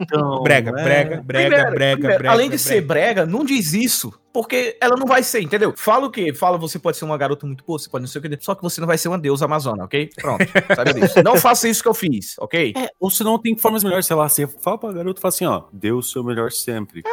Então, 0.02 0.44
Brega, 0.44 0.70
é. 0.72 0.84
brega, 0.84 1.22
brega, 1.22 1.50
Primeiro, 1.50 1.72
brega, 1.72 1.96
primeiro, 1.96 2.18
brega. 2.20 2.32
Além 2.32 2.46
de 2.50 2.58
brega. 2.58 2.64
ser 2.64 2.82
brega, 2.82 3.26
não 3.26 3.46
diz 3.46 3.74
isso. 3.74 4.14
Porque 4.34 4.78
ela 4.80 4.96
não 4.96 5.06
vai 5.06 5.24
ser, 5.24 5.42
entendeu? 5.42 5.74
Fala 5.76 6.08
o 6.08 6.12
quê? 6.12 6.34
Fala, 6.34 6.58
você 6.58 6.80
pode 6.80 6.98
ser 6.98 7.06
uma 7.06 7.18
garota 7.18 7.46
muito 7.46 7.64
boa, 7.66 7.78
você 7.78 7.90
pode 7.90 8.04
não 8.04 8.08
ser 8.08 8.20
o 8.20 8.22
que. 8.22 8.38
Só 8.40 8.56
que 8.56 8.62
você 8.62 8.80
não 8.80 8.88
vai 8.88 8.98
ser 8.98 9.10
uma 9.10 9.18
deusa 9.18 9.46
amazona, 9.46 9.84
ok? 9.84 10.10
Pronto, 10.16 10.46
sabe 10.76 10.94
disso. 10.94 11.22
Não 11.24 11.36
faça 11.36 11.68
isso 11.68 11.82
que 11.82 11.90
eu 11.90 11.94
fiz, 11.94 12.36
ok? 12.40 12.74
É, 12.76 12.90
ou 13.00 13.10
senão 13.10 13.38
tem 13.38 13.58
formas 13.58 13.84
melhores, 13.84 14.06
sei 14.06 14.16
lá, 14.16 14.30
você 14.30 14.48
fala 14.48 14.78
pra 14.78 14.94
garota 14.94 15.20
e 15.20 15.22
fala 15.22 15.30
assim, 15.30 15.46
ó, 15.46 15.64
dê 15.74 15.92
o 15.92 16.02
seu 16.02 16.24
melhor 16.24 16.52
sempre. 16.52 17.04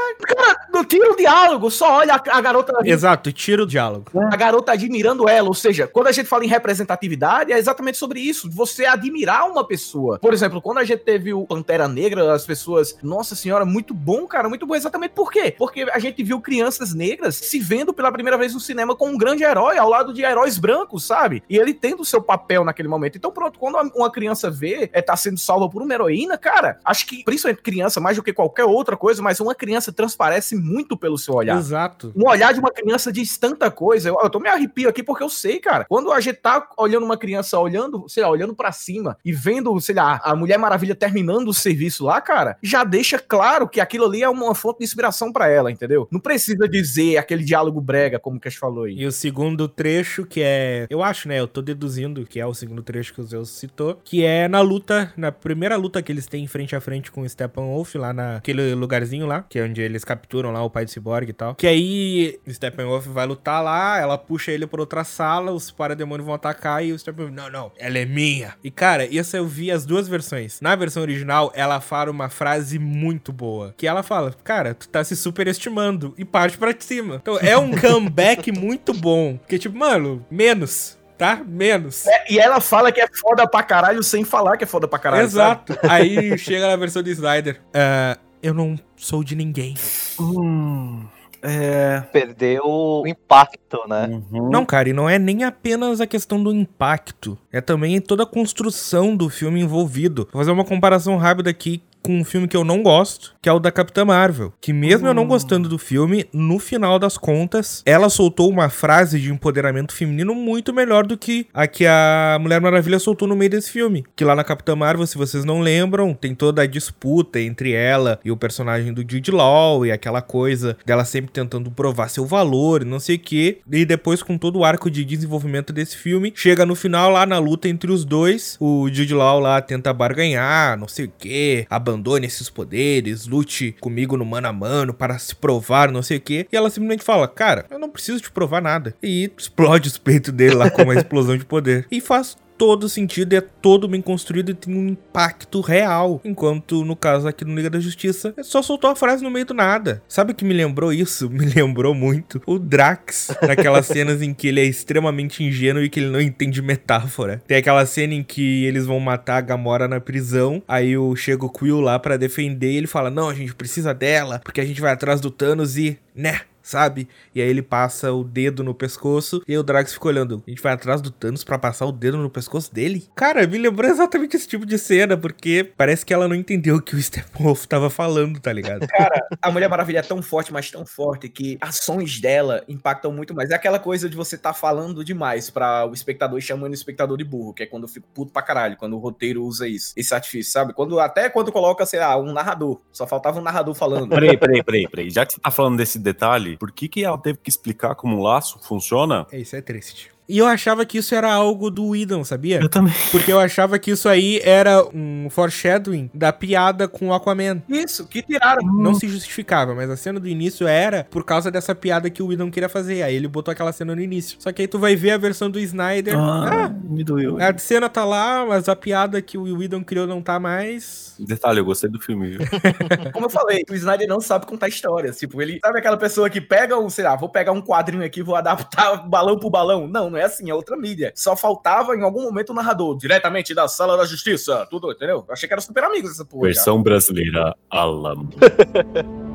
Não 0.78 0.84
tira 0.84 1.10
o 1.10 1.16
diálogo, 1.16 1.70
só 1.72 1.96
olha 1.96 2.14
a, 2.14 2.38
a 2.38 2.40
garota. 2.40 2.72
Exato, 2.84 3.32
tira 3.32 3.64
o 3.64 3.66
diálogo. 3.66 4.12
A 4.32 4.36
garota 4.36 4.70
admirando 4.70 5.28
ela, 5.28 5.48
ou 5.48 5.54
seja, 5.54 5.88
quando 5.88 6.06
a 6.06 6.12
gente 6.12 6.28
fala 6.28 6.44
em 6.44 6.48
representatividade, 6.48 7.52
é 7.52 7.58
exatamente 7.58 7.98
sobre 7.98 8.20
isso. 8.20 8.48
Você 8.48 8.86
admirar 8.86 9.50
uma 9.50 9.66
pessoa. 9.66 10.20
Por 10.20 10.32
exemplo, 10.32 10.62
quando 10.62 10.78
a 10.78 10.84
gente 10.84 11.00
teve 11.00 11.34
o 11.34 11.44
Pantera 11.44 11.88
Negra, 11.88 12.32
as 12.32 12.46
pessoas, 12.46 12.96
nossa 13.02 13.34
senhora, 13.34 13.64
muito 13.64 13.92
bom, 13.92 14.24
cara, 14.28 14.48
muito 14.48 14.64
bom. 14.68 14.76
Exatamente 14.76 15.14
por 15.14 15.32
quê? 15.32 15.52
Porque 15.58 15.82
a 15.82 15.98
gente 15.98 16.22
viu 16.22 16.40
crianças 16.40 16.94
negras 16.94 17.34
se 17.34 17.58
vendo 17.58 17.92
pela 17.92 18.12
primeira 18.12 18.38
vez 18.38 18.54
no 18.54 18.60
cinema 18.60 18.94
com 18.94 19.08
um 19.08 19.18
grande 19.18 19.42
herói 19.42 19.78
ao 19.78 19.88
lado 19.88 20.14
de 20.14 20.22
heróis 20.22 20.58
brancos, 20.58 21.04
sabe? 21.04 21.42
E 21.50 21.56
ele 21.56 21.74
tendo 21.74 22.02
o 22.02 22.04
seu 22.04 22.22
papel 22.22 22.64
naquele 22.64 22.86
momento. 22.86 23.18
Então, 23.18 23.32
pronto, 23.32 23.58
quando 23.58 23.78
uma 23.96 24.12
criança 24.12 24.48
vê, 24.48 24.88
é, 24.92 25.02
tá 25.02 25.16
sendo 25.16 25.38
salva 25.38 25.68
por 25.68 25.82
uma 25.82 25.92
heroína, 25.92 26.38
cara, 26.38 26.78
acho 26.84 27.04
que, 27.04 27.24
principalmente 27.24 27.62
criança, 27.62 27.98
mais 27.98 28.16
do 28.16 28.22
que 28.22 28.32
qualquer 28.32 28.64
outra 28.64 28.96
coisa, 28.96 29.20
mas 29.20 29.40
uma 29.40 29.56
criança 29.56 29.92
transparece 29.92 30.54
muito 30.68 30.96
pelo 30.96 31.16
seu 31.16 31.34
olhar. 31.34 31.56
Exato. 31.58 32.12
Um 32.14 32.28
olhar 32.28 32.52
de 32.52 32.60
uma 32.60 32.70
criança 32.70 33.10
diz 33.10 33.36
tanta 33.38 33.70
coisa. 33.70 34.08
Eu, 34.08 34.18
eu 34.22 34.30
tô 34.30 34.38
me 34.38 34.48
arrepio 34.48 34.88
aqui 34.88 35.02
porque 35.02 35.22
eu 35.22 35.30
sei, 35.30 35.58
cara. 35.58 35.86
Quando 35.88 36.12
a 36.12 36.20
gente 36.20 36.36
tá 36.36 36.68
olhando 36.76 37.04
uma 37.04 37.16
criança, 37.16 37.58
olhando, 37.58 38.04
sei 38.08 38.22
lá, 38.22 38.28
olhando 38.28 38.54
pra 38.54 38.72
cima 38.72 39.16
e 39.24 39.32
vendo, 39.32 39.78
sei 39.80 39.94
lá, 39.94 40.20
a 40.22 40.36
Mulher 40.36 40.58
Maravilha 40.58 40.94
terminando 40.94 41.48
o 41.48 41.54
serviço 41.54 42.04
lá, 42.04 42.20
cara, 42.20 42.56
já 42.62 42.84
deixa 42.84 43.18
claro 43.18 43.68
que 43.68 43.80
aquilo 43.80 44.04
ali 44.04 44.22
é 44.22 44.28
uma 44.28 44.54
fonte 44.54 44.78
de 44.78 44.84
inspiração 44.84 45.32
pra 45.32 45.48
ela, 45.48 45.70
entendeu? 45.70 46.08
Não 46.10 46.20
precisa 46.20 46.68
dizer 46.68 47.16
aquele 47.16 47.44
diálogo 47.44 47.80
brega, 47.80 48.18
como 48.18 48.36
o 48.36 48.40
Cash 48.40 48.56
falou 48.56 48.84
aí. 48.84 48.94
E 48.98 49.06
o 49.06 49.12
segundo 49.12 49.68
trecho, 49.68 50.24
que 50.24 50.40
é. 50.42 50.86
Eu 50.90 51.02
acho, 51.02 51.28
né? 51.28 51.40
Eu 51.40 51.48
tô 51.48 51.62
deduzindo 51.62 52.24
que 52.26 52.40
é 52.40 52.46
o 52.46 52.54
segundo 52.54 52.82
trecho 52.82 53.14
que 53.14 53.20
o 53.20 53.24
Zeus 53.24 53.50
citou. 53.50 54.00
Que 54.04 54.24
é 54.24 54.48
na 54.48 54.60
luta, 54.60 55.12
na 55.16 55.32
primeira 55.32 55.76
luta 55.76 56.02
que 56.02 56.10
eles 56.12 56.26
têm 56.26 56.46
frente 56.46 56.74
a 56.74 56.80
frente 56.80 57.10
com 57.10 57.22
o 57.22 57.28
Steppenwolf, 57.28 57.94
lá 57.94 58.12
naquele 58.12 58.74
lugarzinho 58.74 59.26
lá, 59.26 59.44
que 59.48 59.58
é 59.58 59.64
onde 59.64 59.80
eles 59.80 60.04
capturam 60.04 60.50
lá 60.50 60.57
o 60.62 60.70
pai 60.70 60.84
do 60.84 60.90
Cyborg 60.90 61.28
e 61.30 61.32
tal. 61.32 61.54
Que 61.54 61.66
aí 61.66 62.38
Steppenwolf 62.48 63.06
vai 63.06 63.26
lutar 63.26 63.62
lá, 63.62 63.98
ela 63.98 64.16
puxa 64.18 64.52
ele 64.52 64.66
pra 64.66 64.80
outra 64.80 65.04
sala, 65.04 65.52
os 65.52 65.70
parademônios 65.70 66.26
vão 66.26 66.34
atacar 66.34 66.84
e 66.84 66.92
o 66.92 66.98
Steppenwolf, 66.98 67.34
não, 67.34 67.50
não, 67.50 67.72
ela 67.78 67.98
é 67.98 68.04
minha. 68.04 68.54
E 68.62 68.70
cara, 68.70 69.04
isso 69.06 69.36
eu 69.36 69.46
vi 69.46 69.70
as 69.70 69.84
duas 69.86 70.08
versões. 70.08 70.60
Na 70.60 70.74
versão 70.76 71.02
original, 71.02 71.52
ela 71.54 71.80
fala 71.80 72.10
uma 72.10 72.28
frase 72.28 72.78
muito 72.78 73.32
boa. 73.32 73.74
Que 73.76 73.86
ela 73.86 74.02
fala, 74.02 74.34
cara, 74.44 74.74
tu 74.74 74.88
tá 74.88 75.02
se 75.04 75.16
superestimando 75.16 76.14
e 76.18 76.24
parte 76.24 76.58
pra 76.58 76.74
cima. 76.78 77.16
Então 77.16 77.38
é 77.40 77.56
um 77.56 77.70
comeback 77.78 78.50
muito 78.52 78.92
bom. 78.92 79.36
Porque, 79.38 79.58
tipo, 79.58 79.76
mano, 79.78 80.24
menos, 80.30 80.98
tá? 81.16 81.42
Menos. 81.46 82.06
É, 82.06 82.32
e 82.32 82.38
ela 82.38 82.60
fala 82.60 82.92
que 82.92 83.00
é 83.00 83.06
foda 83.12 83.46
pra 83.48 83.62
caralho 83.62 84.02
sem 84.02 84.24
falar 84.24 84.56
que 84.56 84.64
é 84.64 84.66
foda 84.66 84.86
pra 84.88 84.98
caralho. 84.98 85.28
sabe? 85.28 85.62
Exato. 85.72 85.78
Aí 85.90 86.36
chega 86.38 86.66
na 86.68 86.76
versão 86.76 87.02
do 87.02 87.10
Snyder. 87.10 87.60
"Ah, 87.74 88.16
eu 88.42 88.54
não 88.54 88.78
sou 88.96 89.22
de 89.22 89.34
ninguém. 89.34 89.74
Hum, 90.20 91.04
é... 91.42 92.02
Perdeu 92.12 92.62
o 92.64 93.06
impacto, 93.06 93.78
né? 93.88 94.06
uhum. 94.32 94.50
Não, 94.50 94.64
cara, 94.64 94.88
e 94.88 94.92
não 94.92 95.08
é 95.08 95.18
nem 95.18 95.44
apenas 95.44 96.00
a 96.00 96.06
questão 96.06 96.42
do 96.42 96.52
impacto. 96.52 97.38
É 97.52 97.60
também 97.60 98.00
toda 98.00 98.24
a 98.24 98.26
construção 98.26 99.16
do 99.16 99.28
filme 99.28 99.60
envolvido. 99.60 100.28
Vou 100.32 100.40
fazer 100.40 100.50
uma 100.50 100.64
comparação 100.64 101.16
rápida 101.16 101.50
aqui 101.50 101.82
com 102.02 102.18
um 102.18 102.24
filme 102.24 102.48
que 102.48 102.56
eu 102.56 102.64
não 102.64 102.82
gosto, 102.82 103.34
que 103.40 103.48
é 103.48 103.52
o 103.52 103.58
da 103.58 103.70
Capitã 103.70 104.04
Marvel. 104.04 104.52
Que 104.60 104.72
mesmo 104.72 105.06
eu 105.06 105.14
não 105.14 105.26
gostando 105.26 105.68
do 105.68 105.78
filme, 105.78 106.26
no 106.32 106.58
final 106.58 106.98
das 106.98 107.16
contas, 107.16 107.82
ela 107.84 108.08
soltou 108.08 108.50
uma 108.50 108.68
frase 108.68 109.20
de 109.20 109.32
empoderamento 109.32 109.92
feminino 109.92 110.34
muito 110.34 110.72
melhor 110.72 111.06
do 111.06 111.16
que 111.16 111.46
a 111.52 111.66
que 111.66 111.86
a 111.86 112.38
Mulher 112.40 112.60
Maravilha 112.60 112.98
soltou 112.98 113.28
no 113.28 113.36
meio 113.36 113.50
desse 113.50 113.70
filme. 113.70 114.04
Que 114.16 114.24
lá 114.24 114.34
na 114.34 114.44
Capitã 114.44 114.74
Marvel, 114.74 115.06
se 115.06 115.18
vocês 115.18 115.44
não 115.44 115.60
lembram, 115.60 116.14
tem 116.14 116.34
toda 116.34 116.62
a 116.62 116.66
disputa 116.66 117.40
entre 117.40 117.72
ela 117.72 118.18
e 118.24 118.30
o 118.30 118.36
personagem 118.36 118.92
do 118.92 119.02
Jude 119.02 119.30
Law 119.30 119.84
e 119.84 119.92
aquela 119.92 120.22
coisa 120.22 120.76
dela 120.84 121.04
sempre 121.04 121.30
tentando 121.30 121.70
provar 121.70 122.08
seu 122.08 122.24
valor 122.24 122.82
e 122.82 122.84
não 122.84 123.00
sei 123.00 123.16
o 123.16 123.20
que. 123.20 123.58
E 123.70 123.84
depois, 123.84 124.22
com 124.22 124.38
todo 124.38 124.58
o 124.58 124.64
arco 124.64 124.90
de 124.90 125.04
desenvolvimento 125.04 125.72
desse 125.72 125.96
filme, 125.96 126.32
chega 126.34 126.66
no 126.66 126.74
final 126.74 127.10
lá 127.10 127.26
na 127.26 127.38
luta 127.38 127.68
entre 127.68 127.90
os 127.90 128.04
dois, 128.04 128.56
o 128.60 128.88
Jude 128.90 129.14
Law 129.14 129.38
lá 129.40 129.60
tenta 129.60 129.92
barganhar, 129.92 130.78
não 130.78 130.88
sei 130.88 131.06
o 131.06 131.12
que, 131.18 131.66
abandone 131.88 132.26
esses 132.26 132.50
poderes, 132.50 133.26
lute 133.26 133.74
comigo 133.80 134.16
no 134.16 134.24
mano 134.24 134.48
a 134.48 134.52
mano 134.52 134.92
para 134.92 135.18
se 135.18 135.34
provar, 135.34 135.90
não 135.90 136.02
sei 136.02 136.18
o 136.18 136.20
que. 136.20 136.46
E 136.52 136.56
ela 136.56 136.70
simplesmente 136.70 137.04
fala: 137.04 137.26
Cara, 137.26 137.66
eu 137.70 137.78
não 137.78 137.88
preciso 137.88 138.20
te 138.20 138.30
provar 138.30 138.60
nada. 138.60 138.94
E 139.02 139.30
explode 139.36 139.88
os 139.88 139.98
peitos 139.98 140.32
dele 140.32 140.54
lá 140.54 140.70
com 140.70 140.82
uma 140.82 140.94
explosão 140.96 141.36
de 141.36 141.44
poder. 141.44 141.86
E 141.90 142.00
faz 142.00 142.36
todo 142.58 142.88
sentido, 142.88 143.34
é 143.34 143.40
todo 143.40 143.86
bem 143.86 144.02
construído 144.02 144.50
e 144.50 144.54
tem 144.54 144.74
um 144.74 144.88
impacto 144.88 145.60
real. 145.60 146.20
Enquanto 146.24 146.84
no 146.84 146.96
caso 146.96 147.28
aqui 147.28 147.44
no 147.44 147.54
Liga 147.54 147.70
da 147.70 147.78
Justiça, 147.78 148.34
só 148.42 148.60
soltou 148.60 148.90
a 148.90 148.96
frase 148.96 149.22
no 149.22 149.30
meio 149.30 149.46
do 149.46 149.54
nada. 149.54 150.02
Sabe 150.08 150.32
o 150.32 150.34
que 150.34 150.44
me 150.44 150.52
lembrou 150.52 150.92
isso? 150.92 151.30
Me 151.38 151.44
lembrou 151.46 151.94
muito 151.94 152.42
o 152.46 152.58
Drax, 152.58 153.30
naquelas 153.42 153.86
cenas 153.86 154.20
em 154.22 154.34
que 154.34 154.48
ele 154.48 154.60
é 154.60 154.64
extremamente 154.64 155.44
ingênuo 155.44 155.82
e 155.82 155.88
que 155.88 156.00
ele 156.00 156.08
não 156.08 156.20
entende 156.20 156.60
metáfora. 156.60 157.40
Tem 157.46 157.58
aquela 157.58 157.86
cena 157.86 158.12
em 158.14 158.24
que 158.24 158.64
eles 158.64 158.86
vão 158.86 158.98
matar 158.98 159.36
a 159.36 159.40
Gamora 159.40 159.86
na 159.86 160.00
prisão, 160.00 160.60
aí 160.66 160.98
o 160.98 161.14
chega 161.14 161.46
o 161.46 161.50
Quill 161.50 161.80
lá 161.80 161.96
para 161.98 162.16
defender 162.16 162.72
e 162.72 162.76
ele 162.76 162.88
fala: 162.88 163.08
"Não, 163.08 163.28
a 163.28 163.34
gente 163.34 163.54
precisa 163.54 163.94
dela, 163.94 164.40
porque 164.42 164.60
a 164.60 164.64
gente 164.64 164.80
vai 164.80 164.92
atrás 164.92 165.20
do 165.20 165.30
Thanos 165.30 165.76
e, 165.76 165.96
né, 166.14 166.40
sabe? 166.68 167.08
E 167.34 167.40
aí 167.40 167.48
ele 167.48 167.62
passa 167.62 168.12
o 168.12 168.22
dedo 168.22 168.62
no 168.62 168.74
pescoço 168.74 169.42
e 169.48 169.56
o 169.56 169.62
Drax 169.62 169.94
fica 169.94 170.08
olhando. 170.08 170.42
A 170.46 170.50
gente 170.50 170.62
vai 170.62 170.72
atrás 170.72 171.00
do 171.00 171.10
Thanos 171.10 171.42
para 171.42 171.58
passar 171.58 171.86
o 171.86 171.92
dedo 171.92 172.18
no 172.18 172.28
pescoço 172.28 172.72
dele? 172.72 173.06
Cara, 173.16 173.46
me 173.46 173.56
lembrou 173.56 173.90
exatamente 173.90 174.36
esse 174.36 174.46
tipo 174.46 174.66
de 174.66 174.78
cena, 174.78 175.16
porque 175.16 175.72
parece 175.76 176.04
que 176.04 176.12
ela 176.12 176.28
não 176.28 176.34
entendeu 176.34 176.76
o 176.76 176.82
que 176.82 176.94
o 176.94 177.02
Steppenwolf 177.02 177.64
tava 177.64 177.88
falando, 177.88 178.38
tá 178.38 178.52
ligado? 178.52 178.86
Cara, 178.88 179.26
a 179.40 179.50
Mulher 179.50 179.68
Maravilha 179.68 180.00
é 180.00 180.02
tão 180.02 180.20
forte, 180.20 180.52
mas 180.52 180.70
tão 180.70 180.84
forte, 180.84 181.28
que 181.28 181.56
ações 181.60 182.20
dela 182.20 182.62
impactam 182.68 183.12
muito 183.12 183.34
mais. 183.34 183.50
É 183.50 183.54
aquela 183.54 183.78
coisa 183.78 184.08
de 184.08 184.16
você 184.16 184.36
tá 184.36 184.52
falando 184.52 185.02
demais 185.02 185.48
para 185.48 185.86
o 185.86 185.94
espectador 185.94 186.38
e 186.38 186.42
chamando 186.42 186.72
o 186.72 186.74
espectador 186.74 187.16
de 187.16 187.24
burro, 187.24 187.54
que 187.54 187.62
é 187.62 187.66
quando 187.66 187.84
eu 187.84 187.88
fico 187.88 188.06
puto 188.12 188.32
pra 188.32 188.42
caralho, 188.42 188.76
quando 188.76 188.94
o 188.94 188.98
roteiro 188.98 189.42
usa 189.42 189.66
isso, 189.66 189.94
esse 189.96 190.14
artifício, 190.14 190.52
sabe? 190.52 190.74
Quando, 190.74 191.00
até 191.00 191.30
quando 191.30 191.50
coloca, 191.50 191.86
sei 191.86 192.00
lá, 192.00 192.18
um 192.18 192.32
narrador. 192.32 192.80
Só 192.92 193.06
faltava 193.06 193.38
um 193.38 193.42
narrador 193.42 193.74
falando. 193.74 194.10
Peraí, 194.10 194.36
peraí, 194.36 194.62
peraí, 194.62 194.88
peraí. 194.88 195.10
Já 195.10 195.24
que 195.24 195.34
você 195.34 195.40
tá 195.40 195.50
falando 195.50 195.78
desse 195.78 195.98
detalhe, 195.98 196.57
por 196.58 196.72
que, 196.72 196.88
que 196.88 197.04
ela 197.04 197.18
teve 197.18 197.38
que 197.38 197.48
explicar 197.48 197.94
como 197.94 198.16
um 198.16 198.22
laço 198.22 198.58
funciona? 198.60 199.26
É, 199.30 199.38
isso 199.38 199.56
é 199.56 199.60
triste. 199.60 200.10
E 200.28 200.38
eu 200.38 200.46
achava 200.46 200.84
que 200.84 200.98
isso 200.98 201.14
era 201.14 201.32
algo 201.32 201.70
do 201.70 201.86
Whedon, 201.88 202.22
sabia? 202.22 202.60
Eu 202.60 202.68
também. 202.68 202.92
Porque 203.10 203.32
eu 203.32 203.40
achava 203.40 203.78
que 203.78 203.90
isso 203.92 204.08
aí 204.08 204.40
era 204.44 204.84
um 204.94 205.28
foreshadowing 205.30 206.10
da 206.12 206.32
piada 206.32 206.86
com 206.86 207.08
o 207.08 207.14
Aquaman. 207.14 207.62
Isso, 207.68 208.06
que 208.06 208.20
tiraram. 208.22 208.62
Não 208.74 208.92
se 208.94 209.08
justificava, 209.08 209.74
mas 209.74 209.88
a 209.88 209.96
cena 209.96 210.20
do 210.20 210.28
início 210.28 210.66
era 210.66 211.06
por 211.10 211.24
causa 211.24 211.50
dessa 211.50 211.74
piada 211.74 212.10
que 212.10 212.22
o 212.22 212.26
Whedon 212.26 212.50
queria 212.50 212.68
fazer. 212.68 213.02
Aí 213.02 213.14
ele 213.14 213.26
botou 213.26 213.52
aquela 213.52 213.72
cena 213.72 213.94
no 213.94 214.02
início. 214.02 214.36
Só 214.40 214.52
que 214.52 214.62
aí 214.62 214.68
tu 214.68 214.78
vai 214.78 214.94
ver 214.94 215.12
a 215.12 215.18
versão 215.18 215.50
do 215.50 215.58
Snyder. 215.58 216.14
Ah, 216.18 216.66
Ah, 216.66 216.68
me 216.68 217.02
doeu. 217.02 217.38
a 217.40 217.56
cena 217.56 217.88
tá 217.88 218.04
lá, 218.04 218.44
mas 218.46 218.68
a 218.68 218.76
piada 218.76 219.22
que 219.22 219.38
o 219.38 219.56
Whedon 219.58 219.82
criou 219.82 220.06
não 220.06 220.20
tá 220.20 220.38
mais. 220.38 221.14
Detalhe, 221.18 221.58
eu 221.60 221.64
gostei 221.64 221.88
do 221.88 221.98
filme, 222.00 222.36
viu? 222.36 222.40
Como 223.14 223.26
eu 223.26 223.30
falei, 223.30 223.64
o 223.70 223.74
Snyder 223.74 224.06
não 224.06 224.20
sabe 224.20 224.46
contar 224.46 224.68
histórias. 224.68 225.18
Tipo, 225.18 225.40
ele 225.40 225.58
sabe 225.64 225.78
aquela 225.78 225.96
pessoa 225.96 226.28
que 226.28 226.40
pega 226.40 226.78
um, 226.78 226.90
sei 226.90 227.04
lá, 227.04 227.16
vou 227.16 227.28
pegar 227.30 227.52
um 227.52 227.62
quadrinho 227.62 228.04
aqui, 228.04 228.22
vou 228.22 228.36
adaptar 228.36 228.98
balão 229.08 229.38
por 229.38 229.50
balão. 229.50 229.88
Não, 229.88 230.10
não 230.10 230.17
é 230.18 230.24
assim, 230.24 230.50
é 230.50 230.54
outra 230.54 230.76
mídia. 230.76 231.12
Só 231.14 231.36
faltava 231.36 231.94
em 231.94 232.02
algum 232.02 232.22
momento 232.22 232.50
o 232.50 232.54
narrador, 232.54 232.96
diretamente 232.96 233.54
da 233.54 233.68
sala 233.68 233.96
da 233.96 234.04
justiça, 234.04 234.66
tudo, 234.70 234.90
entendeu? 234.92 235.24
Eu 235.26 235.32
achei 235.32 235.48
que 235.48 235.54
era 235.54 235.60
super 235.60 235.84
amigos 235.84 236.12
essa 236.12 236.24
porra. 236.24 236.48
já. 236.48 236.54
Versão 236.54 236.82
brasileira, 236.82 237.56
Alamo. 237.70 238.30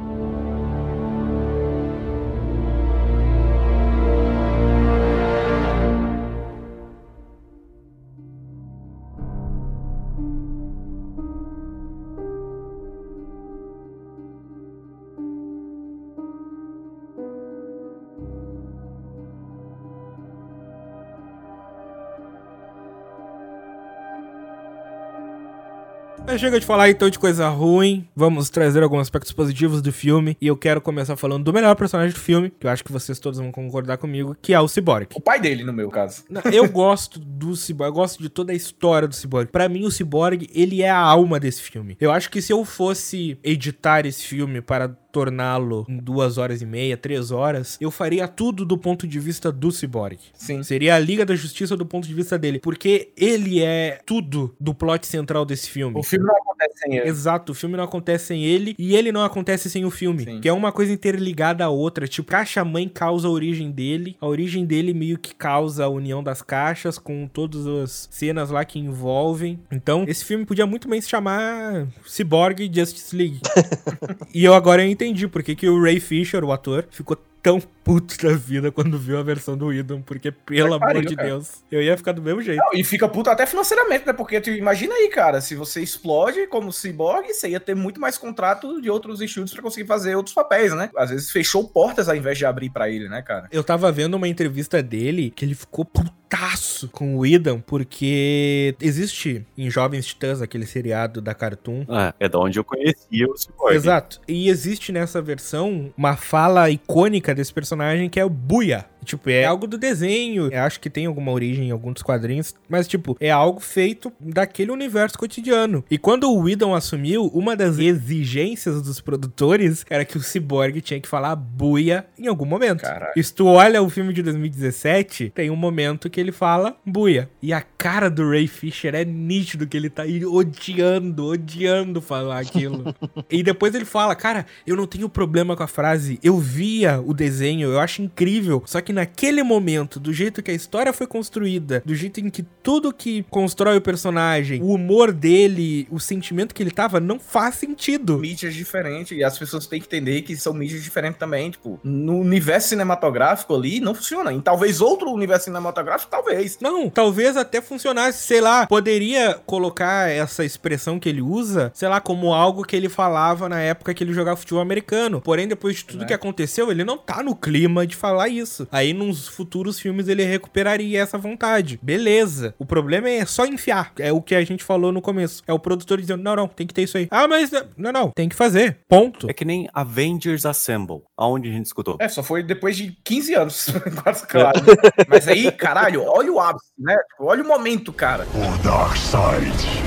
Mas 26.34 26.42
chega 26.42 26.60
de 26.60 26.66
falar 26.66 26.90
então 26.90 27.12
de 27.12 27.20
coisa 27.20 27.48
ruim. 27.48 28.08
Vamos 28.16 28.50
trazer 28.50 28.82
alguns 28.82 29.02
aspectos 29.02 29.32
positivos 29.32 29.84
do 29.84 29.94
filme. 29.94 30.36
E 30.42 30.48
eu 30.48 30.58
quero 30.58 30.82
começar 30.82 31.16
falando 31.16 31.44
do 31.44 31.54
melhor 31.54 31.76
personagem 31.76 32.12
do 32.12 32.20
filme, 32.20 32.52
que 32.60 32.66
eu 32.66 32.72
acho 32.72 32.84
que 32.84 32.92
vocês 32.92 33.20
todos 33.20 33.38
vão 33.38 33.52
concordar 33.52 34.00
comigo, 34.00 34.36
que 34.42 34.52
é 34.52 34.60
o 34.60 34.68
Cyborg. 34.68 35.10
O 35.14 35.22
pai 35.22 35.40
dele, 35.40 35.64
no 35.64 35.72
meu 35.72 35.92
caso. 35.92 36.24
Eu 36.52 36.68
gosto 36.68 37.20
do 37.20 37.56
Cyborg, 37.56 37.90
eu 37.90 37.94
gosto 37.94 38.24
de 38.24 38.30
toda 38.30 38.52
a 38.52 38.56
história 38.56 39.08
do 39.08 39.14
Cyborg. 39.14 39.52
Pra 39.52 39.70
mim, 39.70 39.86
o 39.86 39.92
Cyborg, 39.92 40.50
ele 40.56 40.82
é 40.82 40.90
a 40.90 40.98
alma 40.98 41.40
desse 41.40 41.62
filme. 41.62 41.96
Eu 42.02 42.12
acho 42.12 42.32
que 42.32 42.42
se 42.42 42.52
eu 42.52 42.66
fosse 42.66 43.38
editar 43.44 44.04
esse 44.08 44.24
filme 44.24 44.60
para 44.60 44.98
torná-lo 45.14 45.86
em 45.88 45.98
duas 45.98 46.40
horas 46.40 46.62
e 46.62 46.66
meia, 46.66 46.98
três 46.98 47.30
horas, 47.30 47.78
eu 47.80 47.92
faria 47.92 48.28
tudo 48.28 48.66
do 48.66 48.76
ponto 48.78 49.08
de 49.08 49.20
vista 49.20 49.52
do 49.52 49.72
Cyborg. 49.72 50.18
Sim. 50.34 50.64
Seria 50.64 50.96
a 50.96 51.00
Liga 51.00 51.24
da 51.24 51.36
Justiça 51.36 51.78
do 51.78 51.86
ponto 51.86 52.08
de 52.08 52.14
vista 52.14 52.38
dele. 52.38 52.60
Porque 52.60 53.12
ele 53.16 53.62
é 53.62 54.00
tudo 54.06 54.56
do 54.60 54.74
plot 54.74 55.06
central 55.06 55.46
desse 55.46 55.70
filme. 55.70 55.98
O 55.98 56.04
filme 56.04 56.26
não 56.26 56.36
acontece 56.36 56.80
sem 56.80 56.98
ele. 56.98 57.08
Exato, 57.08 57.52
o 57.52 57.56
filme 57.56 57.78
não 57.78 57.84
acontece 57.84 58.26
sem 58.26 58.44
ele 58.44 58.76
e 58.78 58.96
ele 58.96 59.12
não 59.12 59.24
acontece 59.24 59.70
sem 59.70 59.86
o 59.86 59.92
filme. 59.92 60.24
Sim. 60.24 60.42
Que 60.42 60.50
é 60.50 60.54
uma 60.54 60.72
coisa 60.72 60.92
interligada 60.92 61.64
à 61.64 61.70
outra. 61.70 62.08
Tipo, 62.08 62.32
caixa 62.32 62.66
mãe 62.66 62.90
causa 62.90 63.28
a 63.28 63.32
origem 63.32 63.70
dele, 63.70 64.18
a 64.20 64.28
origem 64.28 64.66
dele 64.66 64.94
meio 64.96 65.20
que 65.20 65.36
causa 65.36 65.86
a 65.86 65.90
união 65.90 66.24
das 66.24 66.42
caixas 66.42 66.98
com 66.98 67.28
todas 67.28 67.68
as 67.68 68.08
cenas 68.10 68.50
lá 68.50 68.66
que 68.66 68.80
envolvem. 68.80 69.60
Então, 69.72 70.06
esse 70.08 70.26
filme 70.26 70.44
podia 70.44 70.66
muito 70.66 70.90
bem 70.90 71.00
se 71.00 71.10
chamar 71.10 71.88
Cyborg 72.04 72.72
Justice 72.74 73.16
League. 73.16 73.40
e 74.34 74.44
eu 74.44 74.56
agora 74.56 74.84
eu 74.84 74.90
entendi 75.04 75.28
por 75.28 75.44
que, 75.44 75.56
que 75.56 75.68
o 75.68 75.82
Ray 75.82 76.00
Fisher, 76.00 76.44
o 76.44 76.52
ator, 76.52 76.88
ficou 76.90 77.18
tão 77.44 77.60
puto 77.60 78.16
da 78.26 78.34
vida 78.34 78.72
quando 78.72 78.98
viu 78.98 79.18
a 79.20 79.22
versão 79.24 79.58
do 79.58 79.74
Idon, 79.74 80.02
porque, 80.02 80.32
pelo 80.32 80.70
Mas 80.70 80.76
amor 80.78 80.94
pariu, 80.94 81.10
de 81.10 81.16
cara. 81.18 81.28
Deus, 81.28 81.64
eu 81.70 81.82
ia 81.84 81.98
ficar 81.98 82.14
do 82.14 82.22
mesmo 82.22 82.42
jeito. 82.42 82.58
Não, 82.58 82.80
e 82.80 82.84
fica 82.84 83.08
puto 83.10 83.30
até 83.30 83.46
financeiramente, 83.46 84.08
né? 84.08 84.14
Porque 84.14 84.40
tu 84.40 84.50
imagina 84.50 84.96
aí, 84.96 85.10
cara, 85.10 85.42
se 85.42 85.54
você 85.54 85.82
explode 85.82 86.48
como 86.48 86.72
cyborg, 86.72 87.28
você 87.34 87.50
ia 87.50 87.60
ter 87.60 87.76
muito 87.76 88.00
mais 88.00 88.18
contrato 88.18 88.82
de 88.82 88.90
outros 88.90 89.20
estúdios 89.20 89.54
pra 89.54 89.62
conseguir 89.62 89.86
fazer 89.86 90.16
outros 90.16 90.34
papéis, 90.34 90.74
né? 90.74 90.90
Às 90.96 91.10
vezes 91.10 91.30
fechou 91.30 91.68
portas 91.68 92.08
ao 92.08 92.16
invés 92.16 92.38
de 92.38 92.46
abrir 92.46 92.70
pra 92.70 92.90
ele, 92.90 93.10
né, 93.10 93.22
cara? 93.22 93.50
Eu 93.52 93.64
tava 93.64 93.92
vendo 93.92 94.14
uma 94.14 94.30
entrevista 94.30 94.82
dele 94.82 95.30
que 95.36 95.44
ele 95.44 95.54
ficou 95.54 95.84
putaço 95.84 96.88
com 96.88 97.18
o 97.18 97.26
Idam, 97.26 97.60
porque 97.60 98.76
existe 98.82 99.46
em 99.58 99.70
Jovens 99.70 100.06
Titãs, 100.06 100.42
aquele 100.42 100.66
seriado 100.66 101.20
da 101.22 101.34
Cartoon. 101.34 101.86
Ah, 101.90 102.14
é 102.18 102.30
da 102.30 102.40
onde 102.40 102.58
eu 102.58 102.64
conhecia 102.64 103.28
o 103.28 103.38
Cyborg. 103.38 103.76
Exato. 103.76 104.22
E 104.28 104.48
existe 104.48 104.94
nessa 104.94 105.22
versão 105.22 105.94
uma 105.98 106.16
fala 106.16 106.70
icônica 106.70 107.33
desse 107.34 107.54
personagem 107.54 108.10
que 108.10 108.20
é 108.20 108.26
o 108.26 108.30
Buia. 108.30 108.86
Tipo, 109.04 109.30
é 109.30 109.46
algo 109.46 109.68
do 109.68 109.78
desenho. 109.78 110.52
Eu 110.52 110.62
acho 110.62 110.80
que 110.80 110.90
tem 110.90 111.06
alguma 111.06 111.32
origem 111.32 111.68
em 111.68 111.72
alguns 111.72 111.96
dos 111.96 112.04
quadrinhos. 112.04 112.56
Mas, 112.68 112.88
tipo, 112.88 113.18
é 113.20 113.32
algo 113.32 113.60
feito 113.60 114.12
daquele 114.20 114.72
universo 114.72 115.18
cotidiano. 115.18 115.84
E 115.90 115.98
quando 115.98 116.30
o 116.30 116.40
Whedon 116.40 116.74
assumiu, 116.74 117.28
uma 117.28 117.56
das 117.56 117.78
exigências 117.78 118.82
dos 118.82 119.00
produtores 119.02 119.86
era 119.90 120.06
que 120.06 120.18
o 120.18 120.22
Cyborg 120.22 120.82
tinha 120.82 121.00
que 121.00 121.08
falar 121.08 121.36
buia 121.36 122.06
em 122.18 122.28
algum 122.28 122.46
momento. 122.46 122.82
Caralho. 122.82 123.14
E 123.16 123.24
se 123.24 123.34
tu 123.34 123.46
olha 123.46 123.82
o 123.82 123.90
filme 123.90 124.14
de 124.14 124.22
2017, 124.22 125.32
tem 125.36 125.50
um 125.50 125.56
momento 125.56 126.10
que 126.10 126.20
ele 126.20 126.32
fala 126.32 126.78
buia. 126.86 127.30
E 127.42 127.54
a 127.54 127.62
cara 127.62 128.10
do 128.10 128.30
Ray 128.30 128.48
Fisher 128.48 128.96
é 128.96 129.04
nítido 129.04 129.68
que 129.68 129.76
ele 129.76 129.90
tá 129.90 130.04
aí 130.04 130.26
odiando, 130.26 131.26
odiando 131.26 132.02
falar 132.02 132.40
aquilo. 132.40 132.96
e 133.30 133.44
depois 133.44 133.76
ele 133.76 133.86
fala, 133.86 134.16
cara, 134.16 134.46
eu 134.66 134.76
não 134.76 134.88
tenho 134.88 135.10
problema 135.10 135.56
com 135.56 135.64
a 135.64 135.68
frase. 135.68 136.20
Eu 136.24 136.38
via 136.38 137.02
o 137.06 137.14
desenho, 137.14 137.70
eu 137.70 137.80
acho 137.80 138.02
incrível. 138.02 138.64
Só 138.66 138.82
que 138.82 138.93
que 138.94 139.14
naquele 139.24 139.42
momento, 139.44 140.00
do 140.00 140.14
jeito 140.14 140.44
que 140.44 140.52
a 140.52 140.54
história 140.54 140.94
foi 140.94 141.08
construída, 141.08 141.82
do 141.86 141.96
jeito 141.96 142.20
em 142.20 142.30
que 142.30 142.44
tudo 142.62 142.94
que 142.94 143.24
constrói 143.30 143.78
o 143.78 143.82
personagem, 143.82 144.62
o 144.62 144.74
humor 144.74 145.12
dele, 145.12 145.88
o 145.90 146.00
sentimento 146.00 146.54
que 146.54 146.62
ele 146.62 146.72
tava, 146.72 147.00
não 147.00 147.20
faz 147.20 147.56
sentido. 147.56 148.20
mídias 148.20 148.54
diferentes 148.54 149.18
e 149.18 149.24
as 149.24 149.38
pessoas 149.38 149.66
têm 149.68 149.80
que 149.80 149.88
entender 149.88 150.22
que 150.22 150.36
são 150.38 150.54
mídias 150.54 150.84
diferentes 150.84 151.18
também. 151.20 151.52
Tipo, 151.52 151.80
no 151.84 152.18
universo 152.20 152.70
cinematográfico 152.70 153.56
ali 153.56 153.80
não 153.80 153.96
funciona. 153.96 154.32
Em 154.32 154.40
talvez 154.42 154.82
outro 154.82 155.10
universo 155.12 155.46
cinematográfico, 155.46 156.12
talvez. 156.12 156.58
Não, 156.62 156.90
talvez 156.90 157.36
até 157.38 157.62
funcionasse, 157.62 158.24
sei 158.28 158.42
lá, 158.42 158.68
poderia 158.68 159.40
colocar 159.46 160.10
essa 160.10 160.44
expressão 160.46 161.00
que 161.00 161.10
ele 161.10 161.22
usa, 161.22 161.72
sei 161.74 161.88
lá, 161.88 162.00
como 162.02 162.34
algo 162.34 162.64
que 162.64 162.76
ele 162.76 162.90
falava 162.90 163.48
na 163.50 163.60
época 163.62 163.94
que 163.94 164.04
ele 164.04 164.14
jogava 164.14 164.38
futebol 164.38 164.62
americano. 164.62 165.22
Porém, 165.22 165.48
depois 165.48 165.78
de 165.78 165.86
tudo 165.86 166.04
É. 166.04 166.08
que 166.08 166.14
aconteceu, 166.14 166.72
ele 166.72 166.84
não 166.84 166.98
tá 166.98 167.24
no 167.24 167.36
clima 167.36 167.86
de 167.88 167.96
falar 167.96 168.28
isso. 168.28 168.68
Aí, 168.72 168.83
nos 168.92 169.28
futuros 169.28 169.80
filmes, 169.80 170.08
ele 170.08 170.24
recuperaria 170.26 171.00
essa 171.00 171.18
vontade. 171.18 171.80
Beleza. 171.82 172.56
O 172.58 172.66
problema 172.66 173.08
é 173.08 173.26
só 173.26 173.46
enfiar. 173.46 173.94
É 174.00 174.12
o 174.12 174.22
que 174.22 174.34
a 174.34 174.44
gente 174.44 174.64
falou 174.64 174.92
no 174.92 175.02
começo. 175.02 175.44
É 175.46 175.54
o 175.54 175.60
produtor 175.60 176.02
dizendo, 176.02 176.24
não, 176.24 176.36
não, 176.36 176.48
tem 176.48 176.66
que 176.66 176.74
ter 176.74 176.82
isso 176.82 176.98
aí. 176.98 177.08
Ah, 177.12 177.28
mas, 177.28 177.52
não, 177.78 177.92
não, 177.92 178.10
tem 178.10 178.28
que 178.28 178.36
fazer. 178.36 178.80
Ponto. 178.90 179.30
É 179.30 179.34
que 179.34 179.46
nem 179.46 179.70
Avengers 179.74 180.46
Assemble, 180.46 181.04
aonde 181.16 181.50
a 181.50 181.52
gente 181.52 181.68
escutou. 181.68 181.98
É, 182.00 182.10
só 182.10 182.24
foi 182.24 182.42
depois 182.42 182.76
de 182.76 182.98
15 183.04 183.34
anos. 183.36 183.68
Quase 184.04 184.26
claro. 184.26 184.60
Mas 185.08 185.28
aí, 185.28 185.52
caralho, 185.52 186.04
olha 186.04 186.32
o 186.32 186.40
ápice, 186.40 186.72
né? 186.78 186.98
Tipo, 187.12 187.26
olha 187.26 187.44
o 187.44 187.48
momento, 187.48 187.94
cara. 187.94 188.26
O 188.34 188.64
Dark 188.64 188.98
Side. 188.98 189.84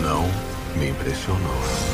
Não 0.00 0.24
me 0.78 0.90
impressionou. 0.90 1.91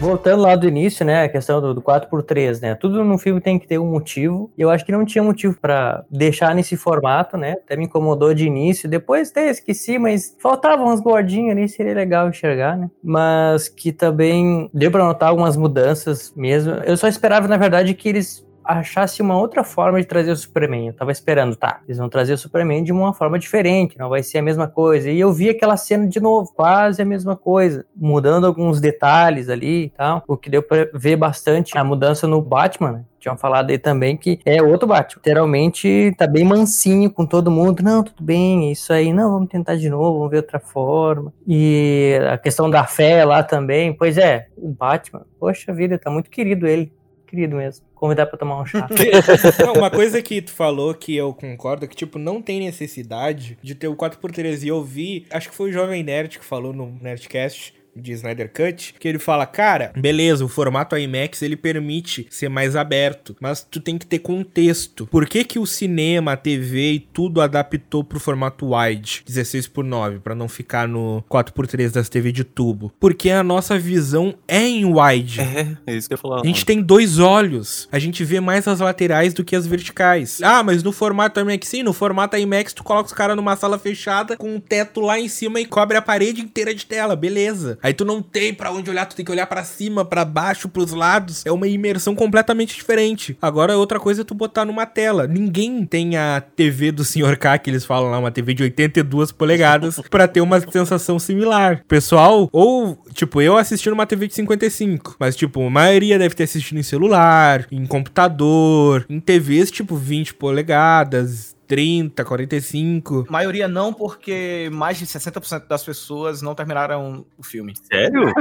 Voltando 0.00 0.40
lá 0.40 0.56
do 0.56 0.66
início, 0.66 1.04
né, 1.04 1.24
a 1.24 1.28
questão 1.28 1.60
do, 1.60 1.74
do 1.74 1.82
4x3, 1.82 2.62
né, 2.62 2.74
tudo 2.74 3.04
no 3.04 3.18
filme 3.18 3.38
tem 3.38 3.58
que 3.58 3.68
ter 3.68 3.78
um 3.78 3.84
motivo, 3.84 4.50
e 4.56 4.62
eu 4.62 4.70
acho 4.70 4.82
que 4.84 4.90
não 4.90 5.04
tinha 5.04 5.22
motivo 5.22 5.60
pra 5.60 6.02
deixar 6.10 6.54
nesse 6.54 6.74
formato, 6.74 7.36
né, 7.36 7.52
até 7.52 7.76
me 7.76 7.84
incomodou 7.84 8.32
de 8.32 8.46
início, 8.46 8.88
depois 8.88 9.30
até 9.30 9.50
esqueci, 9.50 9.98
mas 9.98 10.34
faltavam 10.40 10.86
umas 10.86 11.00
gordinhas 11.00 11.54
ali, 11.54 11.68
seria 11.68 11.92
legal 11.92 12.30
enxergar, 12.30 12.78
né, 12.78 12.90
mas 13.04 13.68
que 13.68 13.92
também 13.92 14.70
deu 14.72 14.90
pra 14.90 15.04
notar 15.04 15.28
algumas 15.28 15.54
mudanças 15.54 16.32
mesmo, 16.34 16.72
eu 16.86 16.96
só 16.96 17.06
esperava, 17.06 17.46
na 17.46 17.58
verdade, 17.58 17.92
que 17.92 18.08
eles 18.08 18.48
achasse 18.78 19.20
uma 19.20 19.36
outra 19.36 19.64
forma 19.64 20.00
de 20.00 20.06
trazer 20.06 20.30
o 20.30 20.36
Superman. 20.36 20.88
Eu 20.88 20.92
tava 20.92 21.12
esperando, 21.12 21.56
tá? 21.56 21.80
Eles 21.86 21.98
vão 21.98 22.08
trazer 22.08 22.32
o 22.32 22.38
Superman 22.38 22.84
de 22.84 22.92
uma 22.92 23.12
forma 23.12 23.38
diferente, 23.38 23.98
não 23.98 24.08
vai 24.08 24.22
ser 24.22 24.38
a 24.38 24.42
mesma 24.42 24.68
coisa. 24.68 25.10
E 25.10 25.18
eu 25.18 25.32
vi 25.32 25.48
aquela 25.48 25.76
cena 25.76 26.06
de 26.06 26.20
novo, 26.20 26.52
quase 26.54 27.02
a 27.02 27.04
mesma 27.04 27.36
coisa, 27.36 27.84
mudando 27.96 28.46
alguns 28.46 28.80
detalhes 28.80 29.48
ali 29.48 29.84
e 29.84 29.90
tal, 29.90 30.22
o 30.26 30.36
que 30.36 30.50
deu 30.50 30.62
pra 30.62 30.88
ver 30.94 31.16
bastante 31.16 31.76
a 31.76 31.84
mudança 31.84 32.26
no 32.26 32.40
Batman, 32.40 32.92
né? 32.92 33.04
Tinham 33.20 33.36
falado 33.36 33.68
aí 33.68 33.76
também 33.76 34.16
que 34.16 34.40
é 34.46 34.62
outro 34.62 34.88
Batman. 34.88 35.18
Literalmente 35.18 36.14
tá 36.16 36.26
bem 36.26 36.42
mansinho 36.42 37.10
com 37.10 37.26
todo 37.26 37.50
mundo. 37.50 37.82
Não, 37.82 38.02
tudo 38.02 38.24
bem, 38.24 38.68
é 38.68 38.72
isso 38.72 38.92
aí. 38.94 39.12
Não, 39.12 39.30
vamos 39.30 39.50
tentar 39.50 39.76
de 39.76 39.90
novo, 39.90 40.18
vamos 40.18 40.30
ver 40.30 40.38
outra 40.38 40.58
forma. 40.58 41.30
E 41.46 42.18
a 42.32 42.38
questão 42.38 42.70
da 42.70 42.84
fé 42.84 43.22
lá 43.26 43.42
também. 43.42 43.92
Pois 43.92 44.16
é, 44.16 44.46
o 44.56 44.70
Batman, 44.70 45.26
poxa 45.38 45.70
vida, 45.70 45.98
tá 45.98 46.10
muito 46.10 46.30
querido 46.30 46.66
ele. 46.66 46.90
Querido 47.30 47.56
mesmo. 47.56 47.86
Convidar 47.94 48.26
pra 48.26 48.36
tomar 48.36 48.60
um 48.60 48.66
chá. 48.66 48.88
Não, 49.64 49.74
uma 49.74 49.90
coisa 49.90 50.20
que 50.20 50.42
tu 50.42 50.50
falou 50.50 50.92
que 50.92 51.14
eu 51.14 51.32
concordo 51.32 51.84
é 51.84 51.88
que, 51.88 51.94
tipo, 51.94 52.18
não 52.18 52.42
tem 52.42 52.58
necessidade 52.58 53.56
de 53.62 53.72
ter 53.72 53.86
o 53.86 53.94
4x3. 53.94 54.64
E 54.64 54.68
eu 54.68 54.82
vi, 54.82 55.26
acho 55.30 55.48
que 55.48 55.54
foi 55.54 55.70
o 55.70 55.72
Jovem 55.72 56.02
Nerd 56.02 56.40
que 56.40 56.44
falou 56.44 56.72
no 56.72 56.98
Nerdcast 57.00 57.72
de 57.94 58.12
Snyder 58.12 58.50
Cut, 58.52 58.94
que 58.98 59.08
ele 59.08 59.18
fala, 59.18 59.46
cara, 59.46 59.92
beleza, 59.96 60.44
o 60.44 60.48
formato 60.48 60.96
IMAX 60.96 61.42
ele 61.42 61.56
permite 61.56 62.26
ser 62.30 62.48
mais 62.48 62.76
aberto, 62.76 63.36
mas 63.40 63.66
tu 63.68 63.80
tem 63.80 63.98
que 63.98 64.06
ter 64.06 64.20
contexto. 64.20 65.06
Por 65.06 65.26
que 65.26 65.44
que 65.44 65.58
o 65.58 65.66
cinema, 65.66 66.32
a 66.32 66.36
TV 66.36 66.92
e 66.92 67.00
tudo 67.00 67.40
adaptou 67.40 68.04
pro 68.04 68.20
formato 68.20 68.74
wide, 68.74 69.22
16 69.26 69.68
por 69.68 69.84
9, 69.84 70.20
para 70.20 70.34
não 70.34 70.48
ficar 70.48 70.86
no 70.86 71.22
4x3 71.30 71.90
das 71.90 72.08
TV 72.08 72.32
de 72.32 72.44
tubo? 72.44 72.92
Porque 73.00 73.30
a 73.30 73.42
nossa 73.42 73.78
visão 73.78 74.34
é 74.46 74.62
em 74.62 74.84
wide. 74.84 75.40
É, 75.40 75.76
é 75.86 75.96
isso 75.96 76.08
que 76.08 76.14
eu 76.14 76.16
ia 76.16 76.20
falar. 76.22 76.40
A 76.40 76.46
gente 76.46 76.64
tem 76.64 76.80
dois 76.80 77.18
olhos. 77.18 77.88
A 77.90 77.98
gente 77.98 78.24
vê 78.24 78.40
mais 78.40 78.66
as 78.68 78.80
laterais 78.80 79.34
do 79.34 79.44
que 79.44 79.56
as 79.56 79.66
verticais. 79.66 80.40
Ah, 80.42 80.62
mas 80.62 80.82
no 80.82 80.92
formato 80.92 81.40
IMAX, 81.40 81.68
sim, 81.68 81.82
no 81.82 81.92
formato 81.92 82.36
IMAX, 82.36 82.72
tu 82.72 82.84
coloca 82.84 83.06
os 83.06 83.12
caras 83.12 83.36
numa 83.36 83.56
sala 83.56 83.78
fechada 83.78 84.36
com 84.36 84.54
um 84.54 84.60
teto 84.60 85.00
lá 85.00 85.18
em 85.18 85.28
cima 85.28 85.60
e 85.60 85.66
cobre 85.66 85.96
a 85.96 86.02
parede 86.02 86.40
inteira 86.40 86.74
de 86.74 86.86
tela, 86.86 87.16
beleza. 87.16 87.78
Aí 87.90 87.94
tu 87.94 88.04
não 88.04 88.22
tem 88.22 88.54
pra 88.54 88.70
onde 88.70 88.88
olhar, 88.88 89.04
tu 89.04 89.16
tem 89.16 89.24
que 89.24 89.32
olhar 89.32 89.46
pra 89.46 89.64
cima, 89.64 90.04
pra 90.04 90.24
baixo, 90.24 90.68
pros 90.68 90.92
lados. 90.92 91.44
É 91.44 91.50
uma 91.50 91.66
imersão 91.66 92.14
completamente 92.14 92.76
diferente. 92.76 93.36
Agora, 93.42 93.76
outra 93.76 93.98
coisa 93.98 94.20
é 94.20 94.24
tu 94.24 94.32
botar 94.32 94.64
numa 94.64 94.86
tela. 94.86 95.26
Ninguém 95.26 95.84
tem 95.84 96.16
a 96.16 96.40
TV 96.40 96.92
do 96.92 97.04
Sr. 97.04 97.36
K, 97.36 97.58
que 97.58 97.68
eles 97.68 97.84
falam 97.84 98.08
lá, 98.08 98.20
uma 98.20 98.30
TV 98.30 98.54
de 98.54 98.62
82 98.62 99.32
polegadas, 99.32 100.00
pra 100.08 100.28
ter 100.28 100.40
uma 100.40 100.60
sensação 100.60 101.18
similar. 101.18 101.82
Pessoal, 101.88 102.48
ou, 102.52 102.96
tipo, 103.12 103.42
eu 103.42 103.56
assistindo 103.56 103.94
uma 103.94 104.06
TV 104.06 104.28
de 104.28 104.34
55, 104.34 105.16
mas, 105.18 105.34
tipo, 105.34 105.66
a 105.66 105.68
maioria 105.68 106.16
deve 106.16 106.36
ter 106.36 106.44
assistido 106.44 106.78
em 106.78 106.84
celular, 106.84 107.66
em 107.72 107.86
computador, 107.86 109.04
em 109.10 109.18
TVs, 109.18 109.68
tipo, 109.68 109.96
20 109.96 110.34
polegadas, 110.34 111.56
30, 111.70 112.24
45. 112.24 113.26
maioria 113.30 113.68
não, 113.68 113.92
porque 113.92 114.68
mais 114.72 114.98
de 114.98 115.06
60% 115.06 115.68
das 115.68 115.84
pessoas 115.84 116.42
não 116.42 116.52
terminaram 116.52 117.24
o 117.38 117.44
filme. 117.44 117.74
Sério? 117.84 118.32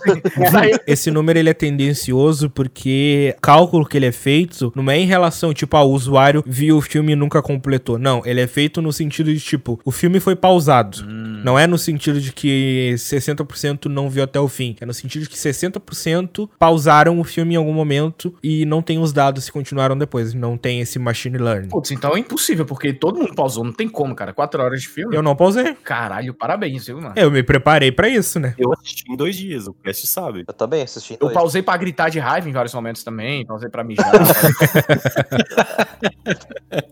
Esse 0.86 1.10
número 1.10 1.38
ele 1.38 1.50
é 1.50 1.54
tendencioso 1.54 2.48
porque 2.48 3.34
o 3.36 3.40
cálculo 3.42 3.84
que 3.84 3.98
ele 3.98 4.06
é 4.06 4.12
feito 4.12 4.72
não 4.74 4.90
é 4.90 4.98
em 4.98 5.04
relação, 5.04 5.52
tipo, 5.52 5.76
ao 5.76 5.90
usuário 5.90 6.42
viu 6.46 6.78
o 6.78 6.80
filme 6.80 7.12
e 7.12 7.16
nunca 7.16 7.42
completou. 7.42 7.98
Não, 7.98 8.22
ele 8.24 8.40
é 8.40 8.46
feito 8.46 8.80
no 8.80 8.94
sentido 8.94 9.30
de, 9.30 9.40
tipo, 9.40 9.78
o 9.84 9.90
filme 9.90 10.18
foi 10.18 10.34
pausado. 10.34 11.04
Não 11.44 11.58
é 11.58 11.66
no 11.66 11.76
sentido 11.76 12.18
de 12.18 12.32
que 12.32 12.94
60% 12.96 13.86
não 13.86 14.08
viu 14.08 14.24
até 14.24 14.40
o 14.40 14.48
fim. 14.48 14.74
É 14.80 14.86
no 14.86 14.94
sentido 14.94 15.22
de 15.24 15.28
que 15.28 15.36
60% 15.36 16.48
pausaram 16.58 17.20
o 17.20 17.24
filme 17.24 17.54
em 17.54 17.56
algum 17.58 17.74
momento 17.74 18.34
e 18.42 18.64
não 18.64 18.80
tem 18.80 18.98
os 18.98 19.12
dados 19.12 19.44
se 19.44 19.52
continuaram 19.52 19.98
depois. 19.98 20.32
Não 20.32 20.56
tem 20.56 20.80
esse 20.80 20.98
machine 20.98 21.36
learning. 21.36 21.68
Putz, 21.68 21.90
então 21.90 22.16
é 22.16 22.18
impossível, 22.18 22.64
porque 22.70 22.92
todo 22.92 23.18
mundo 23.18 23.34
pausou, 23.34 23.64
não 23.64 23.72
tem 23.72 23.88
como, 23.88 24.14
cara. 24.14 24.32
Quatro 24.32 24.62
horas 24.62 24.80
de 24.80 24.86
filme. 24.86 25.16
Eu 25.16 25.24
não 25.24 25.34
pausei. 25.34 25.74
Caralho, 25.82 26.32
parabéns, 26.32 26.86
viu, 26.86 27.00
mano? 27.00 27.14
Eu 27.16 27.28
me 27.28 27.42
preparei 27.42 27.90
pra 27.90 28.08
isso, 28.08 28.38
né? 28.38 28.54
Eu 28.56 28.72
assisti 28.72 29.10
em 29.10 29.16
dois 29.16 29.34
dias, 29.34 29.66
o 29.66 29.74
cast 29.74 30.06
sabe. 30.06 30.44
Eu 30.46 30.54
também 30.54 30.80
assisti. 30.80 31.14
Eu 31.14 31.18
dois. 31.18 31.34
pausei 31.34 31.62
pra 31.62 31.76
gritar 31.76 32.10
de 32.10 32.20
raiva 32.20 32.48
em 32.48 32.52
vários 32.52 32.72
momentos 32.72 33.02
também, 33.02 33.44
pausei 33.44 33.68
pra 33.68 33.82
mijar. 33.82 34.08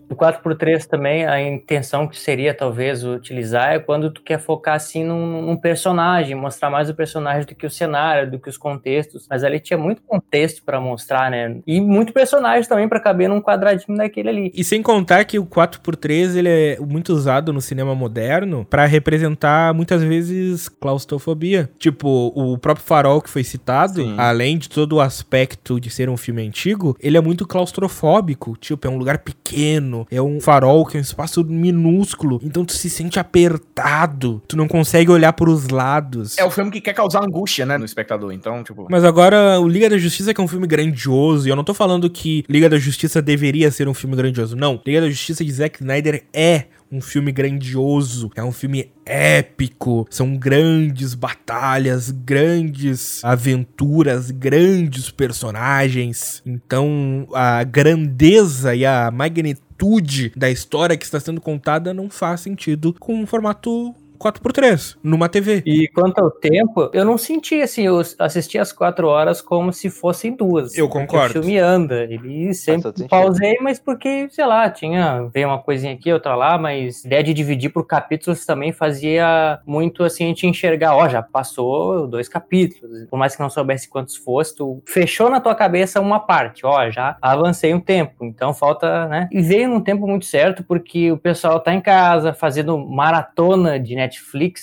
O 0.09 0.15
4x3 0.15 0.85
também, 0.85 1.25
a 1.25 1.39
intenção 1.39 2.07
que 2.07 2.19
seria 2.19 2.53
talvez 2.53 3.03
utilizar 3.03 3.73
é 3.73 3.79
quando 3.79 4.11
tu 4.11 4.21
quer 4.21 4.39
focar 4.39 4.75
assim 4.75 5.03
num, 5.03 5.41
num 5.43 5.55
personagem, 5.55 6.35
mostrar 6.35 6.69
mais 6.69 6.89
o 6.89 6.95
personagem 6.95 7.45
do 7.45 7.55
que 7.55 7.65
o 7.65 7.69
cenário, 7.69 8.29
do 8.29 8.39
que 8.39 8.49
os 8.49 8.57
contextos. 8.57 9.27
Mas 9.29 9.43
ali 9.43 9.59
tinha 9.59 9.77
muito 9.77 10.01
contexto 10.01 10.63
pra 10.63 10.81
mostrar, 10.81 11.29
né? 11.29 11.59
E 11.65 11.79
muito 11.79 12.11
personagem 12.11 12.67
também 12.67 12.89
pra 12.89 12.99
caber 12.99 13.29
num 13.29 13.41
quadradinho 13.41 13.97
daquele 13.97 14.29
ali. 14.29 14.51
E 14.53 14.63
sem 14.63 14.81
contar 14.81 15.23
que 15.25 15.37
o 15.39 15.45
4x3 15.69 16.35
ele 16.35 16.49
é 16.49 16.77
muito 16.79 17.13
usado 17.13 17.53
no 17.53 17.61
cinema 17.61 17.93
moderno 17.95 18.65
pra 18.69 18.85
representar 18.85 19.73
muitas 19.73 20.01
vezes 20.01 20.69
claustrofobia. 20.69 21.69
Tipo, 21.77 22.31
o 22.35 22.57
próprio 22.57 22.85
Farol 22.85 23.21
que 23.21 23.29
foi 23.29 23.43
citado, 23.43 24.01
Sim. 24.01 24.15
além 24.17 24.57
de 24.57 24.69
todo 24.69 24.93
o 24.93 25.01
aspecto 25.01 25.79
de 25.79 25.89
ser 25.89 26.09
um 26.09 26.17
filme 26.17 26.45
antigo, 26.45 26.95
ele 26.99 27.17
é 27.17 27.21
muito 27.21 27.45
claustrofóbico. 27.47 28.57
Tipo, 28.59 28.87
é 28.87 28.89
um 28.89 28.97
lugar 28.97 29.19
pequeno, 29.19 30.07
é 30.11 30.21
um 30.21 30.39
farol 30.39 30.85
que 30.85 30.97
é 30.97 30.99
um 30.99 31.01
espaço 31.01 31.43
minúsculo, 31.43 32.39
então 32.43 32.65
tu 32.65 32.73
se 32.73 32.89
sente 32.89 33.19
apertado, 33.19 34.41
tu 34.47 34.55
não 34.57 34.67
consegue 34.67 35.11
olhar 35.11 35.33
pros 35.33 35.69
lados. 35.69 36.37
é 36.37 36.43
o 36.43 36.51
filme 36.51 36.71
que 36.71 36.81
quer 36.81 36.93
causar 36.93 37.23
angústia, 37.23 37.65
né, 37.65 37.77
no 37.77 37.85
espectador. 37.85 38.31
Então, 38.31 38.63
tipo. 38.63 38.87
Mas 38.89 39.03
agora, 39.03 39.59
o 39.59 39.67
Liga 39.67 39.89
da 39.89 39.97
Justiça, 39.97 40.33
que 40.33 40.41
é 40.41 40.43
um 40.43 40.47
filme 40.47 40.67
grandioso, 40.67 41.47
e 41.47 41.51
eu 41.51 41.55
não 41.55 41.63
tô 41.63 41.73
falando 41.73 42.09
que 42.09 42.43
Liga 42.47 42.69
da 42.69 42.77
Justiça 42.77 43.21
deveria 43.21 43.71
ser 43.71 43.87
um 43.87 43.93
filme 43.93 44.15
grandioso, 44.15 44.55
não. 44.55 44.81
Liga 44.85 45.01
da 45.01 45.09
Justiça 45.09 45.43
de 45.43 45.51
Zack 45.59 45.81
Snyder 45.81 46.23
é 46.33 46.65
um 46.91 47.01
filme 47.01 47.31
grandioso, 47.31 48.31
é 48.33 48.43
um 48.43 48.51
filme 48.51 48.91
épico, 49.05 50.07
são 50.09 50.37
grandes 50.37 51.13
batalhas, 51.13 52.09
grandes 52.09 53.23
aventuras, 53.23 54.31
grandes 54.31 55.11
personagens. 55.11 56.41
Então, 56.45 57.27
a 57.33 57.63
grandeza 57.63 58.73
e 58.73 58.85
a 58.85 59.11
magnitude 59.11 60.31
da 60.35 60.49
história 60.49 60.97
que 60.97 61.05
está 61.05 61.19
sendo 61.19 61.41
contada 61.41 61.93
não 61.93 62.09
faz 62.09 62.39
sentido 62.41 62.95
com 62.97 63.13
um 63.13 63.27
formato 63.27 63.93
4x3, 64.19 64.97
numa 65.01 65.29
TV. 65.29 65.63
E 65.65 65.87
quanto 65.87 66.19
ao 66.19 66.29
tempo, 66.29 66.89
eu 66.93 67.05
não 67.05 67.17
senti 67.17 67.61
assim, 67.61 67.83
eu 67.83 68.01
assisti 68.19 68.57
as 68.57 68.71
quatro 68.71 69.07
horas 69.07 69.41
como 69.41 69.71
se 69.71 69.89
fossem 69.89 70.35
duas. 70.35 70.77
Eu 70.77 70.89
concordo. 70.89 71.39
O 71.39 71.41
filme 71.41 71.57
anda, 71.57 72.03
ele 72.03 72.53
sempre 72.53 72.83
todo 72.83 72.97
sentido. 72.97 73.09
pausei, 73.09 73.57
mas 73.61 73.79
porque, 73.79 74.27
sei 74.29 74.45
lá, 74.45 74.69
tinha, 74.69 75.29
veio 75.33 75.47
uma 75.47 75.59
coisinha 75.59 75.93
aqui, 75.93 76.11
outra 76.11 76.35
lá, 76.35 76.57
mas 76.57 77.03
a 77.03 77.07
ideia 77.07 77.23
de 77.23 77.33
dividir 77.33 77.69
por 77.69 77.85
capítulos 77.87 78.45
também 78.45 78.71
fazia 78.71 79.59
muito 79.65 80.03
assim 80.03 80.25
a 80.25 80.27
gente 80.27 80.45
enxergar, 80.45 80.95
ó, 80.95 81.07
já 81.07 81.21
passou 81.21 82.07
dois 82.07 82.27
capítulos, 82.27 83.07
por 83.09 83.17
mais 83.17 83.35
que 83.35 83.41
não 83.41 83.49
soubesse 83.49 83.89
quantos 83.89 84.15
fosse, 84.15 84.55
tu 84.55 84.81
fechou 84.85 85.29
na 85.29 85.39
tua 85.39 85.55
cabeça 85.55 86.01
uma 86.01 86.19
parte, 86.19 86.65
ó, 86.65 86.89
já 86.89 87.17
avancei 87.21 87.73
um 87.73 87.79
tempo, 87.79 88.25
então 88.25 88.53
falta, 88.53 89.07
né? 89.07 89.29
E 89.31 89.41
veio 89.41 89.69
num 89.69 89.81
tempo 89.81 90.05
muito 90.05 90.25
certo, 90.25 90.63
porque 90.63 91.11
o 91.11 91.17
pessoal 91.17 91.59
tá 91.59 91.73
em 91.73 91.81
casa 91.81 92.33
fazendo 92.33 92.77
maratona 92.77 93.79
de 93.79 93.95
Netflix, 93.95 94.08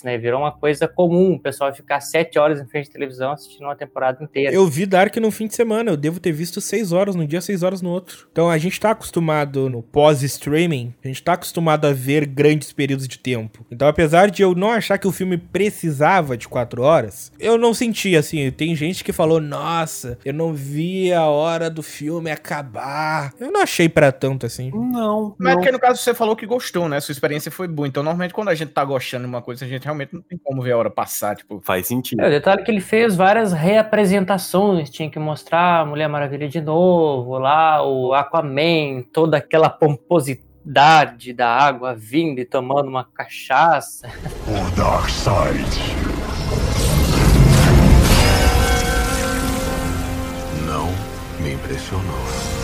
né? 0.04 0.18
Virou 0.18 0.40
uma 0.40 0.52
coisa 0.52 0.88
comum, 0.88 1.34
o 1.34 1.38
pessoal 1.38 1.74
ficar 1.74 2.00
sete 2.00 2.38
horas 2.38 2.60
em 2.60 2.66
frente 2.66 2.88
à 2.88 2.92
televisão 2.92 3.32
assistindo 3.32 3.64
uma 3.64 3.76
temporada 3.76 4.22
inteira. 4.22 4.54
Eu 4.54 4.66
vi 4.66 4.86
Dark 4.86 5.16
no 5.16 5.30
fim 5.30 5.46
de 5.46 5.54
semana, 5.54 5.90
eu 5.90 5.96
devo 5.96 6.18
ter 6.20 6.32
visto 6.32 6.60
6 6.60 6.92
horas 6.92 7.14
num 7.14 7.26
dia, 7.26 7.40
6 7.40 7.62
horas 7.62 7.82
no 7.82 7.90
outro. 7.90 8.28
Então 8.32 8.50
a 8.50 8.58
gente 8.58 8.78
tá 8.80 8.90
acostumado 8.90 9.68
no 9.68 9.82
pós-streaming, 9.82 10.94
a 11.04 11.08
gente 11.08 11.22
tá 11.22 11.34
acostumado 11.34 11.86
a 11.86 11.92
ver 11.92 12.26
grandes 12.26 12.72
períodos 12.72 13.06
de 13.06 13.18
tempo. 13.18 13.64
Então 13.70 13.88
apesar 13.88 14.30
de 14.30 14.42
eu 14.42 14.54
não 14.54 14.70
achar 14.70 14.98
que 14.98 15.06
o 15.06 15.12
filme 15.12 15.36
precisava 15.36 16.36
de 16.36 16.48
4 16.48 16.82
horas, 16.82 17.32
eu 17.38 17.58
não 17.58 17.74
senti 17.74 18.16
assim. 18.16 18.50
Tem 18.50 18.74
gente 18.74 19.04
que 19.04 19.12
falou, 19.12 19.40
nossa, 19.40 20.18
eu 20.24 20.32
não 20.32 20.52
vi 20.54 21.12
a 21.12 21.26
hora 21.26 21.68
do 21.68 21.82
filme 21.82 22.30
acabar. 22.30 23.32
Eu 23.38 23.50
não 23.52 23.62
achei 23.62 23.88
pra 23.88 24.12
tanto 24.12 24.46
assim. 24.46 24.70
Não, 24.70 25.34
Mas 25.38 25.52
é 25.52 25.54
não. 25.54 25.60
porque 25.60 25.72
no 25.72 25.78
caso 25.78 26.00
você 26.02 26.14
falou 26.14 26.36
que 26.36 26.46
gostou, 26.46 26.88
né? 26.88 27.00
Sua 27.00 27.12
experiência 27.12 27.50
foi 27.50 27.68
boa. 27.68 27.86
Então, 27.88 28.02
normalmente, 28.02 28.34
quando 28.34 28.48
a 28.48 28.54
gente 28.54 28.72
tá 28.72 28.84
gostando 28.84 29.24
de 29.24 29.28
uma 29.28 29.35
coisa, 29.42 29.64
a 29.64 29.68
gente 29.68 29.84
realmente 29.84 30.14
não 30.14 30.22
tem 30.22 30.38
como 30.38 30.62
ver 30.62 30.72
a 30.72 30.78
hora 30.78 30.90
passar. 30.90 31.36
Tipo, 31.36 31.60
Faz 31.60 31.86
sentido. 31.86 32.20
É, 32.20 32.26
o 32.26 32.30
detalhe 32.30 32.62
é 32.62 32.64
que 32.64 32.70
ele 32.70 32.80
fez 32.80 33.16
várias 33.16 33.52
reapresentações, 33.52 34.90
tinha 34.90 35.10
que 35.10 35.18
mostrar 35.18 35.80
a 35.80 35.86
Mulher 35.86 36.08
Maravilha 36.08 36.48
de 36.48 36.60
novo, 36.60 37.38
lá 37.38 37.86
o 37.86 38.12
Aquaman, 38.14 39.02
toda 39.12 39.36
aquela 39.36 39.68
pomposidade 39.68 41.32
da 41.32 41.48
água 41.48 41.94
vindo 41.94 42.40
e 42.40 42.44
tomando 42.44 42.88
uma 42.88 43.04
cachaça. 43.04 44.08
O 44.46 44.76
Dark 44.76 45.08
Side. 45.08 45.96
Não 50.66 50.88
me 51.42 51.54
impressionou. 51.54 52.55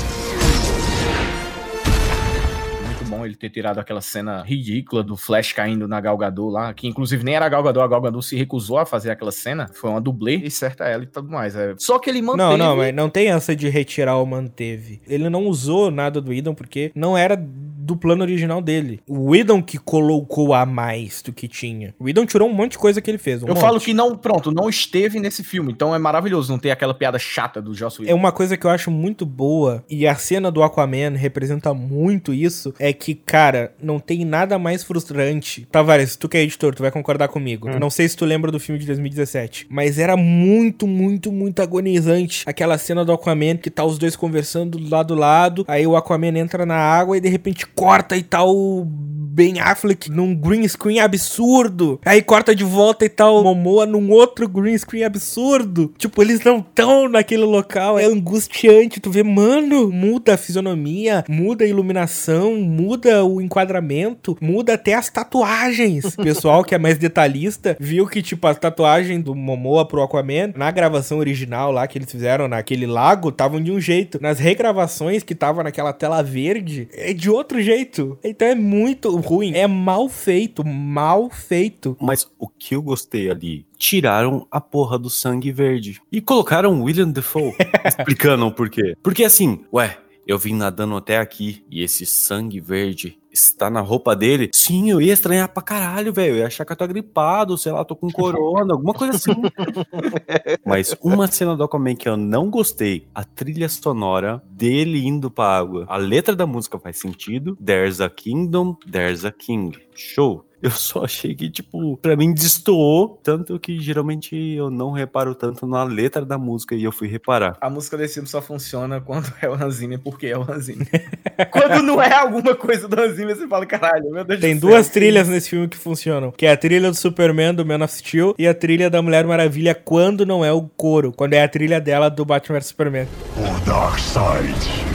Ele 3.24 3.34
ter 3.34 3.50
tirado 3.50 3.78
aquela 3.78 4.00
cena 4.00 4.42
ridícula 4.42 5.02
do 5.02 5.16
Flash 5.16 5.52
caindo 5.52 5.88
na 5.88 6.00
Galgador 6.00 6.50
lá, 6.50 6.74
que 6.74 6.86
inclusive 6.86 7.24
nem 7.24 7.34
era 7.34 7.46
a 7.46 7.48
Galgador, 7.48 7.82
a 7.82 7.88
Galgador 7.88 8.22
se 8.22 8.36
recusou 8.36 8.78
a 8.78 8.86
fazer 8.86 9.10
aquela 9.10 9.32
cena. 9.32 9.68
Foi 9.74 9.90
uma 9.90 10.00
dublê 10.00 10.36
e 10.36 10.50
certa 10.50 10.84
ela 10.84 11.04
e 11.04 11.06
tudo 11.06 11.30
mais. 11.30 11.54
É. 11.54 11.74
Só 11.78 11.98
que 11.98 12.10
ele 12.10 12.22
manteve... 12.22 12.42
Não, 12.42 12.56
não, 12.56 12.76
mas 12.76 12.94
não 12.94 13.08
tem 13.08 13.28
essa 13.28 13.54
de 13.54 13.68
retirar 13.68 14.16
ou 14.16 14.26
manteve. 14.26 15.00
Ele 15.06 15.28
não 15.28 15.46
usou 15.46 15.90
nada 15.90 16.20
do 16.20 16.32
Idon 16.32 16.54
porque 16.54 16.92
não 16.94 17.16
era 17.16 17.36
do 17.83 17.97
plano 17.97 18.22
original 18.22 18.61
dele. 18.61 19.01
O 19.07 19.35
Idon 19.35 19.62
que 19.62 19.78
colocou 19.78 20.55
a 20.55 20.64
mais 20.64 21.20
do 21.22 21.33
que 21.33 21.49
tinha. 21.49 21.95
O 21.99 22.09
Idon 22.09 22.24
tirou 22.26 22.49
um 22.49 22.53
monte 22.53 22.72
de 22.72 22.78
coisa 22.78 23.01
que 23.01 23.11
ele 23.11 23.18
fez. 23.18 23.43
um 23.43 23.47
Eu 23.47 23.55
monte. 23.55 23.61
falo 23.61 23.80
que 23.80 23.93
não, 23.93 24.16
pronto, 24.16 24.51
não 24.53 24.68
esteve 24.68 25.18
nesse 25.18 25.43
filme, 25.43 25.72
então 25.72 25.95
é 25.95 25.99
maravilhoso 25.99 26.51
não 26.53 26.59
ter 26.59 26.70
aquela 26.70 26.95
piada 26.95 27.18
chata 27.18 27.61
do 27.61 27.74
Joss 27.74 27.99
É 28.01 28.05
Whedon. 28.05 28.14
uma 28.16 28.33
coisa 28.33 28.57
que 28.57 28.64
eu 28.66 28.70
acho 28.70 28.91
muito 28.91 29.26
boa, 29.26 29.85
e 29.91 30.07
a 30.07 30.14
cena 30.14 30.51
do 30.51 30.62
Aquaman 30.62 31.16
representa 31.16 31.74
muito 31.74 32.33
isso, 32.33 32.72
é 32.78 32.93
que, 32.93 33.14
cara, 33.14 33.74
não 33.83 33.99
tem 33.99 34.24
nada 34.24 34.59
mais 34.59 34.85
frustrante. 34.85 35.66
Tavares, 35.70 36.16
tu 36.16 36.28
que 36.28 36.37
é 36.37 36.43
editor, 36.43 36.74
tu 36.74 36.83
vai 36.83 36.91
concordar 36.91 37.28
comigo. 37.28 37.68
Eu 37.68 37.80
não 37.80 37.91
sei 37.91 38.09
se 38.09 38.16
tu 38.16 38.24
lembra 38.24 38.51
do 38.51 38.61
filme 38.61 38.78
de 38.78 38.87
2017, 38.87 39.66
mas 39.70 39.99
era 39.99 40.16
muito, 40.16 40.87
muito, 40.87 41.33
muito 41.33 41.61
agonizante 41.61 42.45
aquela 42.47 42.78
cena 42.78 43.05
do 43.05 43.12
Aquaman 43.12 43.57
que 43.57 43.70
tá 43.70 43.85
os 43.85 43.99
dois 43.99 44.14
conversando 44.16 44.78
lado 44.89 45.14
a 45.14 45.18
lado, 45.18 45.64
aí 45.68 45.87
o 45.87 45.97
Aquaman 45.97 46.39
entra 46.39 46.64
na 46.66 46.76
água 46.76 47.16
e 47.16 47.20
de 47.20 47.28
repente 47.28 47.66
corta 47.74 48.16
e 48.16 48.22
tá 48.22 48.44
o 48.44 48.86
Ben 49.32 49.60
Affleck 49.60 50.10
num 50.10 50.34
green 50.34 50.68
screen 50.68 51.00
absurdo. 51.00 51.98
Aí 52.04 52.20
corta 52.20 52.54
de 52.54 52.64
volta 52.64 53.06
e 53.06 53.08
tá 53.08 53.30
o 53.30 53.42
Momoa 53.42 53.86
num 53.86 54.10
outro 54.10 54.46
green 54.46 54.76
screen 54.76 55.04
absurdo. 55.04 55.92
Tipo, 55.96 56.22
eles 56.22 56.44
não 56.44 56.60
tão 56.60 57.08
naquele 57.08 57.44
local. 57.44 57.98
É 57.98 58.04
angustiante. 58.04 59.00
Tu 59.00 59.10
vê, 59.10 59.22
mano, 59.22 59.90
muda 59.90 60.34
a 60.34 60.36
fisionomia, 60.36 61.24
muda 61.28 61.64
a 61.64 61.68
iluminação, 61.68 62.56
muda 62.56 63.24
o 63.24 63.40
enquadramento, 63.40 64.36
muda 64.38 64.74
até 64.74 64.92
as 64.92 65.08
tatuagens. 65.08 66.04
O 66.04 66.16
pessoal 66.22 66.62
que 66.62 66.74
é 66.74 66.78
mais 66.78 66.98
detalhista 66.98 67.74
viu 67.80 68.06
que, 68.06 68.20
tipo, 68.20 68.46
a 68.46 68.54
tatuagem 68.54 69.18
do 69.18 69.34
Momoa 69.34 69.88
pro 69.88 70.02
Aquaman, 70.02 70.52
na 70.54 70.70
gravação 70.70 71.18
original 71.18 71.72
lá 71.72 71.86
que 71.86 71.96
eles 71.96 72.10
fizeram 72.10 72.48
naquele 72.48 72.86
lago, 72.86 73.30
estavam 73.30 73.62
de 73.62 73.72
um 73.72 73.80
jeito. 73.80 74.18
Nas 74.20 74.38
regravações 74.38 75.22
que 75.22 75.34
tava 75.34 75.62
naquela 75.62 75.92
tela 75.94 76.22
verde, 76.22 76.86
é 76.92 77.14
de 77.14 77.30
outro 77.30 77.61
jeito. 77.62 78.18
Então 78.22 78.46
é 78.48 78.54
muito 78.54 79.14
ruim. 79.16 79.54
É 79.54 79.66
mal 79.66 80.08
feito, 80.08 80.64
mal 80.64 81.30
feito. 81.30 81.96
Mas 82.00 82.28
o 82.38 82.48
que 82.48 82.74
eu 82.74 82.82
gostei 82.82 83.30
ali, 83.30 83.66
tiraram 83.76 84.46
a 84.50 84.60
porra 84.60 84.98
do 84.98 85.10
sangue 85.10 85.50
verde 85.50 86.00
e 86.10 86.20
colocaram 86.20 86.82
William 86.82 87.10
Defoe, 87.10 87.54
explicando 87.84 88.46
o 88.46 88.52
porquê. 88.52 88.96
Porque 89.02 89.24
assim, 89.24 89.64
ué, 89.72 89.98
eu 90.26 90.38
vim 90.38 90.54
nadando 90.54 90.96
até 90.96 91.18
aqui 91.18 91.64
e 91.70 91.82
esse 91.82 92.06
sangue 92.06 92.60
verde 92.60 93.18
está 93.33 93.70
na 93.70 93.80
roupa 93.80 94.14
dele. 94.14 94.51
Sim, 94.53 94.91
eu 94.91 95.01
ia 95.01 95.12
estranhar 95.12 95.49
pra 95.49 95.62
caralho, 95.62 96.12
velho. 96.12 96.35
Eu 96.35 96.39
ia 96.39 96.47
achar 96.47 96.64
que 96.64 96.72
eu 96.72 96.76
tô 96.76 96.87
gripado, 96.87 97.57
sei 97.57 97.72
lá, 97.72 97.85
tô 97.85 97.97
com 97.97 98.11
corona, 98.11 98.74
alguma 98.74 98.93
coisa 98.93 99.16
assim. 99.16 99.33
Mas 100.64 100.95
uma 101.03 101.26
cena 101.26 101.57
do 101.57 101.64
Aquaman 101.64 101.97
que 101.97 102.09
eu 102.09 102.16
não 102.16 102.51
gostei, 102.51 103.07
a 103.14 103.24
trilha 103.24 103.68
sonora 103.68 104.43
dele 104.51 105.07
indo 105.07 105.30
pra 105.30 105.47
água. 105.47 105.87
A 105.89 105.97
letra 105.97 106.37
da 106.37 106.47
música 106.47 106.78
faz 106.78 106.99
sentido. 106.99 107.57
There's 107.64 108.01
a 108.01 108.11
kingdom, 108.11 108.76
there's 108.91 109.24
a 109.24 109.33
king. 109.33 109.76
Show. 109.95 110.45
Eu 110.62 110.70
só 110.70 111.04
achei 111.04 111.34
que, 111.34 111.50
tipo, 111.50 111.96
pra 111.96 112.14
mim 112.14 112.32
destoou, 112.32 113.20
tanto 113.22 113.58
que 113.58 113.80
geralmente 113.80 114.36
eu 114.36 114.70
não 114.70 114.92
reparo 114.92 115.34
tanto 115.34 115.66
na 115.66 115.82
letra 115.82 116.24
da 116.24 116.38
música 116.38 116.76
e 116.76 116.84
eu 116.84 116.92
fui 116.92 117.08
reparar. 117.08 117.56
A 117.60 117.68
música 117.68 117.96
desse 117.96 118.14
filme 118.14 118.28
só 118.28 118.40
funciona 118.40 119.00
quando 119.00 119.32
é 119.42 119.48
o 119.48 119.54
Hans 119.54 119.74
Zimmer, 119.74 119.98
porque 119.98 120.28
é 120.28 120.38
o 120.38 120.42
Hans 120.42 120.66
Zimmer. 120.66 120.86
quando 121.50 121.82
não 121.82 122.00
é 122.00 122.14
alguma 122.14 122.54
coisa 122.54 122.86
do 122.86 123.00
Hans 123.00 123.16
Zimmer, 123.16 123.34
você 123.34 123.48
fala, 123.48 123.66
caralho, 123.66 124.08
meu 124.10 124.24
Deus 124.24 124.40
Tem 124.40 124.54
do 124.54 124.60
céu. 124.60 124.70
duas 124.70 124.88
trilhas 124.88 125.28
nesse 125.28 125.50
filme 125.50 125.66
que 125.66 125.76
funcionam, 125.76 126.30
que 126.30 126.46
é 126.46 126.52
a 126.52 126.56
trilha 126.56 126.88
do 126.88 126.96
Superman 126.96 127.52
do 127.52 127.66
Man 127.66 127.82
of 127.84 127.92
Steel 127.92 128.34
e 128.38 128.46
a 128.46 128.54
trilha 128.54 128.88
da 128.88 129.02
Mulher 129.02 129.26
Maravilha 129.26 129.74
quando 129.74 130.24
não 130.24 130.44
é 130.44 130.52
o 130.52 130.62
coro, 130.62 131.12
quando 131.12 131.34
é 131.34 131.42
a 131.42 131.48
trilha 131.48 131.80
dela 131.80 132.08
do 132.08 132.24
Batman 132.24 132.60
vs 132.60 132.68
Superman. 132.68 133.08
O 133.36 133.66
Dark 133.66 133.98
Side. 133.98 134.91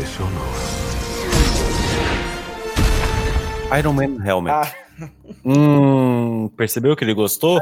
Impressionou. 0.00 0.30
Iron 3.78 3.92
Man 3.92 4.18
Helmet. 4.24 4.52
Ah. 4.52 4.72
Hum, 5.44 6.50
percebeu 6.56 6.96
que 6.96 7.04
ele 7.04 7.14
gostou? 7.14 7.60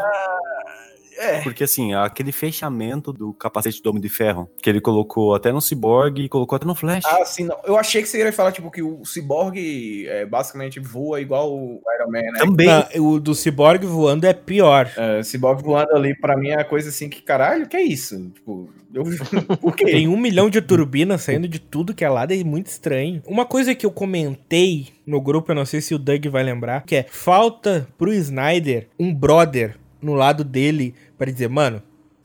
É. 1.19 1.41
Porque 1.43 1.65
assim, 1.65 1.93
aquele 1.95 2.31
fechamento 2.31 3.13
do 3.13 3.33
capacete 3.35 3.83
do 3.83 3.91
Homem 3.91 4.01
de 4.01 4.09
Ferro, 4.09 4.49
que 4.63 4.71
ele 4.71 4.81
colocou 4.81 5.35
até 5.35 5.53
no 5.53 5.61
Cyborg 5.61 6.21
e 6.21 6.29
colocou 6.29 6.57
até 6.57 6.65
no 6.65 6.75
Flash. 6.75 7.05
Ah, 7.05 7.25
sim, 7.25 7.45
não. 7.45 7.59
Eu 7.65 7.77
achei 7.77 8.01
que 8.01 8.09
você 8.09 8.19
ia 8.19 8.33
falar, 8.33 8.53
tipo, 8.53 8.71
que 8.71 8.83
o 8.83 9.05
Cyborg 9.05 10.07
é, 10.07 10.25
basicamente 10.25 10.79
voa 10.79 11.21
igual 11.21 11.53
o 11.53 11.81
Iron 11.97 12.11
Man, 12.11 12.21
né? 12.21 12.39
Também. 12.39 12.67
Não, 12.67 13.13
o 13.13 13.21
do 13.21 13.35
Cyborg 13.35 13.85
voando 13.85 14.27
é 14.27 14.33
pior. 14.33 14.91
É, 14.97 15.23
Cyborg 15.23 15.63
voando 15.63 15.95
ali, 15.95 16.15
pra 16.15 16.37
mim, 16.37 16.49
é 16.49 16.61
a 16.61 16.65
coisa 16.65 16.91
assim 16.91 17.09
que, 17.09 17.21
caralho, 17.21 17.67
que 17.67 17.77
é 17.77 17.83
isso? 17.83 18.31
Tipo, 18.31 18.71
eu... 18.95 19.05
por 19.61 19.75
quê? 19.75 19.87
Tem 19.87 20.09
um 20.09 20.17
milhão 20.17 20.49
de 20.49 20.61
turbinas 20.63 21.23
saindo 21.23 21.49
de 21.49 21.59
tudo 21.59 21.95
que 21.95 22.05
é 22.05 22.09
lado, 22.09 22.33
é 22.33 22.45
muito 22.45 22.67
estranho. 22.67 23.23
Uma 23.27 23.45
coisa 23.45 23.75
que 23.75 23.85
eu 23.85 23.91
comentei 23.91 24.89
no 25.07 25.21
grupo, 25.21 25.51
eu 25.51 25.57
não 25.57 25.67
sei 25.67 25.81
se 25.81 25.95
o 25.95 25.99
Doug 25.99 26.27
vai 26.27 26.43
lembrar, 26.43 26.85
que 26.85 26.97
é 26.97 27.07
falta 27.09 27.89
pro 27.99 28.13
Snyder 28.13 28.89
um 28.99 29.13
brother 29.13 29.77
no 30.01 30.15
lado 30.15 30.45
dele 30.45 30.95
pra 31.17 31.31
dizer, 31.31 31.49
mano, 31.49 31.83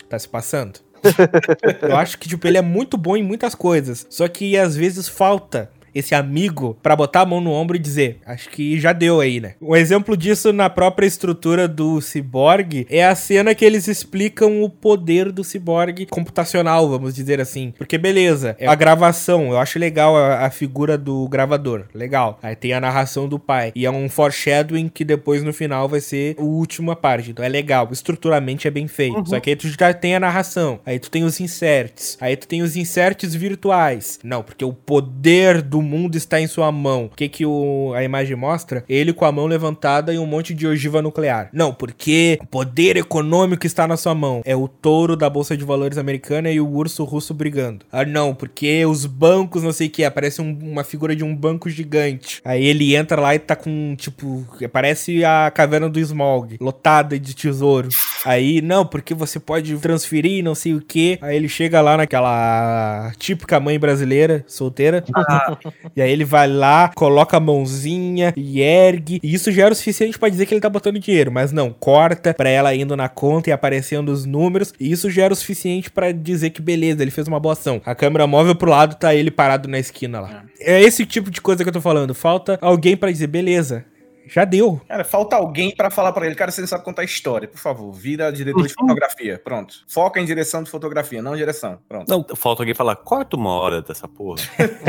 tá 0.10 0.18
se 0.18 0.28
passando. 0.28 0.80
eu 1.82 1.98
acho 1.98 2.18
que, 2.18 2.30
tipo, 2.30 2.48
ele 2.48 2.58
é 2.58 2.62
muito 2.62 2.98
bom 2.98 3.18
em 3.18 3.24
muitas 3.24 3.54
coisas, 3.54 4.06
só 4.10 4.28
que 4.28 4.58
às 4.58 4.76
vezes 4.76 5.08
falta 5.08 5.70
esse 5.94 6.16
amigo 6.16 6.78
pra 6.82 6.96
botar 6.96 7.22
a 7.22 7.26
mão 7.26 7.42
no 7.42 7.52
ombro 7.52 7.76
e 7.76 7.80
dizer, 7.80 8.18
acho 8.26 8.50
que 8.50 8.80
já 8.80 8.94
deu 8.94 9.20
aí, 9.20 9.40
né? 9.40 9.56
Um 9.62 9.76
exemplo 9.76 10.16
disso 10.18 10.52
na 10.52 10.70
própria 10.70 11.06
estrutura 11.06 11.68
do 11.68 12.02
Cyborg 12.02 12.88
é 12.90 13.06
a 13.06 13.16
cena 13.16 13.54
que 13.54 13.66
eles 13.66 13.88
explicam 13.88 14.64
o 14.64 14.70
poder 14.70 15.32
do 15.32 15.44
Cyborg 15.44 16.06
computacional, 16.08 16.90
vamos 16.90 17.14
dizer 17.14 17.40
assim. 17.40 17.74
Porque 17.78 17.98
beleza, 17.98 18.56
é 18.60 18.68
a 18.68 18.76
gravação, 18.76 19.50
eu 19.52 19.58
acho 19.58 19.78
legal 19.78 20.16
a, 20.16 20.46
a 20.46 20.50
figura 20.50 20.98
do 20.98 21.28
gravador, 21.28 21.86
legal. 21.94 22.40
Aí 22.42 22.56
tem 22.56 22.74
a 22.74 22.82
narração 22.82 23.28
do 23.28 23.38
pai 23.38 23.72
e 23.76 23.86
é 23.86 23.92
um 23.92 24.10
foreshadowing 24.10 24.90
que 24.90 25.04
depois 25.04 25.44
no 25.44 25.54
final 25.54 25.88
vai 25.88 26.00
ser 26.00 26.36
a 26.40 26.42
última 26.42 26.96
parte. 26.96 27.32
Então 27.32 27.44
é 27.44 27.50
legal, 27.50 27.90
estruturalmente 27.92 28.68
é 28.68 28.72
bem 28.72 28.88
feito. 28.88 29.30
Só 29.30 29.40
que 29.40 29.50
aí 29.52 29.56
tu 29.56 29.68
já 29.68 29.94
tem 29.94 30.16
a 30.16 30.20
narração, 30.20 30.80
aí 30.86 30.98
tu 30.98 31.12
tem 31.12 31.24
os 31.24 31.40
inserts, 31.40 32.18
aí 32.20 32.36
tu 32.36 32.48
tem 32.48 32.62
os 32.62 32.76
inserts 32.76 33.36
virtuais. 33.36 34.20
Não, 34.24 34.42
porque 34.42 34.66
o 34.66 34.74
poder 34.74 35.62
do 35.62 35.83
mundo 35.84 36.16
está 36.18 36.40
em 36.42 36.48
sua 36.48 36.72
mão. 36.72 37.06
O 37.06 37.16
que 37.16 37.30
que 37.30 37.46
o, 37.46 37.94
a 37.96 38.04
imagem 38.04 38.36
mostra? 38.36 38.84
Ele 38.90 39.14
com 39.14 39.26
a 39.26 39.32
mão 39.32 39.46
levantada 39.46 40.14
e 40.14 40.18
um 40.18 40.26
monte 40.26 40.54
de 40.54 40.66
ogiva 40.66 41.02
nuclear. 41.02 41.50
Não, 41.54 41.74
porque 41.74 42.38
o 42.42 42.48
poder 42.48 42.98
econômico 42.98 43.66
está 43.68 43.88
na 43.88 43.98
sua 43.98 44.16
mão. 44.16 44.42
É 44.46 44.56
o 44.56 44.68
touro 44.68 45.16
da 45.16 45.30
Bolsa 45.30 45.56
de 45.58 45.64
Valores 45.64 45.98
americana 45.98 46.50
e 46.52 46.60
o 46.60 46.68
urso 46.70 47.04
russo 47.04 47.34
brigando. 47.34 47.86
Ah, 47.92 48.06
não, 48.06 48.34
porque 48.34 48.86
os 48.86 49.06
bancos, 49.06 49.64
não 49.64 49.72
sei 49.74 49.88
o 49.88 49.90
que, 49.90 50.04
aparece 50.04 50.42
um- 50.42 50.58
uma 50.62 50.84
figura 50.84 51.16
de 51.16 51.24
um 51.24 51.36
banco 51.36 51.70
gigante. 51.70 52.42
Aí 52.46 52.64
ele 52.66 52.96
entra 52.96 53.20
lá 53.22 53.36
e 53.36 53.40
tá 53.40 53.56
com, 53.56 53.96
tipo, 53.98 54.46
parece 54.72 55.24
a 55.26 55.52
caverna 55.54 55.90
do 55.90 56.00
Smog, 56.00 56.58
lotada 56.60 57.20
de 57.20 57.34
tesouro. 57.36 57.90
Aí, 58.26 58.62
não, 58.62 58.86
porque 58.86 59.14
você 59.14 59.40
pode 59.40 59.76
transferir, 59.78 60.44
não 60.44 60.56
sei 60.56 60.74
o 60.74 60.82
que. 60.82 61.18
Aí 61.22 61.36
ele 61.36 61.50
chega 61.50 61.82
lá 61.82 61.98
naquela 61.98 63.12
típica 63.18 63.60
mãe 63.60 63.78
brasileira, 63.80 64.44
solteira. 64.48 65.04
e 65.96 66.02
aí 66.02 66.12
ele 66.12 66.26
vai 66.26 66.48
lá, 66.48 66.92
coloca 66.96 67.38
a 67.38 67.40
mãozinha 67.40 68.34
e 68.36 68.62
ergue. 68.62 69.20
E 69.22 69.34
isso 69.34 69.52
já 69.52 69.66
era 69.66 69.74
o 69.74 69.76
suficiente 69.76 70.18
pra 70.18 70.30
dizer 70.30 70.46
que 70.46 70.54
ele 70.54 70.62
tá 70.62 70.70
botando 70.70 71.00
dinheiro. 71.00 71.32
Mas 71.32 71.52
não, 71.52 71.72
corta 71.72 72.34
pra 72.34 72.50
ela 72.50 72.74
indo 72.74 72.96
na 72.96 73.10
conta 73.10 73.50
e 73.50 73.54
aparecendo 73.54 74.10
os 74.10 74.26
números. 74.26 74.74
E 74.80 74.92
isso 74.92 75.10
já 75.10 75.24
era 75.26 75.34
o 75.34 75.38
suficiente 75.38 75.92
pra 75.92 76.12
dizer 76.12 76.52
que 76.52 76.62
beleza, 76.62 77.02
ele 77.02 77.12
fez 77.12 77.28
uma 77.28 77.40
boa 77.40 77.54
ação. 77.54 77.82
A 77.86 77.96
câmera 77.96 78.28
móvel 78.28 78.56
pro 78.56 78.70
lado, 78.70 78.96
tá 78.96 79.14
ele 79.14 79.32
parado 79.32 79.68
na 79.68 79.80
esquina 79.80 80.20
lá. 80.20 80.44
É 80.60 80.82
esse 80.82 81.06
tipo 81.06 81.30
de 81.30 81.42
coisa 81.42 81.64
que 81.64 81.70
eu 81.70 81.74
tô 81.74 81.82
falando. 81.82 82.14
Falta 82.14 82.58
alguém 82.62 82.96
pra 82.96 83.12
dizer, 83.12 83.28
beleza. 83.28 83.86
Já 84.28 84.46
deu. 84.46 84.82
Cara, 84.88 85.04
falta 85.04 85.36
alguém 85.36 85.76
pra 85.76 85.90
falar 85.90 86.12
pra 86.12 86.26
ele, 86.26 86.36
cara, 86.36 86.52
você 86.52 86.62
não 86.62 86.68
sabe 86.68 86.84
contar 86.84 87.04
história, 87.04 87.48
por 87.48 87.60
favor, 87.60 87.92
vira 87.92 88.32
diretor 88.32 88.66
de 88.66 88.74
fotografia, 88.74 89.42
pronto. 89.44 89.76
Foca 89.88 90.20
em 90.20 90.26
direção 90.26 90.64
de 90.64 90.70
fotografia, 90.70 91.22
não 91.22 91.36
direção, 91.36 91.80
pronto. 91.88 92.10
Não, 92.10 92.26
falta 92.36 92.62
alguém 92.62 92.74
falar, 92.74 92.96
corta 92.96 93.36
uma 93.36 93.52
hora 93.52 93.82
dessa 93.82 94.08
porra. 94.08 94.42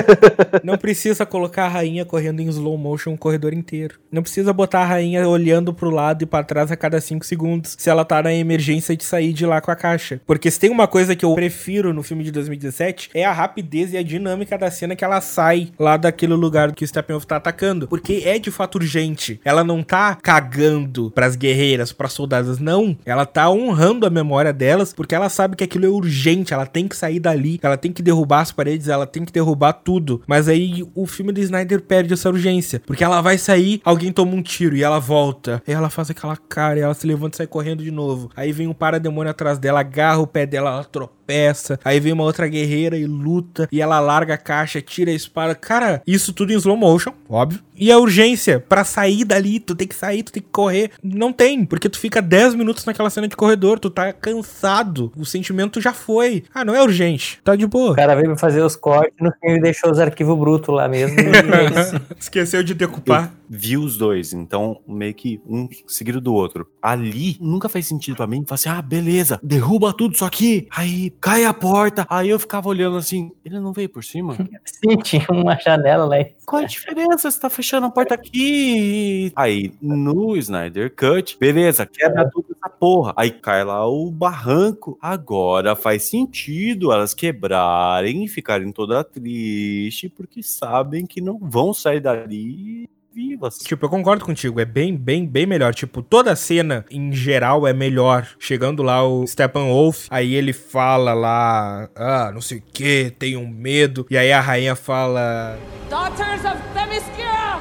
Não 0.63 0.79
precisa 0.79 1.27
colocar 1.27 1.67
a 1.67 1.69
rainha 1.69 2.05
correndo 2.05 2.41
em 2.41 2.49
slow 2.49 2.77
motion 2.77 3.15
o 3.15 3.19
corredor 3.19 3.53
inteiro. 3.53 3.99
Não 4.11 4.23
precisa 4.23 4.53
botar 4.53 4.81
a 4.81 4.85
rainha 4.85 5.29
olhando 5.29 5.75
pro 5.75 5.91
lado 5.91 6.23
e 6.23 6.27
pra 6.27 6.43
trás 6.43 6.71
a 6.71 6.77
cada 6.77 7.01
5 7.01 7.25
segundos 7.25 7.77
se 7.79 7.91
ela 7.91 8.05
tá 8.05 8.23
na 8.23 8.33
emergência 8.33 8.97
de 8.97 9.05
sair 9.05 9.33
de 9.33 9.45
lá 9.45 9.61
com 9.61 9.71
a 9.71 9.77
caixa. 9.77 10.21
Porque 10.27 10.51
se 10.51 10.59
tem 10.59 10.71
uma 10.71 10.87
coisa 10.87 11.15
que 11.17 11.25
eu 11.25 11.35
prefiro 11.35 11.93
no 11.93 12.03
filme 12.03 12.25
de 12.25 12.31
2017 12.31 13.11
é 13.15 13.25
a 13.25 13.33
rapidez 13.33 13.93
e 13.93 13.97
a 13.97 14.03
dinâmica 14.03 14.57
da 14.57 14.71
cena 14.71 14.97
que 14.97 15.05
ela 15.05 15.21
sai 15.21 15.73
lá 15.79 15.97
daquele 15.97 16.35
lugar 16.35 16.73
que 16.73 16.85
o 16.85 16.87
Steppenwolf 16.87 17.25
tá 17.25 17.37
atacando. 17.37 17.89
Porque 17.89 18.23
é 18.25 18.39
de 18.39 18.51
fato 18.51 18.77
urgente. 18.77 19.24
Ela 19.45 19.65
não 19.65 19.83
tá 19.83 20.15
cagando 20.15 21.11
pras 21.11 21.37
guerreiras, 21.37 21.93
pras 21.93 22.13
soldadas, 22.13 22.59
não. 22.59 22.97
Ela 23.05 23.27
tá 23.27 23.51
honrando 23.51 24.07
a 24.07 24.11
memória 24.11 24.53
delas 24.53 24.93
porque 24.93 25.15
ela 25.15 25.29
sabe 25.29 25.57
que 25.57 25.65
aquilo 25.65 25.87
é 25.87 25.89
urgente, 25.89 26.53
ela 26.53 26.67
tem 26.67 26.89
que 26.89 26.97
sair 26.97 27.21
dali, 27.21 27.59
ela 27.63 27.77
tem 27.77 27.93
que 27.93 28.03
derrubar 28.03 28.41
as 28.41 28.53
paredes, 28.53 28.89
ela 28.89 29.07
tem 29.07 29.25
que 29.25 29.33
derrubar 29.33 29.73
tudo. 29.73 30.23
Mas 30.27 30.49
aí 30.49 30.85
o 30.95 31.07
filme 31.07 31.33
do 31.33 31.41
Snyder 31.41 31.83
perde 31.83 32.13
essa 32.15 32.29
urgência, 32.29 32.81
porque 32.87 33.05
ela 33.05 33.21
vai 33.21 33.39
sair, 33.39 33.81
alguém 33.85 34.13
toma 34.13 34.35
um 34.35 34.43
tiro 34.43 34.77
e 34.77 34.83
ela 34.83 34.99
volta. 34.99 35.63
E 35.67 35.73
ela 35.73 35.91
faz 35.91 36.11
aquela 36.11 36.37
cara, 36.37 36.79
e 36.79 36.83
ela 36.83 36.95
se 36.95 37.07
levanta 37.07 37.37
e 37.37 37.39
sai 37.39 37.47
correndo 37.47 37.83
de 37.83 37.91
novo. 37.91 38.31
Aí 38.37 38.53
vem 38.53 38.67
um 38.67 38.75
parademônio 38.75 39.31
atrás 39.31 39.59
dela, 39.59 39.81
agarra 39.81 40.19
o 40.19 40.27
pé 40.27 40.47
dela, 40.47 40.71
ela 40.71 40.85
tropeça. 41.29 41.79
Aí 41.85 41.99
vem 41.99 42.13
uma 42.13 42.23
outra 42.25 42.47
guerreira 42.47 42.97
e 42.97 43.07
luta, 43.07 43.69
e 43.73 43.81
ela 43.81 43.99
larga 43.99 44.35
a 44.35 44.39
caixa, 44.39 44.81
tira 44.81 45.11
a 45.11 45.15
espada. 45.15 45.55
Cara, 45.55 46.03
isso 46.07 46.33
tudo 46.33 46.53
em 46.53 46.57
slow 46.57 46.77
motion, 46.77 47.13
óbvio. 47.29 47.61
E 47.77 47.91
a 47.91 47.99
urgência 47.99 48.61
pra 48.61 48.85
sair 48.85 49.25
dali, 49.25 49.59
tu 49.59 49.75
tem 49.75 49.89
que 49.89 49.95
sair, 49.97 50.23
tu 50.23 50.31
tem 50.33 50.43
que 50.43 50.49
correr. 50.51 50.93
Não 51.03 51.33
tem, 51.33 51.65
porque 51.65 51.89
tu 51.89 51.99
fica 51.99 52.23
10 52.23 52.55
minutos 52.55 52.85
naquela 52.85 53.11
cena 53.11 53.27
de 53.27 53.35
corredor, 53.35 53.81
tu 53.81 53.91
tá 53.91 54.13
cansado. 54.13 55.11
O 55.17 55.25
sentimento 55.25 55.81
já 55.81 55.93
foi. 55.93 56.45
Ah, 56.55 56.65
não 56.65 56.75
é 56.75 56.83
urgente, 56.83 57.41
tá 57.43 57.57
de 57.57 57.65
O 57.65 57.69
boa. 57.69 57.95
cara 57.97 58.15
veio 58.15 58.37
fazer 58.37 58.63
os 58.63 58.77
cortes, 58.77 59.15
no 59.21 59.31
fim 59.33 59.49
ele 59.51 59.61
deixou 59.61 59.91
os 59.91 59.99
arquivos 59.99 60.39
brutos 60.39 60.73
lá 60.75 60.87
mesmo. 60.87 61.19
e 61.19 61.23
é 61.25 61.81
isso. 61.81 62.01
Esqueceu 62.21 62.63
de 62.63 62.75
decupar. 62.75 63.33
Vi 63.57 63.77
os 63.77 63.97
dois, 63.97 64.33
então 64.33 64.81
meio 64.87 65.15
que 65.15 65.41
um 65.47 65.69
seguido 65.87 66.21
do 66.21 66.35
outro. 66.35 66.67
Ali 66.83 67.37
nunca 67.41 67.69
fez 67.69 67.87
sentido 67.87 68.17
pra 68.17 68.27
mim. 68.27 68.45
Falar 68.45 68.55
assim, 68.57 68.69
ah, 68.69 68.83
beleza, 68.83 69.39
derruba 69.43 69.93
tudo 69.93 70.15
isso 70.15 70.25
aqui. 70.25 70.67
Aí 70.71 71.11
cai 71.21 71.45
a 71.45 71.55
porta. 71.55 72.05
Aí 72.11 72.31
eu 72.31 72.39
ficava 72.39 72.69
olhando 72.69 72.97
assim, 72.97 73.31
ele 73.45 73.61
não 73.61 73.73
veio 73.73 73.89
por 73.89 74.03
cima? 74.03 74.37
Sim, 74.67 74.97
tinha 74.97 75.27
uma 75.31 75.57
janela 75.57 76.05
lá. 76.05 76.17
Qual 76.45 76.63
a 76.63 76.67
diferença? 76.67 77.31
Você 77.31 77.41
tá 77.41 77.49
fechando 77.49 77.87
a 77.87 77.91
porta 77.91 78.15
aqui. 78.15 79.33
Aí, 79.37 79.73
no 79.81 80.37
Snyder 80.37 80.93
Cut, 80.95 81.39
beleza, 81.39 81.87
quebra 81.87 82.29
tudo 82.29 82.47
essa 82.51 82.69
porra. 82.69 83.15
Aí 83.17 83.31
cai 83.31 83.63
lá 83.63 83.89
o 83.89 84.11
barranco. 84.11 84.99
Agora 85.01 85.77
faz 85.77 86.03
sentido 86.03 86.93
elas 86.93 87.15
quebrarem 87.15 88.25
e 88.25 88.29
ficarem 88.29 88.73
toda 88.73 89.05
triste, 89.05 90.09
porque 90.09 90.43
sabem 90.43 91.07
que 91.07 91.21
não 91.21 91.39
vão 91.39 91.73
sair 91.73 92.01
dali 92.01 92.89
vivas. 93.15 93.59
Tipo, 93.59 93.87
eu 93.87 93.91
concordo 93.91 94.25
contigo, 94.25 94.61
é 94.61 94.65
bem, 94.65 94.97
bem, 94.97 95.27
bem 95.27 95.47
melhor. 95.47 95.73
Tipo, 95.75 96.03
toda 96.03 96.33
a 96.33 96.37
cena, 96.37 96.85
em 96.91 97.13
geral, 97.13 97.67
é 97.67 97.73
melhor. 97.73 98.27
Chegando 98.39 98.83
lá 98.83 99.07
o 99.07 99.27
Steppenwolf, 99.27 100.07
aí 100.11 100.35
ele 100.35 100.53
fala 100.53 101.15
lá, 101.15 101.89
ah, 101.95 102.31
não 102.33 102.41
sei 102.41 102.59
o 102.59 102.63
que, 102.73 103.15
tenho 103.19 103.47
medo. 103.47 104.07
E 104.11 104.19
aí 104.19 104.33
a 104.33 104.41
rainha 104.41 104.75
fala, 104.75 105.59
Daughters 105.89 106.45
of 106.45 106.59
Themyscira! 106.75 107.61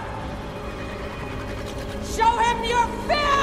Show 2.16 2.40
him 2.40 2.70
your 2.70 2.88
fear! 3.08 3.43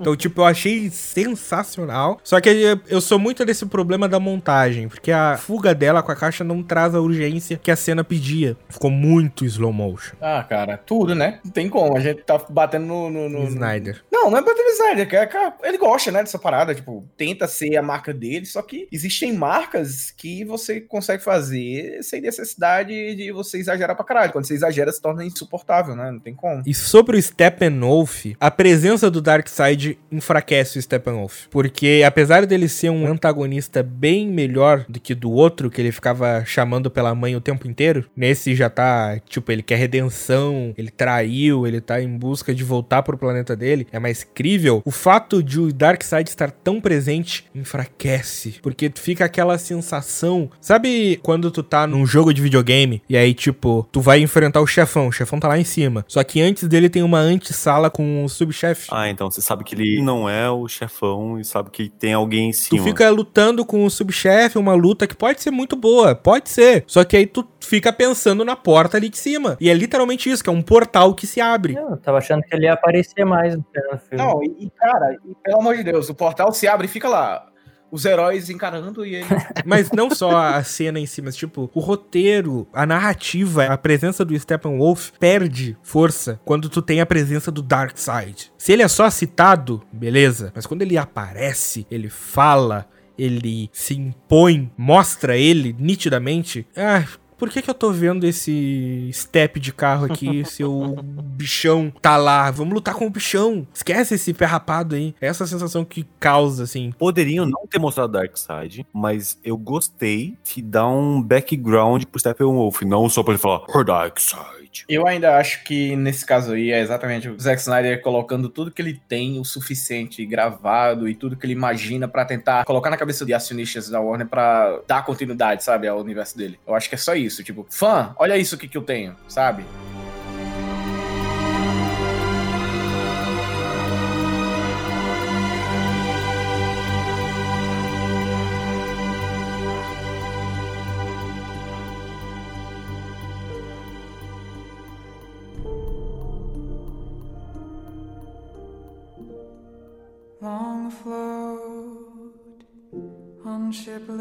Então, 0.00 0.16
tipo, 0.16 0.40
eu 0.40 0.44
achei 0.46 0.90
sensacional. 0.90 2.20
Só 2.22 2.40
que 2.40 2.78
eu 2.88 3.00
sou 3.00 3.18
muito 3.18 3.44
desse 3.44 3.64
problema 3.66 4.08
da 4.08 4.20
montagem, 4.20 4.88
porque 4.88 5.10
a 5.12 5.36
fuga 5.36 5.74
dela 5.74 6.02
com 6.02 6.12
a 6.12 6.16
caixa 6.16 6.44
não 6.44 6.62
traz 6.62 6.94
a 6.94 7.00
urgência 7.00 7.58
que 7.62 7.70
a 7.70 7.76
cena 7.76 8.04
pedia. 8.04 8.56
Ficou 8.68 8.90
muito 8.90 9.44
slow 9.44 9.72
motion. 9.72 10.14
Ah, 10.20 10.44
cara, 10.48 10.76
tudo, 10.76 11.14
né? 11.14 11.40
Não 11.44 11.50
tem 11.52 11.68
como, 11.68 11.96
a 11.96 12.00
gente 12.00 12.22
tá 12.22 12.38
batendo 12.48 12.86
no... 12.86 13.10
no, 13.10 13.28
no- 13.28 13.48
Snyder. 13.48 14.02
Não, 14.12 14.30
não 14.30 14.38
é 14.38 14.42
batendo 14.42 14.64
no 14.64 14.70
Snyder, 14.72 15.08
que 15.08 15.16
é- 15.16 15.26
que 15.26 15.36
é- 15.36 15.52
ele 15.64 15.78
gosta, 15.78 16.10
né, 16.12 16.20
dessa 16.20 16.38
parada, 16.38 16.74
tipo, 16.74 17.04
tenta 17.16 17.46
ser 17.48 17.76
a 17.76 17.82
marca 17.82 18.12
dele, 18.12 18.46
só 18.46 18.62
que 18.62 18.86
existem 18.92 19.32
marcas 19.32 20.10
que 20.16 20.44
você 20.44 20.80
consegue 20.80 21.22
fazer 21.22 22.02
sem 22.02 22.20
necessidade 22.20 23.14
de 23.16 23.32
você 23.32 23.58
exagerar 23.58 23.96
pra 23.96 24.04
caralho. 24.04 24.32
Quando 24.32 24.46
você 24.46 24.54
exagera, 24.54 24.92
se 24.92 25.00
torna 25.00 25.24
insuportável, 25.24 25.94
né? 25.96 26.10
Não 26.10 26.20
tem 26.20 26.34
como. 26.34 26.62
E 26.66 26.74
sobre 26.74 27.16
o 27.16 27.22
Steppenwolf, 27.22 28.26
a 28.38 28.50
presença 28.50 29.10
do 29.10 29.20
Darkseid 29.30 29.96
enfraquece 30.10 30.78
o 30.78 30.82
Steppenwolf. 30.82 31.46
Porque 31.50 32.02
apesar 32.04 32.44
dele 32.46 32.68
ser 32.68 32.90
um 32.90 33.06
antagonista 33.06 33.82
bem 33.82 34.28
melhor 34.28 34.84
do 34.88 34.98
que 34.98 35.14
do 35.14 35.30
outro, 35.30 35.70
que 35.70 35.80
ele 35.80 35.92
ficava 35.92 36.44
chamando 36.44 36.90
pela 36.90 37.14
mãe 37.14 37.36
o 37.36 37.40
tempo 37.40 37.68
inteiro, 37.68 38.06
nesse 38.16 38.54
já 38.54 38.68
tá, 38.68 39.20
tipo, 39.28 39.52
ele 39.52 39.62
quer 39.62 39.76
redenção, 39.76 40.74
ele 40.76 40.90
traiu, 40.90 41.66
ele 41.66 41.80
tá 41.80 42.00
em 42.00 42.16
busca 42.16 42.54
de 42.54 42.64
voltar 42.64 43.02
pro 43.02 43.16
planeta 43.18 43.54
dele, 43.54 43.86
é 43.92 43.98
mais 43.98 44.24
crível. 44.24 44.82
O 44.84 44.90
fato 44.90 45.42
de 45.42 45.60
o 45.60 45.72
Darkseid 45.72 46.28
estar 46.28 46.50
tão 46.50 46.80
presente 46.80 47.44
enfraquece. 47.54 48.56
Porque 48.62 48.90
fica 48.96 49.24
aquela 49.24 49.58
sensação. 49.58 50.50
Sabe 50.60 51.20
quando 51.22 51.50
tu 51.50 51.62
tá 51.62 51.86
num 51.86 52.04
jogo 52.04 52.34
de 52.34 52.42
videogame 52.42 53.02
e 53.08 53.16
aí, 53.16 53.32
tipo, 53.32 53.86
tu 53.92 54.00
vai 54.00 54.20
enfrentar 54.20 54.60
o 54.60 54.66
chefão, 54.66 55.08
o 55.08 55.12
chefão 55.12 55.38
tá 55.38 55.46
lá 55.48 55.58
em 55.58 55.64
cima. 55.64 56.04
Só 56.08 56.24
que 56.24 56.40
antes 56.40 56.66
dele 56.66 56.88
tem 56.88 57.02
uma 57.02 57.18
antessala 57.18 57.90
com 57.90 58.24
o 58.24 58.28
subchefe. 58.28 58.88
Ah, 58.90 59.08
então 59.08 59.19
você 59.28 59.40
sabe 59.40 59.64
que 59.64 59.74
ele 59.74 60.00
não 60.00 60.28
é 60.28 60.48
o 60.48 60.68
chefão 60.68 61.38
e 61.38 61.44
sabe 61.44 61.70
que 61.70 61.88
tem 61.88 62.12
alguém 62.12 62.50
em 62.50 62.52
Tu 62.52 62.56
cima. 62.56 62.84
fica 62.84 63.10
lutando 63.10 63.64
com 63.64 63.84
o 63.84 63.90
subchefe, 63.90 64.56
uma 64.56 64.74
luta 64.74 65.06
que 65.06 65.16
pode 65.16 65.42
ser 65.42 65.50
muito 65.50 65.74
boa, 65.74 66.14
pode 66.14 66.48
ser. 66.48 66.84
Só 66.86 67.02
que 67.02 67.16
aí 67.16 67.26
tu 67.26 67.46
fica 67.60 67.92
pensando 67.92 68.44
na 68.44 68.54
porta 68.54 68.96
ali 68.96 69.08
de 69.08 69.18
cima. 69.18 69.56
E 69.60 69.68
é 69.68 69.74
literalmente 69.74 70.30
isso, 70.30 70.42
que 70.42 70.48
é 70.48 70.52
um 70.52 70.62
portal 70.62 71.14
que 71.14 71.26
se 71.26 71.40
abre. 71.40 71.74
Eu 71.74 71.96
tava 71.96 72.18
achando 72.18 72.42
que 72.42 72.54
ele 72.54 72.66
ia 72.66 72.74
aparecer 72.74 73.24
mais 73.24 73.56
no 73.56 73.64
filme. 74.08 74.24
Não, 74.24 74.42
e, 74.42 74.66
e, 74.66 74.70
cara, 74.70 75.16
e, 75.26 75.34
pelo 75.42 75.60
amor 75.60 75.76
de 75.76 75.82
Deus, 75.82 76.08
o 76.08 76.14
portal 76.14 76.52
se 76.52 76.68
abre 76.68 76.86
e 76.86 76.88
fica 76.88 77.08
lá. 77.08 77.46
Os 77.90 78.04
heróis 78.04 78.48
encarando 78.48 79.04
e 79.04 79.16
ele. 79.16 79.26
Mas 79.64 79.90
não 79.90 80.10
só 80.10 80.36
a 80.36 80.62
cena 80.62 80.98
em 81.00 81.06
si, 81.06 81.20
mas 81.20 81.36
tipo, 81.36 81.70
o 81.74 81.80
roteiro, 81.80 82.66
a 82.72 82.86
narrativa, 82.86 83.64
a 83.64 83.76
presença 83.76 84.24
do 84.24 84.38
Steppenwolf 84.38 85.10
perde 85.18 85.76
força 85.82 86.40
quando 86.44 86.68
tu 86.68 86.80
tem 86.80 87.00
a 87.00 87.06
presença 87.06 87.50
do 87.50 87.62
Darkseid. 87.62 88.52
Se 88.56 88.72
ele 88.72 88.82
é 88.82 88.88
só 88.88 89.08
citado, 89.10 89.82
beleza. 89.92 90.52
Mas 90.54 90.66
quando 90.66 90.82
ele 90.82 90.96
aparece, 90.96 91.86
ele 91.90 92.08
fala, 92.08 92.88
ele 93.18 93.68
se 93.72 93.94
impõe, 93.94 94.70
mostra 94.76 95.36
ele 95.36 95.74
nitidamente. 95.78 96.66
Ah, 96.76 97.04
por 97.40 97.48
que, 97.48 97.62
que 97.62 97.70
eu 97.70 97.74
tô 97.74 97.90
vendo 97.90 98.24
esse 98.24 99.08
step 99.14 99.58
de 99.58 99.72
carro 99.72 100.04
aqui 100.04 100.44
se 100.44 100.62
o 100.62 100.94
bichão 101.02 101.90
tá 102.02 102.18
lá? 102.18 102.50
Vamos 102.50 102.74
lutar 102.74 102.94
com 102.94 103.06
o 103.06 103.10
bichão. 103.10 103.66
Esquece 103.72 104.14
esse 104.14 104.34
pé 104.34 104.44
rapado 104.44 104.94
aí. 104.94 105.14
Essa 105.18 105.46
sensação 105.46 105.82
que 105.82 106.06
causa, 106.20 106.64
assim. 106.64 106.92
Poderiam 106.98 107.46
não 107.46 107.66
ter 107.66 107.78
mostrado 107.78 108.12
Darkseid, 108.12 108.86
mas 108.92 109.38
eu 109.42 109.56
gostei 109.56 110.36
de 110.44 110.60
dar 110.60 110.86
um 110.88 111.22
background 111.22 112.04
pro 112.04 112.20
Steppenwolf, 112.20 112.82
não 112.82 113.08
só 113.08 113.22
pra 113.22 113.32
ele 113.32 113.42
falar, 113.42 113.62
"Her 113.74 113.84
Darkseid. 113.86 114.59
Eu 114.88 115.06
ainda 115.06 115.36
acho 115.36 115.64
que 115.64 115.96
nesse 115.96 116.24
caso 116.24 116.52
aí 116.52 116.70
é 116.70 116.80
exatamente 116.80 117.28
o 117.28 117.38
Zack 117.38 117.60
Snyder 117.60 118.00
colocando 118.02 118.48
tudo 118.48 118.70
que 118.70 118.80
ele 118.80 119.00
tem 119.08 119.38
o 119.38 119.44
suficiente 119.44 120.24
gravado 120.24 121.08
e 121.08 121.14
tudo 121.14 121.36
que 121.36 121.46
ele 121.46 121.52
imagina 121.52 122.06
pra 122.06 122.24
tentar 122.24 122.64
colocar 122.64 122.90
na 122.90 122.96
cabeça 122.96 123.24
de 123.24 123.34
acionistas 123.34 123.88
da 123.88 124.00
Warner 124.00 124.28
pra 124.28 124.80
dar 124.86 125.04
continuidade, 125.04 125.64
sabe, 125.64 125.88
ao 125.88 126.00
universo 126.00 126.36
dele. 126.36 126.58
Eu 126.66 126.74
acho 126.74 126.88
que 126.88 126.94
é 126.94 126.98
só 126.98 127.14
isso, 127.14 127.42
tipo, 127.42 127.66
fã, 127.68 128.14
olha 128.18 128.36
isso 128.36 128.54
aqui 128.54 128.68
que 128.68 128.78
eu 128.78 128.82
tenho, 128.82 129.16
sabe? 129.28 129.64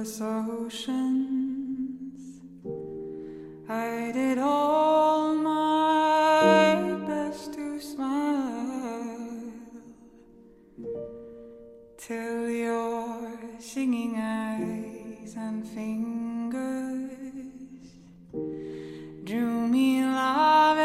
Shipless 0.10 0.22
oceans. 0.22 1.02
I 3.70 4.12
did 4.14 4.38
all 4.40 5.36
my 5.36 6.98
best 7.08 7.54
to 7.54 7.80
smile 7.80 9.52
till 11.98 12.50
your 12.50 13.40
singing 13.60 14.16
eyes 14.18 15.36
and 15.38 15.68
fingers 15.68 17.12
drew 19.24 19.68
me 19.68 20.04
loving 20.04 20.79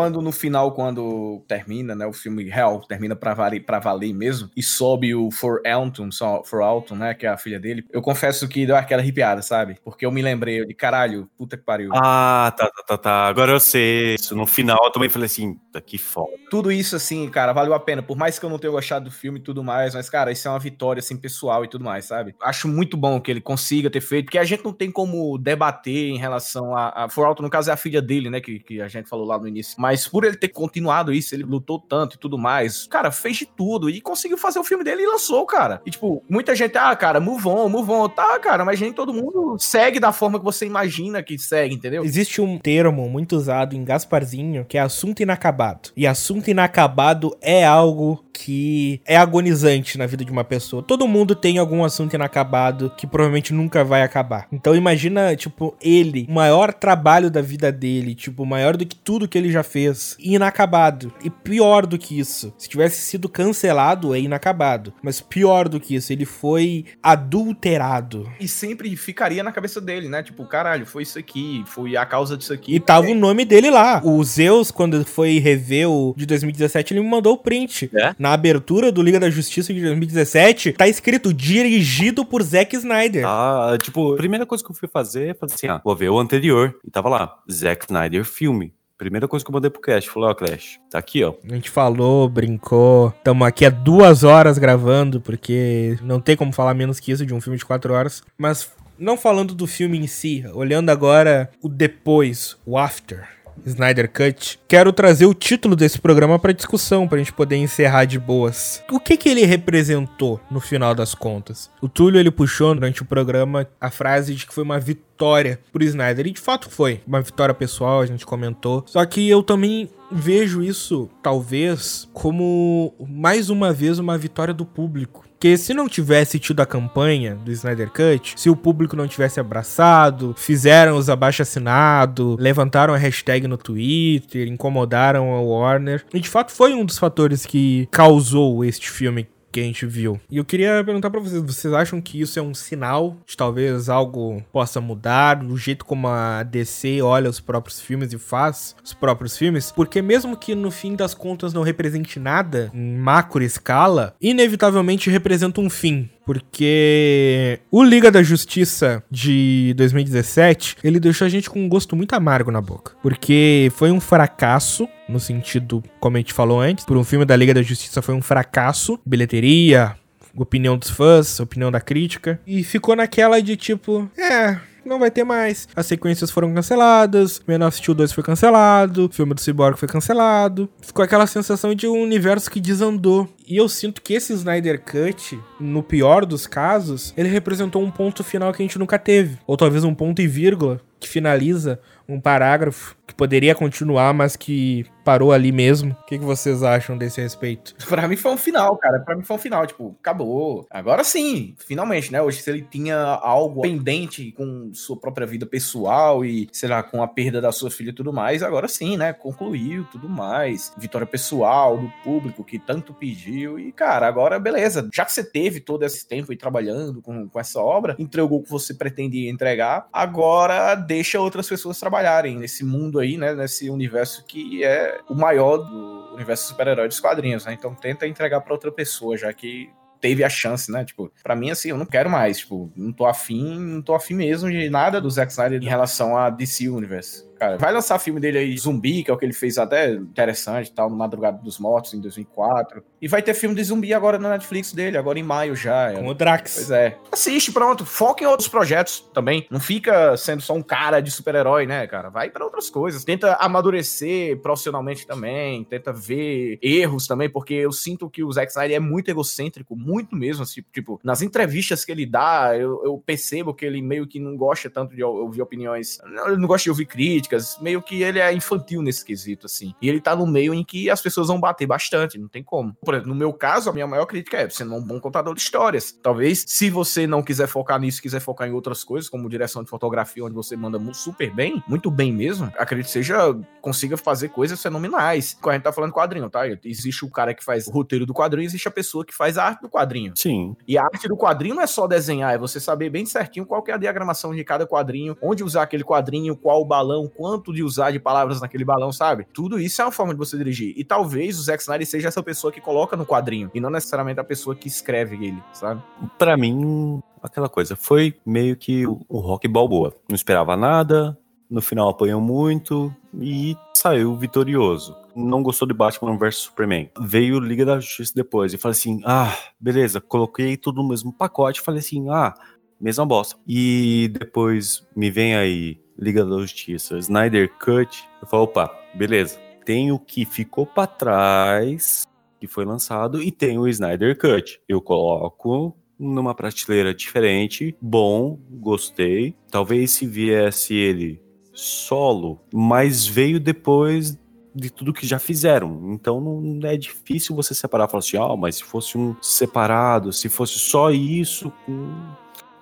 Quando 0.00 0.22
no 0.22 0.32
final, 0.32 0.72
quando 0.72 1.44
termina, 1.46 1.94
né, 1.94 2.06
o 2.06 2.12
filme 2.14 2.48
real 2.48 2.80
termina 2.80 3.14
pra 3.14 3.34
valer, 3.34 3.60
pra 3.60 3.78
valer 3.78 4.14
mesmo, 4.14 4.48
e 4.56 4.62
sobe 4.62 5.14
o 5.14 5.30
For 5.30 5.60
Alton, 5.66 6.10
só 6.10 6.42
For 6.42 6.62
Alton, 6.62 6.94
né, 6.94 7.12
que 7.12 7.26
é 7.26 7.28
a 7.28 7.36
filha 7.36 7.60
dele, 7.60 7.84
eu 7.92 8.00
confesso 8.00 8.48
que 8.48 8.64
deu 8.64 8.76
aquela 8.76 9.02
arrepiada, 9.02 9.42
sabe? 9.42 9.76
Porque 9.84 10.06
eu 10.06 10.10
me 10.10 10.22
lembrei 10.22 10.64
de 10.64 10.72
caralho, 10.72 11.28
puta 11.36 11.54
que 11.54 11.64
pariu. 11.64 11.90
Ah, 11.92 12.50
tá, 12.56 12.70
tá, 12.70 12.82
tá, 12.82 12.96
tá. 12.96 13.26
Agora 13.26 13.52
eu 13.52 13.60
sei. 13.60 14.14
Isso, 14.14 14.34
no 14.34 14.46
final 14.46 14.78
eu 14.84 14.90
também 14.90 15.10
falei 15.10 15.26
assim, 15.26 15.58
tá 15.70 15.82
que 15.82 15.98
foda. 15.98 16.32
Tudo 16.50 16.72
isso, 16.72 16.96
assim, 16.96 17.28
cara, 17.28 17.52
valeu 17.52 17.74
a 17.74 17.80
pena. 17.80 18.02
Por 18.02 18.16
mais 18.16 18.38
que 18.38 18.46
eu 18.46 18.48
não 18.48 18.58
tenha 18.58 18.70
gostado 18.70 19.04
do 19.04 19.10
filme 19.10 19.38
e 19.38 19.42
tudo 19.42 19.62
mais, 19.62 19.94
mas, 19.94 20.08
cara, 20.08 20.32
isso 20.32 20.48
é 20.48 20.50
uma 20.50 20.58
vitória, 20.58 21.00
assim, 21.00 21.14
pessoal 21.14 21.62
e 21.62 21.68
tudo 21.68 21.84
mais, 21.84 22.06
sabe? 22.06 22.34
Acho 22.40 22.68
muito 22.68 22.96
bom 22.96 23.20
que 23.20 23.30
ele 23.30 23.42
consiga 23.42 23.90
ter 23.90 24.00
feito, 24.00 24.24
porque 24.26 24.38
a 24.38 24.44
gente 24.44 24.64
não 24.64 24.72
tem 24.72 24.90
como 24.90 25.36
debater 25.36 26.08
em 26.08 26.16
relação 26.16 26.74
a. 26.74 27.04
a 27.04 27.08
For 27.10 27.26
Alton, 27.26 27.42
no 27.42 27.50
caso, 27.50 27.68
é 27.68 27.74
a 27.74 27.76
filha 27.76 28.00
dele, 28.00 28.30
né, 28.30 28.40
que, 28.40 28.60
que 28.60 28.80
a 28.80 28.88
gente 28.88 29.10
falou 29.10 29.26
lá 29.26 29.38
no 29.38 29.46
início. 29.46 29.74
Mas 29.78 29.89
por 30.06 30.24
ele 30.24 30.36
ter 30.36 30.48
continuado 30.48 31.12
isso, 31.12 31.34
ele 31.34 31.44
lutou 31.44 31.78
tanto 31.78 32.16
e 32.16 32.18
tudo 32.18 32.38
mais, 32.38 32.86
cara, 32.86 33.10
fez 33.10 33.36
de 33.36 33.46
tudo 33.46 33.88
e 33.88 34.00
conseguiu 34.00 34.38
fazer 34.38 34.58
o 34.58 34.64
filme 34.64 34.84
dele 34.84 35.02
e 35.02 35.06
lançou, 35.06 35.44
cara. 35.46 35.80
E, 35.86 35.90
tipo, 35.90 36.22
muita 36.28 36.54
gente, 36.54 36.76
ah, 36.76 36.94
cara, 36.96 37.20
move 37.20 37.46
on, 37.48 37.68
move 37.68 37.90
on. 37.90 38.08
Tá, 38.08 38.38
cara, 38.38 38.64
mas 38.64 38.80
nem 38.80 38.92
todo 38.92 39.12
mundo 39.12 39.56
segue 39.58 40.00
da 40.00 40.12
forma 40.12 40.38
que 40.38 40.44
você 40.44 40.66
imagina 40.66 41.22
que 41.22 41.38
segue, 41.38 41.74
entendeu? 41.74 42.04
Existe 42.04 42.40
um 42.40 42.58
termo 42.58 43.08
muito 43.08 43.36
usado 43.36 43.74
em 43.74 43.84
Gasparzinho 43.84 44.64
que 44.64 44.78
é 44.78 44.80
assunto 44.80 45.22
inacabado. 45.22 45.90
E 45.96 46.06
assunto 46.06 46.48
inacabado 46.50 47.36
é 47.40 47.64
algo 47.64 48.24
que 48.32 49.00
é 49.04 49.16
agonizante 49.16 49.98
na 49.98 50.06
vida 50.06 50.24
de 50.24 50.32
uma 50.32 50.44
pessoa. 50.44 50.82
Todo 50.82 51.06
mundo 51.06 51.34
tem 51.34 51.58
algum 51.58 51.84
assunto 51.84 52.14
inacabado 52.14 52.90
que 52.96 53.06
provavelmente 53.06 53.52
nunca 53.52 53.84
vai 53.84 54.02
acabar. 54.02 54.46
Então 54.50 54.74
imagina, 54.74 55.36
tipo, 55.36 55.76
ele, 55.80 56.26
o 56.28 56.32
maior 56.32 56.72
trabalho 56.72 57.30
da 57.30 57.42
vida 57.42 57.70
dele, 57.70 58.14
tipo, 58.14 58.46
maior 58.46 58.76
do 58.76 58.86
que 58.86 58.96
tudo 58.96 59.28
que 59.28 59.36
ele 59.36 59.50
já 59.50 59.62
fez, 59.70 60.16
inacabado. 60.18 61.12
E 61.22 61.30
pior 61.30 61.86
do 61.86 61.98
que 61.98 62.18
isso, 62.18 62.52
se 62.58 62.68
tivesse 62.68 63.00
sido 63.02 63.28
cancelado, 63.28 64.14
é 64.14 64.20
inacabado. 64.20 64.92
Mas 65.02 65.20
pior 65.20 65.68
do 65.68 65.78
que 65.78 65.94
isso, 65.94 66.12
ele 66.12 66.24
foi 66.24 66.84
adulterado. 67.02 68.30
E 68.40 68.48
sempre 68.48 68.94
ficaria 68.96 69.42
na 69.42 69.52
cabeça 69.52 69.80
dele, 69.80 70.08
né? 70.08 70.22
Tipo, 70.22 70.44
caralho, 70.44 70.84
foi 70.86 71.02
isso 71.02 71.18
aqui, 71.18 71.62
foi 71.66 71.96
a 71.96 72.04
causa 72.04 72.36
disso 72.36 72.52
aqui. 72.52 72.74
E 72.74 72.80
tava 72.80 73.08
o 73.08 73.14
nome 73.14 73.44
dele 73.44 73.70
lá. 73.70 74.00
O 74.04 74.22
Zeus, 74.24 74.70
quando 74.70 75.04
foi 75.04 75.38
rever 75.38 75.88
o 75.88 76.14
de 76.16 76.26
2017, 76.26 76.94
ele 76.94 77.00
me 77.00 77.08
mandou 77.08 77.34
o 77.34 77.38
print. 77.38 77.90
É? 77.94 78.14
Na 78.18 78.32
abertura 78.32 78.90
do 78.90 79.02
Liga 79.02 79.20
da 79.20 79.30
Justiça 79.30 79.72
de 79.72 79.80
2017, 79.80 80.72
tá 80.72 80.88
escrito 80.88 81.32
dirigido 81.32 82.24
por 82.24 82.42
Zack 82.42 82.74
Snyder. 82.76 83.24
Ah, 83.26 83.76
tipo, 83.80 84.14
a 84.14 84.16
primeira 84.16 84.46
coisa 84.46 84.64
que 84.64 84.70
eu 84.70 84.74
fui 84.74 84.88
fazer, 84.88 85.36
falei 85.38 85.54
assim, 85.54 85.68
ah, 85.68 85.80
vou 85.84 85.94
ver 85.94 86.10
o 86.10 86.18
anterior. 86.18 86.74
E 86.84 86.90
tava 86.90 87.08
lá, 87.08 87.38
Zack 87.50 87.86
Snyder 87.86 88.24
filme. 88.24 88.72
Primeira 89.00 89.26
coisa 89.26 89.42
que 89.42 89.50
eu 89.50 89.54
mandei 89.54 89.70
pro 89.70 89.80
Clash, 89.80 90.04
falei, 90.04 90.28
ó, 90.28 90.34
Clash, 90.34 90.78
tá 90.90 90.98
aqui, 90.98 91.24
ó. 91.24 91.32
A 91.50 91.54
gente 91.54 91.70
falou, 91.70 92.28
brincou. 92.28 93.10
Tamo 93.24 93.46
aqui 93.46 93.64
há 93.64 93.70
duas 93.70 94.24
horas 94.24 94.58
gravando, 94.58 95.22
porque 95.22 95.96
não 96.02 96.20
tem 96.20 96.36
como 96.36 96.52
falar 96.52 96.74
menos 96.74 97.00
que 97.00 97.10
isso 97.10 97.24
de 97.24 97.32
um 97.32 97.40
filme 97.40 97.56
de 97.56 97.64
quatro 97.64 97.94
horas. 97.94 98.22
Mas 98.36 98.70
não 98.98 99.16
falando 99.16 99.54
do 99.54 99.66
filme 99.66 99.96
em 99.96 100.06
si, 100.06 100.44
olhando 100.52 100.90
agora 100.90 101.50
o 101.62 101.68
depois, 101.70 102.58
o 102.66 102.76
after. 102.76 103.26
Snyder 103.64 104.10
Cut. 104.10 104.58
Quero 104.68 104.92
trazer 104.92 105.26
o 105.26 105.34
título 105.34 105.76
desse 105.76 106.00
programa 106.00 106.38
para 106.38 106.52
discussão, 106.52 107.06
pra 107.06 107.18
gente 107.18 107.32
poder 107.32 107.56
encerrar 107.56 108.04
de 108.04 108.18
boas. 108.18 108.82
O 108.90 109.00
que 109.00 109.16
que 109.16 109.28
ele 109.28 109.44
representou 109.44 110.40
no 110.50 110.60
final 110.60 110.94
das 110.94 111.14
contas? 111.14 111.70
O 111.80 111.88
Túlio 111.88 112.18
ele 112.18 112.30
puxou 112.30 112.74
durante 112.74 113.02
o 113.02 113.06
programa 113.06 113.66
a 113.80 113.90
frase 113.90 114.34
de 114.34 114.46
que 114.46 114.54
foi 114.54 114.64
uma 114.64 114.78
vitória 114.78 115.60
pro 115.72 115.84
Snyder 115.84 116.26
e 116.26 116.32
de 116.32 116.40
fato 116.40 116.70
foi 116.70 117.00
uma 117.06 117.20
vitória 117.20 117.54
pessoal, 117.54 118.00
a 118.00 118.06
gente 118.06 118.26
comentou. 118.26 118.84
Só 118.86 119.04
que 119.04 119.28
eu 119.28 119.42
também 119.42 119.88
vejo 120.10 120.62
isso 120.62 121.08
talvez 121.22 122.08
como 122.12 122.94
mais 123.08 123.50
uma 123.50 123.72
vez 123.72 123.98
uma 123.98 124.18
vitória 124.18 124.52
do 124.52 124.64
público. 124.64 125.29
Porque 125.40 125.56
se 125.56 125.72
não 125.72 125.88
tivesse 125.88 126.38
tido 126.38 126.60
a 126.60 126.66
campanha 126.66 127.34
do 127.34 127.50
Snyder 127.50 127.88
Cut, 127.88 128.34
se 128.36 128.50
o 128.50 128.54
público 128.54 128.94
não 128.94 129.08
tivesse 129.08 129.40
abraçado, 129.40 130.34
fizeram 130.36 130.98
os 130.98 131.08
abaixo-assinado, 131.08 132.36
levantaram 132.38 132.92
a 132.92 132.98
hashtag 132.98 133.48
no 133.48 133.56
Twitter, 133.56 134.46
incomodaram 134.46 135.32
a 135.32 135.40
Warner, 135.40 136.04
e 136.12 136.20
de 136.20 136.28
fato 136.28 136.52
foi 136.52 136.74
um 136.74 136.84
dos 136.84 136.98
fatores 136.98 137.46
que 137.46 137.88
causou 137.90 138.62
este 138.62 138.90
filme 138.90 139.26
que 139.50 139.60
a 139.60 139.62
gente 139.62 139.86
viu. 139.86 140.20
E 140.30 140.36
eu 140.36 140.44
queria 140.44 140.82
perguntar 140.84 141.10
pra 141.10 141.20
vocês, 141.20 141.42
vocês 141.42 141.72
acham 141.74 142.00
que 142.00 142.20
isso 142.20 142.38
é 142.38 142.42
um 142.42 142.54
sinal 142.54 143.16
de 143.26 143.36
talvez 143.36 143.88
algo 143.88 144.42
possa 144.52 144.80
mudar 144.80 145.34
do 145.34 145.56
jeito 145.56 145.84
como 145.84 146.08
a 146.08 146.42
DC 146.42 147.02
olha 147.02 147.30
os 147.30 147.40
próprios 147.40 147.80
filmes 147.80 148.12
e 148.12 148.18
faz 148.18 148.76
os 148.82 148.94
próprios 148.94 149.36
filmes? 149.36 149.72
Porque 149.72 150.00
mesmo 150.02 150.36
que 150.36 150.54
no 150.54 150.70
fim 150.70 150.94
das 150.94 151.14
contas 151.14 151.52
não 151.52 151.62
represente 151.62 152.18
nada 152.18 152.70
em 152.74 152.96
macro 152.96 153.42
escala, 153.42 154.14
inevitavelmente 154.20 155.10
representa 155.10 155.60
um 155.60 155.70
fim. 155.70 156.08
Porque 156.24 157.60
o 157.70 157.82
Liga 157.82 158.10
da 158.10 158.22
Justiça 158.22 159.02
de 159.10 159.74
2017, 159.76 160.76
ele 160.84 161.00
deixou 161.00 161.26
a 161.26 161.28
gente 161.28 161.50
com 161.50 161.60
um 161.60 161.68
gosto 161.68 161.96
muito 161.96 162.14
amargo 162.14 162.50
na 162.50 162.60
boca. 162.60 162.92
Porque 163.02 163.72
foi 163.74 163.90
um 163.90 164.00
fracasso, 164.00 164.88
no 165.08 165.18
sentido, 165.18 165.82
como 165.98 166.16
a 166.16 166.20
gente 166.20 166.32
falou 166.32 166.60
antes, 166.60 166.84
por 166.84 166.96
um 166.96 167.04
filme 167.04 167.24
da 167.24 167.36
Liga 167.36 167.54
da 167.54 167.62
Justiça 167.62 168.02
foi 168.02 168.14
um 168.14 168.22
fracasso, 168.22 168.98
bilheteria, 169.04 169.96
opinião 170.34 170.76
dos 170.76 170.90
fãs, 170.90 171.40
opinião 171.40 171.70
da 171.70 171.80
crítica. 171.80 172.40
E 172.46 172.62
ficou 172.62 172.94
naquela 172.94 173.40
de 173.40 173.56
tipo, 173.56 174.10
é, 174.16 174.58
não 174.84 174.98
vai 174.98 175.10
ter 175.10 175.24
mais. 175.24 175.68
As 175.74 175.86
sequências 175.86 176.30
foram 176.30 176.52
canceladas, 176.54 177.40
Man 177.46 177.66
of 177.66 177.76
Steel 177.76 177.94
2 177.94 178.12
foi 178.12 178.24
cancelado, 178.24 179.06
o 179.06 179.12
filme 179.12 179.34
do 179.34 179.40
Cyborg 179.40 179.78
foi 179.78 179.88
cancelado. 179.88 180.68
Ficou 180.80 181.04
aquela 181.04 181.26
sensação 181.26 181.74
de 181.74 181.86
um 181.86 182.00
universo 182.02 182.50
que 182.50 182.60
desandou. 182.60 183.28
E 183.46 183.56
eu 183.56 183.68
sinto 183.68 184.00
que 184.00 184.14
esse 184.14 184.32
Snyder 184.32 184.80
Cut, 184.80 185.38
no 185.58 185.82
pior 185.82 186.24
dos 186.24 186.46
casos, 186.46 187.12
ele 187.16 187.28
representou 187.28 187.82
um 187.82 187.90
ponto 187.90 188.22
final 188.22 188.52
que 188.52 188.62
a 188.62 188.64
gente 188.64 188.78
nunca 188.78 188.98
teve. 188.98 189.38
Ou 189.46 189.56
talvez 189.56 189.84
um 189.84 189.94
ponto 189.94 190.22
e 190.22 190.26
vírgula 190.26 190.80
que 191.00 191.08
finaliza 191.08 191.80
um 192.14 192.20
parágrafo 192.20 192.96
que 193.06 193.14
poderia 193.14 193.54
continuar, 193.54 194.14
mas 194.14 194.36
que 194.36 194.86
parou 195.04 195.32
ali 195.32 195.50
mesmo. 195.50 195.92
O 195.92 196.06
que, 196.06 196.18
que 196.18 196.24
vocês 196.24 196.62
acham 196.62 196.96
desse 196.96 197.20
respeito? 197.20 197.74
Pra 197.88 198.06
mim 198.06 198.16
foi 198.16 198.32
um 198.32 198.36
final, 198.36 198.76
cara. 198.76 199.00
Pra 199.00 199.16
mim 199.16 199.24
foi 199.24 199.36
um 199.36 199.40
final. 199.40 199.66
Tipo, 199.66 199.96
acabou. 200.00 200.66
Agora 200.70 201.02
sim, 201.02 201.54
finalmente, 201.58 202.12
né? 202.12 202.22
Hoje, 202.22 202.40
se 202.40 202.50
ele 202.50 202.62
tinha 202.62 202.96
algo 202.96 203.62
pendente 203.62 204.32
com 204.32 204.70
sua 204.72 204.96
própria 204.96 205.26
vida 205.26 205.46
pessoal 205.46 206.24
e, 206.24 206.48
sei 206.52 206.68
lá, 206.68 206.82
com 206.82 207.02
a 207.02 207.08
perda 207.08 207.40
da 207.40 207.50
sua 207.50 207.70
filha 207.70 207.90
e 207.90 207.94
tudo 207.94 208.12
mais, 208.12 208.42
agora 208.42 208.68
sim, 208.68 208.96
né? 208.96 209.12
Concluiu 209.12 209.84
tudo 209.90 210.08
mais. 210.08 210.72
Vitória 210.78 211.06
pessoal 211.06 211.76
do 211.76 211.92
público 212.04 212.44
que 212.44 212.58
tanto 212.58 212.94
pediu. 212.94 213.58
E, 213.58 213.72
cara, 213.72 214.06
agora 214.06 214.38
beleza. 214.38 214.88
Já 214.94 215.04
que 215.04 215.12
você 215.12 215.24
teve 215.24 215.60
todo 215.60 215.84
esse 215.84 216.06
tempo 216.06 216.30
aí 216.30 216.36
trabalhando 216.36 217.02
com, 217.02 217.28
com 217.28 217.40
essa 217.40 217.60
obra, 217.60 217.96
entregou 217.98 218.38
o 218.38 218.42
que 218.42 218.50
você 218.50 218.74
pretendia 218.74 219.30
entregar, 219.30 219.88
agora 219.92 220.74
deixa 220.74 221.20
outras 221.20 221.48
pessoas 221.48 221.78
trabalharem 222.00 222.38
nesse 222.38 222.64
mundo 222.64 222.98
aí, 222.98 223.16
né? 223.16 223.34
Nesse 223.34 223.68
universo 223.68 224.24
que 224.24 224.64
é 224.64 225.00
o 225.08 225.14
maior 225.14 225.58
do 225.58 226.14
universo 226.14 226.48
super-herói 226.48 226.88
dos 226.88 226.98
quadrinhos, 226.98 227.44
né? 227.44 227.52
Então 227.52 227.74
tenta 227.74 228.06
entregar 228.06 228.40
para 228.40 228.52
outra 228.52 228.72
pessoa, 228.72 229.16
já 229.16 229.32
que 229.32 229.70
teve 230.00 230.24
a 230.24 230.28
chance, 230.28 230.72
né? 230.72 230.84
Tipo, 230.84 231.12
pra 231.22 231.36
mim, 231.36 231.50
assim, 231.50 231.68
eu 231.68 231.76
não 231.76 231.86
quero 231.86 232.08
mais. 232.08 232.38
Tipo, 232.38 232.72
não 232.74 232.92
tô 232.92 233.06
afim, 233.06 233.58
não 233.58 233.82
tô 233.82 233.94
afim 233.94 234.14
mesmo 234.14 234.50
de 234.50 234.70
nada 234.70 235.00
do 235.00 235.10
Zack 235.10 235.30
Snyder 235.30 235.62
em 235.62 235.68
relação 235.68 236.16
a 236.16 236.30
DC 236.30 236.68
Universe 236.68 237.29
cara. 237.40 237.56
Vai 237.56 237.72
lançar 237.72 237.98
filme 237.98 238.20
dele 238.20 238.38
aí, 238.38 238.58
Zumbi, 238.58 239.02
que 239.02 239.10
é 239.10 239.14
o 239.14 239.16
que 239.16 239.24
ele 239.24 239.32
fez 239.32 239.56
até 239.56 239.94
interessante 239.94 240.70
tal, 240.70 240.90
no 240.90 240.96
Madrugada 240.96 241.38
dos 241.42 241.58
Mortos, 241.58 241.94
em 241.94 242.00
2004. 242.00 242.84
E 243.00 243.08
vai 243.08 243.22
ter 243.22 243.32
filme 243.32 243.54
de 243.54 243.64
zumbi 243.64 243.94
agora 243.94 244.18
na 244.18 244.28
Netflix 244.28 244.74
dele, 244.74 244.98
agora 244.98 245.18
em 245.18 245.22
maio 245.22 245.56
já. 245.56 245.94
Com 245.94 246.06
o 246.06 246.14
Drax. 246.14 246.54
Pois 246.54 246.70
é. 246.70 246.98
Assiste, 247.10 247.50
pronto. 247.50 247.86
Foca 247.86 248.22
em 248.22 248.26
outros 248.26 248.46
projetos 248.46 249.00
também. 249.14 249.46
Não 249.50 249.58
fica 249.58 250.14
sendo 250.18 250.42
só 250.42 250.52
um 250.52 250.62
cara 250.62 251.00
de 251.00 251.10
super-herói, 251.10 251.64
né, 251.66 251.86
cara? 251.86 252.10
Vai 252.10 252.28
para 252.28 252.44
outras 252.44 252.68
coisas. 252.68 253.02
Tenta 253.02 253.34
amadurecer 253.36 254.38
profissionalmente 254.42 255.06
também. 255.06 255.64
Tenta 255.64 255.94
ver 255.94 256.58
erros 256.60 257.06
também, 257.06 257.30
porque 257.30 257.54
eu 257.54 257.72
sinto 257.72 258.10
que 258.10 258.22
o 258.22 258.30
Zack 258.30 258.50
Snyder 258.50 258.76
é 258.76 258.80
muito 258.80 259.10
egocêntrico, 259.10 259.74
muito 259.74 260.14
mesmo. 260.14 260.42
Assim, 260.42 260.62
tipo, 260.70 261.00
nas 261.02 261.22
entrevistas 261.22 261.86
que 261.86 261.92
ele 261.92 262.04
dá, 262.04 262.54
eu, 262.54 262.84
eu 262.84 262.98
percebo 262.98 263.54
que 263.54 263.64
ele 263.64 263.80
meio 263.80 264.06
que 264.06 264.20
não 264.20 264.36
gosta 264.36 264.68
tanto 264.68 264.94
de 264.94 265.02
ouvir 265.02 265.40
opiniões. 265.40 265.98
Ele 266.26 266.36
não 266.36 266.46
gosta 266.46 266.64
de 266.64 266.70
ouvir 266.70 266.84
críticas 266.84 267.29
críticas, 267.30 267.58
meio 267.60 267.80
que 267.80 268.02
ele 268.02 268.18
é 268.18 268.32
infantil 268.32 268.82
nesse 268.82 269.04
quesito, 269.04 269.46
assim. 269.46 269.74
E 269.80 269.88
ele 269.88 270.00
tá 270.00 270.16
no 270.16 270.26
meio 270.26 270.52
em 270.52 270.64
que 270.64 270.90
as 270.90 271.00
pessoas 271.00 271.28
vão 271.28 271.38
bater 271.38 271.66
bastante, 271.66 272.18
não 272.18 272.28
tem 272.28 272.42
como. 272.42 272.74
Por 272.84 272.94
exemplo, 272.94 273.12
no 273.12 273.18
meu 273.18 273.32
caso, 273.32 273.70
a 273.70 273.72
minha 273.72 273.86
maior 273.86 274.06
crítica 274.06 274.38
é 274.38 274.48
você 274.48 274.64
não 274.64 274.76
é 274.76 274.78
um 274.78 274.84
bom 274.84 275.00
contador 275.00 275.34
de 275.34 275.40
histórias. 275.40 275.92
Talvez, 276.02 276.44
se 276.46 276.68
você 276.68 277.06
não 277.06 277.22
quiser 277.22 277.46
focar 277.46 277.78
nisso, 277.78 278.02
quiser 278.02 278.20
focar 278.20 278.48
em 278.48 278.52
outras 278.52 278.82
coisas, 278.82 279.08
como 279.08 279.28
direção 279.28 279.62
de 279.62 279.70
fotografia, 279.70 280.24
onde 280.24 280.34
você 280.34 280.56
manda 280.56 280.80
super 280.92 281.32
bem, 281.32 281.62
muito 281.68 281.90
bem 281.90 282.12
mesmo, 282.12 282.52
acredito 282.58 282.86
que 282.86 282.92
seja, 282.92 283.16
consiga 283.60 283.96
fazer 283.96 284.30
coisas 284.30 284.60
fenomenais. 284.60 285.36
Quando 285.40 285.50
a 285.50 285.54
gente 285.54 285.64
tá 285.64 285.72
falando 285.72 285.92
quadrinho, 285.92 286.28
tá? 286.28 286.42
Existe 286.64 287.04
o 287.04 287.10
cara 287.10 287.34
que 287.34 287.44
faz 287.44 287.66
o 287.68 287.70
roteiro 287.70 288.04
do 288.04 288.14
quadrinho, 288.14 288.46
existe 288.46 288.66
a 288.66 288.70
pessoa 288.70 289.04
que 289.04 289.14
faz 289.14 289.38
a 289.38 289.44
arte 289.44 289.62
do 289.62 289.68
quadrinho. 289.68 290.12
Sim. 290.16 290.56
E 290.66 290.76
a 290.76 290.82
arte 290.82 291.06
do 291.06 291.16
quadrinho 291.16 291.54
não 291.54 291.62
é 291.62 291.66
só 291.66 291.86
desenhar, 291.86 292.34
é 292.34 292.38
você 292.38 292.58
saber 292.58 292.90
bem 292.90 293.06
certinho 293.06 293.46
qual 293.46 293.62
é 293.68 293.72
a 293.72 293.76
diagramação 293.76 294.34
de 294.34 294.42
cada 294.42 294.66
quadrinho, 294.66 295.16
onde 295.22 295.44
usar 295.44 295.62
aquele 295.62 295.84
quadrinho, 295.84 296.36
qual 296.36 296.62
o 296.62 296.64
balão, 296.64 297.10
quanto 297.20 297.52
de 297.52 297.62
usar 297.62 297.90
de 297.90 298.00
palavras 298.00 298.40
naquele 298.40 298.64
balão, 298.64 298.90
sabe? 298.90 299.26
Tudo 299.30 299.60
isso 299.60 299.82
é 299.82 299.84
uma 299.84 299.92
forma 299.92 300.14
de 300.14 300.18
você 300.18 300.38
dirigir. 300.38 300.72
E 300.74 300.82
talvez 300.82 301.38
o 301.38 301.42
Zack 301.42 301.60
Snyder 301.60 301.86
seja 301.86 302.08
essa 302.08 302.22
pessoa 302.22 302.50
que 302.50 302.62
coloca 302.62 302.96
no 302.96 303.04
quadrinho, 303.04 303.50
e 303.52 303.60
não 303.60 303.68
necessariamente 303.68 304.18
a 304.18 304.24
pessoa 304.24 304.56
que 304.56 304.66
escreve 304.66 305.16
ele, 305.16 305.42
sabe? 305.52 305.82
Para 306.18 306.34
mim, 306.34 307.02
aquela 307.22 307.46
coisa, 307.46 307.76
foi 307.76 308.16
meio 308.24 308.56
que 308.56 308.86
o 308.86 309.18
rock 309.18 309.46
balboa. 309.46 309.94
Não 310.08 310.16
esperava 310.16 310.56
nada, 310.56 311.14
no 311.50 311.60
final 311.60 311.90
apanhou 311.90 312.22
muito 312.22 312.90
e 313.20 313.54
saiu 313.74 314.16
vitorioso. 314.16 314.96
Não 315.14 315.42
gostou 315.42 315.68
de 315.68 315.74
Batman 315.74 316.16
vs 316.16 316.36
Superman. 316.36 316.90
Veio 316.98 317.38
Liga 317.38 317.66
da 317.66 317.80
Justiça 317.80 318.14
depois 318.16 318.54
e 318.54 318.56
falei 318.56 318.72
assim: 318.72 319.02
ah, 319.04 319.36
beleza, 319.60 320.00
coloquei 320.00 320.56
tudo 320.56 320.82
no 320.82 320.88
mesmo 320.88 321.12
pacote. 321.12 321.60
Falei 321.60 321.80
assim: 321.80 322.08
ah, 322.08 322.32
mesma 322.80 323.04
bosta. 323.04 323.36
E 323.46 324.10
depois 324.18 324.86
me 324.96 325.10
vem 325.10 325.36
aí 325.36 325.78
Liga 326.00 326.24
da 326.24 326.38
Justiça, 326.38 326.96
Snyder 326.98 327.52
Cut. 327.58 328.08
Eu 328.22 328.26
falo, 328.26 328.44
opa, 328.44 328.74
beleza. 328.94 329.38
Tem 329.66 329.92
o 329.92 329.98
que 329.98 330.24
ficou 330.24 330.64
para 330.64 330.86
trás, 330.86 332.08
que 332.40 332.46
foi 332.46 332.64
lançado, 332.64 333.22
e 333.22 333.30
tem 333.30 333.58
o 333.58 333.68
Snyder 333.68 334.16
Cut. 334.18 334.58
Eu 334.66 334.80
coloco 334.80 335.76
numa 335.98 336.34
prateleira 336.34 336.94
diferente, 336.94 337.76
bom, 337.80 338.38
gostei. 338.50 339.36
Talvez 339.50 339.90
se 339.90 340.06
viesse 340.06 340.74
ele 340.74 341.20
solo, 341.52 342.40
mas 342.50 343.06
veio 343.06 343.38
depois 343.38 344.18
de 344.54 344.70
tudo 344.70 344.94
que 344.94 345.06
já 345.06 345.18
fizeram. 345.18 345.92
Então 345.92 346.18
não 346.18 346.66
é 346.66 346.78
difícil 346.78 347.36
você 347.36 347.54
separar, 347.54 347.88
falar 347.88 348.00
assim, 348.00 348.16
oh, 348.16 348.36
mas 348.38 348.56
se 348.56 348.64
fosse 348.64 348.96
um 348.96 349.14
separado, 349.20 350.12
se 350.12 350.30
fosse 350.30 350.58
só 350.58 350.90
isso, 350.90 351.52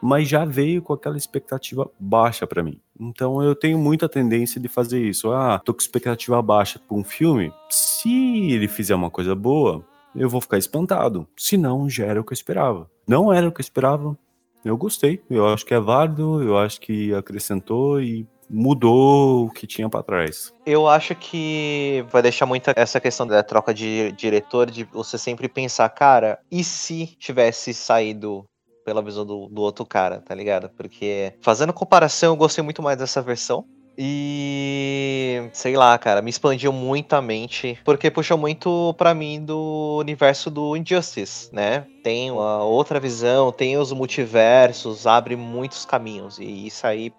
mas 0.01 0.29
já 0.29 0.45
veio 0.45 0.83
com 0.83 0.93
aquela 0.93 1.17
expectativa 1.17 1.91
baixa 1.99 2.47
para 2.47 2.63
mim. 2.63 2.81
Então 2.99 3.43
eu 3.43 3.55
tenho 3.55 3.79
muita 3.79 4.09
tendência 4.09 4.61
de 4.61 4.69
fazer 4.69 5.01
isso. 5.01 5.33
Ah, 5.33 5.59
tô 5.59 5.73
com 5.73 5.81
expectativa 5.81 6.41
baixa 6.43 6.81
com 6.87 7.01
um 7.01 7.05
filme. 7.05 7.53
Se 7.71 8.51
ele 8.51 8.69
fizer 8.69 8.95
uma 8.95 9.11
coisa 9.11 9.35
boa, 9.35 9.85
eu 10.15 10.29
vou 10.29 10.41
ficar 10.41 10.59
espantado. 10.59 11.27
Se 11.37 11.57
não, 11.57 11.89
já 11.89 12.07
era 12.07 12.21
o 12.21 12.25
que 12.25 12.33
eu 12.33 12.37
esperava. 12.37 12.91
Não 13.07 13.33
era 13.33 13.49
o 13.49 13.53
que 13.53 13.61
eu 13.61 13.65
esperava. 13.65 14.17
Eu 14.65 14.77
gostei. 14.77 15.23
Eu 15.31 15.47
acho 15.47 15.65
que 15.65 15.75
é 15.75 15.81
válido. 15.81 16.43
Eu 16.43 16.59
acho 16.59 16.81
que 16.81 17.15
acrescentou 17.15 18.01
e 18.01 18.27
mudou 18.51 19.47
o 19.47 19.51
que 19.51 19.67
tinha 19.67 19.89
para 19.89 20.03
trás. 20.03 20.53
Eu 20.65 20.89
acho 20.89 21.15
que 21.15 22.05
vai 22.11 22.23
deixar 22.23 22.47
muito 22.47 22.71
essa 22.75 23.01
questão 23.01 23.27
da 23.27 23.43
troca 23.43 23.75
de 23.75 24.13
diretor, 24.13 24.71
de 24.71 24.85
você 24.85 25.19
sempre 25.19 25.49
pensar, 25.49 25.89
cara, 25.91 26.39
e 26.51 26.65
se 26.65 27.07
tivesse 27.19 27.75
saído 27.75 28.45
pela 28.89 29.03
visão 29.03 29.27
do, 29.27 29.49
do 29.49 29.61
outro 29.61 29.85
cara, 29.85 30.23
tá 30.23 30.35
ligado? 30.35 30.71
Porque 30.71 31.35
fazendo 31.43 31.75
comparação, 31.75 32.33
eu 32.33 32.37
gostei 32.37 32.65
muito 32.65 32.83
mais 32.83 32.97
dessa 32.97 33.21
versão. 33.21 33.67
E 33.99 35.51
sei 35.53 35.77
lá, 35.77 35.99
cara, 35.99 36.23
me 36.23 36.31
expandiu 36.31 36.73
muito 36.73 37.13
a 37.13 37.21
mente, 37.21 37.79
porque 37.85 38.11
puxou 38.11 38.39
muito 38.39 38.95
para 38.97 39.13
mim 39.13 39.45
do 39.45 39.99
universo 39.99 40.51
do 40.51 40.75
Injustice, 40.75 41.53
né? 41.53 41.85
Tem 42.03 42.31
uma 42.31 42.65
outra 42.65 42.99
visão, 42.99 43.53
tem 43.53 43.77
os 43.77 43.93
multiversos, 43.93 45.07
abre 45.07 45.37
muitos 45.37 45.85
caminhos, 45.85 46.39
e 46.39 46.67
isso 46.67 46.87
aí 46.87 47.13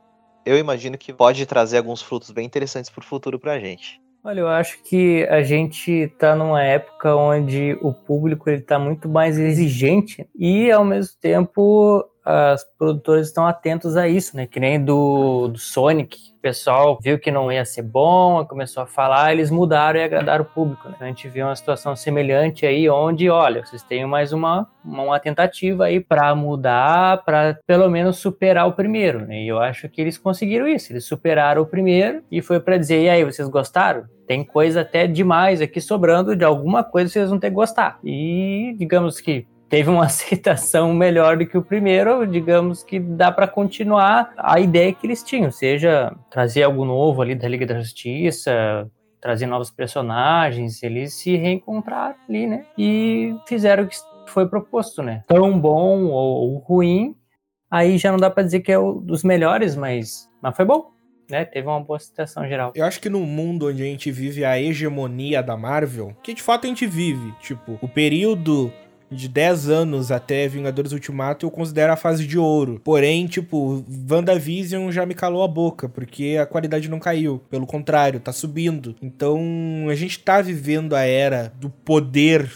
eu 0.44 0.58
imagino 0.58 0.98
que 0.98 1.14
pode 1.14 1.46
trazer 1.46 1.78
alguns 1.78 2.02
frutos 2.02 2.32
bem 2.32 2.46
interessantes 2.46 2.90
pro 2.90 3.06
futuro 3.06 3.38
pra 3.38 3.60
gente. 3.60 4.02
Olha, 4.24 4.42
eu 4.42 4.48
acho 4.50 4.84
que 4.84 5.24
a 5.30 5.42
gente 5.42 5.92
está 5.92 6.36
numa 6.36 6.62
época 6.62 7.16
onde 7.16 7.78
o 7.82 7.94
público 7.94 8.50
está 8.50 8.78
muito 8.78 9.08
mais 9.08 9.38
exigente 9.40 10.28
e, 10.38 10.70
ao 10.70 10.84
mesmo 10.84 11.18
tempo, 11.22 12.04
as 12.24 12.64
produtoras 12.78 13.28
estão 13.28 13.48
atentos 13.48 13.98
a 13.98 14.08
isso, 14.08 14.36
né? 14.36 14.46
Que 14.46 14.60
nem 14.60 14.84
do, 14.84 15.48
do 15.48 15.58
Sonic, 15.58 16.18
o 16.38 16.42
pessoal 16.42 16.98
viu 17.02 17.20
que 17.20 17.32
não 17.32 17.52
ia 17.52 17.66
ser 17.66 17.82
bom, 17.82 18.46
começou 18.46 18.84
a 18.84 18.86
falar, 18.86 19.34
eles 19.34 19.52
mudaram 19.52 20.00
e 20.00 20.04
agradaram 20.04 20.44
o 20.44 20.48
público. 20.48 20.88
Né? 20.88 20.96
A 21.02 21.06
gente 21.06 21.28
viu 21.28 21.46
uma 21.46 21.56
situação 21.56 21.96
semelhante 21.96 22.66
aí, 22.66 22.90
onde, 22.90 23.30
olha, 23.30 23.66
vocês 23.66 23.84
têm 23.84 24.06
mais 24.06 24.32
uma, 24.32 24.68
uma 24.86 25.20
tentativa 25.20 25.86
aí 25.86 26.00
para 26.00 26.34
mudar, 26.36 27.24
para 27.26 27.60
pelo 27.68 27.90
menos 27.90 28.18
superar 28.18 28.68
o 28.68 28.74
primeiro. 28.74 29.26
Né? 29.26 29.44
E 29.44 29.48
eu 29.48 29.60
acho 29.60 29.90
que 29.90 30.00
eles 30.00 30.18
conseguiram 30.18 30.68
isso, 30.68 30.94
eles 30.94 31.06
superaram 31.06 31.62
o 31.62 31.66
primeiro 31.66 32.24
e 32.32 32.42
foi 32.42 32.60
para 32.60 32.78
dizer, 32.78 33.02
e 33.04 33.10
aí, 33.10 33.24
vocês 33.24 33.50
gostaram? 33.50 34.06
Tem 34.26 34.44
coisa 34.44 34.82
até 34.82 35.08
demais 35.08 35.62
aqui 35.62 35.82
sobrando 35.82 36.36
de 36.36 36.46
alguma 36.46 36.84
coisa 36.84 37.08
que 37.08 37.14
vocês 37.14 37.30
vão 37.30 37.40
ter 37.40 37.50
que 37.50 37.56
gostar. 37.56 38.00
E 38.04 38.76
digamos 38.78 39.20
que 39.20 39.46
teve 39.70 39.90
uma 39.90 40.06
aceitação 40.06 40.94
melhor 40.94 41.38
do 41.38 41.46
que 41.46 41.58
o 41.58 41.62
primeiro, 41.62 42.26
digamos 42.26 42.84
que 42.84 43.00
dá 43.00 43.32
para 43.32 43.48
continuar 43.48 44.34
a 44.38 44.60
ideia 44.60 44.92
que 44.92 45.06
eles 45.06 45.24
tinham, 45.24 45.52
seja 45.52 46.14
trazer 46.30 46.64
algo 46.64 46.84
novo 46.84 47.22
ali 47.22 47.36
da 47.36 47.48
Liga 47.48 47.66
da 47.66 47.80
Justiça, 47.80 48.90
trazer 49.22 49.46
novos 49.46 49.70
personagens, 49.70 50.82
eles 50.82 51.14
se 51.14 51.36
reencontraram 51.36 52.16
ali, 52.28 52.48
né? 52.48 52.66
E 52.78 53.36
fizeram 53.46 53.84
o 53.84 53.88
que 53.88 53.98
foi 54.28 54.48
proposto, 54.48 55.04
né? 55.04 55.24
Tão 55.28 55.60
bom 55.60 56.06
ou, 56.06 56.58
ruim, 56.58 57.16
aí 57.70 57.98
já 57.98 58.12
não 58.12 58.18
dá 58.18 58.30
para 58.30 58.44
dizer 58.44 58.62
que 58.62 58.72
é 58.72 58.80
um 58.80 59.00
dos 59.00 59.24
melhores, 59.24 59.76
mas, 59.76 60.30
mas 60.42 60.56
foi 60.56 60.66
bom. 60.66 60.92
Né, 61.30 61.46
teve 61.46 61.68
uma 61.68 61.80
boa 61.80 62.00
situação 62.00 62.48
geral. 62.48 62.72
Eu 62.74 62.84
acho 62.84 63.00
que 63.00 63.08
no 63.08 63.20
mundo 63.20 63.68
onde 63.68 63.84
a 63.84 63.86
gente 63.86 64.10
vive 64.10 64.44
a 64.44 64.60
hegemonia 64.60 65.44
da 65.44 65.56
Marvel, 65.56 66.16
que 66.24 66.34
de 66.34 66.42
fato 66.42 66.66
a 66.66 66.68
gente 66.68 66.88
vive, 66.88 67.32
tipo, 67.40 67.78
o 67.84 67.88
período 67.88 68.74
de 69.12 69.28
10 69.28 69.70
anos 69.70 70.12
até 70.12 70.48
Vingadores 70.48 70.92
Ultimato, 70.92 71.46
eu 71.46 71.52
considero 71.52 71.94
a 71.94 71.96
fase 71.96 72.26
de 72.26 72.38
ouro. 72.38 72.82
Porém, 72.84 73.28
tipo, 73.28 73.84
WandaVision 74.10 74.92
já 74.92 75.06
me 75.06 75.14
calou 75.14 75.44
a 75.44 75.48
boca, 75.48 75.90
porque 75.90 76.38
a 76.40 76.46
qualidade 76.46 76.90
não 76.90 77.00
caiu. 77.00 77.42
Pelo 77.50 77.66
contrário, 77.66 78.20
tá 78.20 78.32
subindo. 78.32 78.96
Então, 79.02 79.40
a 79.90 79.96
gente 79.96 80.20
tá 80.20 80.42
vivendo 80.42 80.96
a 80.96 81.02
era 81.02 81.52
do 81.60 81.70
poder 81.70 82.50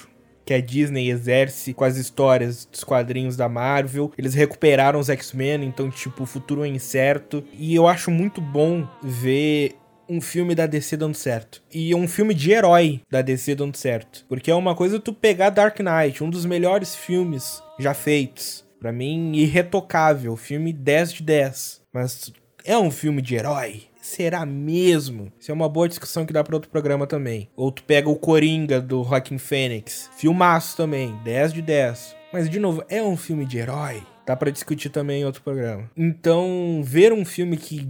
que 0.45 0.53
a 0.53 0.61
Disney 0.61 1.09
exerce 1.09 1.73
com 1.73 1.83
as 1.83 1.97
histórias 1.97 2.65
dos 2.65 2.83
quadrinhos 2.83 3.37
da 3.37 3.47
Marvel. 3.47 4.11
Eles 4.17 4.33
recuperaram 4.33 4.99
os 4.99 5.09
X-Men, 5.09 5.63
então, 5.63 5.89
tipo, 5.89 6.23
o 6.23 6.25
futuro 6.25 6.63
é 6.63 6.67
incerto. 6.67 7.43
E 7.53 7.73
eu 7.73 7.87
acho 7.87 8.11
muito 8.11 8.41
bom 8.41 8.87
ver 9.01 9.75
um 10.07 10.19
filme 10.21 10.55
da 10.55 10.65
DC 10.65 10.97
dando 10.97 11.15
certo. 11.15 11.61
E 11.73 11.93
um 11.95 12.07
filme 12.07 12.33
de 12.33 12.51
herói 12.51 13.01
da 13.09 13.21
DC 13.21 13.55
dando 13.55 13.75
certo. 13.75 14.25
Porque 14.27 14.51
é 14.51 14.55
uma 14.55 14.75
coisa 14.75 14.99
tu 14.99 15.13
pegar 15.13 15.49
Dark 15.49 15.79
Knight, 15.79 16.23
um 16.23 16.29
dos 16.29 16.45
melhores 16.45 16.95
filmes 16.95 17.61
já 17.79 17.93
feitos. 17.93 18.63
para 18.79 18.91
mim, 18.91 19.31
irretocável. 19.33 20.35
Filme 20.35 20.73
10 20.73 21.13
de 21.13 21.23
10. 21.23 21.81
Mas 21.93 22.33
é 22.65 22.77
um 22.77 22.91
filme 22.91 23.21
de 23.21 23.35
herói? 23.35 23.83
Será 24.01 24.45
mesmo? 24.45 25.31
Isso 25.39 25.49
é 25.49 25.53
uma 25.53 25.69
boa 25.69 25.87
discussão 25.87 26.25
que 26.25 26.33
dá 26.33 26.43
para 26.43 26.55
outro 26.55 26.69
programa 26.69 27.07
também. 27.07 27.49
Ou 27.55 27.71
tu 27.71 27.81
pega 27.83 28.09
o 28.09 28.17
Coringa 28.17 28.81
do 28.81 29.01
Joaquin 29.03 29.37
Phoenix. 29.37 30.09
Filmaço 30.17 30.75
também, 30.75 31.15
10 31.23 31.53
de 31.53 31.61
10. 31.61 32.13
Mas, 32.33 32.49
de 32.49 32.59
novo, 32.59 32.83
é 32.89 33.01
um 33.01 33.15
filme 33.15 33.45
de 33.45 33.59
herói? 33.59 34.03
Dá 34.25 34.35
para 34.35 34.51
discutir 34.51 34.89
também 34.89 35.21
em 35.21 35.25
outro 35.25 35.41
programa. 35.41 35.89
Então, 35.95 36.81
ver 36.83 37.13
um 37.13 37.23
filme 37.23 37.55
que 37.55 37.87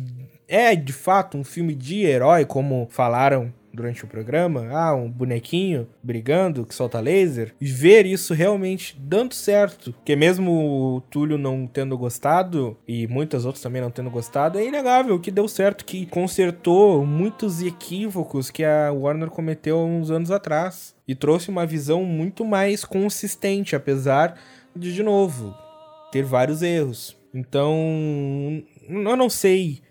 é 0.53 0.75
de 0.75 0.93
fato 0.93 1.35
um 1.35 1.43
filme 1.43 1.73
de 1.73 2.05
herói, 2.05 2.45
como 2.45 2.87
falaram 2.91 3.51
durante 3.73 4.05
o 4.05 4.07
programa, 4.07 4.67
ah, 4.69 4.93
um 4.93 5.09
bonequinho 5.09 5.87
brigando 6.03 6.63
que 6.63 6.75
solta 6.75 6.99
laser, 6.99 7.55
e 7.59 7.65
ver 7.65 8.05
isso 8.05 8.35
realmente 8.35 8.95
dando 8.99 9.33
certo, 9.33 9.91
porque 9.93 10.15
mesmo 10.15 10.51
o 10.51 11.01
Túlio 11.01 11.39
não 11.39 11.65
tendo 11.65 11.97
gostado 11.97 12.77
e 12.87 13.07
muitas 13.07 13.45
outras 13.45 13.63
também 13.63 13.81
não 13.81 13.89
tendo 13.89 14.11
gostado, 14.11 14.59
é 14.59 14.67
inegável 14.67 15.19
que 15.19 15.31
deu 15.31 15.47
certo, 15.47 15.83
que 15.83 16.05
consertou 16.05 17.03
muitos 17.03 17.63
equívocos 17.63 18.51
que 18.51 18.63
a 18.63 18.91
Warner 18.91 19.31
cometeu 19.31 19.79
uns 19.79 20.11
anos 20.11 20.29
atrás 20.29 20.95
e 21.07 21.15
trouxe 21.15 21.49
uma 21.49 21.65
visão 21.65 22.03
muito 22.03 22.45
mais 22.45 22.85
consistente, 22.85 23.75
apesar 23.75 24.39
de, 24.75 24.93
de 24.93 25.01
novo, 25.01 25.51
ter 26.11 26.21
vários 26.21 26.61
erros. 26.61 27.17
Então, 27.33 28.63
eu 28.87 29.17
não 29.17 29.31
sei. 29.31 29.81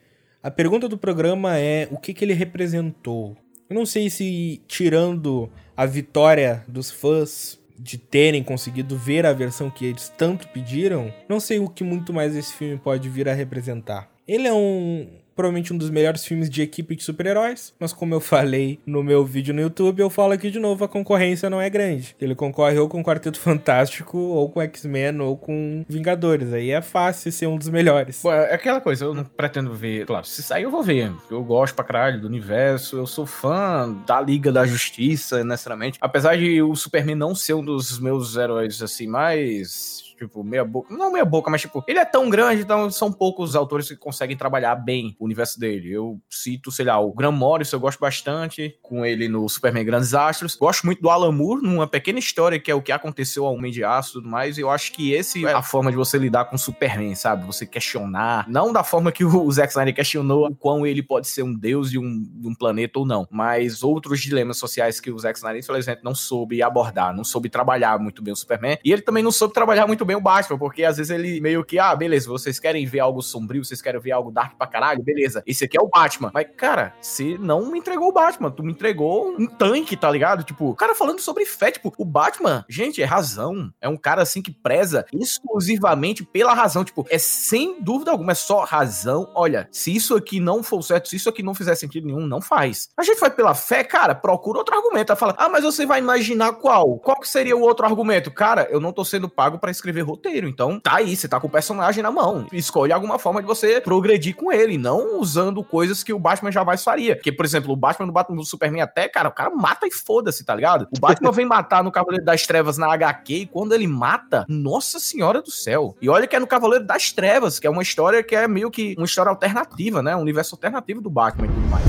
A 0.42 0.50
pergunta 0.50 0.88
do 0.88 0.98
programa 0.98 1.56
é 1.56 1.86
o 1.88 1.96
que, 1.96 2.12
que 2.12 2.24
ele 2.24 2.32
representou. 2.32 3.36
Eu 3.70 3.76
não 3.76 3.86
sei 3.86 4.10
se, 4.10 4.60
tirando 4.66 5.48
a 5.76 5.86
vitória 5.86 6.64
dos 6.66 6.90
fãs 6.90 7.60
de 7.78 7.96
terem 7.96 8.42
conseguido 8.42 8.96
ver 8.96 9.24
a 9.24 9.32
versão 9.32 9.70
que 9.70 9.86
eles 9.86 10.12
tanto 10.18 10.48
pediram, 10.48 11.14
não 11.28 11.38
sei 11.38 11.60
o 11.60 11.68
que 11.68 11.84
muito 11.84 12.12
mais 12.12 12.34
esse 12.34 12.52
filme 12.54 12.76
pode 12.76 13.08
vir 13.08 13.28
a 13.28 13.32
representar. 13.32 14.10
Ele 14.26 14.48
é 14.48 14.52
um, 14.52 15.08
provavelmente 15.42 15.72
um 15.72 15.76
dos 15.76 15.90
melhores 15.90 16.24
filmes 16.24 16.48
de 16.48 16.62
equipe 16.62 16.94
de 16.94 17.02
super-heróis, 17.02 17.74
mas 17.80 17.92
como 17.92 18.14
eu 18.14 18.20
falei 18.20 18.78
no 18.86 19.02
meu 19.02 19.24
vídeo 19.24 19.52
no 19.52 19.60
YouTube, 19.60 19.98
eu 19.98 20.08
falo 20.08 20.32
aqui 20.32 20.52
de 20.52 20.60
novo, 20.60 20.84
a 20.84 20.88
concorrência 20.88 21.50
não 21.50 21.60
é 21.60 21.68
grande. 21.68 22.14
Ele 22.20 22.32
concorre 22.32 22.78
ou 22.78 22.88
com 22.88 23.02
Quarteto 23.02 23.40
Fantástico, 23.40 24.16
ou 24.16 24.48
com 24.48 24.62
X-Men, 24.62 25.20
ou 25.20 25.36
com 25.36 25.84
Vingadores. 25.88 26.52
Aí 26.52 26.70
é 26.70 26.80
fácil 26.80 27.32
ser 27.32 27.48
um 27.48 27.58
dos 27.58 27.68
melhores. 27.68 28.22
Pô, 28.22 28.32
é 28.32 28.54
aquela 28.54 28.80
coisa, 28.80 29.04
eu 29.04 29.14
não 29.14 29.24
pretendo 29.24 29.74
ver. 29.74 30.06
Claro, 30.06 30.24
se 30.24 30.44
sair 30.44 30.62
eu 30.62 30.70
vou 30.70 30.82
ver. 30.82 31.12
Eu 31.28 31.42
gosto 31.42 31.74
pra 31.74 31.84
caralho 31.84 32.20
do 32.20 32.28
universo, 32.28 32.96
eu 32.96 33.06
sou 33.06 33.26
fã 33.26 33.92
da 34.06 34.20
Liga 34.20 34.52
da 34.52 34.64
Justiça, 34.64 35.42
necessariamente. 35.42 35.98
Apesar 36.00 36.36
de 36.36 36.62
o 36.62 36.76
Superman 36.76 37.16
não 37.16 37.34
ser 37.34 37.54
um 37.54 37.64
dos 37.64 37.98
meus 37.98 38.36
heróis, 38.36 38.80
assim, 38.80 39.08
mais 39.08 40.11
tipo, 40.26 40.44
meia 40.44 40.64
boca. 40.64 40.94
Não 40.94 41.12
meia 41.12 41.24
boca, 41.24 41.50
mas 41.50 41.60
tipo, 41.60 41.84
ele 41.86 41.98
é 41.98 42.04
tão 42.04 42.28
grande, 42.28 42.62
então 42.62 42.90
são 42.90 43.12
poucos 43.12 43.54
autores 43.56 43.88
que 43.88 43.96
conseguem 43.96 44.36
trabalhar 44.36 44.74
bem 44.76 45.16
o 45.18 45.24
universo 45.24 45.58
dele. 45.58 45.90
Eu 45.92 46.20
cito, 46.30 46.70
sei 46.70 46.86
lá, 46.86 46.98
o 46.98 47.12
Graham 47.12 47.32
Morrison, 47.32 47.76
eu 47.76 47.80
gosto 47.80 47.98
bastante, 48.00 48.76
com 48.82 49.04
ele 49.04 49.28
no 49.28 49.48
Superman 49.48 49.84
Grandes 49.84 50.14
Astros. 50.14 50.54
Gosto 50.56 50.84
muito 50.86 51.02
do 51.02 51.10
Alan 51.10 51.32
Moore, 51.32 51.62
numa 51.62 51.86
pequena 51.86 52.18
história 52.18 52.58
que 52.58 52.70
é 52.70 52.74
o 52.74 52.82
que 52.82 52.92
aconteceu 52.92 53.46
ao 53.46 53.54
Homem 53.54 53.72
de 53.72 53.84
Aço 53.84 54.10
e 54.10 54.12
tudo 54.14 54.28
mais. 54.28 54.58
Eu 54.58 54.70
acho 54.70 54.92
que 54.92 55.12
esse 55.12 55.44
é 55.46 55.52
a 55.52 55.62
forma 55.62 55.90
de 55.90 55.96
você 55.96 56.18
lidar 56.18 56.46
com 56.46 56.56
o 56.56 56.58
Superman, 56.58 57.14
sabe? 57.14 57.46
Você 57.46 57.66
questionar, 57.66 58.48
não 58.48 58.72
da 58.72 58.84
forma 58.84 59.12
que 59.12 59.24
o 59.24 59.50
Zack 59.50 59.70
Snyder 59.70 59.94
questionou 59.94 60.46
o 60.46 60.54
quão 60.54 60.86
ele 60.86 61.02
pode 61.02 61.28
ser 61.28 61.42
um 61.42 61.54
deus 61.54 61.90
de 61.90 61.98
um, 61.98 62.22
de 62.22 62.48
um 62.48 62.54
planeta 62.54 62.98
ou 62.98 63.06
não, 63.06 63.26
mas 63.30 63.82
outros 63.82 64.20
dilemas 64.20 64.58
sociais 64.58 65.00
que 65.00 65.10
o 65.10 65.18
Zack 65.18 65.38
Snyder, 65.38 65.60
infelizmente, 65.60 66.02
não 66.02 66.14
soube 66.14 66.62
abordar, 66.62 67.14
não 67.14 67.24
soube 67.24 67.48
trabalhar 67.48 67.98
muito 67.98 68.22
bem 68.22 68.32
o 68.32 68.36
Superman, 68.36 68.78
e 68.84 68.92
ele 68.92 69.02
também 69.02 69.22
não 69.22 69.32
soube 69.32 69.54
trabalhar 69.54 69.86
muito 69.86 70.04
bem 70.04 70.11
o 70.16 70.20
Batman, 70.20 70.58
porque 70.58 70.84
às 70.84 70.96
vezes 70.96 71.10
ele 71.10 71.40
meio 71.40 71.64
que, 71.64 71.78
ah, 71.78 71.94
beleza, 71.94 72.28
vocês 72.28 72.58
querem 72.58 72.86
ver 72.86 73.00
algo 73.00 73.22
sombrio, 73.22 73.64
vocês 73.64 73.82
querem 73.82 74.00
ver 74.00 74.12
algo 74.12 74.30
dark 74.30 74.56
pra 74.56 74.66
caralho, 74.66 75.02
beleza, 75.02 75.42
esse 75.46 75.64
aqui 75.64 75.78
é 75.78 75.82
o 75.82 75.88
Batman. 75.88 76.30
Mas, 76.32 76.46
cara, 76.56 76.94
você 77.00 77.36
não 77.38 77.70
me 77.70 77.78
entregou 77.78 78.08
o 78.08 78.12
Batman, 78.12 78.50
tu 78.50 78.62
me 78.62 78.72
entregou 78.72 79.34
um 79.38 79.46
tanque, 79.46 79.96
tá 79.96 80.10
ligado? 80.10 80.42
Tipo, 80.42 80.70
o 80.70 80.74
cara 80.74 80.94
falando 80.94 81.20
sobre 81.20 81.44
fé, 81.44 81.70
tipo, 81.70 81.92
o 81.96 82.04
Batman, 82.04 82.64
gente, 82.68 83.02
é 83.02 83.04
razão. 83.04 83.72
É 83.80 83.88
um 83.88 83.96
cara 83.96 84.22
assim 84.22 84.42
que 84.42 84.50
preza 84.50 85.04
exclusivamente 85.12 86.24
pela 86.24 86.54
razão, 86.54 86.84
tipo, 86.84 87.06
é 87.10 87.18
sem 87.18 87.80
dúvida 87.80 88.10
alguma, 88.10 88.32
é 88.32 88.34
só 88.34 88.64
razão. 88.64 89.30
Olha, 89.34 89.68
se 89.70 89.94
isso 89.94 90.16
aqui 90.16 90.40
não 90.40 90.62
for 90.62 90.82
certo, 90.82 91.08
se 91.08 91.16
isso 91.16 91.28
aqui 91.28 91.42
não 91.42 91.54
fizer 91.54 91.74
sentido 91.74 92.06
nenhum, 92.06 92.26
não 92.26 92.40
faz. 92.40 92.88
A 92.96 93.02
gente 93.02 93.20
vai 93.20 93.30
pela 93.30 93.54
fé, 93.54 93.84
cara, 93.84 94.14
procura 94.14 94.58
outro 94.58 94.74
argumento. 94.74 95.14
Fala, 95.16 95.34
ah, 95.38 95.48
mas 95.48 95.64
você 95.64 95.84
vai 95.84 95.98
imaginar 95.98 96.52
qual? 96.54 96.98
Qual 96.98 97.20
que 97.20 97.28
seria 97.28 97.56
o 97.56 97.60
outro 97.60 97.84
argumento? 97.84 98.30
Cara, 98.30 98.66
eu 98.70 98.80
não 98.80 98.92
tô 98.92 99.04
sendo 99.04 99.28
pago 99.28 99.58
para 99.58 99.70
escrever 99.70 99.91
roteiro, 100.00 100.48
então 100.48 100.80
tá 100.80 100.96
aí, 100.96 101.14
você 101.16 101.28
tá 101.28 101.38
com 101.38 101.46
o 101.46 101.50
personagem 101.50 102.02
na 102.02 102.10
mão. 102.10 102.46
Escolhe 102.52 102.92
alguma 102.92 103.18
forma 103.18 103.40
de 103.40 103.46
você 103.46 103.80
progredir 103.80 104.34
com 104.34 104.52
ele, 104.52 104.78
não 104.78 105.18
usando 105.18 105.62
coisas 105.62 106.02
que 106.02 106.12
o 106.12 106.18
Batman 106.18 106.50
jamais 106.50 106.82
faria. 106.82 107.14
Porque, 107.14 107.32
por 107.32 107.44
exemplo, 107.44 107.72
o 107.72 107.76
Batman 107.76 108.06
do 108.06 108.12
Batman 108.12 108.36
do 108.36 108.44
Superman 108.44 108.82
até, 108.82 109.08
cara, 109.08 109.28
o 109.28 109.32
cara 109.32 109.50
mata 109.50 109.86
e 109.86 109.90
foda-se, 109.90 110.44
tá 110.44 110.54
ligado? 110.54 110.88
O 110.96 111.00
Batman 111.00 111.30
vem 111.32 111.44
matar 111.44 111.84
no 111.84 111.92
Cavaleiro 111.92 112.24
das 112.24 112.46
Trevas 112.46 112.78
na 112.78 112.92
HQ 112.92 113.34
e 113.34 113.46
quando 113.46 113.74
ele 113.74 113.86
mata, 113.86 114.46
nossa 114.48 114.98
senhora 114.98 115.42
do 115.42 115.50
céu. 115.50 115.96
E 116.00 116.08
olha 116.08 116.26
que 116.26 116.36
é 116.36 116.40
no 116.40 116.46
Cavaleiro 116.46 116.84
das 116.84 117.12
Trevas, 117.12 117.58
que 117.58 117.66
é 117.66 117.70
uma 117.70 117.82
história 117.82 118.22
que 118.22 118.34
é 118.34 118.48
meio 118.48 118.70
que 118.70 118.94
uma 118.96 119.06
história 119.06 119.30
alternativa, 119.30 120.02
né? 120.02 120.16
Um 120.16 120.20
universo 120.20 120.54
alternativo 120.54 121.00
do 121.00 121.10
Batman 121.10 121.46
e 121.46 121.50
tudo 121.50 121.68
mais. 121.68 121.84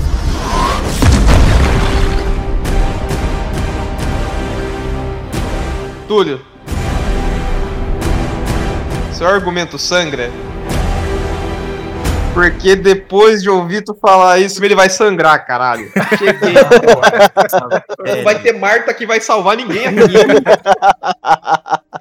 Túlio. 6.06 6.53
Seu 9.14 9.26
argumento 9.28 9.78
sangra? 9.78 10.30
Porque 12.32 12.74
depois 12.74 13.42
de 13.42 13.48
ouvir 13.48 13.82
tu 13.84 13.94
falar 13.94 14.40
isso, 14.40 14.62
ele 14.64 14.74
vai 14.74 14.90
sangrar, 14.90 15.46
caralho. 15.46 15.88
Cheguei, 16.18 16.54
porra. 16.82 18.24
Vai 18.24 18.42
ter 18.42 18.52
Marta 18.58 18.92
que 18.92 19.06
vai 19.06 19.20
salvar 19.20 19.56
ninguém 19.56 19.86
aqui. 19.86 20.14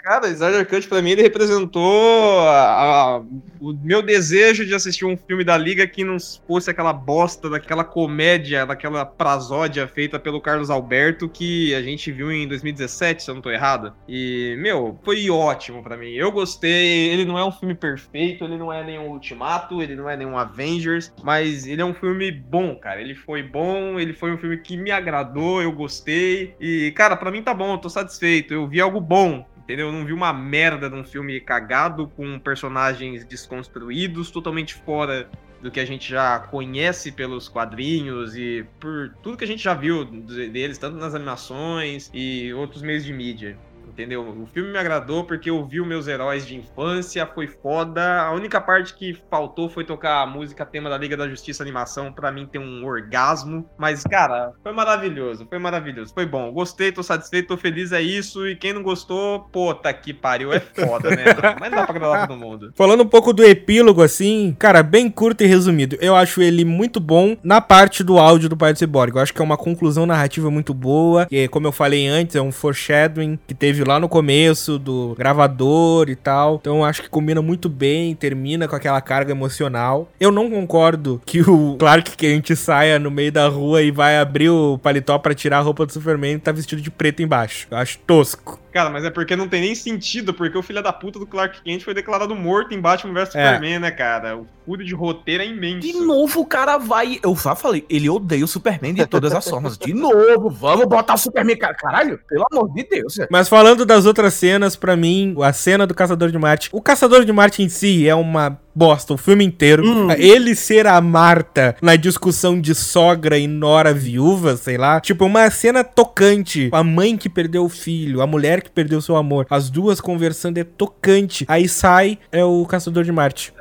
Cara, 0.03 0.27
Snyder 0.29 0.67
Cut 0.67 0.87
pra 0.87 1.03
mim 1.03 1.11
ele 1.11 1.21
representou 1.21 2.39
a- 2.49 3.17
a- 3.17 3.21
o 3.63 3.73
meu 3.81 4.01
desejo 4.01 4.65
de 4.65 4.75
assistir 4.75 5.05
um 5.05 5.15
filme 5.15 5.41
da 5.41 5.57
Liga 5.57 5.87
que 5.87 6.03
não 6.03 6.17
fosse 6.45 6.69
aquela 6.69 6.91
bosta 6.91 7.49
daquela 7.49 7.85
comédia, 7.85 8.65
daquela 8.65 9.05
prazódia 9.05 9.87
feita 9.87 10.19
pelo 10.19 10.41
Carlos 10.41 10.69
Alberto 10.69 11.29
que 11.29 11.73
a 11.73 11.81
gente 11.81 12.11
viu 12.11 12.29
em 12.29 12.45
2017, 12.45 13.23
se 13.23 13.31
eu 13.31 13.35
não 13.35 13.41
tô 13.41 13.49
errado. 13.49 13.93
E, 14.05 14.57
meu, 14.59 14.99
foi 15.03 15.29
ótimo 15.29 15.81
pra 15.81 15.95
mim. 15.95 16.11
Eu 16.11 16.29
gostei. 16.29 17.09
Ele 17.09 17.23
não 17.23 17.39
é 17.39 17.45
um 17.45 17.51
filme 17.51 17.73
perfeito, 17.73 18.43
ele 18.43 18.57
não 18.57 18.71
é 18.71 18.83
nenhum 18.83 19.07
Ultimato, 19.07 19.81
ele 19.81 19.95
não 19.95 20.09
é 20.09 20.17
nenhum 20.17 20.37
Avengers, 20.37 21.13
mas 21.23 21.65
ele 21.65 21.81
é 21.81 21.85
um 21.85 21.93
filme 21.93 22.31
bom, 22.31 22.75
cara. 22.75 22.99
Ele 22.99 23.15
foi 23.15 23.41
bom, 23.41 23.97
ele 23.97 24.11
foi 24.11 24.33
um 24.33 24.37
filme 24.37 24.57
que 24.57 24.75
me 24.75 24.91
agradou, 24.91 25.61
eu 25.61 25.71
gostei. 25.71 26.53
E, 26.59 26.91
cara, 26.91 27.15
pra 27.15 27.31
mim 27.31 27.41
tá 27.41 27.53
bom, 27.53 27.73
eu 27.73 27.77
tô 27.77 27.89
satisfeito. 27.89 28.53
Eu 28.53 28.67
vi 28.67 28.81
algo 28.81 28.99
bom. 28.99 29.45
Entendeu? 29.63 29.87
Eu 29.87 29.93
não 29.93 30.05
vi 30.05 30.11
uma 30.13 30.33
merda 30.33 30.89
de 30.89 30.95
um 30.95 31.03
filme 31.03 31.39
cagado 31.39 32.07
com 32.07 32.37
personagens 32.39 33.23
desconstruídos, 33.25 34.29
totalmente 34.29 34.73
fora 34.75 35.29
do 35.61 35.71
que 35.71 35.79
a 35.79 35.85
gente 35.85 36.09
já 36.09 36.39
conhece 36.39 37.11
pelos 37.13 37.47
quadrinhos 37.47 38.35
e 38.35 38.65
por 38.79 39.13
tudo 39.23 39.37
que 39.37 39.45
a 39.45 39.47
gente 39.47 39.63
já 39.63 39.73
viu 39.73 40.03
de- 40.03 40.49
deles, 40.49 40.77
tanto 40.77 40.97
nas 40.97 41.15
animações 41.15 42.11
e 42.13 42.51
outros 42.53 42.81
meios 42.81 43.05
de 43.05 43.13
mídia. 43.13 43.57
Entendeu? 43.87 44.27
O 44.27 44.47
filme 44.47 44.71
me 44.71 44.77
agradou 44.77 45.23
porque 45.23 45.49
eu 45.49 45.65
vi 45.65 45.79
os 45.79 45.87
meus 45.87 46.07
heróis 46.07 46.45
de 46.45 46.55
infância, 46.55 47.27
foi 47.27 47.47
foda. 47.47 48.21
A 48.21 48.31
única 48.31 48.59
parte 48.59 48.93
que 48.95 49.17
faltou 49.29 49.69
foi 49.69 49.83
tocar 49.83 50.21
a 50.21 50.25
música 50.25 50.65
tema 50.65 50.89
da 50.89 50.97
Liga 50.97 51.15
da 51.15 51.27
Justiça 51.27 51.61
animação 51.61 52.11
pra 52.11 52.31
mim 52.31 52.47
ter 52.47 52.59
um 52.59 52.85
orgasmo. 52.85 53.65
Mas, 53.77 54.03
cara, 54.03 54.53
foi 54.63 54.71
maravilhoso, 54.71 55.45
foi 55.47 55.59
maravilhoso, 55.59 56.13
foi 56.13 56.25
bom. 56.25 56.51
Gostei, 56.51 56.91
tô 56.91 57.03
satisfeito, 57.03 57.49
tô 57.49 57.57
feliz, 57.57 57.91
é 57.91 58.01
isso. 58.01 58.47
E 58.47 58.55
quem 58.55 58.73
não 58.73 58.81
gostou, 58.81 59.41
pô, 59.51 59.73
tá 59.75 59.93
que 59.93 60.13
pariu, 60.13 60.51
é 60.51 60.59
foda, 60.59 61.09
né? 61.11 61.25
Mas 61.59 61.71
não 61.71 61.77
dá 61.77 61.85
pra 61.85 61.95
agradar 61.95 62.27
todo 62.27 62.39
mundo. 62.39 62.73
Falando 62.75 63.03
um 63.03 63.07
pouco 63.07 63.31
do 63.31 63.43
epílogo, 63.43 64.01
assim, 64.01 64.55
cara, 64.57 64.81
bem 64.81 65.09
curto 65.09 65.43
e 65.43 65.47
resumido. 65.47 65.97
Eu 66.01 66.15
acho 66.15 66.41
ele 66.41 66.65
muito 66.65 66.99
bom 66.99 67.37
na 67.43 67.61
parte 67.61 68.03
do 68.03 68.17
áudio 68.17 68.49
do 68.49 68.57
Pai 68.57 68.73
do 68.73 68.79
Cyborg. 68.79 69.15
Eu 69.15 69.21
acho 69.21 69.33
que 69.33 69.41
é 69.41 69.43
uma 69.43 69.57
conclusão 69.57 70.05
narrativa 70.05 70.49
muito 70.49 70.73
boa. 70.73 71.25
Que, 71.25 71.47
como 71.47 71.67
eu 71.67 71.71
falei 71.71 72.07
antes, 72.07 72.35
é 72.35 72.41
um 72.41 72.51
foreshadowing 72.51 73.39
que 73.47 73.53
teve 73.53 73.72
lá 73.81 73.99
no 73.99 74.09
começo 74.09 74.77
do 74.77 75.15
gravador 75.17 76.09
e 76.09 76.15
tal. 76.15 76.55
Então 76.61 76.83
acho 76.83 77.01
que 77.01 77.09
combina 77.09 77.41
muito 77.41 77.69
bem, 77.69 78.13
termina 78.15 78.67
com 78.67 78.75
aquela 78.75 79.01
carga 79.01 79.31
emocional. 79.31 80.09
Eu 80.19 80.31
não 80.31 80.49
concordo 80.49 81.21
que 81.25 81.41
o 81.41 81.75
Clark 81.79 82.15
Kent 82.15 82.55
saia 82.55 82.99
no 82.99 83.09
meio 83.09 83.31
da 83.31 83.47
rua 83.47 83.81
e 83.81 83.91
vai 83.91 84.17
abrir 84.17 84.49
o 84.49 84.77
paletó 84.77 85.17
pra 85.17 85.33
tirar 85.33 85.59
a 85.59 85.61
roupa 85.61 85.85
do 85.85 85.93
Superman 85.93 86.35
e 86.35 86.39
tá 86.39 86.51
vestido 86.51 86.81
de 86.81 86.91
preto 86.91 87.21
embaixo. 87.21 87.67
Eu 87.71 87.77
acho 87.77 87.99
tosco. 87.99 88.62
Cara, 88.73 88.89
mas 88.89 89.05
é 89.05 89.11
porque 89.11 89.35
não 89.35 89.47
tem 89.47 89.61
nem 89.61 89.75
sentido, 89.75 90.33
porque 90.33 90.57
o 90.57 90.63
filho 90.63 90.81
da 90.81 90.91
puta 90.91 91.19
do 91.19 91.27
Clark 91.27 91.61
Kent 91.61 91.83
foi 91.83 91.93
declarado 91.93 92.35
morto 92.35 92.73
em 92.73 92.81
Batman 92.81 93.13
vs 93.13 93.35
É. 93.35 93.45
Superman, 93.45 93.79
né, 93.79 93.91
cara? 93.91 94.35
O 94.35 94.47
furo 94.65 94.83
de 94.83 94.95
roteiro 94.95 95.43
é 95.43 95.45
imenso. 95.45 95.81
De 95.81 95.93
novo 95.93 96.41
o 96.41 96.45
cara 96.45 96.77
vai. 96.77 97.19
Eu 97.21 97.35
já 97.35 97.55
falei, 97.55 97.85
ele 97.87 98.09
odeia 98.09 98.43
o 98.43 98.47
Superman 98.47 98.93
de 98.95 99.05
todas 99.05 99.31
as 99.31 99.47
formas. 99.47 99.77
De 99.77 99.93
novo, 99.93 100.49
vamos 100.49 100.85
botar 100.87 101.13
o 101.13 101.17
Superman. 101.17 101.55
cara. 101.55 101.75
Caralho, 101.75 102.19
pelo 102.27 102.45
amor 102.51 102.73
de 102.73 102.83
Deus. 102.83 103.17
Mas 103.29 103.47
falando 103.47 103.85
das 103.85 104.05
outras 104.07 104.33
cenas, 104.33 104.75
pra 104.75 104.95
mim, 104.95 105.35
a 105.43 105.53
cena 105.53 105.85
do 105.85 105.93
Caçador 105.93 106.31
de 106.31 106.37
Marte. 106.39 106.69
O 106.71 106.81
Caçador 106.81 107.23
de 107.25 107.31
Marte 107.31 107.61
em 107.61 107.69
si 107.69 108.07
é 108.07 108.15
uma 108.15 108.59
bosta, 108.75 109.13
o 109.13 109.17
filme 109.17 109.43
inteiro. 109.43 109.83
Ele 110.17 110.55
ser 110.55 110.87
a 110.87 110.99
Marta 110.99 111.75
na 111.81 111.95
discussão 111.95 112.59
de 112.59 112.73
sogra 112.73 113.37
e 113.37 113.47
nora 113.47 113.93
viúva, 113.93 114.57
sei 114.57 114.77
lá. 114.77 114.99
Tipo, 114.99 115.25
uma 115.25 115.49
cena 115.49 115.83
tocante. 115.83 116.69
A 116.71 116.83
mãe 116.83 117.17
que 117.17 117.29
perdeu 117.29 117.65
o 117.65 117.69
filho, 117.69 118.21
a 118.21 118.27
mulher 118.27 118.61
que 118.61 118.69
perdeu 118.69 119.01
seu 119.01 119.15
amor. 119.15 119.45
As 119.49 119.69
duas 119.69 120.01
conversando 120.01 120.57
é 120.57 120.63
tocante. 120.63 121.45
Aí 121.47 121.67
sai, 121.67 122.17
é 122.31 122.43
o 122.43 122.65
Caçador 122.65 123.03
de 123.03 123.11
Marte. 123.11 123.53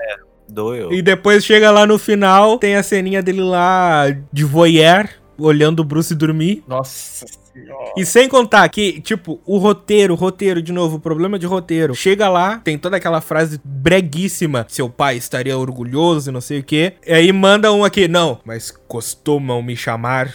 Doeu. 0.48 0.92
E 0.92 1.00
depois 1.00 1.44
chega 1.44 1.70
lá 1.70 1.86
no 1.86 1.98
final, 1.98 2.58
tem 2.58 2.76
a 2.76 2.82
ceninha 2.82 3.22
dele 3.22 3.40
lá 3.40 4.06
de 4.32 4.44
voyeur. 4.44 5.08
olhando 5.38 5.80
o 5.80 5.84
Bruce 5.84 6.14
dormir. 6.14 6.62
Nossa 6.68 7.41
senhora. 7.52 7.92
E 7.96 8.04
sem 8.06 8.28
contar 8.28 8.68
que, 8.68 9.00
tipo, 9.00 9.40
o 9.46 9.58
roteiro, 9.58 10.14
roteiro, 10.14 10.62
de 10.62 10.72
novo, 10.72 10.96
o 10.96 11.00
problema 11.00 11.38
de 11.38 11.46
roteiro. 11.46 11.94
Chega 11.94 12.28
lá, 12.28 12.58
tem 12.58 12.78
toda 12.78 12.96
aquela 12.96 13.20
frase 13.20 13.60
breguíssima: 13.64 14.66
seu 14.68 14.88
pai 14.88 15.16
estaria 15.16 15.56
orgulhoso 15.56 16.30
e 16.30 16.32
não 16.32 16.40
sei 16.40 16.60
o 16.60 16.64
quê. 16.64 16.94
E 17.06 17.12
aí 17.12 17.32
manda 17.32 17.72
um 17.72 17.84
aqui, 17.84 18.08
não, 18.08 18.40
mas 18.44 18.70
costumam 18.70 19.62
me 19.62 19.76
chamar 19.76 20.32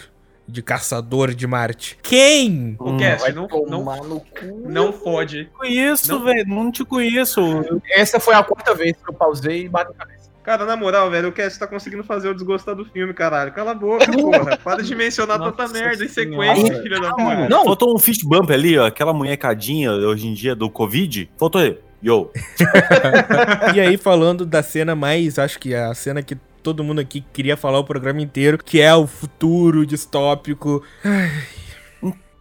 de 0.48 0.61
caçador 0.61 1.34
de 1.34 1.45
Marte. 1.45 1.98
Quem? 2.02 2.77
O 2.80 2.95
Cast, 2.95 3.22
Vai 3.22 3.34
não, 3.34 3.48
tomar 3.48 3.98
não, 3.98 4.03
no 4.06 4.19
cu. 4.22 4.64
não 4.65 4.94
fode. 4.94 5.49
Conheço, 5.57 6.14
Não. 6.14 6.23
velho. 6.23 6.48
Não 6.48 6.72
te 6.72 6.85
conheço. 6.85 7.41
Essa 7.91 8.18
foi 8.19 8.34
a 8.34 8.41
quarta 8.41 8.73
vez 8.73 8.95
que 8.95 9.10
eu 9.10 9.14
pausei 9.14 9.65
e 9.65 9.69
bati 9.69 9.94
cabeça. 9.94 10.16
Cara, 10.48 10.64
na 10.64 10.78
moral, 10.78 11.11
velho, 11.11 11.28
o 11.28 11.32
Cast 11.34 11.60
tá 11.60 11.68
conseguindo 11.68 12.06
fazer 12.06 12.30
eu 12.30 12.34
desgostar 12.34 12.74
do 12.74 12.86
filme, 12.86 13.14
caralho. 13.14 13.52
Cala 13.52 13.72
a 13.72 13.76
boca, 13.76 14.06
porra. 14.15 14.56
Para 14.56 14.82
de 14.82 14.95
mencionar 14.95 15.38
tanta 15.38 15.68
merda 15.68 16.06
em 16.06 16.07
sequência, 16.07 16.82
filha 16.82 17.02
da 17.02 17.10
puta. 17.10 17.49
Não. 17.49 17.65
Faltou 17.65 17.94
um 17.94 17.99
fist 17.99 18.24
bump 18.24 18.49
ali, 18.49 18.78
ó. 18.78 18.86
Aquela 18.86 19.11
munhecadinha 19.11 19.91
hoje 19.91 20.26
em 20.26 20.34
dia 20.34 20.56
do 20.56 20.69
Covid. 20.69 21.30
Faltou 21.38 21.60
aí. 21.60 21.78
Yo. 22.02 22.32
e 23.76 23.82
aí, 23.82 23.98
falando 23.98 24.45
da 24.45 24.64
cena 24.64 24.95
mais, 24.95 25.38
acho 25.38 25.60
que 25.60 25.74
é 25.74 25.84
a 25.84 25.94
cena 25.94 26.24
que 26.24 26.38
todo 26.64 26.82
mundo 26.82 27.02
aqui 27.02 27.26
queria 27.34 27.57
falar 27.57 27.80
o 27.80 27.84
programa 27.84 28.22
inteiro, 28.22 28.57
que 28.57 28.80
é 28.80 28.95
o 28.95 29.06
futuro 29.06 29.86
distópico. 29.86 30.82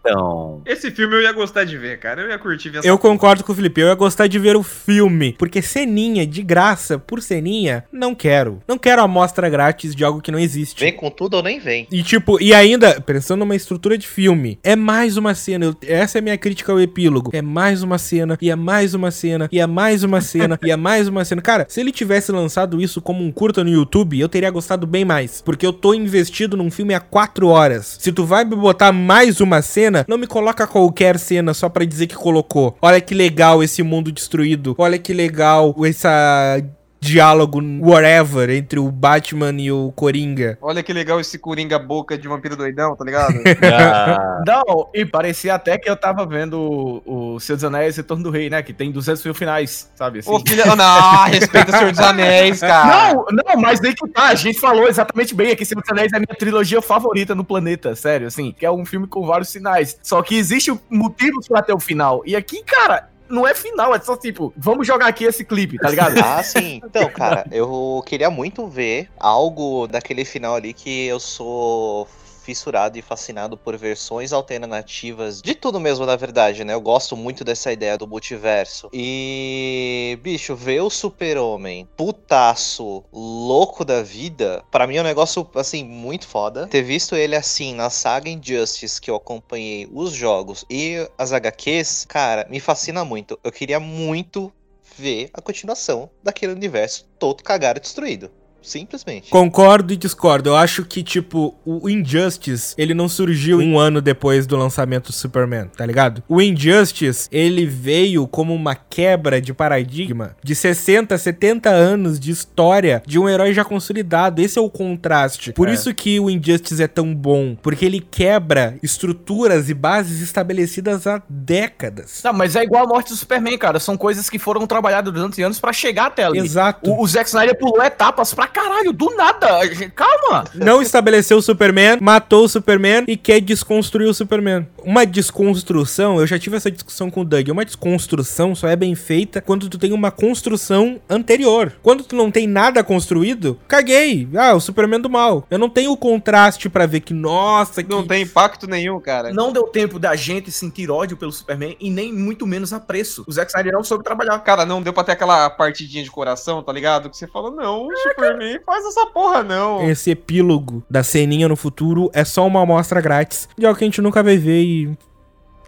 Então. 0.09 0.61
Esse 0.65 0.91
filme 0.91 1.15
eu 1.15 1.21
ia 1.21 1.31
gostar 1.31 1.63
de 1.63 1.77
ver, 1.77 1.99
cara. 1.99 2.21
Eu 2.21 2.29
ia 2.29 2.37
curtir 2.37 2.69
ver 2.69 2.79
essa 2.79 2.87
Eu 2.87 2.97
concordo 2.97 3.43
com 3.43 3.51
o 3.51 3.55
Felipe, 3.55 3.81
eu 3.81 3.87
ia 3.87 3.95
gostar 3.95 4.27
de 4.27 4.39
ver 4.39 4.55
o 4.55 4.63
filme, 4.63 5.35
porque 5.37 5.61
ceninha 5.61 6.25
de 6.25 6.41
graça 6.43 6.97
por 6.99 7.21
ceninha, 7.21 7.83
não 7.91 8.13
quero. 8.15 8.59
Não 8.67 8.77
quero 8.77 9.01
amostra 9.01 9.49
grátis 9.49 9.95
de 9.95 10.03
algo 10.03 10.21
que 10.21 10.31
não 10.31 10.39
existe. 10.39 10.79
Vem 10.83 10.93
com 10.93 11.09
tudo 11.09 11.35
ou 11.37 11.43
nem 11.43 11.59
vem. 11.59 11.87
E 11.91 12.03
tipo, 12.03 12.41
e 12.41 12.53
ainda, 12.53 12.99
pensando 13.01 13.39
numa 13.39 13.55
estrutura 13.55 13.97
de 13.97 14.07
filme, 14.07 14.59
é 14.63 14.75
mais 14.75 15.17
uma 15.17 15.33
cena. 15.35 15.65
eu- 15.65 15.75
essa 15.87 16.17
é 16.17 16.19
a 16.19 16.21
minha 16.21 16.37
crítica 16.37 16.71
ao 16.71 16.79
epílogo. 16.79 17.31
É 17.33 17.41
mais 17.41 17.83
uma 17.83 17.97
cena, 17.97 18.37
e 18.41 18.49
é 18.49 18.55
mais 18.55 18.93
uma 18.93 19.11
cena, 19.11 19.47
e 19.51 19.59
é 19.59 19.67
mais 19.67 20.03
uma 20.03 20.21
cena, 20.21 20.59
e 20.63 20.71
é 20.71 20.75
mais 20.75 21.07
uma 21.07 21.23
cena. 21.25 21.41
Cara, 21.41 21.65
se 21.69 21.79
ele 21.79 21.91
tivesse 21.91 22.31
lançado 22.31 22.81
isso 22.81 23.01
como 23.01 23.23
um 23.23 23.31
curta 23.31 23.63
no 23.63 23.69
YouTube, 23.69 24.19
eu 24.19 24.29
teria 24.29 24.49
gostado 24.49 24.85
bem 24.87 25.05
mais. 25.05 25.41
Porque 25.41 25.65
eu 25.65 25.73
tô 25.73 25.93
investido 25.93 26.55
num 26.57 26.69
filme 26.71 26.93
há 26.93 26.99
quatro 26.99 27.47
horas. 27.47 27.97
Se 27.99 28.11
tu 28.11 28.25
vai 28.25 28.43
me 28.45 28.55
botar 28.55 28.91
mais 28.91 29.39
uma 29.41 29.61
cena, 29.61 29.96
não 30.07 30.17
me 30.17 30.27
coloca 30.27 30.67
qualquer 30.67 31.17
cena 31.17 31.53
só 31.53 31.69
pra 31.69 31.85
dizer 31.85 32.07
que 32.07 32.15
colocou. 32.15 32.75
Olha 32.81 32.99
que 32.99 33.13
legal 33.13 33.63
esse 33.63 33.81
mundo 33.83 34.11
destruído. 34.11 34.75
Olha 34.77 34.97
que 34.97 35.13
legal 35.13 35.75
essa 35.85 36.61
diálogo 36.99 37.61
whatever 37.81 38.49
entre 38.49 38.79
o 38.79 38.91
Batman 38.91 39.53
e 39.59 39.71
o 39.71 39.91
Coringa. 39.95 40.57
Olha 40.61 40.83
que 40.83 40.91
legal 40.91 41.19
esse 41.19 41.37
Coringa 41.37 41.77
boca 41.79 42.17
de 42.17 42.27
vampiro 42.27 42.55
doidão, 42.55 42.95
tá 42.95 43.03
ligado? 43.03 43.33
Ah, 43.67 44.41
Não, 44.45 44.89
e 44.93 45.05
parecia 45.05 45.53
até 45.53 45.77
que 45.77 45.89
eu 45.89 45.95
tava 45.95 46.25
vendo 46.25 47.01
o, 47.05 47.35
o 47.35 47.39
Senhor 47.39 47.57
dos 47.57 47.63
Anéis 47.63 47.97
Retorno 47.97 48.23
do 48.23 48.29
Rei, 48.29 48.49
né? 48.49 48.61
Que 48.61 48.73
tem 48.73 48.91
200 48.91 49.23
mil 49.23 49.33
finais, 49.33 49.91
sabe? 49.95 50.19
Assim. 50.19 50.31
Ô, 50.31 50.39
filha... 50.39 50.65
Não, 50.75 51.23
respeita 51.25 51.71
o 51.71 51.77
Senhor 51.77 51.91
dos 51.91 51.99
Anéis, 51.99 52.59
cara. 52.59 53.13
Não, 53.13 53.25
não, 53.31 53.61
mas 53.61 53.83
aí 53.83 53.93
que 53.93 54.07
tá, 54.09 54.27
a 54.27 54.35
gente 54.35 54.59
falou 54.59 54.87
exatamente 54.87 55.35
bem 55.35 55.51
aqui, 55.51 55.65
Senhor 55.65 55.81
dos 55.81 55.91
Anéis 55.91 56.13
é 56.13 56.17
a 56.17 56.19
minha 56.19 56.35
trilogia 56.37 56.81
favorita 56.81 57.35
no 57.35 57.43
planeta, 57.43 57.95
sério, 57.95 58.27
assim, 58.27 58.53
que 58.57 58.65
é 58.65 58.71
um 58.71 58.85
filme 58.85 59.07
com 59.07 59.25
vários 59.25 59.49
sinais. 59.49 59.97
Só 60.01 60.21
que 60.21 60.35
existe 60.35 60.73
motivos 60.89 61.47
pra 61.47 61.61
ter 61.61 61.73
o 61.73 61.79
final. 61.79 62.21
E 62.25 62.35
aqui, 62.35 62.63
cara, 62.63 63.09
não 63.29 63.47
é 63.47 63.53
final, 63.53 63.93
é 63.95 63.99
só 63.99 64.15
tipo, 64.15 64.53
vamos 64.55 64.85
jogar 64.85 65.07
aqui 65.07 65.23
esse 65.25 65.43
clipe, 65.43 65.77
tá 65.77 65.89
ligado? 65.89 66.17
Ah, 66.27 66.43
sim. 66.43 66.81
Então, 66.83 67.09
cara, 67.09 67.45
eu 67.51 68.03
queria 68.05 68.29
muito 68.29 68.67
ver 68.67 69.09
algo 69.17 69.87
daquele 69.87 70.25
final 70.25 70.55
ali 70.55 70.73
que 70.73 71.05
eu 71.07 71.19
sou 71.19 72.07
fissurado 72.47 72.97
e 72.97 73.01
fascinado 73.01 73.57
por 73.57 73.75
versões 73.75 74.31
alternativas 74.31 75.41
de 75.41 75.53
tudo 75.53 75.81
mesmo, 75.81 76.05
na 76.05 76.15
verdade, 76.15 76.63
né? 76.63 76.73
Eu 76.73 76.79
gosto 76.79 77.17
muito 77.17 77.43
dessa 77.43 77.73
ideia 77.73 77.97
do 77.97 78.07
multiverso. 78.07 78.89
E, 78.93 80.17
bicho, 80.21 80.55
ver 80.55 80.79
o 80.79 80.89
super-homem 80.89 81.85
putaço, 81.97 83.03
louco 83.11 83.83
da 83.83 84.01
vida, 84.01 84.63
pra 84.71 84.87
mim 84.87 84.95
é 84.95 85.01
um 85.01 85.03
negócio, 85.03 85.45
assim, 85.55 85.83
muito 85.83 86.25
foda. 86.25 86.67
Ter 86.67 86.83
visto 86.83 87.17
ele 87.17 87.35
assim 87.35 87.75
na 87.75 87.89
saga 87.89 88.29
Injustice, 88.29 89.01
que 89.01 89.11
eu 89.11 89.17
acompanhei 89.17 89.89
os 89.91 90.13
jogos 90.13 90.63
e 90.69 91.05
as 91.17 91.33
HQs, 91.33 92.05
cara, 92.07 92.47
me 92.49 92.61
fascina 92.61 93.03
muito. 93.03 93.37
Eu 93.43 93.51
queria 93.51 93.79
muito 93.79 94.53
ver 94.97 95.29
a 95.33 95.41
continuação 95.41 96.09
daquele 96.23 96.53
universo 96.53 97.05
todo 97.19 97.43
cagado 97.43 97.79
e 97.79 97.81
destruído. 97.81 98.31
Simplesmente. 98.61 99.29
Concordo 99.29 99.93
e 99.93 99.97
discordo. 99.97 100.49
Eu 100.49 100.55
acho 100.55 100.83
que, 100.83 101.01
tipo, 101.03 101.55
o 101.65 101.89
Injustice, 101.89 102.73
ele 102.77 102.93
não 102.93 103.07
surgiu 103.07 103.59
um 103.59 103.79
ano 103.79 104.01
depois 104.01 104.45
do 104.45 104.57
lançamento 104.57 105.07
do 105.07 105.13
Superman, 105.13 105.67
tá 105.75 105.85
ligado? 105.85 106.21
O 106.27 106.41
Injustice, 106.41 107.27
ele 107.31 107.65
veio 107.65 108.27
como 108.27 108.53
uma 108.53 108.75
quebra 108.75 109.39
de 109.39 109.53
paradigma 109.53 110.35
de 110.43 110.53
60, 110.55 111.17
70 111.17 111.69
anos 111.69 112.19
de 112.19 112.31
história 112.31 113.01
de 113.05 113.17
um 113.17 113.29
herói 113.29 113.53
já 113.53 113.63
consolidado. 113.63 114.41
Esse 114.41 114.57
é 114.59 114.61
o 114.61 114.69
contraste. 114.69 115.53
Por 115.53 115.69
É. 115.69 115.73
isso 115.73 115.93
que 115.93 116.19
o 116.19 116.29
Injustice 116.29 116.81
é 116.83 116.87
tão 116.87 117.13
bom, 117.15 117.55
porque 117.61 117.85
ele 117.85 117.99
quebra 118.01 118.77
estruturas 118.83 119.69
e 119.69 119.73
bases 119.73 120.21
estabelecidas 120.21 121.07
há 121.07 121.21
décadas. 121.29 122.21
Não, 122.23 122.33
mas 122.33 122.55
é 122.55 122.63
igual 122.63 122.83
a 122.83 122.87
morte 122.87 123.09
do 123.09 123.15
Superman, 123.15 123.57
cara. 123.57 123.79
São 123.79 123.95
coisas 123.97 124.29
que 124.29 124.37
foram 124.39 124.65
trabalhadas 124.67 125.13
durante 125.13 125.41
anos 125.41 125.59
pra 125.59 125.71
chegar 125.71 126.07
até 126.07 126.23
ali. 126.23 126.39
Exato. 126.39 126.89
O, 126.89 127.01
o 127.03 127.07
Zack 127.07 127.27
Snyder 127.29 127.57
pulou 127.57 127.81
etapas 127.83 128.33
pra 128.33 128.46
caralho, 128.47 128.93
do 128.93 129.15
nada. 129.15 129.47
Calma. 129.95 130.45
não 130.53 130.81
estabeleceu 130.81 131.37
o 131.37 131.41
Superman, 131.41 131.97
matou 132.01 132.45
o 132.45 132.49
Superman 132.49 133.05
e 133.07 133.17
quer 133.17 133.39
desconstruir 133.39 134.07
o 134.07 134.13
Superman. 134.13 134.67
Uma 134.83 135.05
desconstrução, 135.05 136.19
eu 136.19 136.27
já 136.27 136.39
tive 136.39 136.57
essa 136.57 136.71
discussão 136.71 137.09
com 137.09 137.21
o 137.21 137.25
Doug, 137.25 137.49
uma 137.49 137.65
desconstrução 137.65 138.55
só 138.55 138.67
é 138.67 138.75
bem 138.75 138.95
feita 138.95 139.41
quando 139.41 139.69
tu 139.69 139.77
tem 139.77 139.93
uma 139.93 140.11
construção 140.11 140.99
anterior. 141.09 141.73
Quando 141.81 142.03
tu 142.03 142.15
não 142.15 142.31
tem 142.31 142.47
nada 142.47 142.83
construído, 142.83 143.59
caguei. 143.67 144.27
Ah, 144.35 144.53
o 144.53 144.59
Superman 144.59 144.99
do 144.99 145.09
mal. 145.09 145.45
Eu 145.49 145.59
não 145.59 145.69
tenho 145.69 145.91
o 145.91 145.97
contraste 145.97 146.69
pra 146.69 146.85
ver 146.85 147.01
que, 147.01 147.13
nossa, 147.13 147.83
que... 147.83 147.89
Não 147.89 148.05
tem 148.05 148.23
impacto 148.23 148.67
nenhum, 148.67 148.99
cara. 148.99 149.33
Não 149.33 149.51
deu 149.51 149.63
tempo 149.63 149.99
da 149.99 150.15
gente 150.15 150.51
sentir 150.51 150.89
ódio 150.89 151.17
pelo 151.17 151.31
Superman 151.31 151.75
e 151.79 151.89
nem 151.89 152.13
muito 152.13 152.45
menos 152.45 152.73
apreço. 152.73 153.23
O 153.27 153.31
Zack 153.31 153.51
Snyder 153.51 153.73
não 153.73 153.83
soube 153.83 154.03
trabalhar. 154.03 154.37
Cara, 154.39 154.65
não 154.65 154.81
deu 154.81 154.93
pra 154.93 155.03
ter 155.03 155.13
aquela 155.13 155.49
partidinha 155.49 156.03
de 156.03 156.11
coração, 156.11 156.63
tá 156.63 156.71
ligado? 156.71 157.09
Que 157.09 157.17
você 157.17 157.27
fala, 157.27 157.51
não, 157.51 157.87
Superman, 158.03 158.36
faz 158.65 158.85
essa 158.85 159.05
porra 159.07 159.43
não. 159.43 159.89
Esse 159.89 160.11
epílogo 160.11 160.83
da 160.89 161.03
ceninha 161.03 161.47
no 161.47 161.55
futuro 161.55 162.09
é 162.13 162.23
só 162.23 162.45
uma 162.45 162.61
amostra 162.61 163.01
grátis 163.01 163.47
de 163.57 163.65
algo 163.65 163.77
que 163.77 163.83
a 163.83 163.87
gente 163.87 164.01
nunca 164.01 164.23
vai 164.23 164.37
ver 164.37 164.61
e... 164.61 164.97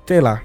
Sei 0.05 0.19
lá. 0.19 0.41